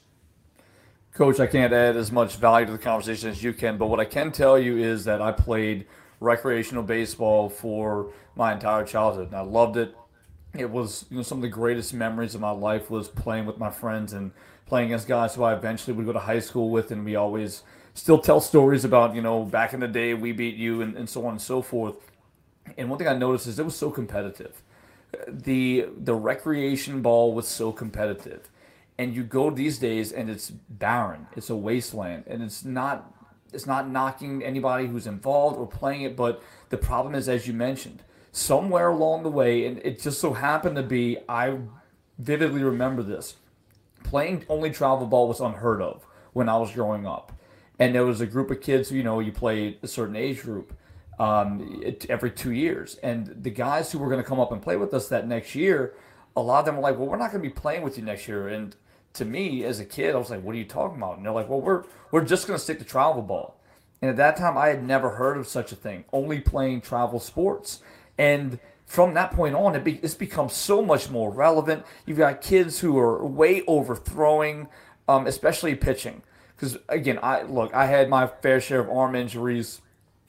Coach, 1.16 1.40
I 1.40 1.48
can't 1.48 1.72
add 1.72 1.96
as 1.96 2.12
much 2.12 2.36
value 2.36 2.66
to 2.66 2.74
the 2.74 2.78
conversation 2.78 3.30
as 3.30 3.42
you 3.42 3.54
can, 3.54 3.78
but 3.78 3.86
what 3.86 4.02
I 4.02 4.06
can 4.06 4.34
tell 4.34 4.60
you 4.60 4.78
is 4.78 5.06
that 5.06 5.22
I 5.22 5.32
played 5.32 5.86
recreational 6.20 6.84
baseball 6.84 7.48
for 7.48 8.12
my 8.36 8.52
entire 8.52 8.84
childhood, 8.84 9.28
and 9.28 9.36
I 9.38 9.40
loved 9.40 9.78
it. 9.78 9.96
It 10.54 10.70
was 10.70 11.06
you 11.10 11.16
know 11.16 11.24
some 11.24 11.38
of 11.38 11.42
the 11.44 11.48
greatest 11.48 11.94
memories 11.94 12.36
of 12.36 12.42
my 12.42 12.52
life 12.52 12.90
was 12.92 13.08
playing 13.08 13.46
with 13.46 13.58
my 13.58 13.72
friends 13.72 14.12
and 14.12 14.34
playing 14.66 14.88
against 14.88 15.08
guys 15.08 15.34
who 15.36 15.44
I 15.44 15.54
eventually 15.54 15.96
would 15.96 16.06
go 16.06 16.12
to 16.12 16.20
high 16.20 16.40
school 16.40 16.70
with, 16.70 16.92
and 16.92 17.06
we 17.06 17.16
always 17.16 17.64
still 17.94 18.20
tell 18.20 18.42
stories 18.42 18.84
about 18.84 19.16
you 19.16 19.22
know 19.22 19.46
back 19.46 19.74
in 19.74 19.80
the 19.80 19.88
day 19.88 20.14
we 20.14 20.34
beat 20.34 20.56
you 20.56 20.82
and, 20.82 20.98
and 20.98 21.10
so 21.10 21.26
on 21.26 21.32
and 21.32 21.42
so 21.42 21.62
forth. 21.62 21.96
And 22.78 22.90
one 22.90 23.00
thing 23.00 23.08
I 23.08 23.16
noticed 23.18 23.48
is 23.48 23.58
it 23.58 23.64
was 23.64 23.78
so 23.78 23.90
competitive. 23.90 24.62
The 25.30 25.88
the 25.98 26.14
recreation 26.14 27.02
ball 27.02 27.34
was 27.34 27.48
so 27.48 27.72
competitive. 27.72 28.50
And 28.98 29.14
you 29.14 29.24
go 29.24 29.50
these 29.50 29.78
days 29.78 30.12
and 30.12 30.30
it's 30.30 30.50
barren. 30.50 31.28
It's 31.36 31.50
a 31.50 31.56
wasteland. 31.56 32.24
And 32.28 32.42
it's 32.42 32.64
not 32.64 33.12
it's 33.54 33.66
not 33.66 33.90
knocking 33.90 34.44
anybody 34.44 34.88
who's 34.88 35.08
involved 35.08 35.58
or 35.58 35.66
playing 35.66 36.02
it, 36.02 36.16
but 36.16 36.44
the 36.70 36.78
problem 36.78 37.16
is 37.16 37.30
as 37.30 37.48
you 37.48 37.54
mentioned, 37.54 38.04
somewhere 38.32 38.90
along 38.90 39.24
the 39.24 39.30
way, 39.30 39.66
and 39.66 39.80
it 39.80 40.02
just 40.02 40.20
so 40.20 40.34
happened 40.34 40.76
to 40.76 40.84
be, 40.84 41.18
I 41.30 41.58
vividly 42.20 42.64
remember 42.64 43.02
this. 43.02 43.36
Playing 44.04 44.46
only 44.50 44.72
travel 44.72 45.08
ball 45.08 45.30
was 45.30 45.40
unheard 45.40 45.82
of 45.82 46.06
when 46.34 46.50
I 46.50 46.58
was 46.58 46.72
growing 46.72 47.08
up. 47.08 47.32
And 47.80 47.96
there 47.96 48.06
was 48.06 48.22
a 48.22 48.26
group 48.26 48.52
of 48.52 48.62
kids, 48.62 48.92
you 48.92 49.04
know, 49.04 49.20
you 49.20 49.32
play 49.32 49.78
a 49.82 49.88
certain 49.88 50.18
age 50.18 50.42
group 50.42 50.74
um, 51.18 51.82
every 52.10 52.32
two 52.32 52.52
years. 52.52 52.96
And 52.96 53.28
the 53.42 53.50
guys 53.50 53.92
who 53.92 54.00
were 54.00 54.10
going 54.10 54.22
to 54.22 54.28
come 54.28 54.40
up 54.40 54.52
and 54.52 54.62
play 54.62 54.76
with 54.76 54.94
us 54.94 55.08
that 55.10 55.28
next 55.28 55.56
year, 55.56 55.94
a 56.36 56.42
lot 56.42 56.60
of 56.60 56.66
them 56.66 56.76
were 56.76 56.82
like, 56.82 56.98
well, 56.98 57.08
we're 57.08 57.18
not 57.18 57.32
going 57.32 57.42
to 57.42 57.50
be 57.50 57.54
playing 57.54 57.84
with 57.84 57.98
you 57.98 58.04
next 58.04 58.28
year. 58.28 58.50
And 58.50 58.76
to 59.16 59.26
me, 59.26 59.64
as 59.64 59.80
a 59.80 59.86
kid, 59.86 60.16
I 60.16 60.18
was 60.18 60.30
like, 60.30 60.44
what 60.44 60.56
are 60.56 60.58
you 60.58 60.66
talking 60.66 60.98
about? 60.98 61.18
And 61.18 61.26
they're 61.26 61.34
like, 61.34 61.50
well, 61.50 61.62
we're, 61.62 61.84
we're 62.12 62.24
just 62.24 62.48
going 62.48 62.58
to 62.58 62.64
stick 62.64 62.80
to 62.80 62.86
travel 62.86 63.22
ball. 63.22 63.60
And 64.02 64.10
at 64.10 64.18
that 64.18 64.38
time, 64.38 64.58
I 64.58 64.68
had 64.68 64.84
never 64.84 65.12
heard 65.12 65.38
of 65.38 65.48
such 65.48 65.72
a 65.72 65.76
thing, 65.76 66.06
only 66.12 66.40
playing 66.40 66.82
travel 66.82 67.20
sports. 67.20 67.82
And 68.18 68.60
from 68.86 69.14
that 69.16 69.32
point 69.32 69.56
on, 69.56 69.76
it 69.76 69.84
be, 69.84 70.00
it's 70.04 70.16
become 70.16 70.50
so 70.50 70.82
much 70.82 71.10
more 71.10 71.32
relevant. 71.32 71.86
You've 72.06 72.18
got 72.18 72.42
kids 72.42 72.80
who 72.80 72.98
are 73.00 73.26
way 73.26 73.64
overthrowing, 73.68 74.68
um, 75.08 75.28
especially 75.28 75.76
pitching. 75.76 76.22
Because 76.56 76.78
again, 76.88 77.20
I 77.22 77.44
look, 77.44 77.74
I 77.74 77.86
had 77.86 78.10
my 78.10 78.28
fair 78.28 78.62
share 78.62 78.80
of 78.80 78.90
arm 78.90 79.16
injuries. 79.16 79.82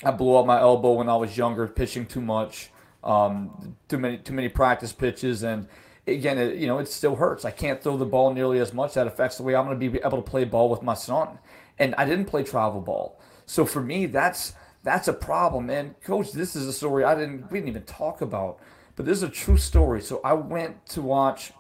I 0.05 0.11
blew 0.11 0.37
up 0.37 0.47
my 0.47 0.61
elbow 0.61 0.93
when 0.93 1.09
I 1.09 1.16
was 1.16 1.37
younger, 1.37 1.66
pitching 1.68 2.07
too 2.07 2.20
much, 2.20 2.70
um, 3.05 3.76
too 3.89 3.99
many 3.99 4.18
too 4.18 4.32
many 4.32 4.49
practice 4.49 4.93
pitches, 4.93 5.43
and 5.43 5.68
again, 6.07 6.39
it, 6.39 6.57
you 6.57 6.67
know, 6.67 6.79
it 6.79 6.89
still 6.89 7.17
hurts. 7.17 7.45
I 7.45 7.51
can't 7.51 7.83
throw 7.83 7.97
the 7.97 8.05
ball 8.07 8.33
nearly 8.33 8.59
as 8.59 8.73
much. 8.73 8.95
That 8.95 9.07
affects 9.07 9.37
the 9.37 9.43
way 9.43 9.55
I'm 9.55 9.67
going 9.67 9.79
to 9.79 9.91
be 9.91 9.99
able 9.99 10.23
to 10.23 10.31
play 10.31 10.45
ball 10.45 10.71
with 10.71 10.83
my 10.83 10.95
son. 10.95 11.39
And 11.79 11.95
I 11.97 12.05
didn't 12.05 12.27
play 12.27 12.43
travel 12.43 12.81
ball, 12.81 13.21
so 13.45 13.67
for 13.67 13.83
me, 13.83 14.07
that's 14.07 14.55
that's 14.83 15.09
a 15.09 15.13
problem. 15.13 15.69
And 15.69 16.01
coach, 16.01 16.33
this 16.33 16.57
is 16.57 16.67
a 16.67 16.73
story 16.73 17.05
I 17.05 17.15
didn't 17.15 17.51
we 17.51 17.59
didn't 17.59 17.69
even 17.69 17.83
talk 17.83 18.21
about, 18.23 18.59
but 18.95 19.05
this 19.05 19.19
is 19.19 19.23
a 19.23 19.29
true 19.29 19.59
story. 19.59 20.01
So 20.01 20.21
I 20.25 20.33
went 20.33 20.87
to 20.91 21.03
watch 21.03 21.53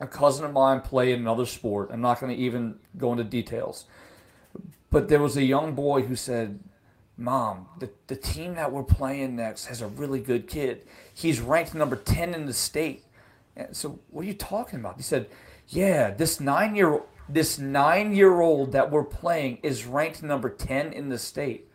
a 0.00 0.06
cousin 0.06 0.44
of 0.44 0.52
mine 0.52 0.80
play 0.80 1.12
in 1.12 1.20
another 1.20 1.46
sport. 1.46 1.90
I'm 1.92 2.00
not 2.00 2.18
going 2.18 2.34
to 2.34 2.42
even 2.42 2.80
go 2.96 3.12
into 3.12 3.22
details, 3.22 3.84
but 4.90 5.08
there 5.08 5.20
was 5.20 5.36
a 5.36 5.44
young 5.44 5.74
boy 5.74 6.02
who 6.02 6.16
said, 6.16 6.58
"Mom, 7.16 7.68
the 7.78 7.90
the 8.08 8.16
team 8.16 8.56
that 8.56 8.72
we're 8.72 8.82
playing 8.82 9.36
next 9.36 9.66
has 9.66 9.80
a 9.80 9.86
really 9.86 10.20
good 10.20 10.48
kid. 10.48 10.84
He's 11.14 11.40
ranked 11.40 11.74
number 11.74 11.96
ten 11.96 12.34
in 12.34 12.46
the 12.46 12.52
state." 12.52 13.04
So 13.72 13.98
what 14.10 14.22
are 14.22 14.28
you 14.28 14.34
talking 14.34 14.80
about? 14.80 14.96
He 14.96 15.02
said, 15.02 15.28
"Yeah, 15.68 16.10
this 16.10 16.40
nine 16.40 16.74
year 16.74 17.02
this 17.28 17.58
nine 17.58 18.14
year 18.14 18.40
old 18.40 18.72
that 18.72 18.90
we're 18.90 19.04
playing 19.04 19.58
is 19.62 19.86
ranked 19.86 20.22
number 20.22 20.50
ten 20.50 20.92
in 20.92 21.08
the 21.08 21.18
state." 21.18 21.68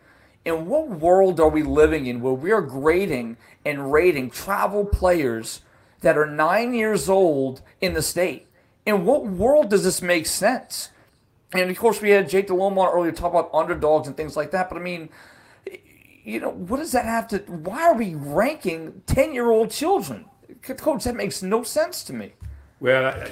in 0.48 0.66
what 0.66 0.90
world 0.90 1.42
are 1.42 1.50
we 1.50 1.62
living 1.62 2.06
in 2.06 2.22
where 2.22 2.34
we 2.34 2.54
are 2.54 2.62
grading 2.62 3.36
and 3.66 3.92
rating 3.92 4.30
travel 4.30 4.86
players 4.86 5.62
that 6.00 6.18
are 6.18 6.26
nine 6.26 6.74
years 6.74 7.10
old 7.10 7.62
in 7.82 7.94
the 7.94 8.02
state? 8.02 8.48
In 8.86 9.04
what 9.04 9.26
world 9.26 9.70
does 9.70 9.84
this 9.84 10.02
make 10.02 10.26
sense? 10.26 10.90
And 11.52 11.70
of 11.70 11.78
course, 11.78 12.02
we 12.02 12.12
had 12.12 12.30
Jake 12.30 12.48
Delhomme 12.48 12.80
on 12.80 12.94
earlier 12.94 13.12
talk 13.12 13.32
about 13.32 13.50
underdogs 13.54 14.08
and 14.08 14.16
things 14.16 14.38
like 14.38 14.52
that. 14.52 14.70
But 14.70 14.78
I 14.78 14.82
mean, 14.82 15.10
you 16.24 16.40
know, 16.40 16.52
what 16.52 16.78
does 16.78 16.94
that 16.94 17.04
have 17.04 17.28
to? 17.30 17.40
Why 17.40 17.84
are 17.84 17.96
we 17.96 18.16
ranking 18.16 19.02
ten-year-old 19.06 19.70
children? 19.70 20.26
Coach, 20.62 21.04
that 21.06 21.16
makes 21.16 21.42
no 21.42 21.64
sense 21.64 22.04
to 22.04 22.14
me. 22.14 22.34
Well, 22.80 23.28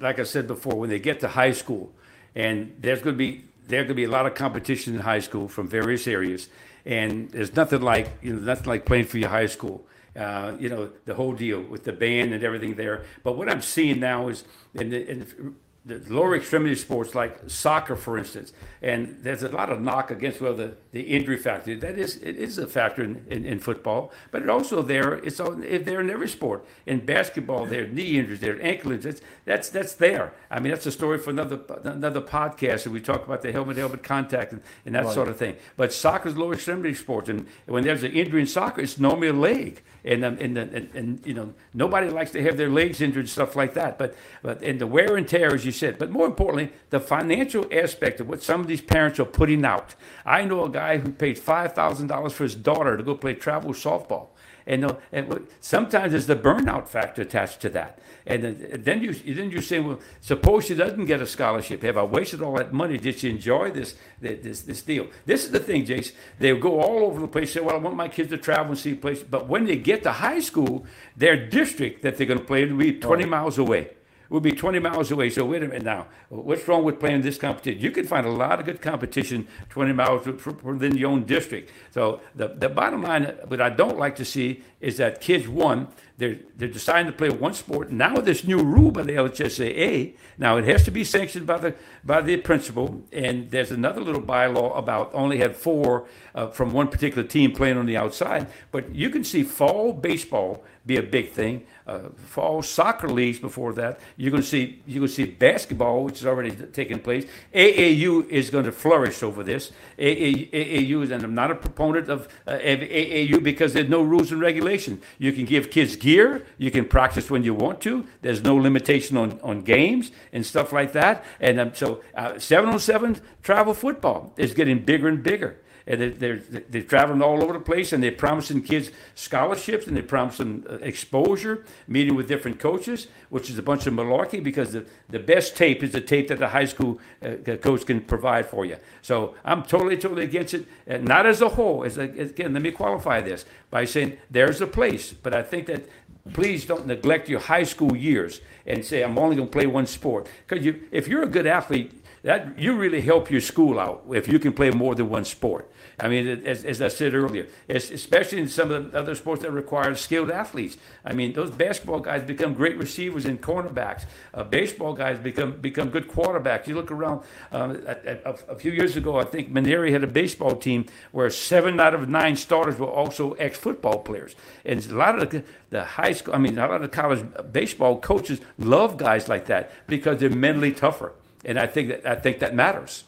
like 0.00 0.18
I 0.18 0.24
said 0.24 0.46
before, 0.46 0.74
when 0.74 0.90
they 0.90 0.98
get 0.98 1.20
to 1.20 1.28
high 1.28 1.52
school, 1.52 1.92
and 2.34 2.76
there's 2.80 3.00
going 3.00 3.14
to 3.14 3.18
be 3.18 3.44
there's 3.68 3.82
going 3.82 3.88
to 3.88 3.94
be 3.94 4.04
a 4.04 4.10
lot 4.10 4.26
of 4.26 4.34
competition 4.34 4.94
in 4.94 5.00
high 5.00 5.20
school 5.20 5.48
from 5.48 5.68
various 5.68 6.06
areas, 6.06 6.48
and 6.84 7.30
there's 7.30 7.54
nothing 7.54 7.82
like 7.82 8.10
you 8.22 8.34
know 8.34 8.40
nothing 8.40 8.66
like 8.66 8.84
playing 8.84 9.06
for 9.06 9.18
your 9.18 9.28
high 9.28 9.46
school. 9.46 9.86
Uh, 10.16 10.56
you 10.58 10.68
know 10.68 10.90
the 11.04 11.14
whole 11.14 11.32
deal 11.32 11.60
with 11.60 11.84
the 11.84 11.92
band 11.92 12.32
and 12.32 12.42
everything 12.42 12.74
there. 12.74 13.04
But 13.22 13.36
what 13.36 13.48
I'm 13.48 13.62
seeing 13.62 14.00
now 14.00 14.28
is, 14.28 14.44
in 14.74 14.90
the, 14.90 15.10
in 15.10 15.56
the 15.86 16.02
lower 16.12 16.34
extremity 16.34 16.74
sports 16.74 17.14
like 17.14 17.38
soccer, 17.46 17.94
for 17.94 18.18
instance, 18.18 18.52
and 18.82 19.18
there's 19.22 19.44
a 19.44 19.48
lot 19.48 19.70
of 19.70 19.80
knock 19.80 20.10
against 20.10 20.40
well 20.40 20.52
the, 20.52 20.76
the 20.90 21.02
injury 21.02 21.36
factor. 21.36 21.76
That 21.76 21.96
is 21.96 22.16
it 22.16 22.36
is 22.36 22.58
a 22.58 22.66
factor 22.66 23.04
in, 23.04 23.24
in, 23.30 23.44
in 23.44 23.60
football, 23.60 24.12
but 24.32 24.42
it 24.42 24.50
also 24.50 24.82
there 24.82 25.14
it's 25.14 25.38
there 25.38 26.00
in 26.00 26.10
every 26.10 26.28
sport. 26.28 26.66
In 26.86 27.06
basketball, 27.06 27.66
there 27.66 27.86
knee 27.86 28.18
injuries, 28.18 28.40
there 28.40 28.60
ankle 28.60 28.92
injuries. 28.92 29.22
That's 29.46 29.68
that's 29.68 29.94
there. 29.94 30.32
I 30.50 30.58
mean 30.58 30.72
that's 30.72 30.86
a 30.86 30.92
story 30.92 31.18
for 31.18 31.30
another 31.30 31.60
another 31.84 32.20
podcast. 32.20 32.84
And 32.84 32.92
we 32.92 33.00
talk 33.00 33.24
about 33.24 33.42
the 33.42 33.52
helmet 33.52 33.76
helmet 33.76 34.02
contact 34.02 34.52
and, 34.52 34.60
and 34.84 34.94
that 34.96 35.04
right. 35.04 35.14
sort 35.14 35.28
of 35.28 35.36
thing. 35.38 35.56
But 35.76 35.92
soccer's 35.92 36.36
lower 36.36 36.54
extremity 36.54 36.94
sports, 36.94 37.28
and 37.28 37.46
when 37.66 37.84
there's 37.84 38.02
an 38.02 38.12
injury 38.12 38.40
in 38.40 38.48
soccer, 38.48 38.80
it's 38.80 38.98
normally 38.98 39.28
a 39.28 39.32
leg 39.32 39.82
and 40.04 40.24
um, 40.24 40.36
and, 40.40 40.58
and, 40.58 40.94
and 40.94 41.26
you 41.26 41.32
know 41.32 41.54
nobody 41.72 42.10
likes 42.10 42.32
to 42.32 42.42
have 42.42 42.56
their 42.56 42.68
legs 42.68 43.00
injured 43.00 43.24
and 43.24 43.30
stuff 43.30 43.54
like 43.54 43.74
that. 43.74 43.98
But 43.98 44.16
but 44.42 44.62
and 44.62 44.80
the 44.80 44.86
wear 44.86 45.16
and 45.16 45.28
tear, 45.28 45.54
as 45.54 45.64
you 45.64 45.72
said. 45.72 45.96
But 45.96 46.10
more 46.10 46.26
importantly, 46.26 46.72
the 46.90 46.98
financial 46.98 47.66
aspect 47.72 48.18
of 48.18 48.28
what 48.28 48.42
some 48.42 48.60
of 48.60 48.66
these 48.66 48.80
parents 48.80 49.20
are 49.20 49.24
putting 49.24 49.64
out. 49.64 49.94
I 50.24 50.44
know 50.44 50.64
a 50.64 50.70
guy 50.70 50.98
who 50.98 51.12
paid 51.12 51.38
five 51.38 51.72
thousand 51.72 52.08
dollars 52.08 52.32
for 52.32 52.42
his 52.42 52.56
daughter 52.56 52.96
to 52.96 53.02
go 53.04 53.14
play 53.14 53.34
travel 53.34 53.72
softball. 53.72 54.28
And, 54.66 54.96
and 55.12 55.46
sometimes 55.60 56.12
there's 56.12 56.26
the 56.26 56.36
burnout 56.36 56.88
factor 56.88 57.22
attached 57.22 57.60
to 57.60 57.68
that. 57.70 58.00
And 58.26 58.42
then 58.84 59.02
you 59.02 59.12
then 59.12 59.52
you 59.52 59.60
say, 59.60 59.78
well, 59.78 60.00
suppose 60.20 60.66
she 60.66 60.74
doesn't 60.74 61.04
get 61.04 61.20
a 61.20 61.26
scholarship. 61.26 61.82
Have 61.82 61.96
I 61.96 62.02
wasted 62.02 62.42
all 62.42 62.56
that 62.56 62.72
money? 62.72 62.98
Did 62.98 63.20
she 63.20 63.30
enjoy 63.30 63.70
this 63.70 63.94
this 64.20 64.62
this 64.62 64.82
deal? 64.82 65.06
This 65.26 65.44
is 65.44 65.52
the 65.52 65.60
thing, 65.60 65.86
Jace. 65.86 66.12
They 66.40 66.56
go 66.58 66.80
all 66.80 67.04
over 67.04 67.20
the 67.20 67.28
place. 67.28 67.52
Say, 67.52 67.60
well, 67.60 67.76
I 67.76 67.78
want 67.78 67.94
my 67.94 68.08
kids 68.08 68.30
to 68.30 68.38
travel 68.38 68.72
and 68.72 68.78
see 68.78 68.94
places. 68.94 69.24
But 69.30 69.46
when 69.46 69.66
they 69.66 69.76
get 69.76 70.02
to 70.02 70.12
high 70.12 70.40
school, 70.40 70.86
their 71.16 71.36
district 71.48 72.02
that 72.02 72.16
they're 72.16 72.26
going 72.26 72.40
to 72.40 72.44
play 72.44 72.64
in 72.64 72.76
will 72.76 72.84
be 72.84 72.98
20 72.98 73.22
right. 73.22 73.30
miles 73.30 73.58
away 73.58 73.90
would 74.28 74.42
be 74.42 74.52
20 74.52 74.78
miles 74.78 75.10
away. 75.10 75.30
So 75.30 75.44
wait 75.44 75.62
a 75.62 75.68
minute 75.68 75.84
now. 75.84 76.06
What's 76.28 76.66
wrong 76.66 76.84
with 76.84 76.98
playing 76.98 77.22
this 77.22 77.38
competition? 77.38 77.80
You 77.80 77.90
can 77.90 78.06
find 78.06 78.26
a 78.26 78.30
lot 78.30 78.60
of 78.60 78.66
good 78.66 78.80
competition 78.82 79.46
20 79.70 79.92
miles 79.92 80.26
within 80.62 80.96
your 80.96 81.10
own 81.10 81.24
district. 81.24 81.70
So 81.92 82.20
the, 82.34 82.48
the 82.48 82.68
bottom 82.68 83.02
line, 83.02 83.24
what 83.46 83.60
I 83.60 83.70
don't 83.70 83.98
like 83.98 84.16
to 84.16 84.24
see 84.24 84.62
is 84.80 84.96
that 84.98 85.20
kids, 85.20 85.48
one, 85.48 85.88
they're, 86.18 86.38
they're 86.56 86.68
deciding 86.68 87.12
to 87.12 87.16
play 87.16 87.28
one 87.28 87.54
sport. 87.54 87.90
Now 87.90 88.16
this 88.16 88.44
new 88.44 88.62
rule 88.62 88.90
by 88.90 89.02
the 89.02 89.12
LHSAA, 89.12 90.14
now 90.38 90.56
it 90.56 90.64
has 90.64 90.84
to 90.84 90.90
be 90.90 91.04
sanctioned 91.04 91.46
by 91.46 91.58
the 91.58 91.74
by 92.04 92.20
the 92.20 92.36
principal, 92.38 93.02
and 93.12 93.50
there's 93.50 93.70
another 93.70 94.00
little 94.00 94.22
bylaw 94.22 94.76
about 94.78 95.10
only 95.12 95.38
have 95.38 95.56
four 95.56 96.06
uh, 96.34 96.48
from 96.48 96.72
one 96.72 96.88
particular 96.88 97.26
team 97.26 97.52
playing 97.52 97.76
on 97.76 97.86
the 97.86 97.96
outside. 97.96 98.46
But 98.70 98.94
you 98.94 99.10
can 99.10 99.24
see 99.24 99.42
fall 99.42 99.92
baseball 99.92 100.64
be 100.86 100.96
a 100.96 101.02
big 101.02 101.32
thing. 101.32 101.66
Uh, 101.86 102.08
fall 102.16 102.62
soccer 102.62 103.08
leagues 103.08 103.38
before 103.38 103.72
that. 103.72 104.00
You're 104.16 104.30
going 104.30 104.42
to 104.42 104.48
see 104.48 104.82
you're 104.86 105.00
going 105.00 105.08
to 105.08 105.14
see 105.14 105.24
basketball, 105.24 106.04
which 106.04 106.20
is 106.20 106.26
already 106.26 106.50
taking 106.50 107.00
place. 107.00 107.26
AAU 107.54 108.28
is 108.28 108.50
going 108.50 108.64
to 108.64 108.72
flourish 108.72 109.22
over 109.22 109.42
this. 109.42 109.72
AAU, 109.98 111.02
is, 111.02 111.10
and 111.10 111.22
I'm 111.22 111.34
not 111.34 111.50
a 111.50 111.54
proponent 111.54 112.08
of 112.08 112.28
uh, 112.46 112.58
AAU 112.58 113.42
because 113.42 113.72
there's 113.72 113.88
no 113.88 114.02
rules 114.02 114.32
and 114.32 114.40
regulation. 114.40 115.02
You 115.18 115.32
can 115.32 115.44
give 115.44 115.70
kids 115.70 115.96
gear. 115.96 116.46
You 116.58 116.70
can 116.70 116.86
practice 116.86 117.30
when 117.30 117.42
you 117.42 117.54
want 117.54 117.80
to. 117.82 118.06
There's 118.22 118.42
no 118.42 118.56
limitation 118.56 119.16
on, 119.16 119.40
on 119.42 119.62
games 119.62 120.12
and 120.32 120.46
stuff 120.46 120.72
like 120.72 120.92
that. 120.92 121.24
And 121.40 121.58
um, 121.58 121.74
so 121.74 122.02
uh, 122.14 122.38
707 122.38 123.20
travel 123.42 123.74
football 123.74 124.32
is 124.36 124.54
getting 124.54 124.80
bigger 124.80 125.08
and 125.08 125.22
bigger 125.22 125.58
and 125.86 126.00
they're, 126.00 126.10
they're, 126.10 126.36
they're 126.68 126.82
traveling 126.82 127.22
all 127.22 127.42
over 127.42 127.52
the 127.52 127.60
place 127.60 127.92
and 127.92 128.02
they're 128.02 128.12
promising 128.12 128.62
kids 128.62 128.90
scholarships 129.14 129.86
and 129.86 129.96
they're 129.96 130.02
promising 130.02 130.64
uh, 130.68 130.74
exposure, 130.82 131.64
meeting 131.86 132.14
with 132.14 132.26
different 132.26 132.58
coaches, 132.58 133.06
which 133.28 133.48
is 133.48 133.58
a 133.58 133.62
bunch 133.62 133.86
of 133.86 133.94
malarkey 133.94 134.42
because 134.42 134.72
the, 134.72 134.84
the 135.08 135.18
best 135.18 135.56
tape 135.56 135.82
is 135.82 135.92
the 135.92 136.00
tape 136.00 136.28
that 136.28 136.38
the 136.38 136.48
high 136.48 136.64
school 136.64 136.98
uh, 137.22 137.56
coach 137.56 137.86
can 137.86 138.00
provide 138.00 138.46
for 138.46 138.64
you. 138.64 138.76
So 139.02 139.34
I'm 139.44 139.62
totally, 139.62 139.96
totally 139.96 140.24
against 140.24 140.54
it, 140.54 140.66
not 141.02 141.26
as 141.26 141.40
a 141.40 141.50
whole. 141.50 141.84
As 141.84 141.98
a, 141.98 142.02
again, 142.02 142.52
let 142.52 142.62
me 142.62 142.72
qualify 142.72 143.20
this 143.20 143.44
by 143.70 143.84
saying 143.84 144.18
there's 144.30 144.60
a 144.60 144.66
place, 144.66 145.12
but 145.12 145.34
I 145.34 145.42
think 145.42 145.66
that 145.66 145.88
please 146.32 146.66
don't 146.66 146.86
neglect 146.86 147.28
your 147.28 147.40
high 147.40 147.62
school 147.62 147.96
years 147.96 148.40
and 148.66 148.84
say 148.84 149.02
I'm 149.02 149.18
only 149.18 149.36
going 149.36 149.48
to 149.48 149.52
play 149.52 149.66
one 149.66 149.86
sport 149.86 150.28
because 150.46 150.64
you, 150.64 150.82
if 150.90 151.06
you're 151.06 151.22
a 151.22 151.28
good 151.28 151.46
athlete, 151.46 152.02
that 152.22 152.58
you 152.58 152.74
really 152.74 153.00
help 153.00 153.30
your 153.30 153.40
school 153.40 153.78
out 153.78 154.02
if 154.12 154.26
you 154.26 154.40
can 154.40 154.52
play 154.52 154.70
more 154.70 154.96
than 154.96 155.08
one 155.08 155.24
sport. 155.24 155.70
I 155.98 156.08
mean, 156.08 156.26
as, 156.44 156.64
as 156.64 156.82
I 156.82 156.88
said 156.88 157.14
earlier, 157.14 157.46
especially 157.70 158.40
in 158.40 158.48
some 158.48 158.70
of 158.70 158.92
the 158.92 158.98
other 158.98 159.14
sports 159.14 159.42
that 159.42 159.50
require 159.50 159.94
skilled 159.94 160.30
athletes. 160.30 160.76
I 161.04 161.14
mean, 161.14 161.32
those 161.32 161.50
basketball 161.50 162.00
guys 162.00 162.22
become 162.22 162.52
great 162.52 162.76
receivers 162.76 163.24
and 163.24 163.40
cornerbacks. 163.40 164.04
Uh, 164.34 164.44
baseball 164.44 164.92
guys 164.92 165.18
become 165.18 165.52
become 165.52 165.88
good 165.88 166.08
quarterbacks. 166.08 166.66
You 166.66 166.74
look 166.74 166.90
around. 166.90 167.22
Um, 167.50 167.82
a, 167.86 168.18
a, 168.24 168.34
a, 168.48 168.56
few 168.56 168.72
years 168.72 168.96
ago, 168.96 169.18
I 169.18 169.24
think 169.24 169.50
Maneri 169.50 169.90
had 169.90 170.04
a 170.04 170.06
baseball 170.06 170.56
team 170.56 170.84
where 171.12 171.30
seven 171.30 171.80
out 171.80 171.94
of 171.94 172.08
nine 172.08 172.36
starters 172.36 172.78
were 172.78 172.86
also 172.86 173.32
ex-football 173.32 174.00
players. 174.00 174.34
And 174.64 174.84
a 174.84 174.94
lot 174.94 175.22
of 175.22 175.30
the, 175.30 175.44
the 175.70 175.84
high 175.84 176.12
school, 176.12 176.34
I 176.34 176.38
mean, 176.38 176.58
a 176.58 176.68
lot 176.68 176.82
of 176.82 176.90
college 176.90 177.24
baseball 177.52 178.00
coaches 178.00 178.40
love 178.58 178.98
guys 178.98 179.28
like 179.28 179.46
that 179.46 179.72
because 179.86 180.18
they're 180.18 180.28
mentally 180.28 180.72
tougher. 180.72 181.12
And 181.44 181.58
I 181.58 181.66
think 181.66 181.88
that 181.88 182.06
I 182.06 182.16
think 182.16 182.40
that 182.40 182.54
matters. 182.54 183.04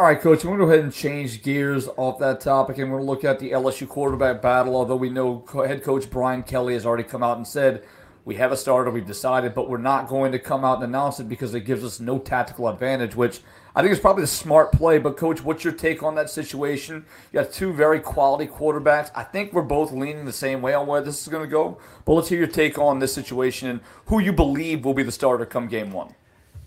All 0.00 0.06
right, 0.06 0.20
Coach, 0.20 0.44
I'm 0.44 0.50
going 0.50 0.60
to 0.60 0.64
go 0.64 0.70
ahead 0.70 0.84
and 0.84 0.92
change 0.92 1.42
gears 1.42 1.88
off 1.96 2.20
that 2.20 2.40
topic, 2.40 2.78
and 2.78 2.88
we're 2.88 2.98
going 2.98 3.06
to 3.06 3.10
look 3.10 3.24
at 3.24 3.40
the 3.40 3.50
LSU 3.50 3.88
quarterback 3.88 4.40
battle. 4.40 4.76
Although 4.76 4.94
we 4.94 5.10
know 5.10 5.44
head 5.52 5.82
coach 5.82 6.08
Brian 6.08 6.44
Kelly 6.44 6.74
has 6.74 6.86
already 6.86 7.02
come 7.02 7.24
out 7.24 7.36
and 7.36 7.44
said 7.44 7.82
we 8.24 8.36
have 8.36 8.52
a 8.52 8.56
starter, 8.56 8.92
we've 8.92 9.04
decided, 9.04 9.56
but 9.56 9.68
we're 9.68 9.78
not 9.78 10.06
going 10.06 10.30
to 10.30 10.38
come 10.38 10.64
out 10.64 10.76
and 10.76 10.84
announce 10.84 11.18
it 11.18 11.28
because 11.28 11.52
it 11.52 11.62
gives 11.62 11.82
us 11.82 11.98
no 11.98 12.20
tactical 12.20 12.68
advantage, 12.68 13.16
which 13.16 13.40
I 13.74 13.82
think 13.82 13.92
is 13.92 13.98
probably 13.98 14.20
the 14.20 14.28
smart 14.28 14.70
play. 14.70 14.98
But, 15.00 15.16
Coach, 15.16 15.42
what's 15.42 15.64
your 15.64 15.72
take 15.72 16.00
on 16.04 16.14
that 16.14 16.30
situation? 16.30 17.04
You 17.32 17.40
got 17.40 17.50
two 17.50 17.72
very 17.72 17.98
quality 17.98 18.46
quarterbacks. 18.46 19.10
I 19.16 19.24
think 19.24 19.52
we're 19.52 19.62
both 19.62 19.90
leaning 19.90 20.26
the 20.26 20.32
same 20.32 20.62
way 20.62 20.74
on 20.74 20.86
where 20.86 21.02
this 21.02 21.20
is 21.20 21.26
going 21.26 21.42
to 21.42 21.50
go. 21.50 21.76
But 22.04 22.12
let's 22.12 22.28
hear 22.28 22.38
your 22.38 22.46
take 22.46 22.78
on 22.78 23.00
this 23.00 23.12
situation 23.12 23.68
and 23.68 23.80
who 24.06 24.20
you 24.20 24.32
believe 24.32 24.84
will 24.84 24.94
be 24.94 25.02
the 25.02 25.10
starter 25.10 25.44
come 25.44 25.66
game 25.66 25.90
one. 25.90 26.14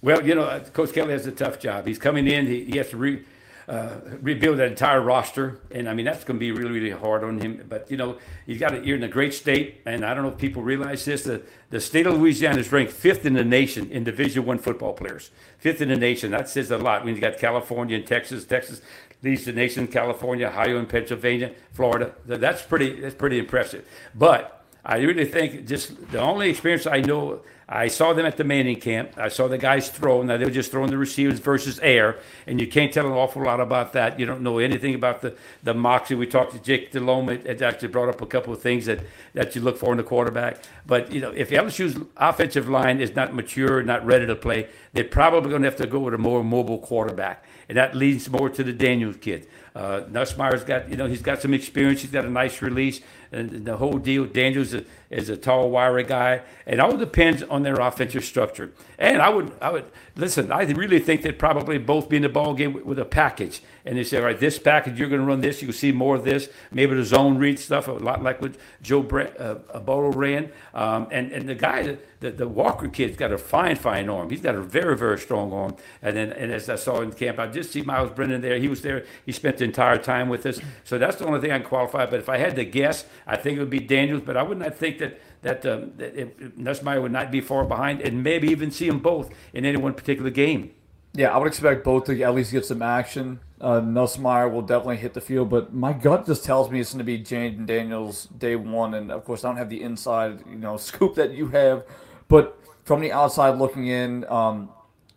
Well, 0.01 0.25
you 0.25 0.33
know, 0.35 0.59
Coach 0.73 0.93
Kelly 0.93 1.11
has 1.11 1.27
a 1.27 1.31
tough 1.31 1.59
job. 1.59 1.85
He's 1.85 1.99
coming 1.99 2.27
in. 2.27 2.47
He, 2.47 2.65
he 2.65 2.77
has 2.77 2.89
to 2.89 2.97
re, 2.97 3.23
uh, 3.67 3.97
rebuild 4.19 4.57
that 4.57 4.67
entire 4.67 4.99
roster, 4.99 5.59
and 5.69 5.87
I 5.87 5.93
mean 5.93 6.05
that's 6.05 6.23
going 6.23 6.37
to 6.37 6.39
be 6.39 6.51
really, 6.51 6.71
really 6.71 6.89
hard 6.89 7.23
on 7.23 7.39
him. 7.39 7.63
But 7.69 7.89
you 7.91 7.97
know, 7.97 8.17
he's 8.45 8.59
got 8.59 8.73
a, 8.73 8.83
you're 8.83 8.97
in 8.97 9.03
a 9.03 9.07
great 9.07 9.33
state, 9.33 9.81
and 9.85 10.03
I 10.03 10.13
don't 10.13 10.23
know 10.23 10.29
if 10.29 10.37
people 10.37 10.63
realize 10.63 11.05
this. 11.05 11.23
The 11.23 11.43
the 11.69 11.79
state 11.79 12.07
of 12.07 12.15
Louisiana 12.17 12.59
is 12.59 12.71
ranked 12.71 12.91
fifth 12.91 13.25
in 13.25 13.33
the 13.33 13.45
nation 13.45 13.89
in 13.91 14.03
Division 14.03 14.45
One 14.45 14.57
football 14.57 14.93
players. 14.93 15.29
Fifth 15.59 15.81
in 15.81 15.89
the 15.89 15.95
nation. 15.95 16.31
That 16.31 16.49
says 16.49 16.71
a 16.71 16.77
lot. 16.79 17.05
When 17.05 17.13
you 17.15 17.21
got 17.21 17.37
California 17.37 17.95
and 17.95 18.05
Texas, 18.05 18.43
Texas 18.43 18.81
leads 19.21 19.45
the 19.45 19.53
nation. 19.53 19.87
California, 19.87 20.47
Ohio, 20.47 20.79
and 20.79 20.89
Pennsylvania, 20.89 21.51
Florida. 21.73 22.15
That's 22.25 22.63
pretty. 22.63 22.99
That's 22.99 23.15
pretty 23.15 23.37
impressive. 23.37 23.87
But 24.15 24.65
I 24.83 24.97
really 24.97 25.25
think 25.25 25.67
just 25.67 26.11
the 26.11 26.19
only 26.19 26.49
experience 26.49 26.87
I 26.87 27.01
know 27.01 27.41
I 27.73 27.87
saw 27.87 28.11
them 28.11 28.25
at 28.25 28.35
the 28.35 28.43
Manning 28.43 28.81
camp. 28.81 29.13
I 29.17 29.29
saw 29.29 29.47
the 29.47 29.57
guys 29.57 29.89
throw. 29.89 30.21
Now 30.23 30.35
they 30.35 30.43
were 30.43 30.51
just 30.51 30.71
throwing 30.71 30.91
the 30.91 30.97
receivers 30.97 31.39
versus 31.39 31.79
air, 31.79 32.19
and 32.45 32.59
you 32.59 32.67
can't 32.67 32.91
tell 32.91 33.05
an 33.05 33.13
awful 33.13 33.43
lot 33.43 33.61
about 33.61 33.93
that. 33.93 34.19
You 34.19 34.25
don't 34.25 34.41
know 34.41 34.59
anything 34.59 34.93
about 34.93 35.21
the 35.21 35.37
the 35.63 35.73
moxie. 35.73 36.15
We 36.15 36.27
talked 36.27 36.51
to 36.51 36.59
Jake 36.59 36.91
Delhomme. 36.91 37.29
It, 37.29 37.45
it 37.45 37.61
actually 37.61 37.87
brought 37.87 38.09
up 38.09 38.21
a 38.21 38.25
couple 38.25 38.51
of 38.51 38.61
things 38.61 38.87
that 38.87 38.99
that 39.35 39.55
you 39.55 39.61
look 39.61 39.77
for 39.77 39.93
in 39.93 39.97
the 39.97 40.03
quarterback. 40.03 40.61
But 40.85 41.13
you 41.13 41.21
know, 41.21 41.31
if 41.31 41.49
LSU's 41.49 41.97
offensive 42.17 42.67
line 42.67 42.99
is 42.99 43.15
not 43.15 43.33
mature, 43.33 43.81
not 43.83 44.05
ready 44.05 44.27
to 44.27 44.35
play, 44.35 44.67
they're 44.91 45.05
probably 45.05 45.49
going 45.49 45.61
to 45.61 45.69
have 45.69 45.77
to 45.77 45.87
go 45.87 45.99
with 45.99 46.13
a 46.13 46.17
more 46.17 46.43
mobile 46.43 46.79
quarterback, 46.79 47.45
and 47.69 47.77
that 47.77 47.95
leads 47.95 48.29
more 48.29 48.49
to 48.49 48.65
the 48.65 48.73
Daniels 48.73 49.15
kid. 49.15 49.47
Uh, 49.73 50.01
Nussmeier's 50.09 50.63
got, 50.63 50.89
you 50.89 50.97
know, 50.97 51.07
he's 51.07 51.21
got 51.21 51.41
some 51.41 51.53
experience. 51.53 52.01
He's 52.01 52.11
got 52.11 52.25
a 52.25 52.29
nice 52.29 52.61
release, 52.61 52.99
and 53.31 53.65
the 53.65 53.77
whole 53.77 53.97
deal. 53.97 54.25
Daniels 54.25 54.73
is 54.73 54.81
a, 54.81 54.85
is 55.09 55.29
a 55.29 55.37
tall, 55.37 55.69
wiry 55.69 56.03
guy. 56.03 56.41
It 56.65 56.79
all 56.79 56.97
depends 56.97 57.43
on 57.43 57.63
their 57.63 57.75
offensive 57.75 58.25
structure. 58.25 58.71
And 58.99 59.21
I 59.21 59.29
would, 59.29 59.51
I 59.61 59.71
would 59.71 59.85
listen. 60.21 60.51
I 60.51 60.63
really 60.63 60.99
think 60.99 61.23
they'd 61.23 61.37
probably 61.37 61.77
both 61.79 62.07
be 62.07 62.15
in 62.15 62.21
the 62.21 62.29
ball 62.29 62.53
game 62.53 62.85
with, 62.85 62.99
a 62.99 63.05
package. 63.05 63.61
And 63.83 63.97
they 63.97 64.03
say, 64.03 64.17
all 64.17 64.23
right, 64.23 64.39
this 64.39 64.59
package, 64.59 64.99
you're 64.99 65.09
going 65.09 65.21
to 65.21 65.27
run 65.27 65.41
this. 65.41 65.61
You 65.61 65.67
can 65.67 65.75
see 65.75 65.91
more 65.91 66.15
of 66.15 66.23
this. 66.23 66.49
Maybe 66.71 66.95
the 66.95 67.03
zone 67.03 67.39
read 67.39 67.57
stuff, 67.57 67.87
a 67.87 67.93
lot 67.93 68.21
like 68.21 68.39
what 68.41 68.55
Joe 68.81 69.01
Bre- 69.01 69.33
uh, 69.39 69.55
Bolo 69.79 70.11
ran. 70.11 70.51
Um, 70.73 71.07
and 71.11 71.31
and 71.31 71.49
the 71.49 71.55
guy, 71.55 71.97
the, 72.19 72.31
the 72.31 72.47
Walker 72.47 72.87
kid's 72.87 73.17
got 73.17 73.31
a 73.31 73.37
fine, 73.39 73.75
fine 73.75 74.07
arm. 74.07 74.29
He's 74.29 74.41
got 74.41 74.53
a 74.53 74.61
very, 74.61 74.95
very 74.95 75.17
strong 75.17 75.51
arm. 75.51 75.75
And 76.03 76.15
then, 76.15 76.31
and 76.31 76.51
as 76.51 76.69
I 76.69 76.75
saw 76.75 77.01
in 77.01 77.11
camp, 77.11 77.39
I 77.39 77.47
just 77.47 77.71
see 77.71 77.81
Myles 77.81 78.11
Brennan 78.11 78.41
there. 78.41 78.59
He 78.59 78.67
was 78.67 78.83
there. 78.83 79.03
He 79.25 79.31
spent 79.31 79.57
the 79.57 79.65
entire 79.65 79.97
time 79.97 80.29
with 80.29 80.45
us. 80.45 80.59
So 80.83 80.99
that's 80.99 81.17
the 81.17 81.25
only 81.25 81.41
thing 81.41 81.51
I 81.51 81.57
can 81.57 81.67
qualify. 81.67 82.05
But 82.05 82.19
if 82.19 82.29
I 82.29 82.37
had 82.37 82.55
to 82.57 82.65
guess, 82.65 83.05
I 83.25 83.35
think 83.35 83.57
it 83.57 83.59
would 83.59 83.71
be 83.71 83.79
Daniels. 83.79 84.21
But 84.23 84.37
I 84.37 84.43
would 84.43 84.59
not 84.59 84.75
think 84.75 84.99
that 84.99 85.19
that, 85.41 85.65
um, 85.65 85.93
that 85.97 86.15
if, 86.15 86.37
Nussmeier 86.55 87.01
would 87.01 87.11
not 87.11 87.31
be 87.31 87.41
far 87.41 87.65
behind, 87.65 88.01
and 88.01 88.23
maybe 88.23 88.47
even 88.49 88.71
see 88.71 88.87
them 88.87 88.99
both 88.99 89.29
in 89.53 89.65
any 89.65 89.77
one 89.77 89.93
particular 89.93 90.29
game. 90.29 90.71
Yeah, 91.13 91.33
I 91.33 91.37
would 91.37 91.47
expect 91.47 91.83
both 91.83 92.05
to 92.05 92.21
at 92.21 92.33
least 92.33 92.51
get 92.51 92.65
some 92.65 92.81
action. 92.81 93.41
Uh, 93.59 93.81
Nussmeier 93.81 94.51
will 94.51 94.61
definitely 94.61 94.97
hit 94.97 95.13
the 95.13 95.21
field, 95.21 95.49
but 95.49 95.73
my 95.73 95.93
gut 95.93 96.25
just 96.25 96.45
tells 96.45 96.71
me 96.71 96.79
it's 96.79 96.93
going 96.93 96.99
to 96.99 97.03
be 97.03 97.19
Jayden 97.19 97.65
Daniels 97.65 98.25
day 98.25 98.55
one. 98.55 98.93
And 98.93 99.11
of 99.11 99.25
course, 99.25 99.43
I 99.43 99.49
don't 99.49 99.57
have 99.57 99.69
the 99.69 99.81
inside, 99.81 100.43
you 100.49 100.55
know, 100.55 100.77
scoop 100.77 101.15
that 101.15 101.31
you 101.31 101.49
have, 101.49 101.83
but 102.27 102.57
from 102.85 103.01
the 103.01 103.11
outside 103.11 103.57
looking 103.57 103.87
in, 103.87 104.25
um, 104.29 104.69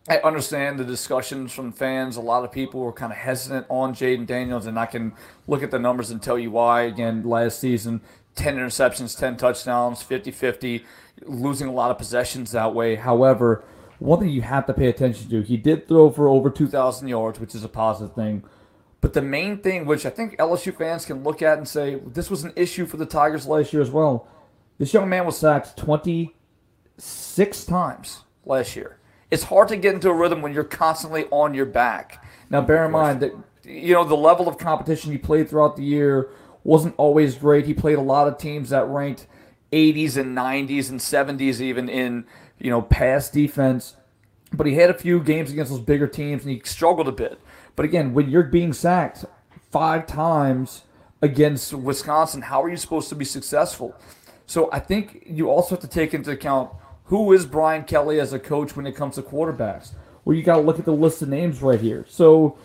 I 0.06 0.18
understand 0.18 0.78
the 0.78 0.84
discussions 0.84 1.52
from 1.52 1.72
fans. 1.72 2.16
A 2.16 2.20
lot 2.20 2.44
of 2.44 2.52
people 2.52 2.80
were 2.80 2.92
kind 2.92 3.10
of 3.10 3.16
hesitant 3.16 3.66
on 3.70 3.94
Jayden 3.94 4.26
Daniels, 4.26 4.66
and 4.66 4.78
I 4.78 4.84
can 4.84 5.14
look 5.46 5.62
at 5.62 5.70
the 5.70 5.78
numbers 5.78 6.10
and 6.10 6.22
tell 6.22 6.38
you 6.38 6.50
why. 6.50 6.82
Again, 6.82 7.22
last 7.22 7.58
season, 7.58 8.02
10 8.34 8.56
interceptions, 8.56 9.18
10 9.18 9.36
touchdowns, 9.36 10.02
50 10.02 10.30
50, 10.30 10.84
losing 11.26 11.68
a 11.68 11.72
lot 11.72 11.90
of 11.90 11.98
possessions 11.98 12.52
that 12.52 12.74
way. 12.74 12.96
However, 12.96 13.64
one 13.98 14.20
thing 14.20 14.30
you 14.30 14.42
have 14.42 14.66
to 14.66 14.74
pay 14.74 14.88
attention 14.88 15.30
to, 15.30 15.42
he 15.42 15.56
did 15.56 15.86
throw 15.88 16.10
for 16.10 16.28
over 16.28 16.50
2,000 16.50 17.08
yards, 17.08 17.38
which 17.38 17.54
is 17.54 17.64
a 17.64 17.68
positive 17.68 18.14
thing. 18.14 18.44
But 19.00 19.12
the 19.12 19.22
main 19.22 19.58
thing, 19.58 19.86
which 19.86 20.06
I 20.06 20.10
think 20.10 20.36
LSU 20.38 20.76
fans 20.76 21.04
can 21.04 21.22
look 21.22 21.42
at 21.42 21.58
and 21.58 21.68
say, 21.68 22.00
this 22.06 22.30
was 22.30 22.42
an 22.42 22.52
issue 22.56 22.86
for 22.86 22.96
the 22.96 23.06
Tigers 23.06 23.46
last 23.46 23.72
year 23.72 23.82
as 23.82 23.90
well. 23.90 24.26
This 24.78 24.92
young 24.92 25.08
man 25.08 25.26
was 25.26 25.38
sacked 25.38 25.76
26 25.76 27.64
times 27.64 28.24
last 28.44 28.74
year. 28.74 28.98
It's 29.30 29.44
hard 29.44 29.68
to 29.68 29.76
get 29.76 29.94
into 29.94 30.08
a 30.08 30.14
rhythm 30.14 30.42
when 30.42 30.52
you're 30.52 30.64
constantly 30.64 31.26
on 31.30 31.54
your 31.54 31.66
back. 31.66 32.24
Now, 32.50 32.60
bear 32.60 32.84
in 32.84 32.92
mind 32.92 33.20
that 33.20 33.32
you 33.64 33.94
know 33.94 34.04
the 34.04 34.16
level 34.16 34.48
of 34.48 34.58
competition 34.58 35.12
he 35.12 35.18
played 35.18 35.48
throughout 35.48 35.76
the 35.76 35.84
year 35.84 36.30
wasn't 36.64 36.94
always 36.96 37.36
great. 37.36 37.66
He 37.66 37.74
played 37.74 37.98
a 37.98 38.02
lot 38.02 38.26
of 38.26 38.38
teams 38.38 38.70
that 38.70 38.88
ranked 38.88 39.26
80s 39.72 40.16
and 40.16 40.36
90s 40.36 40.90
and 40.90 40.98
70s 40.98 41.60
even 41.60 41.88
in, 41.88 42.24
you 42.58 42.70
know, 42.70 42.82
pass 42.82 43.30
defense. 43.30 43.96
But 44.52 44.66
he 44.66 44.74
had 44.74 44.90
a 44.90 44.94
few 44.94 45.20
games 45.20 45.50
against 45.50 45.70
those 45.70 45.80
bigger 45.80 46.06
teams 46.06 46.44
and 46.44 46.52
he 46.52 46.62
struggled 46.64 47.08
a 47.08 47.12
bit. 47.12 47.40
But 47.76 47.84
again, 47.84 48.14
when 48.14 48.30
you're 48.30 48.44
being 48.44 48.72
sacked 48.72 49.24
five 49.70 50.06
times 50.06 50.82
against 51.20 51.72
Wisconsin, 51.72 52.42
how 52.42 52.62
are 52.62 52.68
you 52.68 52.76
supposed 52.76 53.08
to 53.08 53.14
be 53.14 53.24
successful? 53.24 53.94
So 54.46 54.70
I 54.72 54.78
think 54.78 55.24
you 55.26 55.50
also 55.50 55.70
have 55.70 55.80
to 55.80 55.88
take 55.88 56.14
into 56.14 56.30
account 56.30 56.70
who 57.04 57.32
is 57.32 57.44
Brian 57.44 57.84
Kelly 57.84 58.20
as 58.20 58.32
a 58.32 58.38
coach 58.38 58.76
when 58.76 58.86
it 58.86 58.96
comes 58.96 59.16
to 59.16 59.22
quarterbacks. 59.22 59.92
Well, 60.24 60.36
you 60.36 60.42
got 60.42 60.56
to 60.56 60.62
look 60.62 60.78
at 60.78 60.84
the 60.84 60.92
list 60.92 61.20
of 61.22 61.28
names 61.28 61.60
right 61.60 61.80
here. 61.80 62.06
So 62.08 62.56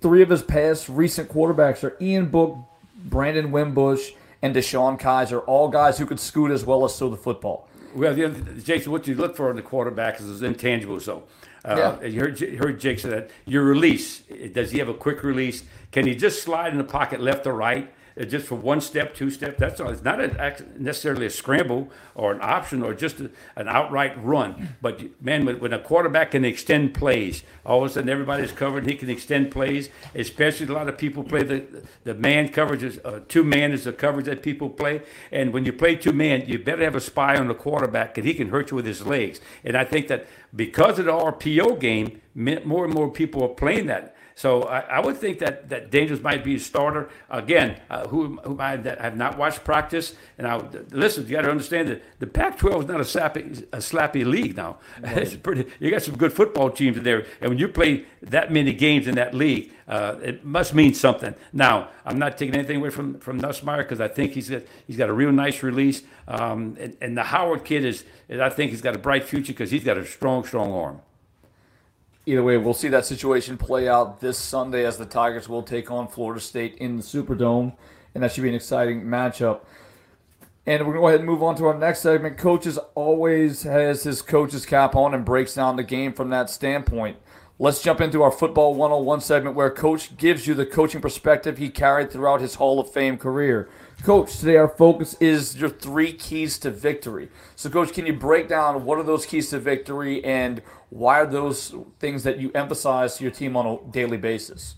three 0.00 0.22
of 0.22 0.30
his 0.30 0.42
past 0.42 0.88
recent 0.88 1.28
quarterbacks 1.28 1.84
are 1.84 1.96
Ian 2.00 2.26
Book, 2.26 2.56
Brandon 2.96 3.52
Wimbush, 3.52 4.12
and 4.42 4.54
DeShone 4.54 5.00
Kizer, 5.00 5.42
all 5.46 5.68
guys 5.68 5.98
who 5.98 6.06
could 6.06 6.20
scoot 6.20 6.50
as 6.50 6.64
well 6.64 6.84
as 6.84 6.98
throw 6.98 7.08
the 7.08 7.16
football. 7.16 7.68
Well, 7.94 8.14
the 8.14 8.26
other, 8.26 8.40
Jason, 8.62 8.92
what 8.92 9.06
you 9.06 9.14
look 9.14 9.36
for 9.36 9.50
in 9.50 9.56
the 9.56 9.62
quarterback 9.62 10.20
is 10.20 10.42
intangibles, 10.42 11.06
though. 11.06 11.22
Uh, 11.64 11.96
yeah. 12.00 12.06
You 12.06 12.20
heard, 12.20 12.38
heard 12.38 12.80
Jake 12.80 13.00
say 13.00 13.08
that. 13.08 13.30
Your 13.46 13.64
release, 13.64 14.20
does 14.52 14.70
he 14.70 14.78
have 14.78 14.88
a 14.88 14.94
quick 14.94 15.22
release? 15.22 15.64
Can 15.90 16.06
he 16.06 16.14
just 16.14 16.42
slide 16.42 16.72
in 16.72 16.78
the 16.78 16.84
pocket 16.84 17.20
left 17.20 17.46
or 17.46 17.54
right? 17.54 17.92
Uh, 18.18 18.24
just 18.24 18.46
for 18.46 18.54
one 18.54 18.80
step, 18.80 19.14
two 19.14 19.30
step. 19.30 19.58
That's 19.58 19.80
all. 19.80 19.90
It's 19.90 20.02
not 20.02 20.20
a, 20.20 20.56
necessarily 20.78 21.26
a 21.26 21.30
scramble 21.30 21.90
or 22.14 22.32
an 22.32 22.38
option 22.40 22.82
or 22.82 22.94
just 22.94 23.20
a, 23.20 23.30
an 23.56 23.68
outright 23.68 24.22
run. 24.24 24.76
But 24.80 25.22
man, 25.22 25.44
when, 25.44 25.72
a 25.72 25.78
quarterback 25.78 26.30
can 26.30 26.44
extend 26.44 26.94
plays, 26.94 27.42
all 27.64 27.84
of 27.84 27.90
a 27.90 27.94
sudden 27.94 28.08
everybody's 28.08 28.52
covered. 28.52 28.86
He 28.86 28.94
can 28.94 29.10
extend 29.10 29.50
plays. 29.50 29.90
Especially 30.14 30.66
a 30.66 30.72
lot 30.72 30.88
of 30.88 30.96
people 30.96 31.24
play 31.24 31.42
the 31.42 31.84
the 32.04 32.14
man 32.14 32.48
coverage 32.48 32.82
is 32.82 32.98
uh, 33.04 33.20
two 33.28 33.44
man 33.44 33.72
is 33.72 33.84
the 33.84 33.92
coverage 33.92 34.26
that 34.26 34.42
people 34.42 34.70
play. 34.70 35.02
And 35.30 35.52
when 35.52 35.64
you 35.66 35.72
play 35.72 35.96
two 35.96 36.12
man, 36.12 36.44
you 36.46 36.58
better 36.58 36.84
have 36.84 36.96
a 36.96 37.00
spy 37.00 37.36
on 37.36 37.48
the 37.48 37.54
quarterback 37.54 38.14
because 38.14 38.26
he 38.26 38.34
can 38.34 38.48
hurt 38.48 38.70
you 38.70 38.76
with 38.76 38.86
his 38.86 39.06
legs. 39.06 39.40
And 39.62 39.76
I 39.76 39.84
think 39.84 40.08
that 40.08 40.26
because 40.54 40.98
of 40.98 41.04
the 41.04 41.12
RPO 41.12 41.78
game, 41.80 42.22
more 42.34 42.84
and 42.84 42.94
more 42.94 43.10
people 43.10 43.42
are 43.42 43.48
playing 43.48 43.86
that. 43.86 44.15
So 44.36 44.64
I, 44.64 44.80
I, 44.80 45.00
would 45.00 45.16
think 45.16 45.38
that, 45.38 45.70
that 45.70 45.90
Daniels 45.90 46.20
might 46.20 46.44
be 46.44 46.56
a 46.56 46.60
starter. 46.60 47.08
Again, 47.30 47.80
uh, 47.88 48.06
who, 48.08 48.36
who 48.44 48.60
I 48.60 48.76
have 48.76 49.16
not 49.16 49.38
watched 49.38 49.64
practice. 49.64 50.14
And 50.36 50.46
I, 50.46 50.62
listen, 50.90 51.24
you 51.24 51.30
got 51.30 51.42
to 51.42 51.50
understand 51.50 51.88
that 51.88 52.02
the 52.18 52.26
Pac-12 52.26 52.80
is 52.80 52.86
not 52.86 53.00
a 53.00 53.04
slappy, 53.04 53.62
a 53.72 53.78
slappy 53.78 54.26
league 54.26 54.56
now. 54.56 54.78
Right. 55.06 55.18
it's 55.18 55.36
pretty. 55.36 55.66
You 55.78 55.90
got 55.90 56.02
some 56.02 56.16
good 56.16 56.32
football 56.32 56.70
teams 56.70 56.96
in 56.96 57.04
there, 57.04 57.26
and 57.40 57.48
when 57.48 57.58
you 57.58 57.68
play 57.68 58.06
that 58.22 58.50
many 58.50 58.72
games 58.72 59.06
in 59.06 59.14
that 59.14 59.34
league, 59.34 59.72
uh, 59.86 60.16
it 60.22 60.44
must 60.44 60.74
mean 60.74 60.94
something. 60.94 61.34
Now, 61.52 61.90
I'm 62.04 62.18
not 62.18 62.36
taking 62.36 62.54
anything 62.54 62.78
away 62.78 62.90
from 62.90 63.20
from 63.20 63.40
Nussmeier 63.40 63.78
because 63.78 64.00
I 64.00 64.08
think 64.08 64.32
he's 64.32 64.50
got 64.50 64.62
he's 64.86 64.96
got 64.96 65.08
a 65.08 65.12
real 65.12 65.32
nice 65.32 65.62
release. 65.62 66.02
Um, 66.28 66.76
and, 66.80 66.96
and 67.00 67.16
the 67.16 67.22
Howard 67.22 67.64
kid 67.64 67.84
is, 67.84 68.04
is, 68.28 68.40
I 68.40 68.48
think, 68.48 68.72
he's 68.72 68.82
got 68.82 68.96
a 68.96 68.98
bright 68.98 69.24
future 69.24 69.52
because 69.52 69.70
he's 69.70 69.84
got 69.84 69.96
a 69.96 70.04
strong, 70.04 70.44
strong 70.44 70.72
arm 70.72 71.00
either 72.26 72.42
way, 72.42 72.58
we'll 72.58 72.74
see 72.74 72.88
that 72.88 73.06
situation 73.06 73.56
play 73.56 73.88
out 73.88 74.20
this 74.20 74.38
Sunday 74.38 74.84
as 74.84 74.98
the 74.98 75.06
Tigers 75.06 75.48
will 75.48 75.62
take 75.62 75.90
on 75.90 76.08
Florida 76.08 76.40
State 76.40 76.76
in 76.78 76.96
the 76.96 77.02
Superdome, 77.02 77.74
and 78.14 78.22
that 78.22 78.32
should 78.32 78.42
be 78.42 78.48
an 78.48 78.54
exciting 78.54 79.04
matchup. 79.04 79.60
And 80.66 80.84
we're 80.84 80.94
going 80.94 80.96
to 80.96 81.00
go 81.00 81.08
ahead 81.08 81.20
and 81.20 81.28
move 81.28 81.44
on 81.44 81.54
to 81.56 81.66
our 81.66 81.78
next 81.78 82.00
segment. 82.00 82.36
Coaches 82.36 82.76
always 82.96 83.62
has 83.62 84.02
his 84.02 84.20
coach's 84.20 84.66
cap 84.66 84.96
on 84.96 85.14
and 85.14 85.24
breaks 85.24 85.54
down 85.54 85.76
the 85.76 85.84
game 85.84 86.12
from 86.12 86.30
that 86.30 86.50
standpoint. 86.50 87.18
Let's 87.58 87.80
jump 87.80 88.00
into 88.02 88.22
our 88.22 88.32
Football 88.32 88.74
101 88.74 89.20
segment 89.20 89.56
where 89.56 89.70
Coach 89.70 90.16
gives 90.18 90.46
you 90.46 90.52
the 90.52 90.66
coaching 90.66 91.00
perspective 91.00 91.56
he 91.56 91.70
carried 91.70 92.10
throughout 92.10 92.40
his 92.40 92.56
Hall 92.56 92.80
of 92.80 92.92
Fame 92.92 93.16
career. 93.16 93.68
Coach, 94.02 94.38
today 94.38 94.56
our 94.56 94.68
focus 94.68 95.16
is 95.20 95.56
your 95.56 95.70
three 95.70 96.12
keys 96.12 96.58
to 96.58 96.70
victory. 96.70 97.30
So, 97.54 97.70
Coach, 97.70 97.94
can 97.94 98.04
you 98.04 98.12
break 98.12 98.46
down 98.46 98.84
what 98.84 98.98
are 98.98 99.02
those 99.02 99.24
keys 99.24 99.48
to 99.50 99.58
victory 99.58 100.22
and 100.22 100.60
why 100.90 101.20
are 101.20 101.26
those 101.26 101.74
things 101.98 102.22
that 102.22 102.38
you 102.38 102.50
emphasize 102.54 103.16
to 103.16 103.24
your 103.24 103.32
team 103.32 103.56
on 103.56 103.66
a 103.66 103.92
daily 103.92 104.16
basis? 104.16 104.76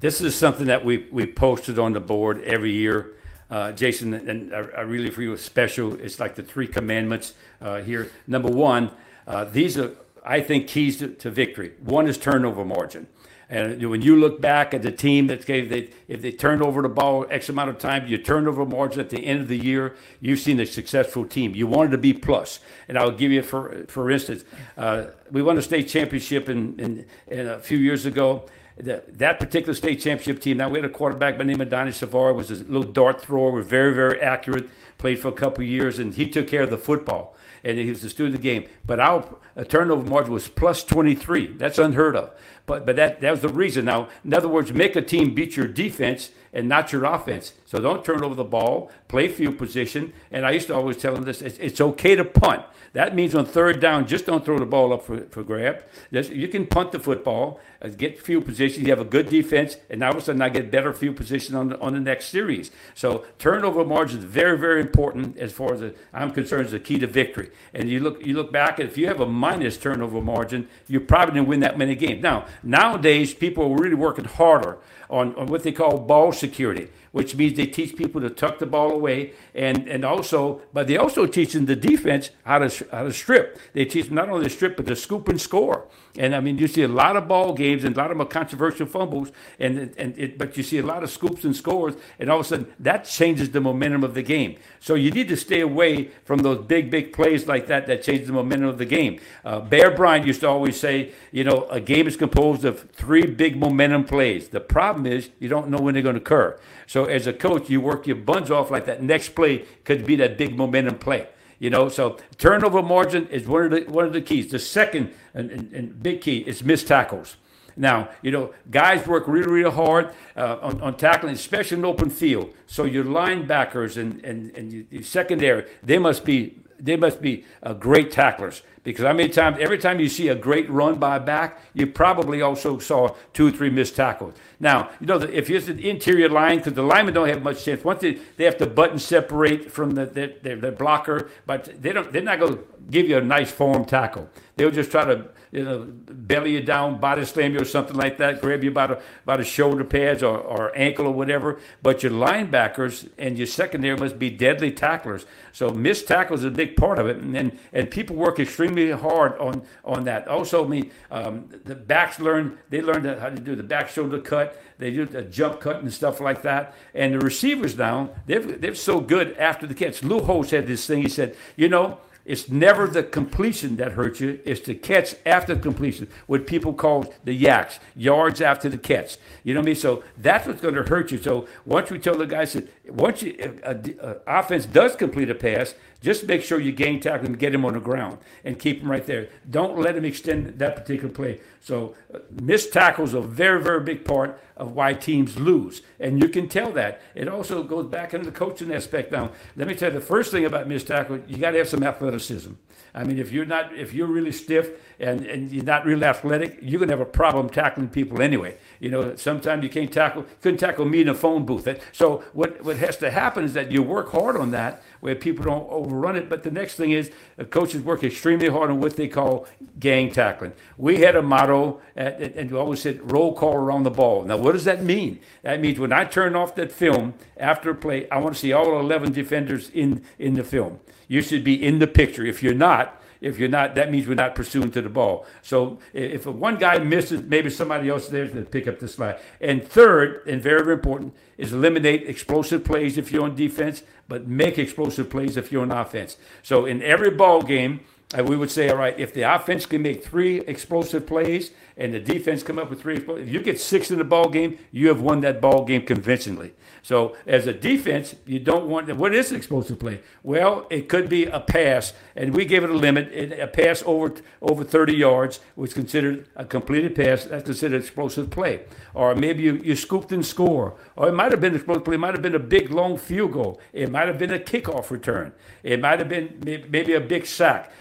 This 0.00 0.20
is 0.20 0.34
something 0.34 0.66
that 0.66 0.84
we, 0.84 1.06
we 1.12 1.26
posted 1.26 1.78
on 1.78 1.92
the 1.92 2.00
board 2.00 2.42
every 2.44 2.72
year. 2.72 3.12
Uh, 3.50 3.72
Jason, 3.72 4.14
and 4.14 4.54
I, 4.54 4.58
I 4.58 4.80
really 4.82 5.10
feel 5.10 5.36
special. 5.36 5.94
It's 6.00 6.18
like 6.20 6.36
the 6.36 6.42
three 6.42 6.66
commandments 6.66 7.34
uh, 7.60 7.82
here. 7.82 8.10
Number 8.26 8.48
one, 8.48 8.92
uh, 9.26 9.44
these 9.44 9.76
are, 9.76 9.90
I 10.24 10.40
think, 10.40 10.68
keys 10.68 10.98
to, 10.98 11.08
to 11.08 11.30
victory. 11.30 11.72
One 11.80 12.06
is 12.06 12.16
turnover 12.16 12.64
margin. 12.64 13.08
And 13.50 13.90
when 13.90 14.00
you 14.00 14.14
look 14.14 14.40
back 14.40 14.72
at 14.72 14.82
the 14.82 14.92
team 14.92 15.26
that 15.26 15.44
gave 15.44 15.70
they 15.70 15.90
if 16.06 16.22
they 16.22 16.30
turned 16.30 16.62
over 16.62 16.82
the 16.82 16.88
ball 16.88 17.26
X 17.28 17.48
amount 17.48 17.68
of 17.68 17.78
time, 17.78 18.06
you 18.06 18.16
turned 18.16 18.46
over 18.46 18.64
margin 18.64 19.00
at 19.00 19.10
the 19.10 19.26
end 19.26 19.40
of 19.40 19.48
the 19.48 19.58
year, 19.58 19.96
you've 20.20 20.38
seen 20.38 20.60
a 20.60 20.66
successful 20.66 21.26
team. 21.26 21.56
You 21.56 21.66
wanted 21.66 21.90
to 21.90 21.98
be 21.98 22.12
plus. 22.12 22.60
And 22.86 22.96
I'll 22.96 23.10
give 23.10 23.32
you 23.32 23.42
for 23.42 23.86
for 23.88 24.08
instance, 24.08 24.44
uh, 24.76 25.06
we 25.32 25.42
won 25.42 25.58
a 25.58 25.62
state 25.62 25.88
championship 25.88 26.48
in, 26.48 26.78
in, 26.78 27.06
in 27.26 27.48
a 27.48 27.58
few 27.58 27.76
years 27.76 28.06
ago. 28.06 28.46
the, 28.76 29.02
that 29.08 29.40
particular 29.40 29.74
state 29.74 30.00
championship 30.00 30.40
team. 30.40 30.56
Now 30.56 30.68
we 30.68 30.78
had 30.78 30.88
a 30.88 30.92
quarterback 30.92 31.34
by 31.34 31.38
the 31.38 31.50
name 31.50 31.60
of 31.60 31.68
Donnie 31.68 31.90
Savard, 31.90 32.36
was 32.36 32.52
a 32.52 32.54
little 32.54 32.84
dart 32.84 33.20
thrower, 33.20 33.50
was 33.50 33.66
very 33.66 33.92
very 33.92 34.20
accurate. 34.20 34.70
Played 34.96 35.18
for 35.18 35.28
a 35.28 35.32
couple 35.32 35.64
years, 35.64 35.98
and 35.98 36.14
he 36.14 36.28
took 36.28 36.46
care 36.46 36.62
of 36.62 36.70
the 36.70 36.78
football 36.78 37.34
and 37.64 37.78
he 37.78 37.88
was 37.88 38.02
the 38.02 38.08
student 38.08 38.36
of 38.36 38.42
the 38.42 38.48
game. 38.48 38.68
But 38.86 39.00
our 39.00 39.24
turnover 39.68 40.08
margin 40.08 40.32
was 40.32 40.48
plus 40.48 40.84
23. 40.84 41.54
That's 41.58 41.78
unheard 41.78 42.16
of. 42.16 42.30
But 42.70 42.86
but 42.86 42.94
that 42.94 43.20
that 43.20 43.32
was 43.32 43.40
the 43.40 43.48
reason. 43.48 43.86
Now, 43.86 44.08
in 44.24 44.32
other 44.32 44.46
words, 44.46 44.72
make 44.72 44.94
a 44.94 45.02
team 45.02 45.34
beat 45.34 45.56
your 45.56 45.66
defense 45.66 46.30
and 46.52 46.68
not 46.68 46.92
your 46.92 47.04
offense. 47.04 47.52
So 47.66 47.80
don't 47.80 48.04
turn 48.04 48.22
over 48.22 48.36
the 48.36 48.44
ball. 48.44 48.92
Play 49.08 49.26
field 49.26 49.58
position. 49.58 50.12
And 50.30 50.46
I 50.46 50.52
used 50.52 50.68
to 50.68 50.74
always 50.76 50.96
tell 50.96 51.14
them 51.14 51.24
this: 51.24 51.42
it's, 51.42 51.58
it's 51.58 51.80
okay 51.80 52.14
to 52.14 52.24
punt. 52.24 52.62
That 52.92 53.14
means 53.14 53.36
on 53.36 53.46
third 53.46 53.78
down, 53.78 54.08
just 54.08 54.26
don't 54.26 54.44
throw 54.44 54.58
the 54.58 54.66
ball 54.66 54.92
up 54.92 55.04
for, 55.04 55.20
for 55.30 55.44
grab. 55.44 55.84
Just, 56.12 56.32
you 56.32 56.48
can 56.48 56.66
punt 56.66 56.90
the 56.90 56.98
football, 56.98 57.60
uh, 57.80 57.86
get 57.86 58.20
field 58.20 58.46
position. 58.46 58.82
You 58.84 58.90
have 58.90 58.98
a 58.98 59.04
good 59.04 59.28
defense, 59.28 59.76
and 59.88 60.02
all 60.02 60.10
of 60.10 60.16
a 60.16 60.20
sudden 60.20 60.42
I 60.42 60.48
get 60.48 60.72
better 60.72 60.92
field 60.92 61.14
position 61.14 61.54
on 61.54 61.68
the, 61.68 61.78
on 61.78 61.92
the 61.92 62.00
next 62.00 62.30
series. 62.30 62.72
So 62.96 63.24
turnover 63.38 63.84
margin 63.84 64.18
is 64.18 64.24
very, 64.24 64.58
very 64.58 64.80
important 64.80 65.38
as 65.38 65.52
far 65.52 65.74
as 65.74 65.80
the, 65.80 65.94
I'm 66.12 66.32
concerned. 66.32 66.66
Is 66.66 66.72
the 66.72 66.80
key 66.80 66.98
to 66.98 67.06
victory. 67.06 67.50
And 67.72 67.88
you 67.88 68.00
look 68.00 68.26
you 68.26 68.34
look 68.34 68.50
back, 68.50 68.80
and 68.80 68.88
if 68.90 68.98
you 68.98 69.06
have 69.06 69.20
a 69.20 69.26
minus 69.26 69.76
turnover 69.76 70.20
margin, 70.20 70.66
you 70.88 70.98
probably 70.98 71.34
didn't 71.34 71.48
win 71.48 71.60
that 71.60 71.78
many 71.78 71.94
games. 71.94 72.20
Now 72.24 72.46
nowadays, 72.62 73.34
people 73.34 73.64
are 73.72 73.76
really 73.76 73.94
working 73.94 74.24
harder 74.24 74.78
on, 75.08 75.34
on 75.36 75.46
what 75.46 75.62
they 75.62 75.72
call 75.72 75.98
ball 75.98 76.32
security 76.32 76.88
which 77.12 77.34
means 77.34 77.56
they 77.56 77.66
teach 77.66 77.96
people 77.96 78.20
to 78.20 78.30
tuck 78.30 78.58
the 78.58 78.66
ball 78.66 78.92
away, 78.92 79.32
and, 79.54 79.88
and 79.88 80.04
also, 80.04 80.62
but 80.72 80.86
they 80.86 80.96
also 80.96 81.26
teach 81.26 81.52
them 81.52 81.66
the 81.66 81.76
defense 81.76 82.30
how 82.44 82.58
to 82.58 82.86
how 82.90 83.04
to 83.04 83.12
strip. 83.12 83.58
They 83.72 83.84
teach 83.84 84.10
not 84.10 84.28
only 84.28 84.44
to 84.44 84.50
strip 84.50 84.76
but 84.76 84.86
the 84.86 84.96
scoop 84.96 85.28
and 85.28 85.40
score. 85.40 85.86
And 86.18 86.34
I 86.34 86.40
mean, 86.40 86.58
you 86.58 86.66
see 86.66 86.82
a 86.82 86.88
lot 86.88 87.16
of 87.16 87.28
ball 87.28 87.54
games 87.54 87.84
and 87.84 87.96
a 87.96 87.98
lot 87.98 88.10
of 88.10 88.28
controversial 88.28 88.86
fumbles, 88.86 89.30
and 89.58 89.94
and 89.96 90.18
it, 90.18 90.38
but 90.38 90.56
you 90.56 90.62
see 90.62 90.78
a 90.78 90.86
lot 90.86 91.02
of 91.02 91.10
scoops 91.10 91.44
and 91.44 91.54
scores, 91.54 91.94
and 92.18 92.30
all 92.30 92.40
of 92.40 92.46
a 92.46 92.48
sudden 92.48 92.72
that 92.80 93.04
changes 93.04 93.50
the 93.50 93.60
momentum 93.60 94.04
of 94.04 94.14
the 94.14 94.22
game. 94.22 94.56
So 94.80 94.94
you 94.94 95.10
need 95.10 95.28
to 95.28 95.36
stay 95.36 95.60
away 95.60 96.10
from 96.24 96.40
those 96.40 96.64
big 96.66 96.90
big 96.90 97.12
plays 97.12 97.46
like 97.46 97.66
that 97.68 97.86
that 97.86 98.02
change 98.02 98.26
the 98.26 98.32
momentum 98.32 98.68
of 98.68 98.78
the 98.78 98.86
game. 98.86 99.20
Uh, 99.44 99.60
Bear 99.60 99.90
Bryant 99.90 100.26
used 100.26 100.40
to 100.40 100.48
always 100.48 100.78
say, 100.78 101.12
you 101.30 101.44
know, 101.44 101.66
a 101.70 101.80
game 101.80 102.06
is 102.06 102.16
composed 102.16 102.64
of 102.64 102.90
three 102.90 103.26
big 103.26 103.56
momentum 103.56 104.04
plays. 104.04 104.48
The 104.48 104.60
problem 104.60 105.06
is 105.06 105.30
you 105.38 105.48
don't 105.48 105.68
know 105.68 105.78
when 105.78 105.94
they're 105.94 106.02
going 106.02 106.16
to 106.16 106.20
occur. 106.20 106.58
So 106.90 107.04
as 107.04 107.28
a 107.28 107.32
coach, 107.32 107.70
you 107.70 107.80
work 107.80 108.08
your 108.08 108.16
buns 108.16 108.50
off 108.50 108.68
like 108.68 108.86
that 108.86 109.00
next 109.00 109.36
play 109.36 109.58
could 109.84 110.04
be 110.04 110.16
that 110.16 110.36
big 110.36 110.56
momentum 110.56 110.98
play. 110.98 111.28
You 111.60 111.70
know, 111.70 111.88
so 111.88 112.18
turnover 112.36 112.82
margin 112.82 113.28
is 113.28 113.46
one 113.46 113.66
of 113.66 113.70
the 113.70 113.82
one 113.92 114.06
of 114.06 114.12
the 114.12 114.20
keys. 114.20 114.50
The 114.50 114.58
second 114.58 115.14
and, 115.32 115.52
and, 115.52 115.72
and 115.72 116.02
big 116.02 116.20
key 116.20 116.38
is 116.38 116.64
missed 116.64 116.88
tackles. 116.88 117.36
Now, 117.76 118.08
you 118.22 118.32
know, 118.32 118.52
guys 118.72 119.06
work 119.06 119.28
really, 119.28 119.48
really 119.48 119.70
hard 119.70 120.10
uh, 120.36 120.58
on, 120.60 120.80
on, 120.80 120.96
tackling, 120.96 121.34
especially 121.34 121.78
in 121.78 121.84
open 121.84 122.10
field. 122.10 122.52
So 122.66 122.82
your 122.82 123.04
linebackers 123.04 123.96
and, 123.96 124.24
and, 124.24 124.50
and 124.56 124.86
your 124.90 125.04
secondary, 125.04 125.66
they 125.84 125.98
must 125.98 126.24
be 126.24 126.58
they 126.80 126.96
must 126.96 127.20
be 127.20 127.44
uh, 127.62 127.74
great 127.74 128.10
tacklers 128.10 128.62
because 128.82 129.04
how 129.04 129.12
many 129.12 129.28
times 129.28 129.58
every 129.60 129.78
time 129.78 130.00
you 130.00 130.08
see 130.08 130.28
a 130.28 130.34
great 130.34 130.68
run 130.70 130.98
by 130.98 131.16
a 131.16 131.20
back, 131.20 131.60
you 131.74 131.86
probably 131.86 132.40
also 132.40 132.78
saw 132.78 133.14
two 133.34 133.48
or 133.48 133.50
three 133.50 133.68
missed 133.68 133.94
tackles. 133.94 134.34
Now, 134.58 134.90
you 135.00 135.06
know, 135.06 135.16
if 135.18 135.50
it's 135.50 135.68
an 135.68 135.78
interior 135.78 136.28
line, 136.28 136.58
because 136.58 136.72
the 136.72 136.82
linemen 136.82 137.14
don't 137.14 137.28
have 137.28 137.42
much 137.42 137.64
chance. 137.64 137.84
Once 137.84 138.00
they, 138.00 138.18
they 138.36 138.44
have 138.44 138.56
to 138.58 138.66
button 138.66 138.98
separate 138.98 139.70
from 139.70 139.92
the 139.92 140.06
their, 140.06 140.56
their 140.56 140.72
blocker, 140.72 141.30
but 141.46 141.82
they 141.82 141.92
don't. 141.92 142.10
They're 142.12 142.22
not 142.22 142.40
going 142.40 142.56
to 142.56 142.64
give 142.90 143.08
you 143.08 143.18
a 143.18 143.22
nice 143.22 143.50
form 143.50 143.84
tackle. 143.84 144.28
They'll 144.56 144.70
just 144.70 144.90
try 144.90 145.04
to 145.04 145.28
you 145.52 145.64
know, 145.64 145.84
belly 145.84 146.52
you 146.52 146.60
down, 146.60 147.00
body 147.00 147.24
slam 147.24 147.54
you 147.54 147.60
or 147.60 147.64
something 147.64 147.96
like 147.96 148.18
that, 148.18 148.40
grab 148.40 148.62
you 148.62 148.70
by 148.70 148.86
the, 148.86 149.02
by 149.24 149.36
the 149.36 149.44
shoulder 149.44 149.82
pads 149.82 150.22
or, 150.22 150.38
or 150.38 150.76
ankle 150.76 151.06
or 151.06 151.12
whatever. 151.12 151.58
But 151.82 152.02
your 152.02 152.12
linebackers 152.12 153.08
and 153.18 153.36
your 153.36 153.48
secondary 153.48 153.96
must 153.96 154.18
be 154.18 154.30
deadly 154.30 154.70
tacklers. 154.70 155.26
So 155.52 155.70
missed 155.70 156.06
tackles 156.06 156.40
is 156.40 156.46
a 156.46 156.50
big 156.50 156.76
part 156.76 157.00
of 157.00 157.08
it. 157.08 157.16
And, 157.16 157.36
and, 157.36 157.58
and 157.72 157.90
people 157.90 158.14
work 158.14 158.38
extremely 158.38 158.92
hard 158.92 159.36
on, 159.38 159.62
on 159.84 160.04
that. 160.04 160.28
Also, 160.28 160.64
I 160.64 160.68
mean, 160.68 160.92
um, 161.10 161.48
the 161.64 161.74
backs 161.74 162.20
learn, 162.20 162.58
they 162.68 162.80
learn 162.80 163.04
how 163.04 163.30
to 163.30 163.40
do 163.40 163.56
the 163.56 163.64
back 163.64 163.88
shoulder 163.88 164.20
cut. 164.20 164.62
They 164.78 164.92
do 164.92 165.04
the 165.04 165.22
jump 165.22 165.60
cut 165.60 165.82
and 165.82 165.92
stuff 165.92 166.20
like 166.20 166.42
that. 166.42 166.74
And 166.94 167.14
the 167.14 167.18
receivers 167.18 167.76
now, 167.76 168.10
they're, 168.26 168.40
they're 168.40 168.74
so 168.76 169.00
good 169.00 169.36
after 169.36 169.66
the 169.66 169.74
catch. 169.74 170.04
Lou 170.04 170.20
Holtz 170.20 170.52
had 170.52 170.68
this 170.68 170.86
thing. 170.86 171.02
He 171.02 171.08
said, 171.08 171.36
you 171.56 171.68
know, 171.68 171.98
it's 172.24 172.48
never 172.48 172.86
the 172.86 173.02
completion 173.02 173.76
that 173.76 173.92
hurts 173.92 174.20
you. 174.20 174.40
It's 174.44 174.60
the 174.60 174.74
catch 174.74 175.14
after 175.24 175.56
completion, 175.56 176.08
what 176.26 176.46
people 176.46 176.74
call 176.74 177.12
the 177.24 177.38
YACs, 177.38 177.78
yards 177.96 178.40
after 178.40 178.68
the 178.68 178.78
catch. 178.78 179.16
You 179.42 179.54
know 179.54 179.60
what 179.60 179.64
I 179.64 179.66
mean? 179.66 179.76
So 179.76 180.04
that's 180.18 180.46
what's 180.46 180.60
going 180.60 180.74
to 180.74 180.82
hurt 180.82 181.10
you. 181.10 181.18
So 181.18 181.48
once 181.64 181.90
we 181.90 181.98
tell 181.98 182.16
the 182.16 182.26
guys 182.26 182.52
that 182.52 182.68
once 182.88 183.22
you, 183.22 183.36
a, 183.64 183.70
a, 183.70 184.10
a 184.10 184.16
offense 184.26 184.66
does 184.66 184.96
complete 184.96 185.30
a 185.30 185.34
pass, 185.34 185.74
just 186.02 186.26
make 186.26 186.42
sure 186.42 186.60
you 186.60 186.72
gain 186.72 187.00
tackle 187.00 187.26
and 187.26 187.38
get 187.38 187.54
him 187.54 187.64
on 187.64 187.74
the 187.74 187.80
ground 187.80 188.18
and 188.44 188.58
keep 188.58 188.80
him 188.80 188.90
right 188.90 189.04
there. 189.04 189.28
Don't 189.48 189.78
let 189.78 189.96
him 189.96 190.04
extend 190.04 190.58
that 190.58 190.76
particular 190.76 191.12
play. 191.12 191.40
So 191.60 191.94
uh, 192.14 192.20
missed 192.30 192.72
tackles 192.72 193.14
are 193.14 193.18
a 193.18 193.22
very, 193.22 193.62
very 193.62 193.80
big 193.80 194.04
part 194.04 194.40
of 194.56 194.72
why 194.72 194.94
teams 194.94 195.38
lose. 195.38 195.82
And 196.00 196.20
you 196.20 196.28
can 196.28 196.48
tell 196.48 196.72
that. 196.72 197.02
It 197.14 197.28
also 197.28 197.62
goes 197.62 197.86
back 197.86 198.14
into 198.14 198.26
the 198.26 198.36
coaching 198.36 198.72
aspect. 198.72 199.12
Now, 199.12 199.30
let 199.54 199.68
me 199.68 199.74
tell 199.74 199.92
you 199.92 199.98
the 200.00 200.04
first 200.04 200.32
thing 200.32 200.46
about 200.46 200.66
missed 200.66 200.86
tackle, 200.86 201.20
you 201.28 201.36
got 201.36 201.50
to 201.50 201.58
have 201.58 201.68
some 201.68 201.82
athleticism. 201.82 202.52
I 202.94 203.04
mean, 203.04 203.18
if 203.18 203.30
you're 203.30 203.44
not, 203.44 203.74
if 203.76 203.94
you're 203.94 204.06
really 204.06 204.32
stiff 204.32 204.70
and, 204.98 205.24
and 205.24 205.52
you're 205.52 205.64
not 205.64 205.84
really 205.84 206.04
athletic, 206.04 206.58
you're 206.60 206.80
gonna 206.80 206.92
have 206.92 207.00
a 207.00 207.04
problem 207.04 207.48
tackling 207.48 207.88
people 207.88 208.20
anyway. 208.20 208.56
You 208.80 208.90
know, 208.90 209.14
sometimes 209.16 209.62
you 209.62 209.68
can't 209.68 209.92
tackle, 209.92 210.26
couldn't 210.42 210.58
tackle 210.58 210.84
me 210.84 211.00
in 211.02 211.08
a 211.08 211.14
phone 211.14 211.46
booth. 211.46 211.68
So 211.92 212.24
what 212.32 212.62
what 212.64 212.76
has 212.78 212.96
to 212.98 213.10
happen 213.10 213.44
is 213.44 213.54
that 213.54 213.70
you 213.70 213.82
work 213.82 214.10
hard 214.10 214.36
on 214.36 214.50
that, 214.52 214.82
where 215.00 215.14
people 215.14 215.44
don't 215.44 215.70
overrun 215.70 216.16
it. 216.16 216.28
But 216.28 216.42
the 216.42 216.50
next 216.50 216.74
thing 216.74 216.90
is, 216.90 217.10
coaches 217.50 217.82
work 217.82 218.02
extremely 218.02 218.48
hard 218.48 218.70
on 218.70 218.80
what 218.80 218.96
they 218.96 219.08
call 219.08 219.46
gang 219.78 220.10
tackling. 220.10 220.52
We 220.76 221.00
had 221.00 221.14
a 221.14 221.22
motto, 221.22 221.80
at, 221.96 222.20
and 222.20 222.50
we 222.50 222.58
always 222.58 222.82
said 222.82 223.12
roll 223.12 223.34
call 223.34 223.54
around 223.54 223.84
the 223.84 223.90
ball. 223.90 224.24
Now, 224.24 224.36
what 224.36 224.52
does 224.52 224.64
that 224.64 224.82
mean? 224.82 225.20
That 225.42 225.60
means 225.60 225.78
when 225.78 225.89
I 225.92 226.04
turn 226.04 226.36
off 226.36 226.54
that 226.56 226.72
film 226.72 227.14
after 227.36 227.70
a 227.70 227.74
play, 227.74 228.08
I 228.10 228.18
want 228.18 228.34
to 228.34 228.40
see 228.40 228.52
all 228.52 228.78
11 228.78 229.12
defenders 229.12 229.70
in 229.70 230.04
in 230.18 230.34
the 230.34 230.44
film 230.44 230.80
you 231.10 231.22
should 231.22 231.42
be 231.42 231.60
in 231.60 231.80
the 231.80 231.88
picture. 231.88 232.24
If 232.24 232.40
you're 232.40 232.54
not, 232.54 233.02
if 233.20 233.36
you're 233.36 233.48
not, 233.48 233.74
that 233.74 233.90
means 233.90 234.06
we're 234.06 234.14
not 234.14 234.36
pursuing 234.36 234.70
to 234.70 234.80
the 234.80 234.88
ball. 234.88 235.26
So 235.42 235.80
if 235.92 236.24
one 236.24 236.56
guy 236.56 236.78
misses, 236.78 237.20
maybe 237.22 237.50
somebody 237.50 237.88
else 237.88 238.06
there 238.06 238.28
to 238.28 238.42
pick 238.42 238.68
up 238.68 238.78
the 238.78 238.86
slack. 238.86 239.20
And 239.40 239.66
third, 239.66 240.22
and 240.28 240.40
very, 240.40 240.62
very 240.62 240.74
important, 240.74 241.16
is 241.36 241.52
eliminate 241.52 242.08
explosive 242.08 242.62
plays 242.62 242.96
if 242.96 243.10
you're 243.10 243.24
on 243.24 243.34
defense, 243.34 243.82
but 244.06 244.28
make 244.28 244.56
explosive 244.56 245.10
plays 245.10 245.36
if 245.36 245.50
you're 245.50 245.62
on 245.62 245.72
offense. 245.72 246.16
So 246.44 246.64
in 246.64 246.80
every 246.80 247.10
ball 247.10 247.42
game, 247.42 247.80
uh, 248.16 248.22
we 248.22 248.36
would 248.36 248.52
say, 248.52 248.68
all 248.68 248.76
right, 248.76 248.98
if 248.98 249.12
the 249.12 249.22
offense 249.22 249.66
can 249.66 249.82
make 249.82 250.04
three 250.04 250.42
explosive 250.42 251.08
plays 251.08 251.50
and 251.80 251.94
the 251.94 251.98
defense 251.98 252.42
come 252.42 252.58
up 252.58 252.68
with 252.68 252.82
three, 252.82 252.96
if 252.96 253.28
you 253.30 253.40
get 253.40 253.58
six 253.58 253.90
in 253.90 253.96
the 253.96 254.04
ball 254.04 254.28
game, 254.28 254.58
you 254.70 254.88
have 254.88 255.00
won 255.00 255.22
that 255.22 255.40
ball 255.40 255.64
game 255.64 255.86
convincingly. 255.86 256.52
So 256.82 257.16
as 257.26 257.46
a 257.46 257.52
defense, 257.52 258.14
you 258.26 258.38
don't 258.38 258.66
want 258.66 258.94
what 258.96 259.14
is 259.14 259.30
an 259.30 259.36
explosive 259.36 259.78
play? 259.78 260.00
Well, 260.22 260.66
it 260.70 260.88
could 260.88 261.08
be 261.08 261.24
a 261.24 261.40
pass, 261.40 261.92
and 262.16 262.34
we 262.34 262.44
gave 262.44 262.64
it 262.64 262.70
a 262.70 262.74
limit. 262.74 263.12
A 263.38 263.46
pass 263.46 263.82
over 263.86 264.14
over 264.42 264.64
30 264.64 264.94
yards 264.94 265.40
was 265.56 265.72
considered 265.74 266.26
a 266.36 266.44
completed 266.44 266.94
pass. 266.94 267.24
That's 267.24 267.44
considered 267.44 267.80
explosive 267.80 268.30
play. 268.30 268.64
Or 268.94 269.14
maybe 269.14 269.42
you, 269.42 269.56
you 269.64 269.76
scooped 269.76 270.12
and 270.12 270.24
score. 270.24 270.74
Or 270.96 271.08
it 271.08 271.12
might 271.12 271.32
have 271.32 271.40
been 271.40 271.54
explosive 271.54 271.84
play. 271.84 271.94
It 271.94 271.98
might 271.98 272.14
have 272.14 272.22
been 272.22 272.34
a 272.34 272.38
big 272.38 272.70
long 272.70 272.98
field 272.98 273.32
goal. 273.32 273.60
It 273.72 273.90
might 273.90 274.08
have 274.08 274.18
been 274.18 274.32
a 274.32 274.38
kickoff 274.38 274.90
return. 274.90 275.32
It 275.62 275.80
might 275.80 275.98
have 275.98 276.08
been 276.08 276.42
maybe 276.70 276.94
a 276.94 277.00
big 277.00 277.26
sack. 277.26 277.72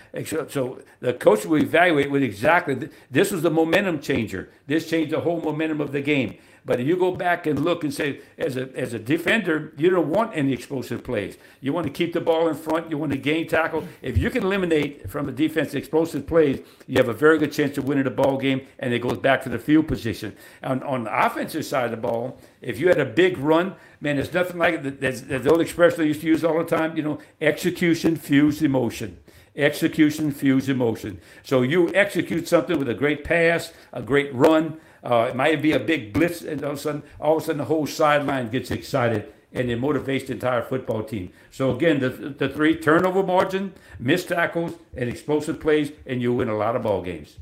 So 0.49 0.81
the 0.99 1.13
coach 1.13 1.45
will 1.45 1.61
evaluate 1.61 2.09
with 2.09 2.23
exactly 2.23 2.89
this 3.11 3.31
was 3.31 3.43
the 3.43 3.51
momentum 3.51 3.88
changer. 3.97 4.49
This 4.67 4.87
changed 4.87 5.11
the 5.11 5.21
whole 5.21 5.41
momentum 5.41 5.81
of 5.81 5.91
the 5.91 6.01
game. 6.01 6.37
But 6.65 6.79
if 6.79 6.87
you 6.87 6.97
go 6.97 7.11
back 7.11 7.47
and 7.47 7.63
look 7.63 7.83
and 7.83 7.91
say, 7.91 8.21
as 8.37 8.55
a, 8.55 8.69
as 8.77 8.93
a 8.93 8.99
defender, 8.99 9.73
you 9.77 9.89
don't 9.89 10.09
want 10.09 10.35
any 10.35 10.53
explosive 10.53 11.03
plays. 11.03 11.37
You 11.61 11.73
want 11.73 11.87
to 11.87 11.91
keep 11.91 12.13
the 12.13 12.21
ball 12.21 12.47
in 12.47 12.55
front. 12.55 12.91
You 12.91 12.97
want 12.99 13.11
to 13.11 13.17
gain 13.17 13.47
tackle. 13.47 13.87
If 14.03 14.17
you 14.19 14.29
can 14.29 14.43
eliminate 14.43 15.09
from 15.09 15.25
the 15.25 15.31
defense 15.31 15.73
explosive 15.73 16.27
plays, 16.27 16.59
you 16.85 16.97
have 16.97 17.09
a 17.09 17.13
very 17.13 17.39
good 17.39 17.51
chance 17.51 17.77
of 17.77 17.85
winning 17.85 18.03
the 18.03 18.11
ball 18.11 18.37
game, 18.37 18.67
and 18.77 18.93
it 18.93 18.99
goes 18.99 19.17
back 19.17 19.41
to 19.43 19.49
the 19.49 19.57
field 19.57 19.87
position. 19.87 20.35
On, 20.61 20.83
on 20.83 21.05
the 21.05 21.25
offensive 21.25 21.65
side 21.65 21.85
of 21.85 21.91
the 21.91 21.97
ball, 21.97 22.39
if 22.61 22.79
you 22.79 22.89
had 22.89 22.99
a 22.99 23.05
big 23.05 23.37
run, 23.37 23.75
man, 23.99 24.17
there's 24.17 24.33
nothing 24.33 24.57
like 24.57 24.75
it. 24.75 25.01
There's 25.01 25.23
the 25.23 25.49
old 25.49 25.61
expression 25.61 26.01
I 26.01 26.03
used 26.03 26.21
to 26.21 26.27
use 26.27 26.43
all 26.43 26.57
the 26.59 26.65
time, 26.65 26.95
you 26.95 27.03
know, 27.03 27.19
execution 27.41 28.15
fused 28.15 28.61
emotion 28.61 29.17
execution 29.55 30.31
fused 30.31 30.69
emotion. 30.69 31.19
So 31.43 31.61
you 31.61 31.93
execute 31.93 32.47
something 32.47 32.77
with 32.77 32.89
a 32.89 32.93
great 32.93 33.23
pass, 33.23 33.73
a 33.91 34.01
great 34.01 34.33
run, 34.33 34.79
uh, 35.03 35.27
it 35.29 35.35
might 35.35 35.61
be 35.61 35.71
a 35.71 35.79
big 35.79 36.13
blitz, 36.13 36.41
and 36.41 36.63
all 36.63 36.71
of 36.71 36.77
a 36.77 36.81
sudden, 36.81 37.03
all 37.19 37.37
of 37.37 37.43
a 37.43 37.45
sudden, 37.45 37.59
the 37.59 37.65
whole 37.65 37.87
sideline 37.87 38.49
gets 38.49 38.69
excited, 38.71 39.31
and 39.53 39.69
it 39.69 39.79
motivates 39.79 40.27
the 40.27 40.33
entire 40.33 40.61
football 40.61 41.03
team. 41.03 41.31
So 41.51 41.73
again, 41.73 41.99
the, 41.99 42.09
the 42.09 42.49
three 42.49 42.75
turnover 42.75 43.23
margin, 43.23 43.73
missed 43.97 44.27
tackles, 44.27 44.73
and 44.95 45.09
explosive 45.09 45.59
plays, 45.59 45.91
and 46.05 46.21
you 46.21 46.33
win 46.33 46.49
a 46.49 46.57
lot 46.57 46.75
of 46.75 46.83
ball 46.83 47.01
games. 47.01 47.37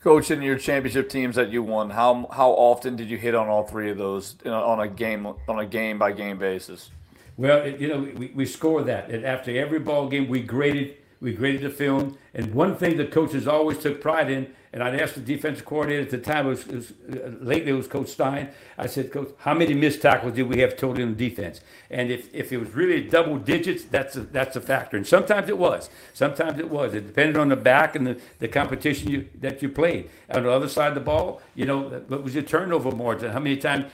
Coach, 0.00 0.30
in 0.30 0.42
your 0.42 0.58
championship 0.58 1.08
teams 1.08 1.34
that 1.36 1.50
you 1.50 1.62
won, 1.62 1.90
how 1.90 2.28
how 2.30 2.50
often 2.50 2.94
did 2.94 3.08
you 3.08 3.16
hit 3.16 3.34
on 3.34 3.48
all 3.48 3.66
three 3.66 3.90
of 3.90 3.96
those 3.96 4.36
on 4.44 4.78
a 4.78 4.86
game 4.86 5.26
on 5.26 5.58
a 5.58 5.66
game 5.66 5.98
by 5.98 6.12
game 6.12 6.38
basis? 6.38 6.90
Well, 7.38 7.66
you 7.66 7.88
know, 7.88 8.00
we, 8.14 8.30
we 8.34 8.46
score 8.46 8.82
that, 8.82 9.10
and 9.10 9.24
after 9.24 9.50
every 9.58 9.78
ball 9.78 10.08
game, 10.08 10.28
we 10.28 10.42
graded 10.42 10.98
we 11.24 11.32
graded 11.32 11.62
the 11.62 11.70
film. 11.70 12.18
And 12.34 12.54
one 12.54 12.76
thing 12.76 12.98
the 12.98 13.06
coaches 13.06 13.48
always 13.48 13.78
took 13.78 14.00
pride 14.00 14.30
in, 14.30 14.54
and 14.74 14.82
I'd 14.82 15.00
asked 15.00 15.14
the 15.14 15.20
defensive 15.20 15.64
coordinator 15.64 16.02
at 16.02 16.10
the 16.10 16.18
time, 16.18 16.46
it 16.46 16.50
was, 16.50 16.66
it 16.66 16.74
was 16.74 16.92
uh, 17.10 17.30
lately 17.40 17.70
it 17.70 17.74
was 17.74 17.88
Coach 17.88 18.08
Stein. 18.08 18.50
I 18.76 18.86
said, 18.86 19.10
Coach, 19.10 19.30
how 19.38 19.54
many 19.54 19.72
missed 19.72 20.02
tackles 20.02 20.34
did 20.34 20.42
we 20.48 20.60
have 20.60 20.76
total 20.76 21.02
in 21.02 21.16
defense? 21.16 21.62
And 21.90 22.10
if, 22.10 22.32
if 22.34 22.52
it 22.52 22.58
was 22.58 22.70
really 22.74 23.02
double 23.02 23.38
digits, 23.38 23.84
that's 23.84 24.16
a, 24.16 24.20
that's 24.20 24.56
a 24.56 24.60
factor. 24.60 24.98
And 24.98 25.06
sometimes 25.06 25.48
it 25.48 25.56
was. 25.56 25.88
Sometimes 26.12 26.58
it 26.58 26.68
was. 26.68 26.92
It 26.92 27.06
depended 27.06 27.38
on 27.38 27.48
the 27.48 27.56
back 27.56 27.96
and 27.96 28.06
the, 28.06 28.20
the 28.40 28.48
competition 28.48 29.10
you, 29.10 29.28
that 29.40 29.62
you 29.62 29.70
played. 29.70 30.10
On 30.28 30.42
the 30.42 30.50
other 30.50 30.68
side 30.68 30.88
of 30.88 30.94
the 30.94 31.00
ball, 31.00 31.40
you 31.54 31.64
know, 31.64 32.02
what 32.08 32.22
was 32.22 32.34
your 32.34 32.42
turnover 32.42 32.90
margin? 32.90 33.32
How 33.32 33.40
many 33.40 33.56
times 33.56 33.90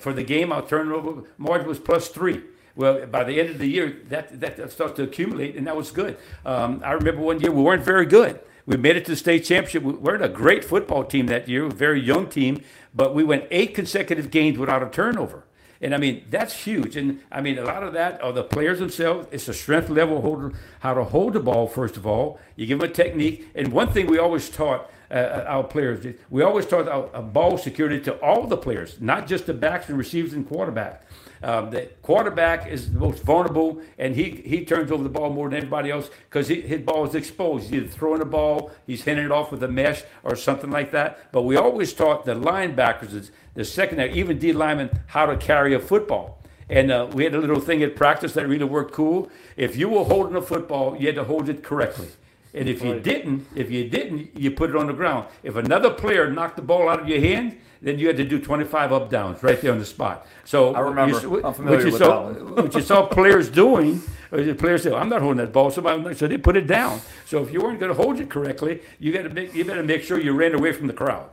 for 0.00 0.12
the 0.12 0.24
game 0.24 0.50
our 0.50 0.66
turnover 0.66 1.22
margin 1.38 1.68
was 1.68 1.78
plus 1.78 2.08
three. 2.08 2.42
Well, 2.74 3.06
by 3.06 3.24
the 3.24 3.38
end 3.38 3.50
of 3.50 3.58
the 3.58 3.66
year, 3.66 4.00
that, 4.08 4.40
that 4.40 4.72
starts 4.72 4.96
to 4.96 5.02
accumulate, 5.02 5.56
and 5.56 5.66
that 5.66 5.76
was 5.76 5.90
good. 5.90 6.16
Um, 6.46 6.80
I 6.84 6.92
remember 6.92 7.20
one 7.20 7.40
year 7.40 7.50
we 7.50 7.62
weren't 7.62 7.84
very 7.84 8.06
good. 8.06 8.40
We 8.64 8.76
made 8.76 8.96
it 8.96 9.04
to 9.06 9.10
the 9.10 9.16
state 9.16 9.44
championship. 9.44 9.82
We 9.82 9.92
weren't 9.92 10.24
a 10.24 10.28
great 10.28 10.64
football 10.64 11.04
team 11.04 11.26
that 11.26 11.48
year, 11.48 11.66
a 11.66 11.70
very 11.70 12.00
young 12.00 12.28
team, 12.28 12.62
but 12.94 13.14
we 13.14 13.24
went 13.24 13.46
eight 13.50 13.74
consecutive 13.74 14.30
games 14.30 14.56
without 14.58 14.82
a 14.82 14.88
turnover. 14.88 15.44
And 15.80 15.94
I 15.94 15.98
mean, 15.98 16.24
that's 16.30 16.54
huge. 16.54 16.96
And 16.96 17.20
I 17.30 17.40
mean, 17.40 17.58
a 17.58 17.64
lot 17.64 17.82
of 17.82 17.92
that 17.94 18.22
are 18.22 18.32
the 18.32 18.44
players 18.44 18.78
themselves. 18.78 19.26
It's 19.32 19.48
a 19.48 19.54
strength 19.54 19.90
level 19.90 20.20
holder, 20.20 20.52
how 20.78 20.94
to 20.94 21.02
hold 21.02 21.32
the 21.32 21.40
ball, 21.40 21.66
first 21.66 21.96
of 21.96 22.06
all. 22.06 22.38
You 22.54 22.66
give 22.66 22.78
them 22.78 22.88
a 22.88 22.92
technique. 22.92 23.48
And 23.56 23.72
one 23.72 23.92
thing 23.92 24.06
we 24.06 24.18
always 24.18 24.48
taught 24.48 24.88
uh, 25.10 25.44
our 25.46 25.64
players, 25.64 26.06
we 26.30 26.42
always 26.42 26.66
taught 26.66 26.86
a 27.12 27.20
ball 27.20 27.58
security 27.58 28.00
to 28.04 28.14
all 28.20 28.46
the 28.46 28.56
players, 28.56 29.00
not 29.00 29.26
just 29.26 29.46
the 29.46 29.54
backs 29.54 29.88
and 29.88 29.98
receivers 29.98 30.32
and 30.34 30.48
quarterback. 30.48 31.04
Um, 31.42 31.70
the 31.70 31.88
quarterback 32.02 32.68
is 32.68 32.92
the 32.92 32.98
most 33.00 33.22
vulnerable, 33.22 33.82
and 33.98 34.14
he, 34.14 34.30
he 34.44 34.64
turns 34.64 34.92
over 34.92 35.02
the 35.02 35.08
ball 35.08 35.30
more 35.30 35.48
than 35.48 35.56
everybody 35.58 35.90
else 35.90 36.08
because 36.28 36.48
his 36.48 36.80
ball 36.82 37.04
is 37.06 37.14
exposed. 37.14 37.64
He's 37.64 37.74
either 37.82 37.88
throwing 37.88 38.20
the 38.20 38.26
ball, 38.26 38.70
he's 38.86 39.02
hitting 39.02 39.24
it 39.24 39.32
off 39.32 39.50
with 39.50 39.62
a 39.62 39.68
mesh 39.68 40.04
or 40.22 40.36
something 40.36 40.70
like 40.70 40.92
that. 40.92 41.32
But 41.32 41.42
we 41.42 41.56
always 41.56 41.92
taught 41.92 42.24
the 42.24 42.34
linebackers, 42.34 43.30
the 43.54 43.64
secondary, 43.64 44.12
even 44.12 44.38
D 44.38 44.52
linemen, 44.52 44.90
how 45.08 45.26
to 45.26 45.36
carry 45.36 45.74
a 45.74 45.80
football. 45.80 46.38
And 46.68 46.90
uh, 46.90 47.08
we 47.12 47.24
had 47.24 47.34
a 47.34 47.38
little 47.38 47.60
thing 47.60 47.82
at 47.82 47.96
practice 47.96 48.34
that 48.34 48.46
really 48.46 48.64
worked 48.64 48.92
cool. 48.92 49.28
If 49.56 49.76
you 49.76 49.88
were 49.88 50.04
holding 50.04 50.36
a 50.36 50.42
football, 50.42 50.96
you 50.96 51.06
had 51.06 51.16
to 51.16 51.24
hold 51.24 51.48
it 51.48 51.62
correctly. 51.62 52.08
And 52.54 52.68
if 52.68 52.82
you 52.82 53.00
didn't, 53.00 53.46
if 53.54 53.70
you 53.70 53.88
didn't, 53.88 54.38
you 54.38 54.50
put 54.50 54.70
it 54.70 54.76
on 54.76 54.86
the 54.86 54.92
ground. 54.92 55.26
If 55.42 55.56
another 55.56 55.90
player 55.90 56.30
knocked 56.30 56.56
the 56.56 56.62
ball 56.62 56.88
out 56.88 57.00
of 57.00 57.08
your 57.08 57.20
hand, 57.20 57.58
then 57.82 57.98
you 57.98 58.06
had 58.06 58.16
to 58.16 58.24
do 58.24 58.38
25 58.38 58.92
up 58.92 59.10
downs 59.10 59.42
right 59.42 59.60
there 59.60 59.72
on 59.72 59.78
the 59.80 59.84
spot. 59.84 60.26
So 60.44 60.74
I 60.74 60.80
remember. 60.80 61.20
You, 61.20 61.44
I'm 61.44 61.52
familiar 61.52 61.84
with 61.84 61.98
saw, 61.98 62.32
what 62.32 62.74
you 62.74 62.80
saw 62.80 63.06
players 63.06 63.50
doing, 63.50 64.00
the 64.30 64.54
players 64.54 64.84
say, 64.84 64.92
"I'm 64.92 65.08
not 65.08 65.20
holding 65.20 65.38
that 65.38 65.52
ball." 65.52 65.70
Somebody 65.70 66.14
so 66.14 66.28
they 66.28 66.38
put 66.38 66.56
it 66.56 66.66
down. 66.66 67.00
So 67.26 67.42
if 67.42 67.52
you 67.52 67.60
weren't 67.60 67.80
going 67.80 67.94
to 67.94 68.00
hold 68.00 68.20
it 68.20 68.30
correctly, 68.30 68.80
you 69.00 69.12
got 69.12 69.22
to 69.22 69.30
make, 69.30 69.52
you 69.54 69.64
better 69.64 69.82
make 69.82 70.02
sure 70.04 70.18
you 70.20 70.32
ran 70.32 70.54
away 70.54 70.72
from 70.72 70.86
the 70.86 70.92
crowd. 70.92 71.28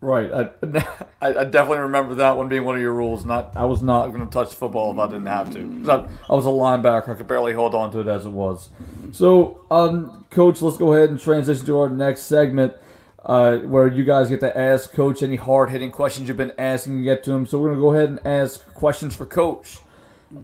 Right. 0.00 0.30
I, 1.20 1.26
I, 1.26 1.44
definitely 1.44 1.78
remember 1.78 2.14
that 2.16 2.36
one 2.36 2.48
being 2.48 2.64
one 2.64 2.76
of 2.76 2.80
your 2.80 2.92
rules. 2.92 3.24
Not 3.24 3.52
I 3.56 3.64
was 3.64 3.82
not 3.82 4.08
going 4.08 4.24
to 4.24 4.32
touch 4.32 4.50
the 4.50 4.56
football 4.56 4.92
if 4.92 4.98
I 4.98 5.06
didn't 5.06 5.26
have 5.26 5.52
to. 5.54 5.90
I, 5.90 6.32
I, 6.32 6.36
was 6.36 6.46
a 6.46 6.50
linebacker. 6.50 7.08
I 7.08 7.14
could 7.14 7.26
barely 7.26 7.52
hold 7.52 7.74
on 7.74 7.90
to 7.92 8.00
it 8.00 8.06
as 8.06 8.24
it 8.24 8.30
was. 8.30 8.68
So, 9.10 9.64
um, 9.72 10.26
coach, 10.30 10.62
let's 10.62 10.76
go 10.76 10.92
ahead 10.92 11.10
and 11.10 11.18
transition 11.18 11.66
to 11.66 11.80
our 11.80 11.88
next 11.88 12.22
segment 12.22 12.74
uh, 13.28 13.58
where 13.58 13.88
you 13.88 14.04
guys 14.04 14.30
get 14.30 14.40
to 14.40 14.58
ask 14.58 14.90
Coach 14.92 15.22
any 15.22 15.36
hard 15.36 15.70
hitting 15.70 15.90
questions 15.90 16.26
you've 16.26 16.38
been 16.38 16.54
asking 16.58 16.98
to 16.98 17.04
get 17.04 17.22
to 17.24 17.32
him. 17.32 17.46
So 17.46 17.58
we're 17.58 17.68
going 17.68 17.78
to 17.78 17.82
go 17.82 17.92
ahead 17.94 18.08
and 18.08 18.26
ask 18.26 18.66
questions 18.72 19.14
for 19.14 19.26
Coach. 19.26 19.78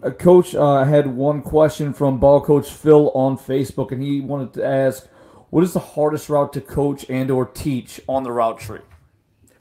Uh, 0.02 0.11
Coach 0.11 0.55
uh, 0.55 0.85
had 0.85 1.06
one 1.06 1.40
question 1.43 1.94
from 1.94 2.19
Ball 2.19 2.43
Coach 2.43 2.70
Phil 2.70 3.11
on 3.12 3.39
Facebook, 3.39 3.90
and 3.90 4.02
he 4.02 4.20
wanted 4.20 4.52
to 4.55 4.65
ask, 4.65 5.06
"What 5.51 5.65
is 5.65 5.73
the 5.73 5.81
hardest 5.81 6.28
route 6.28 6.52
to 6.55 6.61
coach 6.61 7.05
and 7.09 7.31
or 7.31 7.47
teach 7.47 8.01
on 8.06 8.23
the 8.23 8.32
route 8.32 8.61
tree?" 8.61 8.81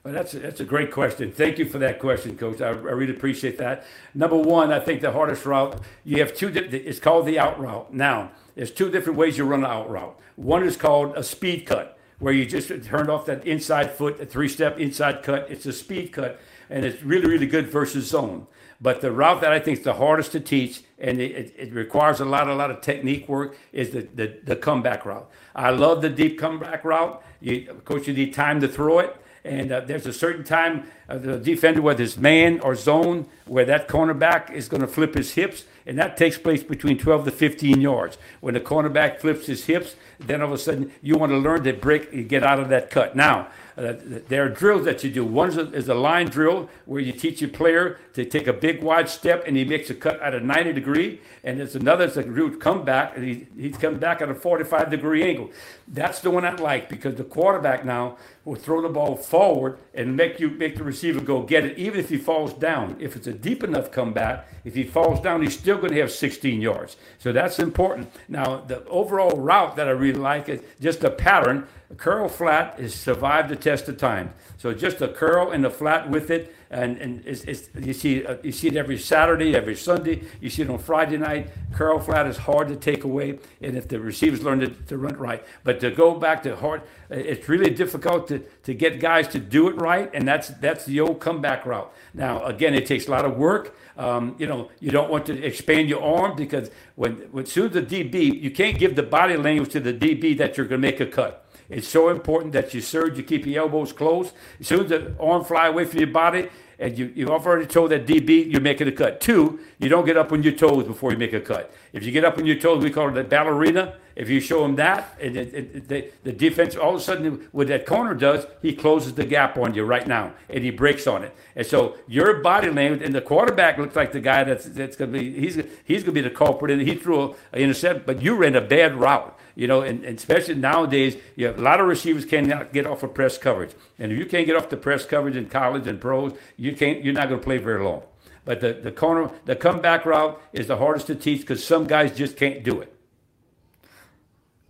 Well, 0.02 0.12
that's 0.14 0.34
a, 0.34 0.38
that's 0.38 0.60
a 0.60 0.64
great 0.64 0.90
question. 0.90 1.30
Thank 1.32 1.58
you 1.58 1.66
for 1.66 1.78
that 1.78 1.98
question, 1.98 2.36
Coach. 2.38 2.60
I, 2.60 2.68
I 2.68 2.72
really 2.72 3.14
appreciate 3.14 3.58
that. 3.58 3.86
Number 4.14 4.36
one, 4.36 4.72
I 4.72 4.80
think 4.80 5.00
the 5.02 5.12
hardest 5.12 5.44
route 5.44 5.80
you 6.04 6.18
have 6.20 6.34
two. 6.34 6.48
It's 6.54 7.00
called 7.00 7.26
the 7.26 7.38
out 7.38 7.60
route. 7.60 7.92
Now, 7.92 8.32
there's 8.54 8.70
two 8.70 8.90
different 8.90 9.18
ways 9.18 9.36
you 9.36 9.44
run 9.44 9.60
an 9.60 9.70
out 9.70 9.90
route. 9.90 10.18
One 10.36 10.62
is 10.62 10.76
called 10.76 11.14
a 11.16 11.22
speed 11.22 11.66
cut 11.66 11.98
where 12.18 12.32
you 12.32 12.46
just 12.46 12.68
turned 12.84 13.10
off 13.10 13.26
that 13.26 13.46
inside 13.46 13.92
foot, 13.92 14.20
a 14.20 14.26
three 14.26 14.48
step 14.48 14.78
inside 14.78 15.22
cut. 15.22 15.46
It's 15.50 15.66
a 15.66 15.72
speed 15.72 16.12
cut, 16.12 16.40
and 16.70 16.84
it's 16.84 17.02
really, 17.02 17.26
really 17.26 17.46
good 17.46 17.68
versus 17.68 18.06
zone. 18.06 18.46
But 18.80 19.00
the 19.00 19.12
route 19.12 19.40
that 19.40 19.52
I 19.52 19.60
think 19.60 19.78
is 19.78 19.84
the 19.84 19.94
hardest 19.94 20.32
to 20.32 20.40
teach, 20.40 20.82
and 20.98 21.20
it, 21.20 21.54
it 21.56 21.72
requires 21.72 22.20
a 22.20 22.24
lot, 22.24 22.48
a 22.48 22.54
lot 22.54 22.70
of 22.70 22.80
technique 22.80 23.28
work, 23.28 23.56
is 23.72 23.90
the, 23.90 24.02
the, 24.14 24.38
the 24.44 24.56
comeback 24.56 25.06
route. 25.06 25.30
I 25.54 25.70
love 25.70 26.02
the 26.02 26.10
deep 26.10 26.38
comeback 26.38 26.84
route. 26.84 27.22
You, 27.40 27.70
of 27.70 27.84
course, 27.84 28.06
you 28.06 28.14
need 28.14 28.34
time 28.34 28.60
to 28.60 28.68
throw 28.68 28.98
it. 28.98 29.16
And 29.44 29.72
uh, 29.72 29.80
there's 29.80 30.06
a 30.06 30.12
certain 30.12 30.44
time 30.44 30.84
uh, 31.08 31.18
the 31.18 31.38
defender, 31.38 31.82
whether 31.82 32.02
it's 32.02 32.16
man 32.16 32.60
or 32.60 32.74
zone, 32.74 33.26
where 33.46 33.64
that 33.66 33.88
cornerback 33.88 34.50
is 34.50 34.68
going 34.68 34.80
to 34.80 34.86
flip 34.86 35.14
his 35.14 35.32
hips, 35.32 35.64
and 35.86 35.98
that 35.98 36.16
takes 36.16 36.38
place 36.38 36.62
between 36.62 36.98
12 36.98 37.26
to 37.26 37.30
15 37.30 37.80
yards. 37.80 38.18
When 38.40 38.54
the 38.54 38.60
cornerback 38.60 39.20
flips 39.20 39.46
his 39.46 39.66
hips, 39.66 39.96
then 40.18 40.40
all 40.40 40.48
of 40.48 40.52
a 40.52 40.58
sudden 40.58 40.92
you 41.02 41.16
want 41.16 41.32
to 41.32 41.38
learn 41.38 41.64
to 41.64 41.72
break, 41.72 42.12
and 42.12 42.28
get 42.28 42.42
out 42.42 42.60
of 42.60 42.68
that 42.70 42.90
cut. 42.90 43.14
Now, 43.14 43.48
uh, 43.76 43.94
there 44.28 44.44
are 44.44 44.48
drills 44.48 44.84
that 44.84 45.02
you 45.02 45.10
do. 45.10 45.24
One 45.24 45.48
is 45.48 45.56
a, 45.56 45.72
is 45.72 45.88
a, 45.88 45.94
line 45.94 46.28
drill 46.28 46.70
where 46.84 47.00
you 47.00 47.12
teach 47.12 47.40
your 47.40 47.50
player 47.50 47.98
to 48.12 48.24
take 48.24 48.46
a 48.46 48.52
big 48.52 48.82
wide 48.82 49.08
step 49.08 49.44
and 49.46 49.56
he 49.56 49.64
makes 49.64 49.90
a 49.90 49.94
cut 49.94 50.20
at 50.20 50.32
a 50.32 50.40
90 50.40 50.72
degree. 50.72 51.20
And 51.42 51.58
there's 51.58 51.74
another 51.74 52.04
it's 52.04 52.16
a 52.16 52.22
route 52.22 52.60
come 52.60 52.84
back 52.84 53.16
and 53.16 53.24
he, 53.24 53.46
he's 53.58 53.76
come 53.76 53.98
back 53.98 54.22
at 54.22 54.28
a 54.28 54.34
45 54.34 54.90
degree 54.90 55.24
angle. 55.24 55.50
That's 55.88 56.20
the 56.20 56.30
one 56.30 56.44
I 56.44 56.54
like 56.54 56.88
because 56.88 57.16
the 57.16 57.24
quarterback 57.24 57.84
now 57.84 58.16
will 58.44 58.54
throw 58.54 58.80
the 58.80 58.88
ball 58.88 59.16
forward 59.16 59.78
and 59.92 60.16
make 60.16 60.38
you 60.38 60.50
make 60.50 60.76
the 60.76 60.84
receiver 60.84 61.20
go 61.20 61.42
get 61.42 61.64
it, 61.64 61.76
even 61.78 61.98
if 61.98 62.10
he 62.10 62.18
falls 62.18 62.52
down. 62.52 62.96
If 63.00 63.16
it's 63.16 63.26
a 63.26 63.32
deep 63.32 63.64
enough 63.64 63.90
comeback, 63.90 64.46
if 64.64 64.74
he 64.74 64.84
falls 64.84 65.20
down, 65.20 65.42
he's 65.42 65.58
still 65.58 65.78
going 65.78 65.92
to 65.92 66.00
have 66.00 66.12
16 66.12 66.60
yards. 66.60 66.96
So 67.18 67.32
that's 67.32 67.58
important. 67.58 68.12
Now, 68.28 68.58
the 68.58 68.84
overall 68.86 69.38
route 69.38 69.76
that 69.76 69.88
I 69.88 69.92
really 69.92 70.20
like 70.20 70.48
is 70.48 70.60
just 70.80 71.02
a 71.04 71.10
pattern. 71.10 71.66
A 71.94 71.96
curl 71.96 72.28
flat 72.28 72.80
has 72.80 72.92
survived 72.92 73.50
the 73.50 73.54
test 73.54 73.88
of 73.88 73.98
time. 73.98 74.34
So 74.56 74.74
just 74.74 75.00
a 75.00 75.06
curl 75.06 75.52
and 75.52 75.64
a 75.64 75.70
flat 75.70 76.10
with 76.10 76.28
it 76.28 76.52
and 76.74 76.98
and 76.98 77.22
it's, 77.24 77.44
it's, 77.44 77.68
you 77.80 77.92
see 77.92 78.26
uh, 78.26 78.36
you 78.42 78.50
see 78.50 78.66
it 78.66 78.76
every 78.76 78.98
Saturday, 78.98 79.54
every 79.54 79.76
Sunday. 79.76 80.22
You 80.40 80.50
see 80.50 80.62
it 80.62 80.70
on 80.70 80.78
Friday 80.78 81.16
night. 81.16 81.50
Curl 81.72 82.00
flat 82.00 82.26
is 82.26 82.36
hard 82.36 82.66
to 82.68 82.76
take 82.76 83.04
away, 83.04 83.38
and 83.62 83.76
if 83.76 83.86
the 83.86 84.00
receivers 84.00 84.42
learn 84.42 84.58
to, 84.58 84.68
to 84.68 84.98
run 84.98 85.16
right, 85.16 85.44
but 85.62 85.78
to 85.80 85.92
go 85.92 86.14
back 86.16 86.42
to 86.42 86.56
hard, 86.56 86.82
it's 87.10 87.48
really 87.48 87.70
difficult 87.70 88.26
to, 88.28 88.40
to 88.64 88.74
get 88.74 88.98
guys 88.98 89.28
to 89.28 89.38
do 89.38 89.68
it 89.68 89.76
right, 89.76 90.10
and 90.12 90.26
that's 90.26 90.48
that's 90.48 90.84
the 90.84 90.98
old 91.00 91.20
comeback 91.20 91.64
route. 91.64 91.92
Now 92.12 92.44
again, 92.44 92.74
it 92.74 92.86
takes 92.86 93.06
a 93.06 93.10
lot 93.12 93.24
of 93.24 93.36
work. 93.36 93.76
Um, 93.96 94.34
you 94.38 94.48
know, 94.48 94.70
you 94.80 94.90
don't 94.90 95.10
want 95.10 95.26
to 95.26 95.44
expand 95.44 95.88
your 95.88 96.02
arm 96.02 96.34
because 96.34 96.70
when 96.96 97.12
when 97.30 97.46
soon 97.46 97.66
as 97.66 97.72
the 97.72 97.82
DB, 97.82 98.42
you 98.42 98.50
can't 98.50 98.78
give 98.78 98.96
the 98.96 99.04
body 99.04 99.36
language 99.36 99.70
to 99.72 99.80
the 99.80 99.94
DB 99.94 100.36
that 100.38 100.56
you're 100.56 100.66
going 100.66 100.82
to 100.82 100.86
make 100.88 100.98
a 100.98 101.06
cut. 101.06 101.43
It's 101.74 101.88
so 101.88 102.08
important 102.08 102.52
that 102.52 102.72
you 102.72 102.80
surge, 102.80 103.16
you 103.16 103.24
keep 103.24 103.44
your 103.46 103.64
elbows 103.64 103.92
closed. 103.92 104.32
As 104.60 104.68
soon 104.68 104.84
as 104.84 104.90
the 104.90 105.14
arm 105.18 105.42
fly 105.44 105.66
away 105.66 105.84
from 105.84 105.98
your 105.98 106.08
body, 106.08 106.48
and 106.78 106.96
you, 106.96 107.12
you've 107.14 107.30
already 107.30 107.66
told 107.66 107.90
that 107.90 108.06
DB 108.06 108.50
you're 108.50 108.60
making 108.60 108.86
a 108.86 108.92
cut. 108.92 109.20
Two, 109.20 109.58
you 109.78 109.88
don't 109.88 110.06
get 110.06 110.16
up 110.16 110.30
on 110.32 110.42
your 110.42 110.52
toes 110.52 110.84
before 110.84 111.10
you 111.10 111.18
make 111.18 111.32
a 111.32 111.40
cut. 111.40 111.72
If 111.92 112.04
you 112.04 112.12
get 112.12 112.24
up 112.24 112.38
on 112.38 112.46
your 112.46 112.58
toes, 112.58 112.82
we 112.82 112.90
call 112.90 113.08
it 113.08 113.18
a 113.18 113.24
ballerina. 113.24 113.96
If 114.14 114.28
you 114.28 114.38
show 114.38 114.64
him 114.64 114.76
that, 114.76 115.16
and 115.20 115.36
it, 115.36 115.54
it, 115.54 115.88
the, 115.88 116.10
the 116.22 116.32
defense, 116.32 116.76
all 116.76 116.90
of 116.90 117.00
a 117.00 117.00
sudden, 117.00 117.48
what 117.50 117.66
that 117.66 117.86
corner 117.86 118.14
does, 118.14 118.46
he 118.62 118.72
closes 118.72 119.14
the 119.14 119.24
gap 119.24 119.58
on 119.58 119.74
you 119.74 119.82
right 119.82 120.06
now, 120.06 120.32
and 120.48 120.62
he 120.62 120.70
breaks 120.70 121.08
on 121.08 121.24
it. 121.24 121.34
And 121.56 121.66
so 121.66 121.96
your 122.06 122.34
body 122.34 122.70
language, 122.70 123.02
and 123.02 123.12
the 123.12 123.20
quarterback 123.20 123.78
looks 123.78 123.96
like 123.96 124.12
the 124.12 124.20
guy 124.20 124.44
that's, 124.44 124.66
that's 124.66 124.96
going 124.96 125.12
to 125.12 125.18
be, 125.18 125.32
he's, 125.40 125.56
he's 125.84 126.04
going 126.04 126.14
to 126.14 126.22
be 126.22 126.28
the 126.28 126.30
culprit, 126.30 126.70
and 126.70 126.82
he 126.82 126.94
threw 126.94 127.34
an 127.52 127.60
intercept, 127.60 128.06
but 128.06 128.22
you 128.22 128.36
ran 128.36 128.54
a 128.54 128.60
bad 128.60 128.94
route. 128.94 129.36
You 129.56 129.68
know, 129.68 129.82
and, 129.82 130.04
and, 130.04 130.18
especially 130.18 130.56
nowadays, 130.56 131.16
you 131.36 131.46
have 131.46 131.58
a 131.58 131.62
lot 131.62 131.80
of 131.80 131.86
receivers 131.86 132.24
cannot 132.24 132.72
get 132.72 132.86
off 132.86 133.02
of 133.02 133.14
press 133.14 133.38
coverage. 133.38 133.70
And 133.98 134.10
if 134.10 134.18
you 134.18 134.26
can't 134.26 134.46
get 134.46 134.56
off 134.56 134.68
the 134.68 134.76
press 134.76 135.06
coverage 135.06 135.36
in 135.36 135.48
college 135.48 135.86
and 135.86 136.00
pros, 136.00 136.32
you 136.56 136.74
can't. 136.74 137.04
You're 137.04 137.14
not 137.14 137.28
going 137.28 137.40
to 137.40 137.44
play 137.44 137.58
very 137.58 137.82
long. 137.82 138.02
But 138.44 138.60
the 138.60 138.72
the 138.72 138.90
corner, 138.90 139.30
the 139.44 139.56
comeback 139.56 140.04
route 140.04 140.40
is 140.52 140.66
the 140.66 140.76
hardest 140.76 141.06
to 141.06 141.14
teach 141.14 141.40
because 141.40 141.64
some 141.64 141.86
guys 141.86 142.16
just 142.16 142.36
can't 142.36 142.64
do 142.64 142.80
it. 142.80 142.94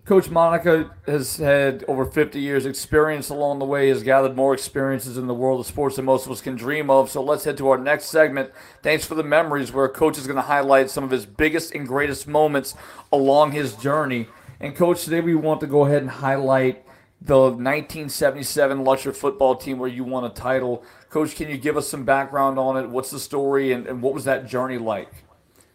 Coach 0.05 0.29
Monica 0.29 0.91
has 1.07 1.39
had 1.39 1.83
over 1.89 2.05
50 2.05 2.39
years 2.39 2.67
experience 2.67 3.31
along 3.31 3.59
the 3.59 3.65
way, 3.65 3.89
has 3.89 4.03
gathered 4.03 4.37
more 4.37 4.53
experiences 4.53 5.17
in 5.17 5.27
the 5.27 5.35
world 5.35 5.61
of 5.61 5.67
sports 5.67 5.97
than 5.97 6.05
most 6.05 6.27
of 6.27 6.33
us 6.33 6.43
can 6.43 6.57
dream 6.57 6.91
of. 6.91 7.09
So 7.11 7.23
let's 7.23 7.45
head 7.45 7.57
to 7.57 7.71
our 7.71 7.79
next 7.79 8.11
segment. 8.11 8.51
Thanks 8.83 9.07
for 9.07 9.15
the 9.15 9.23
memories, 9.23 9.73
where 9.73 9.89
Coach 9.89 10.19
is 10.19 10.27
going 10.27 10.37
to 10.37 10.43
highlight 10.43 10.91
some 10.91 11.05
of 11.05 11.11
his 11.11 11.25
biggest 11.25 11.75
and 11.75 11.89
greatest 11.89 12.29
moments 12.29 12.75
along 13.11 13.53
his 13.53 13.77
journey. 13.77 14.29
And 14.65 14.75
coach, 14.75 15.05
today 15.05 15.21
we 15.21 15.35
want 15.35 15.61
to 15.61 15.67
go 15.67 15.85
ahead 15.85 16.01
and 16.01 16.11
highlight 16.11 16.87
the 17.21 17.39
1977 17.39 18.79
Lutcher 18.83 19.15
football 19.15 19.57
team 19.57 19.79
where 19.79 19.91
you 19.91 20.05
won 20.05 20.25
a 20.25 20.31
title. 20.31 20.83
Coach, 21.11 21.37
can 21.37 21.51
you 21.51 21.59
give 21.59 21.77
us 21.77 21.87
some 21.87 22.07
background 22.07 22.59
on 22.59 22.79
it? 22.79 22.89
What's 22.89 23.11
the 23.11 23.21
story 23.21 23.73
and, 23.73 23.87
and 23.87 24.01
what 24.01 24.15
was 24.15 24.25
that 24.25 24.47
journey 24.49 24.79
like? 24.79 25.11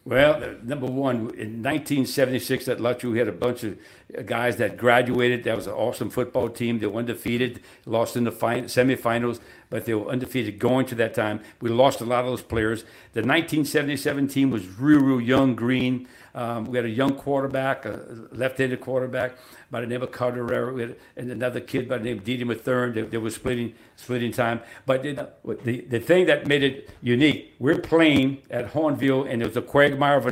Well, 0.06 0.56
number 0.64 0.88
one, 0.88 1.18
in 1.36 1.61
1976 1.61 2.68
at 2.68 2.80
Lutcher, 2.80 3.11
we 3.11 3.20
had 3.20 3.28
a 3.28 3.32
bunch 3.32 3.64
of 3.64 3.78
guys 4.26 4.57
that 4.57 4.76
graduated. 4.76 5.44
That 5.44 5.56
was 5.56 5.68
an 5.68 5.74
awesome 5.74 6.10
football 6.10 6.49
team. 6.49 6.80
They 6.80 6.88
were 6.88 6.98
undefeated, 6.98 7.61
lost 7.86 8.18
in 8.18 8.24
the 8.24 8.32
fin- 8.32 8.66
semifinals, 8.66 9.40
but 9.70 9.86
they 9.86 9.94
were 9.94 10.10
undefeated 10.10 10.57
going 10.57 10.88
to 10.88 10.95
that 10.95 11.14
time. 11.14 11.41
We 11.61 11.70
lost 11.70 12.02
a 12.02 12.06
lot 12.06 12.22
of 12.22 12.32
those 12.32 12.41
players. 12.41 12.82
The 13.14 13.22
1977 13.22 14.30
team 14.30 14.49
was 14.49 14.68
real, 14.80 15.02
real 15.02 15.22
young, 15.22 15.53
green. 15.53 16.07
Um, 16.35 16.65
we 16.65 16.77
had 16.77 16.85
a 16.85 16.89
young 16.89 17.15
quarterback, 17.15 17.85
a 17.85 18.06
left-handed 18.31 18.81
quarterback 18.81 19.34
by 19.72 19.81
the 19.81 19.88
name 19.88 20.01
of 20.01 20.11
Carter 20.11 20.73
we 20.73 20.81
had, 20.81 20.95
and 21.18 21.31
another 21.31 21.60
kid 21.60 21.89
by 21.89 21.97
the 21.97 22.03
name 22.03 22.19
of 22.19 22.23
Didi 22.23 22.43
Mathern. 22.45 22.93
They, 22.93 23.01
they 23.01 23.18
were 23.18 23.30
splitting 23.30 23.76
splitting 23.95 24.31
time. 24.31 24.61
But 24.85 25.03
the, 25.03 25.85
the, 25.88 25.99
thing 25.99 26.26
that 26.27 26.47
made 26.47 26.64
it 26.64 26.89
unique, 27.01 27.56
we're 27.60 27.80
playing 27.80 28.43
at 28.49 28.73
Hahnville, 28.73 29.30
and 29.30 29.41
it 29.41 29.47
was 29.47 29.57
a 29.57 29.61
quagmire 29.61 30.18
of, 30.18 30.27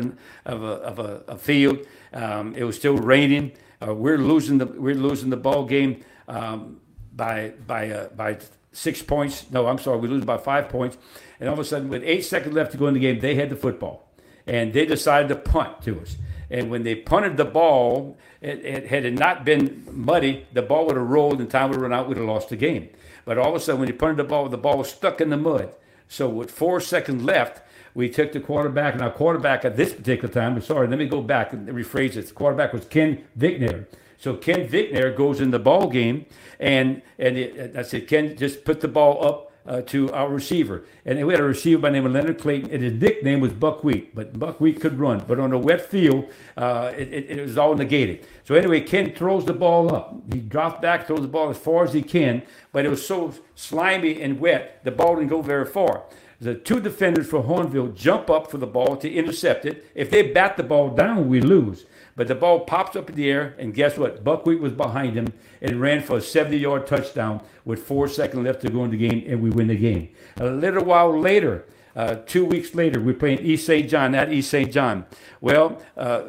of, 0.46 0.64
a, 0.64 0.66
of 0.66 1.00
a, 1.00 1.24
a 1.28 1.38
field. 1.38 1.80
Um, 2.14 2.56
it 2.56 2.64
was 2.64 2.76
still 2.76 2.98
raining. 2.98 3.52
Uh, 3.86 3.94
we're 3.94 4.18
losing 4.18 4.58
the 4.58 4.66
we're 4.66 4.96
losing 4.96 5.30
the 5.30 5.38
ball 5.38 5.66
game 5.66 6.04
um, 6.28 6.80
by 7.16 7.54
by 7.68 7.90
uh, 7.90 8.10
by 8.10 8.38
six 8.72 9.02
points. 9.02 9.46
No, 9.52 9.68
I'm 9.68 9.78
sorry, 9.78 10.00
we 10.00 10.08
lose 10.08 10.26
by 10.26 10.38
five 10.38 10.70
points. 10.70 10.98
And 11.40 11.50
all 11.50 11.54
of 11.54 11.60
a 11.60 11.66
sudden, 11.66 11.90
with 11.90 12.04
eight 12.04 12.26
seconds 12.26 12.56
left 12.56 12.72
to 12.72 12.78
go 12.78 12.88
in 12.88 12.94
the 12.94 13.00
game, 13.00 13.20
they 13.20 13.36
had 13.36 13.50
the 13.50 13.56
football, 13.56 14.07
and 14.48 14.74
they 14.74 14.86
decided 14.86 15.28
to 15.30 15.36
punt 15.36 15.82
to 15.84 16.00
us. 16.00 16.18
And 16.50 16.70
when 16.72 16.84
they 16.84 16.96
punted 16.96 17.36
the 17.36 17.46
ball, 17.46 18.18
it, 18.42 18.64
it, 18.64 18.88
had 18.88 19.06
it 19.06 19.14
not 19.14 19.44
been 19.44 19.86
muddy, 19.92 20.48
the 20.54 20.62
ball 20.62 20.86
would 20.88 20.96
have 20.96 21.08
rolled 21.08 21.42
and 21.42 21.50
time 21.50 21.70
would 21.70 21.76
have 21.76 21.82
run 21.82 21.94
out. 21.94 22.08
We'd 22.08 22.18
have 22.18 22.26
lost 22.26 22.50
the 22.50 22.56
game. 22.56 22.90
But 23.26 23.38
all 23.38 23.50
of 23.50 23.56
a 23.56 23.60
sudden, 23.60 23.82
when 23.82 23.90
he 23.90 23.94
punted 23.94 24.18
the 24.18 24.24
ball, 24.24 24.48
the 24.48 24.58
ball 24.58 24.78
was 24.78 24.90
stuck 24.90 25.20
in 25.20 25.30
the 25.30 25.38
mud. 25.38 25.74
So 26.08 26.30
with 26.30 26.50
four 26.50 26.80
seconds 26.80 27.24
left, 27.24 27.62
we 27.94 28.10
took 28.10 28.32
the 28.32 28.40
quarterback, 28.40 28.94
and 28.94 29.04
our 29.04 29.12
quarterback 29.12 29.66
at 29.66 29.76
this 29.76 29.94
particular 29.94 30.34
time, 30.34 30.56
I'm 30.56 30.62
sorry, 30.62 30.88
let 30.88 31.00
me 31.00 31.08
go 31.08 31.22
back 31.22 31.52
and 31.52 31.68
rephrase 31.68 32.16
it. 32.16 32.28
The 32.28 32.34
quarterback 32.34 32.72
was 32.72 32.86
Ken 32.86 33.26
Vicknair. 33.38 33.88
So 34.18 34.36
Ken 34.36 34.68
Vicknair 34.68 35.16
goes 35.16 35.42
in 35.42 35.52
the 35.52 35.60
ball 35.60 35.90
game, 35.90 36.26
and 36.60 37.02
and 37.20 37.38
it, 37.38 37.76
I 37.76 37.82
said, 37.82 38.08
Ken, 38.08 38.38
just 38.38 38.64
put 38.64 38.82
the 38.82 38.88
ball 38.88 39.26
up 39.26 39.47
uh, 39.68 39.82
to 39.82 40.12
our 40.14 40.30
receiver. 40.30 40.86
And 41.06 41.26
we 41.28 41.34
had 41.34 41.42
a 41.42 41.46
receiver 41.46 41.82
by 41.82 41.90
the 41.90 41.94
name 41.94 42.06
of 42.06 42.14
Leonard 42.14 42.40
Clayton, 42.40 42.72
and 42.72 42.84
his 42.84 42.94
nickname 42.94 43.42
was 43.42 43.52
Buckwheat. 43.54 44.16
But 44.16 44.40
Buckwheat 44.40 44.80
could 44.82 45.00
run. 45.00 45.24
But 45.28 45.40
on 45.40 45.52
a 45.52 45.58
wet 45.58 45.86
field, 45.86 46.30
uh, 46.56 46.94
it, 46.98 47.14
it, 47.14 47.40
it, 47.40 47.42
was 47.42 47.58
all 47.58 47.76
negated. 47.76 48.26
So 48.46 48.56
anyway, 48.56 48.82
Ken 48.82 49.14
throws 49.14 49.46
the 49.46 49.54
ball 49.54 49.94
up. 49.94 50.16
He 50.32 50.40
drops 50.40 50.82
back, 50.82 51.08
throws 51.08 51.22
the 51.22 51.28
ball 51.28 51.50
as 51.50 51.58
far 51.58 51.84
as 51.84 51.94
he 51.94 52.02
can, 52.02 52.44
but 52.72 52.86
it 52.86 52.90
was 52.90 53.06
so 53.06 53.34
slimy 53.56 54.22
and 54.22 54.40
wet, 54.40 54.84
the 54.84 54.92
ball 54.92 55.16
didn't 55.16 55.30
go 55.30 55.42
very 55.42 55.66
far. 55.66 56.04
The 56.40 56.54
two 56.54 56.80
defenders 56.80 57.28
for 57.28 57.44
Hahnville 57.44 57.96
jump 57.96 58.30
up 58.30 58.52
for 58.52 58.58
the 58.60 58.68
ball 58.68 58.96
to 58.98 59.12
intercept 59.12 59.66
it. 59.66 59.90
If 59.96 60.12
they 60.12 60.32
bat 60.32 60.56
the 60.56 60.64
ball 60.64 60.90
down, 60.90 61.28
we 61.30 61.42
lose. 61.42 61.86
But 62.18 62.28
the 62.28 62.36
ball 62.36 62.62
pops 62.62 62.96
up 62.96 63.12
in 63.12 63.16
the 63.16 63.30
air, 63.30 63.56
and 63.60 63.76
guess 63.76 63.96
what? 63.96 64.24
Buckwheat 64.24 64.60
was 64.60 64.74
behind 64.74 65.16
him 65.16 65.32
and 65.62 65.80
ran 65.80 66.02
for 66.02 66.18
a 66.18 66.22
70 66.22 66.58
yard 66.58 66.88
touchdown 66.88 67.42
with 67.64 67.84
four 67.84 68.08
seconds 68.08 68.44
left 68.44 68.62
to 68.64 68.70
go 68.70 68.84
in 68.84 68.92
the 68.92 68.98
game, 68.98 69.24
and 69.28 69.40
we 69.40 69.52
win 69.52 69.68
the 69.68 69.76
game. 69.76 70.10
A 70.38 70.48
little 70.48 70.84
while 70.84 71.18
later, 71.18 71.66
uh, 71.96 72.16
two 72.26 72.44
weeks 72.44 72.74
later, 72.74 73.00
we're 73.00 73.14
playing 73.14 73.40
East 73.40 73.68
St. 73.68 73.88
John 73.88 74.16
at 74.16 74.34
East 74.34 74.50
St. 74.50 74.72
John. 74.72 75.06
Well, 75.42 75.80
uh, 75.96 76.24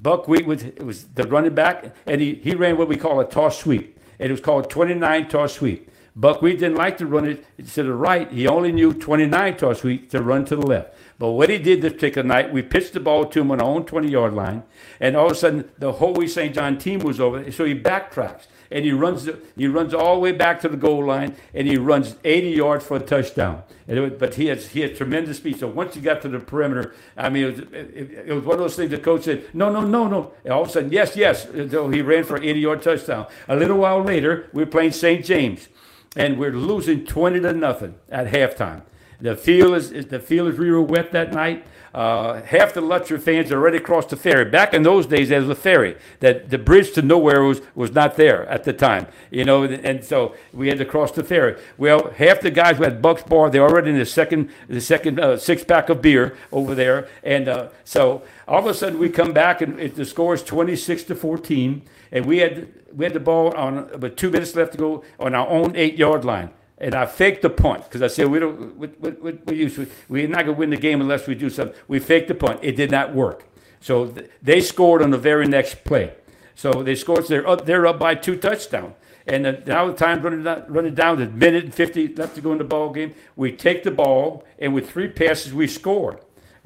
Buckwheat 0.00 0.46
was, 0.46 0.66
was 0.78 1.04
the 1.08 1.24
running 1.24 1.54
back, 1.54 1.92
and 2.06 2.20
he, 2.20 2.34
he 2.34 2.54
ran 2.54 2.78
what 2.78 2.86
we 2.86 2.96
call 2.96 3.18
a 3.18 3.28
toss 3.28 3.58
sweep, 3.58 3.98
and 4.20 4.28
it 4.28 4.32
was 4.32 4.40
called 4.40 4.70
29 4.70 5.28
toss 5.28 5.54
sweep. 5.54 5.90
Buckwheat 6.16 6.60
didn't 6.60 6.76
like 6.76 6.96
to 6.98 7.06
run 7.06 7.26
it 7.26 7.44
to 7.72 7.82
the 7.82 7.92
right. 7.92 8.30
He 8.30 8.46
only 8.46 8.70
knew 8.70 8.92
29 8.92 9.56
toss 9.56 9.80
sweep 9.80 10.10
to 10.10 10.22
run 10.22 10.44
to 10.44 10.54
the 10.54 10.64
left. 10.64 10.94
But 11.18 11.30
what 11.30 11.50
he 11.50 11.58
did 11.58 11.82
this 11.82 11.92
particular 11.92 12.26
night, 12.26 12.52
we 12.52 12.62
pitched 12.62 12.92
the 12.92 13.00
ball 13.00 13.26
to 13.26 13.40
him 13.40 13.50
on 13.50 13.60
our 13.60 13.66
own 13.66 13.84
20 13.84 14.08
yard 14.08 14.34
line, 14.34 14.62
and 15.00 15.16
all 15.16 15.26
of 15.26 15.32
a 15.32 15.34
sudden 15.34 15.70
the 15.78 15.92
whole 15.92 16.26
St. 16.26 16.54
John 16.54 16.78
team 16.78 17.00
was 17.00 17.20
over. 17.20 17.50
So 17.50 17.64
he 17.64 17.74
backtracks 17.74 18.46
and 18.70 18.84
he 18.84 18.92
runs 18.92 19.28
he 19.56 19.66
runs 19.66 19.94
all 19.94 20.14
the 20.14 20.20
way 20.20 20.32
back 20.32 20.60
to 20.62 20.68
the 20.68 20.76
goal 20.76 21.04
line 21.04 21.36
and 21.52 21.66
he 21.66 21.76
runs 21.76 22.16
80 22.24 22.50
yards 22.50 22.84
for 22.84 22.96
a 22.96 23.00
touchdown. 23.00 23.62
But 23.86 24.34
he 24.34 24.46
has 24.46 24.68
he 24.68 24.80
has 24.80 24.96
tremendous 24.96 25.36
speed. 25.38 25.58
So 25.58 25.68
once 25.68 25.94
he 25.94 26.00
got 26.00 26.22
to 26.22 26.28
the 26.28 26.40
perimeter, 26.40 26.94
I 27.16 27.28
mean, 27.28 27.44
it 27.44 27.46
was, 27.46 27.58
it, 27.72 28.24
it 28.28 28.32
was 28.34 28.44
one 28.44 28.54
of 28.54 28.60
those 28.60 28.76
things. 28.76 28.90
The 28.90 28.98
coach 28.98 29.24
said, 29.24 29.44
"No, 29.52 29.70
no, 29.70 29.82
no, 29.82 30.08
no." 30.08 30.32
And 30.44 30.52
all 30.52 30.62
of 30.62 30.68
a 30.68 30.72
sudden, 30.72 30.90
yes, 30.90 31.16
yes. 31.16 31.46
So 31.70 31.90
he 31.90 32.00
ran 32.00 32.24
for 32.24 32.36
an 32.36 32.44
80 32.44 32.60
yard 32.60 32.82
touchdown. 32.82 33.26
A 33.48 33.56
little 33.56 33.78
while 33.78 34.02
later, 34.02 34.48
we 34.52 34.64
we're 34.64 34.70
playing 34.70 34.92
St. 34.92 35.24
James 35.24 35.68
and 36.16 36.38
we're 36.38 36.52
losing 36.52 37.04
20 37.04 37.40
to 37.40 37.52
nothing 37.52 37.94
at 38.08 38.28
halftime. 38.28 38.82
The 39.24 39.34
field 39.34 39.74
is, 39.74 39.88
the 40.08 40.20
field 40.20 40.48
is 40.52 40.58
real 40.58 40.82
wet 40.82 41.10
that 41.12 41.32
night. 41.32 41.66
Uh, 41.94 42.42
half 42.42 42.74
the 42.74 42.82
Lutcher 42.82 43.18
fans 43.18 43.50
already 43.50 43.80
crossed 43.80 44.10
the 44.10 44.18
ferry. 44.18 44.44
Back 44.44 44.74
in 44.74 44.82
those 44.82 45.06
days, 45.06 45.30
there 45.30 45.40
was 45.40 45.48
a 45.48 45.54
ferry. 45.54 45.96
That 46.20 46.50
the 46.50 46.58
bridge 46.58 46.92
to 46.92 47.00
nowhere 47.00 47.42
was, 47.42 47.62
was 47.74 47.92
not 47.92 48.16
there 48.16 48.46
at 48.48 48.64
the 48.64 48.74
time, 48.74 49.06
you 49.30 49.46
know, 49.46 49.62
and 49.62 50.04
so 50.04 50.34
we 50.52 50.68
had 50.68 50.76
to 50.76 50.84
cross 50.84 51.10
the 51.10 51.24
ferry. 51.24 51.58
Well, 51.78 52.10
half 52.10 52.42
the 52.42 52.50
guys 52.50 52.76
who 52.76 52.84
had 52.84 53.00
Bucks 53.00 53.22
Bar, 53.22 53.48
they're 53.48 53.62
already 53.62 53.92
in 53.92 53.98
the 53.98 54.04
second 54.04 54.50
the 54.68 54.82
second 54.82 55.18
uh, 55.18 55.38
six 55.38 55.64
pack 55.64 55.88
of 55.88 56.02
beer 56.02 56.36
over 56.52 56.74
there, 56.74 57.08
and 57.22 57.48
uh, 57.48 57.68
so 57.82 58.24
all 58.46 58.58
of 58.58 58.66
a 58.66 58.74
sudden 58.74 58.98
we 58.98 59.08
come 59.08 59.32
back 59.32 59.62
and 59.62 59.80
it, 59.80 59.94
the 59.94 60.04
score 60.04 60.34
is 60.34 60.42
twenty 60.42 60.76
six 60.76 61.02
to 61.04 61.14
fourteen 61.14 61.80
and 62.12 62.26
we 62.26 62.38
had 62.38 62.68
we 62.92 63.06
had 63.06 63.14
the 63.14 63.20
ball 63.20 63.54
on 63.56 64.00
with 64.00 64.16
two 64.16 64.28
minutes 64.28 64.54
left 64.54 64.72
to 64.72 64.78
go 64.78 65.02
on 65.18 65.34
our 65.34 65.48
own 65.48 65.74
eight 65.76 65.96
yard 65.96 66.26
line. 66.26 66.50
And 66.78 66.94
I 66.94 67.06
faked 67.06 67.42
the 67.42 67.50
punt 67.50 67.84
because 67.84 68.02
I 68.02 68.08
said 68.08 68.28
we 68.28 68.38
don't 68.40 68.76
we, 68.76 68.88
we, 68.88 69.10
we, 69.10 69.66
we, 69.66 69.86
we're 70.08 70.28
not 70.28 70.44
going 70.44 70.46
to 70.46 70.52
win 70.52 70.70
the 70.70 70.76
game 70.76 71.00
unless 71.00 71.26
we 71.26 71.34
do 71.34 71.48
something. 71.48 71.76
We 71.86 71.98
faked 72.00 72.28
the 72.28 72.34
punt. 72.34 72.60
It 72.62 72.76
did 72.76 72.90
not 72.90 73.14
work. 73.14 73.44
So 73.80 74.08
th- 74.08 74.30
they 74.42 74.60
scored 74.60 75.02
on 75.02 75.10
the 75.10 75.18
very 75.18 75.46
next 75.46 75.84
play. 75.84 76.14
So 76.54 76.82
they 76.82 76.94
scored. 76.94 77.26
So 77.26 77.34
they're 77.34 77.48
up. 77.48 77.64
They're 77.66 77.86
up 77.86 77.98
by 77.98 78.16
two 78.16 78.36
touchdowns. 78.36 78.94
And 79.26 79.46
uh, 79.46 79.52
now 79.66 79.86
the 79.86 79.94
time 79.94 80.20
running 80.22 80.42
down, 80.42 80.64
running 80.68 80.94
down 80.94 81.18
to 81.18 81.26
minute 81.26 81.64
and 81.64 81.74
50 81.74 82.14
left 82.14 82.34
to 82.34 82.40
go 82.40 82.52
in 82.52 82.58
the 82.58 82.64
ball 82.64 82.90
game. 82.90 83.14
We 83.36 83.52
take 83.52 83.82
the 83.82 83.90
ball, 83.90 84.44
and 84.58 84.74
with 84.74 84.90
three 84.90 85.08
passes, 85.08 85.54
we 85.54 85.66
score. 85.66 86.20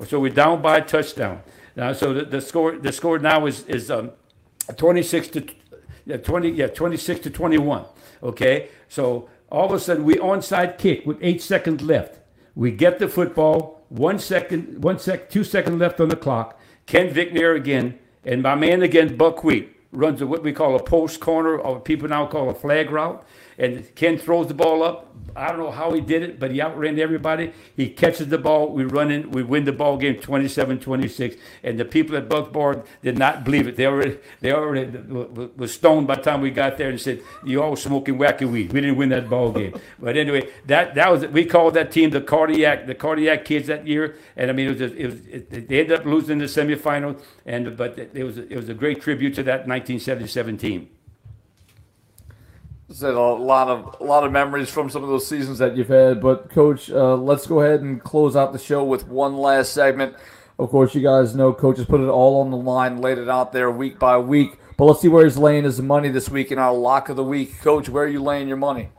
So 0.07 0.21
we're 0.21 0.33
down 0.33 0.63
by 0.63 0.79
a 0.79 0.85
touchdown. 0.85 1.43
Now, 1.77 1.93
so 1.93 2.13
the, 2.13 2.25
the 2.25 2.41
score 2.41 2.77
the 2.77 2.93
score 2.93 3.19
now 3.19 3.47
is 3.47 3.65
is 3.67 3.91
um, 3.91 4.11
26 4.77 5.29
to 5.29 5.47
yeah, 6.07 6.17
20 6.17 6.51
yeah 6.51 6.67
26 6.67 7.21
to 7.21 7.31
21 7.31 7.85
okay 8.23 8.69
so 8.89 9.29
all 9.51 9.67
of 9.67 9.73
a 9.73 9.81
sudden 9.81 10.05
we 10.05 10.15
onside 10.17 10.79
kick 10.79 11.07
with 11.07 11.19
eight 11.21 11.43
seconds 11.43 11.83
left. 11.83 12.19
We 12.55 12.71
get 12.71 12.99
the 12.99 13.09
football 13.09 13.85
one 13.89 14.19
second 14.19 14.83
one 14.83 14.99
sec 14.99 15.31
two 15.31 15.45
seconds 15.45 15.81
left 15.81 16.01
on 16.01 16.09
the 16.09 16.17
clock. 16.17 16.59
Ken 16.87 17.13
Vicknair 17.13 17.57
again 17.57 17.99
and 18.25 18.43
my 18.43 18.55
man 18.55 18.83
again 18.83 19.17
buckwheat 19.17 19.75
runs 19.93 20.21
a, 20.21 20.27
what 20.27 20.43
we 20.43 20.53
call 20.53 20.77
a 20.77 20.83
post 20.83 21.21
corner 21.21 21.59
or 21.59 21.81
people 21.81 22.09
now 22.09 22.27
call 22.27 22.51
a 22.51 22.55
flag 22.55 22.91
route 22.91 23.25
and 23.59 23.95
ken 23.95 24.17
throws 24.17 24.49
the 24.49 24.55
ball 24.55 24.83
up 24.83 25.09
I 25.39 25.49
don't 25.49 25.59
know 25.59 25.71
how 25.71 25.93
he 25.93 26.01
did 26.01 26.23
it, 26.23 26.41
but 26.41 26.51
he 26.51 26.61
outran 26.61 26.99
everybody. 26.99 27.53
He 27.77 27.91
catches 27.91 28.29
the 28.29 28.39
ball. 28.39 28.73
We 28.73 28.85
run 28.85 29.11
in. 29.11 29.31
We 29.31 29.43
win 29.45 29.65
the 29.65 29.73
ball 29.73 29.97
game 29.97 30.17
27-26. 30.17 31.39
And 31.63 31.79
the 31.79 31.85
people 31.85 32.17
at 32.17 32.29
Buckboard 32.29 32.83
did 33.03 33.19
not 33.19 33.45
believe 33.45 33.69
it. 33.69 33.77
They 33.77 33.87
already 33.87 34.19
they 34.41 34.53
already 34.53 34.87
was 35.57 35.73
stoned 35.73 36.09
by 36.09 36.17
the 36.17 36.23
time 36.23 36.41
we 36.41 36.51
got 36.51 36.77
there 36.77 36.91
and 36.91 37.01
said, 37.01 37.23
"You 37.45 37.63
all 37.63 37.77
smoking 37.77 38.19
wacky 38.19 38.51
weed." 38.51 38.73
We 38.73 38.81
didn't 38.81 38.97
win 38.97 39.11
that 39.11 39.31
ball 39.31 39.53
game. 39.53 39.79
but 39.99 40.17
anyway, 40.17 40.49
that 40.67 40.95
that 40.97 41.11
was 41.11 41.27
we 41.27 41.45
called 41.45 41.75
that 41.75 41.93
team 41.93 42.11
the 42.11 42.21
cardiac 42.21 42.87
the 42.87 42.95
cardiac 42.95 43.45
kids 43.45 43.69
that 43.69 43.87
year. 43.87 44.17
And 44.37 44.51
I 44.51 44.53
mean, 44.53 44.69
it 44.69 44.81
was, 44.81 44.93
it 44.93 45.07
was 45.07 45.27
it, 45.27 45.69
they 45.69 45.81
ended 45.81 46.01
up 46.01 46.05
losing 46.05 46.39
the 46.39 46.47
semifinal. 46.47 47.21
And 47.47 47.77
but 47.77 47.99
it 47.99 48.25
was 48.25 48.39
it 48.39 48.57
was 48.57 48.69
a 48.69 48.75
great 48.75 49.01
tribute 49.01 49.35
to 49.37 49.43
that 49.45 49.69
1977 49.69 50.59
team 50.59 50.89
said 52.91 53.15
a 53.15 53.21
lot 53.21 53.69
of 53.69 53.97
a 54.01 54.05
lot 54.05 54.25
of 54.25 54.33
memories 54.33 54.71
from 54.71 54.89
some 54.89 55.03
of 55.03 55.09
those 55.09 55.27
seasons 55.27 55.59
that 55.59 55.77
you've 55.77 55.89
had. 55.89 56.21
But 56.21 56.51
coach, 56.51 56.91
uh, 56.91 57.17
let's 57.17 57.47
go 57.47 57.61
ahead 57.61 57.81
and 57.81 58.03
close 58.03 58.35
out 58.37 58.53
the 58.53 58.59
show 58.59 58.85
with 58.85 59.07
one 59.07 59.37
last 59.37 59.73
segment. 59.73 60.17
Of 60.59 60.71
course, 60.71 60.95
you 60.95 61.03
guys 61.03 61.35
know 61.35 61.53
coach 61.53 61.77
has 61.77 61.87
put 61.87 62.01
it 62.01 62.09
all 62.09 62.41
on 62.41 62.51
the 62.51 62.57
line, 62.57 63.01
laid 63.01 63.19
it 63.19 63.29
out 63.29 63.53
there 63.53 63.71
week 63.71 63.99
by 63.99 64.19
week. 64.19 64.59
But 64.77 64.85
let's 64.85 65.01
see 65.01 65.09
where 65.09 65.25
he's 65.25 65.37
laying 65.37 65.65
his 65.65 65.81
money 65.83 66.09
this 66.09 66.31
week 66.31 66.51
in 66.51 66.59
our 66.59 66.73
lock 66.73 67.09
of 67.09 67.17
the 67.17 67.25
week. 67.25 67.61
Coach, 67.61 67.89
where 67.89 68.05
are 68.05 68.09
you 68.09 68.23
laying 68.23 68.49
your 68.49 68.57
money? 68.57 68.91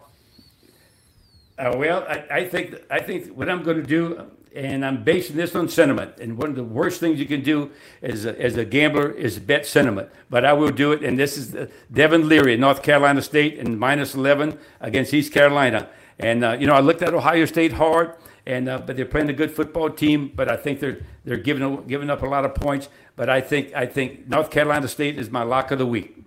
Uh, 1.57 1.75
well, 1.77 2.05
I, 2.07 2.25
I, 2.31 2.45
think 2.47 2.75
I 2.89 2.99
think 2.99 3.27
what 3.35 3.49
I'm 3.49 3.63
going 3.63 3.77
to 3.77 3.83
do 3.83 4.29
and 4.55 4.85
I'm 4.85 5.03
basing 5.03 5.35
this 5.35 5.55
on 5.55 5.69
sentiment. 5.69 6.17
And 6.19 6.37
one 6.37 6.49
of 6.49 6.55
the 6.55 6.63
worst 6.63 6.99
things 6.99 7.19
you 7.19 7.25
can 7.25 7.41
do 7.41 7.71
as 8.01 8.25
a, 8.25 8.39
as 8.41 8.57
a 8.57 8.65
gambler 8.65 9.11
is 9.11 9.39
bet 9.39 9.65
sentiment. 9.65 10.09
But 10.29 10.45
I 10.45 10.53
will 10.53 10.71
do 10.71 10.91
it. 10.91 11.03
And 11.03 11.19
this 11.19 11.37
is 11.37 11.55
Devin 11.91 12.27
Leary, 12.27 12.57
North 12.57 12.81
Carolina 12.81 13.21
State, 13.21 13.59
and 13.59 13.79
minus 13.79 14.15
11 14.15 14.57
against 14.81 15.13
East 15.13 15.31
Carolina. 15.33 15.89
And 16.17 16.43
uh, 16.43 16.57
you 16.59 16.67
know, 16.67 16.73
I 16.73 16.81
looked 16.81 17.01
at 17.01 17.13
Ohio 17.13 17.45
State 17.45 17.73
hard, 17.73 18.13
and 18.45 18.67
uh, 18.67 18.79
but 18.79 18.97
they're 18.97 19.05
playing 19.05 19.29
a 19.29 19.33
good 19.33 19.51
football 19.51 19.89
team. 19.89 20.31
But 20.35 20.49
I 20.49 20.57
think 20.57 20.81
they're 20.81 20.99
they're 21.23 21.37
giving 21.37 21.85
giving 21.87 22.09
up 22.09 22.21
a 22.23 22.25
lot 22.25 22.43
of 22.43 22.55
points. 22.55 22.89
But 23.15 23.29
I 23.29 23.39
think 23.39 23.73
I 23.73 23.85
think 23.85 24.27
North 24.27 24.51
Carolina 24.51 24.87
State 24.89 25.17
is 25.17 25.29
my 25.29 25.43
lock 25.43 25.71
of 25.71 25.79
the 25.79 25.85
week. 25.85 26.17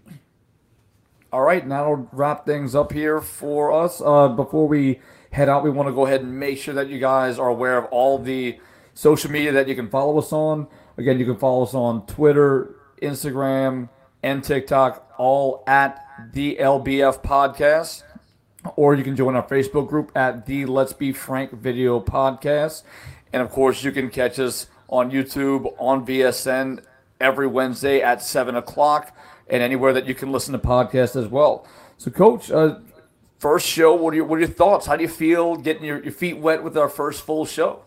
All 1.31 1.43
right, 1.43 1.67
now 1.67 1.79
that'll 1.83 2.09
wrap 2.13 2.45
things 2.45 2.75
up 2.75 2.93
here 2.93 3.21
for 3.21 3.73
us. 3.73 4.03
Uh, 4.03 4.29
before 4.29 4.67
we 4.69 5.01
head 5.33 5.49
out, 5.49 5.65
we 5.65 5.71
want 5.71 5.89
to 5.89 5.95
go 5.95 6.07
ahead 6.07 6.21
and 6.21 6.39
make 6.39 6.59
sure 6.59 6.75
that 6.75 6.89
you 6.89 6.99
guys 6.99 7.39
are 7.39 7.49
aware 7.49 7.79
of 7.79 7.87
all 7.87 8.19
the 8.19 8.59
social 8.95 9.31
media 9.31 9.51
that 9.53 9.67
you 9.67 9.75
can 9.75 9.89
follow 9.89 10.19
us 10.19 10.33
on. 10.33 10.69
Again, 10.99 11.19
you 11.19 11.25
can 11.25 11.37
follow 11.37 11.63
us 11.63 11.75
on 11.75 12.07
Twitter, 12.07 12.77
Instagram, 13.01 13.89
and 14.23 14.45
TikTok, 14.45 15.13
all 15.17 15.65
at 15.67 16.07
the 16.33 16.57
LBF 16.61 17.23
Podcast. 17.23 18.03
Or 18.77 18.95
you 18.95 19.03
can 19.03 19.17
join 19.17 19.35
our 19.35 19.43
Facebook 19.43 19.89
group 19.89 20.13
at 20.15 20.47
the 20.47 20.67
Let's 20.67 20.93
Be 20.93 21.13
Frank 21.13 21.51
Video 21.53 21.99
Podcast. 21.99 22.83
And 23.33 23.43
of 23.43 23.51
course, 23.51 23.83
you 23.83 23.91
can 23.91 24.11
catch 24.11 24.39
us 24.39 24.67
on 24.89 25.11
YouTube, 25.11 25.75
on 25.79 26.07
VSN 26.07 26.85
every 27.21 27.47
Wednesday 27.47 28.03
at 28.03 28.23
7 28.23 28.55
o'clock, 28.55 29.17
and 29.49 29.63
anywhere 29.63 29.95
that 29.95 30.07
you 30.07 30.15
can 30.15 30.31
listen 30.31 30.53
to 30.53 30.59
podcasts 30.59 31.17
as 31.17 31.29
well. 31.29 31.67
So, 31.97 32.11
Coach, 32.11 32.51
uh, 32.51 32.81
first 33.43 33.67
show, 33.67 33.93
what 33.93 34.13
are, 34.13 34.17
your, 34.19 34.25
what 34.25 34.37
are 34.37 34.45
your 34.47 34.49
thoughts? 34.49 34.87
How 34.87 34.95
do 34.95 35.03
you 35.03 35.09
feel 35.09 35.57
getting 35.57 35.85
your, 35.85 36.01
your 36.01 36.13
feet 36.13 36.39
wet 36.39 36.63
with 36.63 36.79
our 36.79 36.89
first 36.89 37.23
full 37.27 37.45
show? 37.45 37.83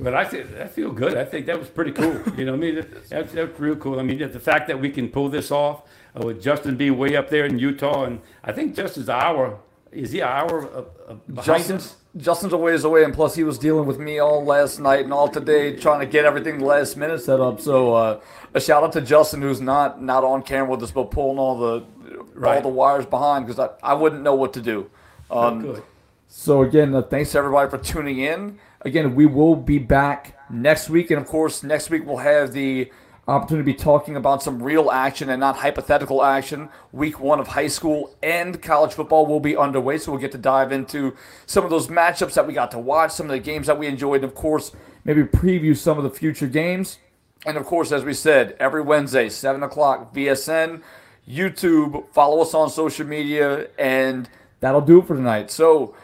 But 0.00 0.14
I, 0.14 0.24
th- 0.24 0.46
I 0.60 0.66
feel 0.66 0.90
good. 0.90 1.16
I 1.16 1.24
think 1.24 1.46
that 1.46 1.58
was 1.58 1.68
pretty 1.68 1.92
cool. 1.92 2.20
You 2.36 2.44
know, 2.44 2.54
I 2.54 2.56
mean, 2.56 2.84
that's, 3.08 3.30
that's 3.32 3.58
real 3.60 3.76
cool. 3.76 4.00
I 4.00 4.02
mean, 4.02 4.18
the 4.18 4.40
fact 4.40 4.66
that 4.66 4.80
we 4.80 4.90
can 4.90 5.08
pull 5.08 5.28
this 5.28 5.50
off 5.52 5.82
uh, 6.14 6.26
with 6.26 6.42
Justin 6.42 6.76
being 6.76 6.98
way 6.98 7.14
up 7.14 7.30
there 7.30 7.46
in 7.46 7.58
Utah, 7.58 8.04
and 8.04 8.20
I 8.44 8.50
think 8.52 8.74
Justin's 8.74 9.08
hour. 9.08 9.58
Is 9.92 10.10
he 10.10 10.20
an 10.20 10.28
hour 10.28 10.84
behind 11.32 11.46
Justin's, 11.46 11.84
us? 11.86 11.96
Justin's 12.18 12.52
a 12.52 12.56
ways 12.58 12.84
away, 12.84 13.04
and 13.04 13.14
plus 13.14 13.34
he 13.36 13.44
was 13.44 13.58
dealing 13.58 13.86
with 13.86 13.98
me 13.98 14.18
all 14.18 14.44
last 14.44 14.80
night 14.80 15.04
and 15.04 15.12
all 15.12 15.28
today, 15.28 15.76
trying 15.76 16.00
to 16.00 16.06
get 16.06 16.26
everything 16.26 16.60
last 16.60 16.98
minute 16.98 17.22
set 17.22 17.40
up. 17.40 17.60
So 17.60 17.94
uh, 17.94 18.20
a 18.52 18.60
shout 18.60 18.82
out 18.82 18.92
to 18.94 19.00
Justin, 19.00 19.40
who's 19.40 19.60
not 19.60 20.02
not 20.02 20.24
on 20.24 20.42
camera 20.42 20.68
with 20.72 20.82
us, 20.82 20.90
but 20.90 21.10
pulling 21.10 21.38
all 21.38 21.56
the 21.58 21.74
all 21.76 22.26
Right. 22.34 22.62
the 22.62 22.68
wires 22.68 23.06
behind 23.06 23.46
because 23.46 23.58
I, 23.58 23.92
I 23.92 23.94
wouldn't 23.94 24.22
know 24.22 24.34
what 24.34 24.52
to 24.54 24.60
do. 24.60 24.90
Um, 25.30 25.62
Good. 25.62 25.82
So 26.28 26.62
again, 26.62 26.94
uh, 26.94 27.02
thanks 27.02 27.34
everybody 27.34 27.70
for 27.70 27.78
tuning 27.78 28.18
in. 28.18 28.58
Again, 28.82 29.14
we 29.14 29.26
will 29.26 29.56
be 29.56 29.78
back 29.78 30.38
next 30.50 30.90
week, 30.90 31.10
and 31.10 31.20
of 31.20 31.26
course, 31.26 31.62
next 31.62 31.90
week 31.90 32.06
we'll 32.06 32.18
have 32.18 32.52
the 32.52 32.90
opportunity 33.28 33.72
to 33.72 33.76
be 33.76 33.82
talking 33.82 34.16
about 34.16 34.42
some 34.42 34.62
real 34.62 34.90
action 34.90 35.30
and 35.30 35.40
not 35.40 35.56
hypothetical 35.56 36.22
action. 36.22 36.68
Week 36.92 37.18
one 37.18 37.40
of 37.40 37.48
high 37.48 37.66
school 37.66 38.14
and 38.22 38.60
college 38.62 38.92
football 38.92 39.26
will 39.26 39.40
be 39.40 39.56
underway, 39.56 39.98
so 39.98 40.12
we'll 40.12 40.20
get 40.20 40.32
to 40.32 40.38
dive 40.38 40.70
into 40.72 41.16
some 41.46 41.64
of 41.64 41.70
those 41.70 41.88
matchups 41.88 42.34
that 42.34 42.46
we 42.46 42.52
got 42.52 42.70
to 42.70 42.78
watch, 42.78 43.10
some 43.12 43.26
of 43.26 43.32
the 43.32 43.40
games 43.40 43.66
that 43.66 43.78
we 43.78 43.86
enjoyed, 43.86 44.22
and 44.22 44.24
of 44.24 44.34
course, 44.34 44.72
maybe 45.04 45.22
preview 45.24 45.76
some 45.76 45.98
of 45.98 46.04
the 46.04 46.10
future 46.10 46.46
games. 46.46 46.98
And 47.44 47.56
of 47.56 47.64
course, 47.64 47.92
as 47.92 48.04
we 48.04 48.14
said, 48.14 48.56
every 48.60 48.82
Wednesday, 48.82 49.28
7 49.28 49.62
o'clock, 49.62 50.14
VSN, 50.14 50.82
YouTube, 51.28 52.08
follow 52.12 52.42
us 52.42 52.54
on 52.54 52.70
social 52.70 53.06
media, 53.06 53.68
and 53.78 54.28
that'll 54.60 54.80
do 54.80 55.00
it 55.00 55.06
for 55.06 55.16
tonight. 55.16 55.50
So, 55.50 55.94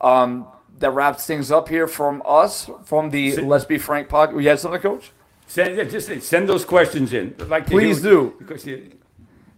um, 0.00 0.46
that 0.78 0.90
wraps 0.90 1.26
things 1.26 1.52
up 1.52 1.68
here 1.68 1.86
from 1.86 2.22
us, 2.24 2.70
from 2.84 3.10
the 3.10 3.36
Let's 3.36 3.66
Be 3.66 3.78
Frank 3.78 4.08
podcast. 4.08 4.32
We 4.32 4.46
had 4.46 4.58
something, 4.58 4.80
Coach? 4.80 5.12
Send, 5.46 5.76
yeah, 5.76 5.84
just 5.84 6.22
send 6.22 6.48
those 6.48 6.64
questions 6.64 7.12
in. 7.12 7.34
I'd 7.40 7.48
like 7.48 7.66
Please 7.66 8.00
do. 8.00 8.34
Because 8.38 8.64
you, 8.64 8.92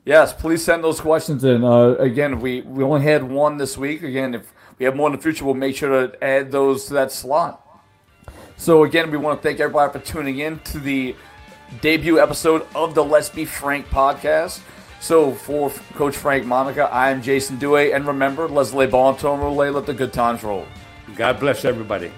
Yes, 0.05 0.33
please 0.33 0.65
send 0.65 0.83
those 0.83 1.01
questions 1.01 1.45
in. 1.45 1.63
Uh, 1.63 1.91
again, 1.91 2.41
we, 2.41 2.63
we 2.63 2.83
only 2.83 3.03
had 3.03 3.23
one 3.23 3.57
this 3.57 3.79
week. 3.79 4.03
Again, 4.03 4.35
if 4.35 4.53
we 4.79 4.85
have 4.85 4.97
more 4.97 5.09
in 5.09 5.15
the 5.15 5.23
future, 5.23 5.45
we'll 5.45 5.55
make 5.55 5.77
sure 5.77 6.09
to 6.09 6.25
add 6.25 6.51
those 6.51 6.87
to 6.87 6.95
that 6.95 7.13
slot. 7.13 7.61
So, 8.57 8.83
again, 8.83 9.13
we 9.13 9.17
want 9.17 9.41
to 9.41 9.49
thank 9.49 9.61
everybody 9.61 9.93
for 9.93 10.05
tuning 10.05 10.41
in 10.41 10.59
to 10.61 10.81
the 10.81 11.15
debut 11.81 12.19
episode 12.19 12.67
of 12.75 12.97
the 12.97 13.05
Let's 13.05 13.29
Be 13.29 13.45
Frank 13.45 13.87
podcast. 13.91 14.61
So, 15.03 15.33
for 15.33 15.69
Coach 15.95 16.17
Frank 16.17 16.47
Monica, 16.47 16.85
I 16.85 17.11
am 17.11 17.23
Jason 17.23 17.57
Duhe. 17.57 17.93
And 17.93 18.07
remember, 18.07 18.47
lay 18.73 18.87
ball 18.87 19.11
and 19.11 19.19
let 19.69 19.85
the 19.85 19.93
good 19.93 20.13
times 20.13 20.45
roll. 20.45 20.65
God 21.17 21.41
bless 21.41 21.65
everybody. 21.65 22.13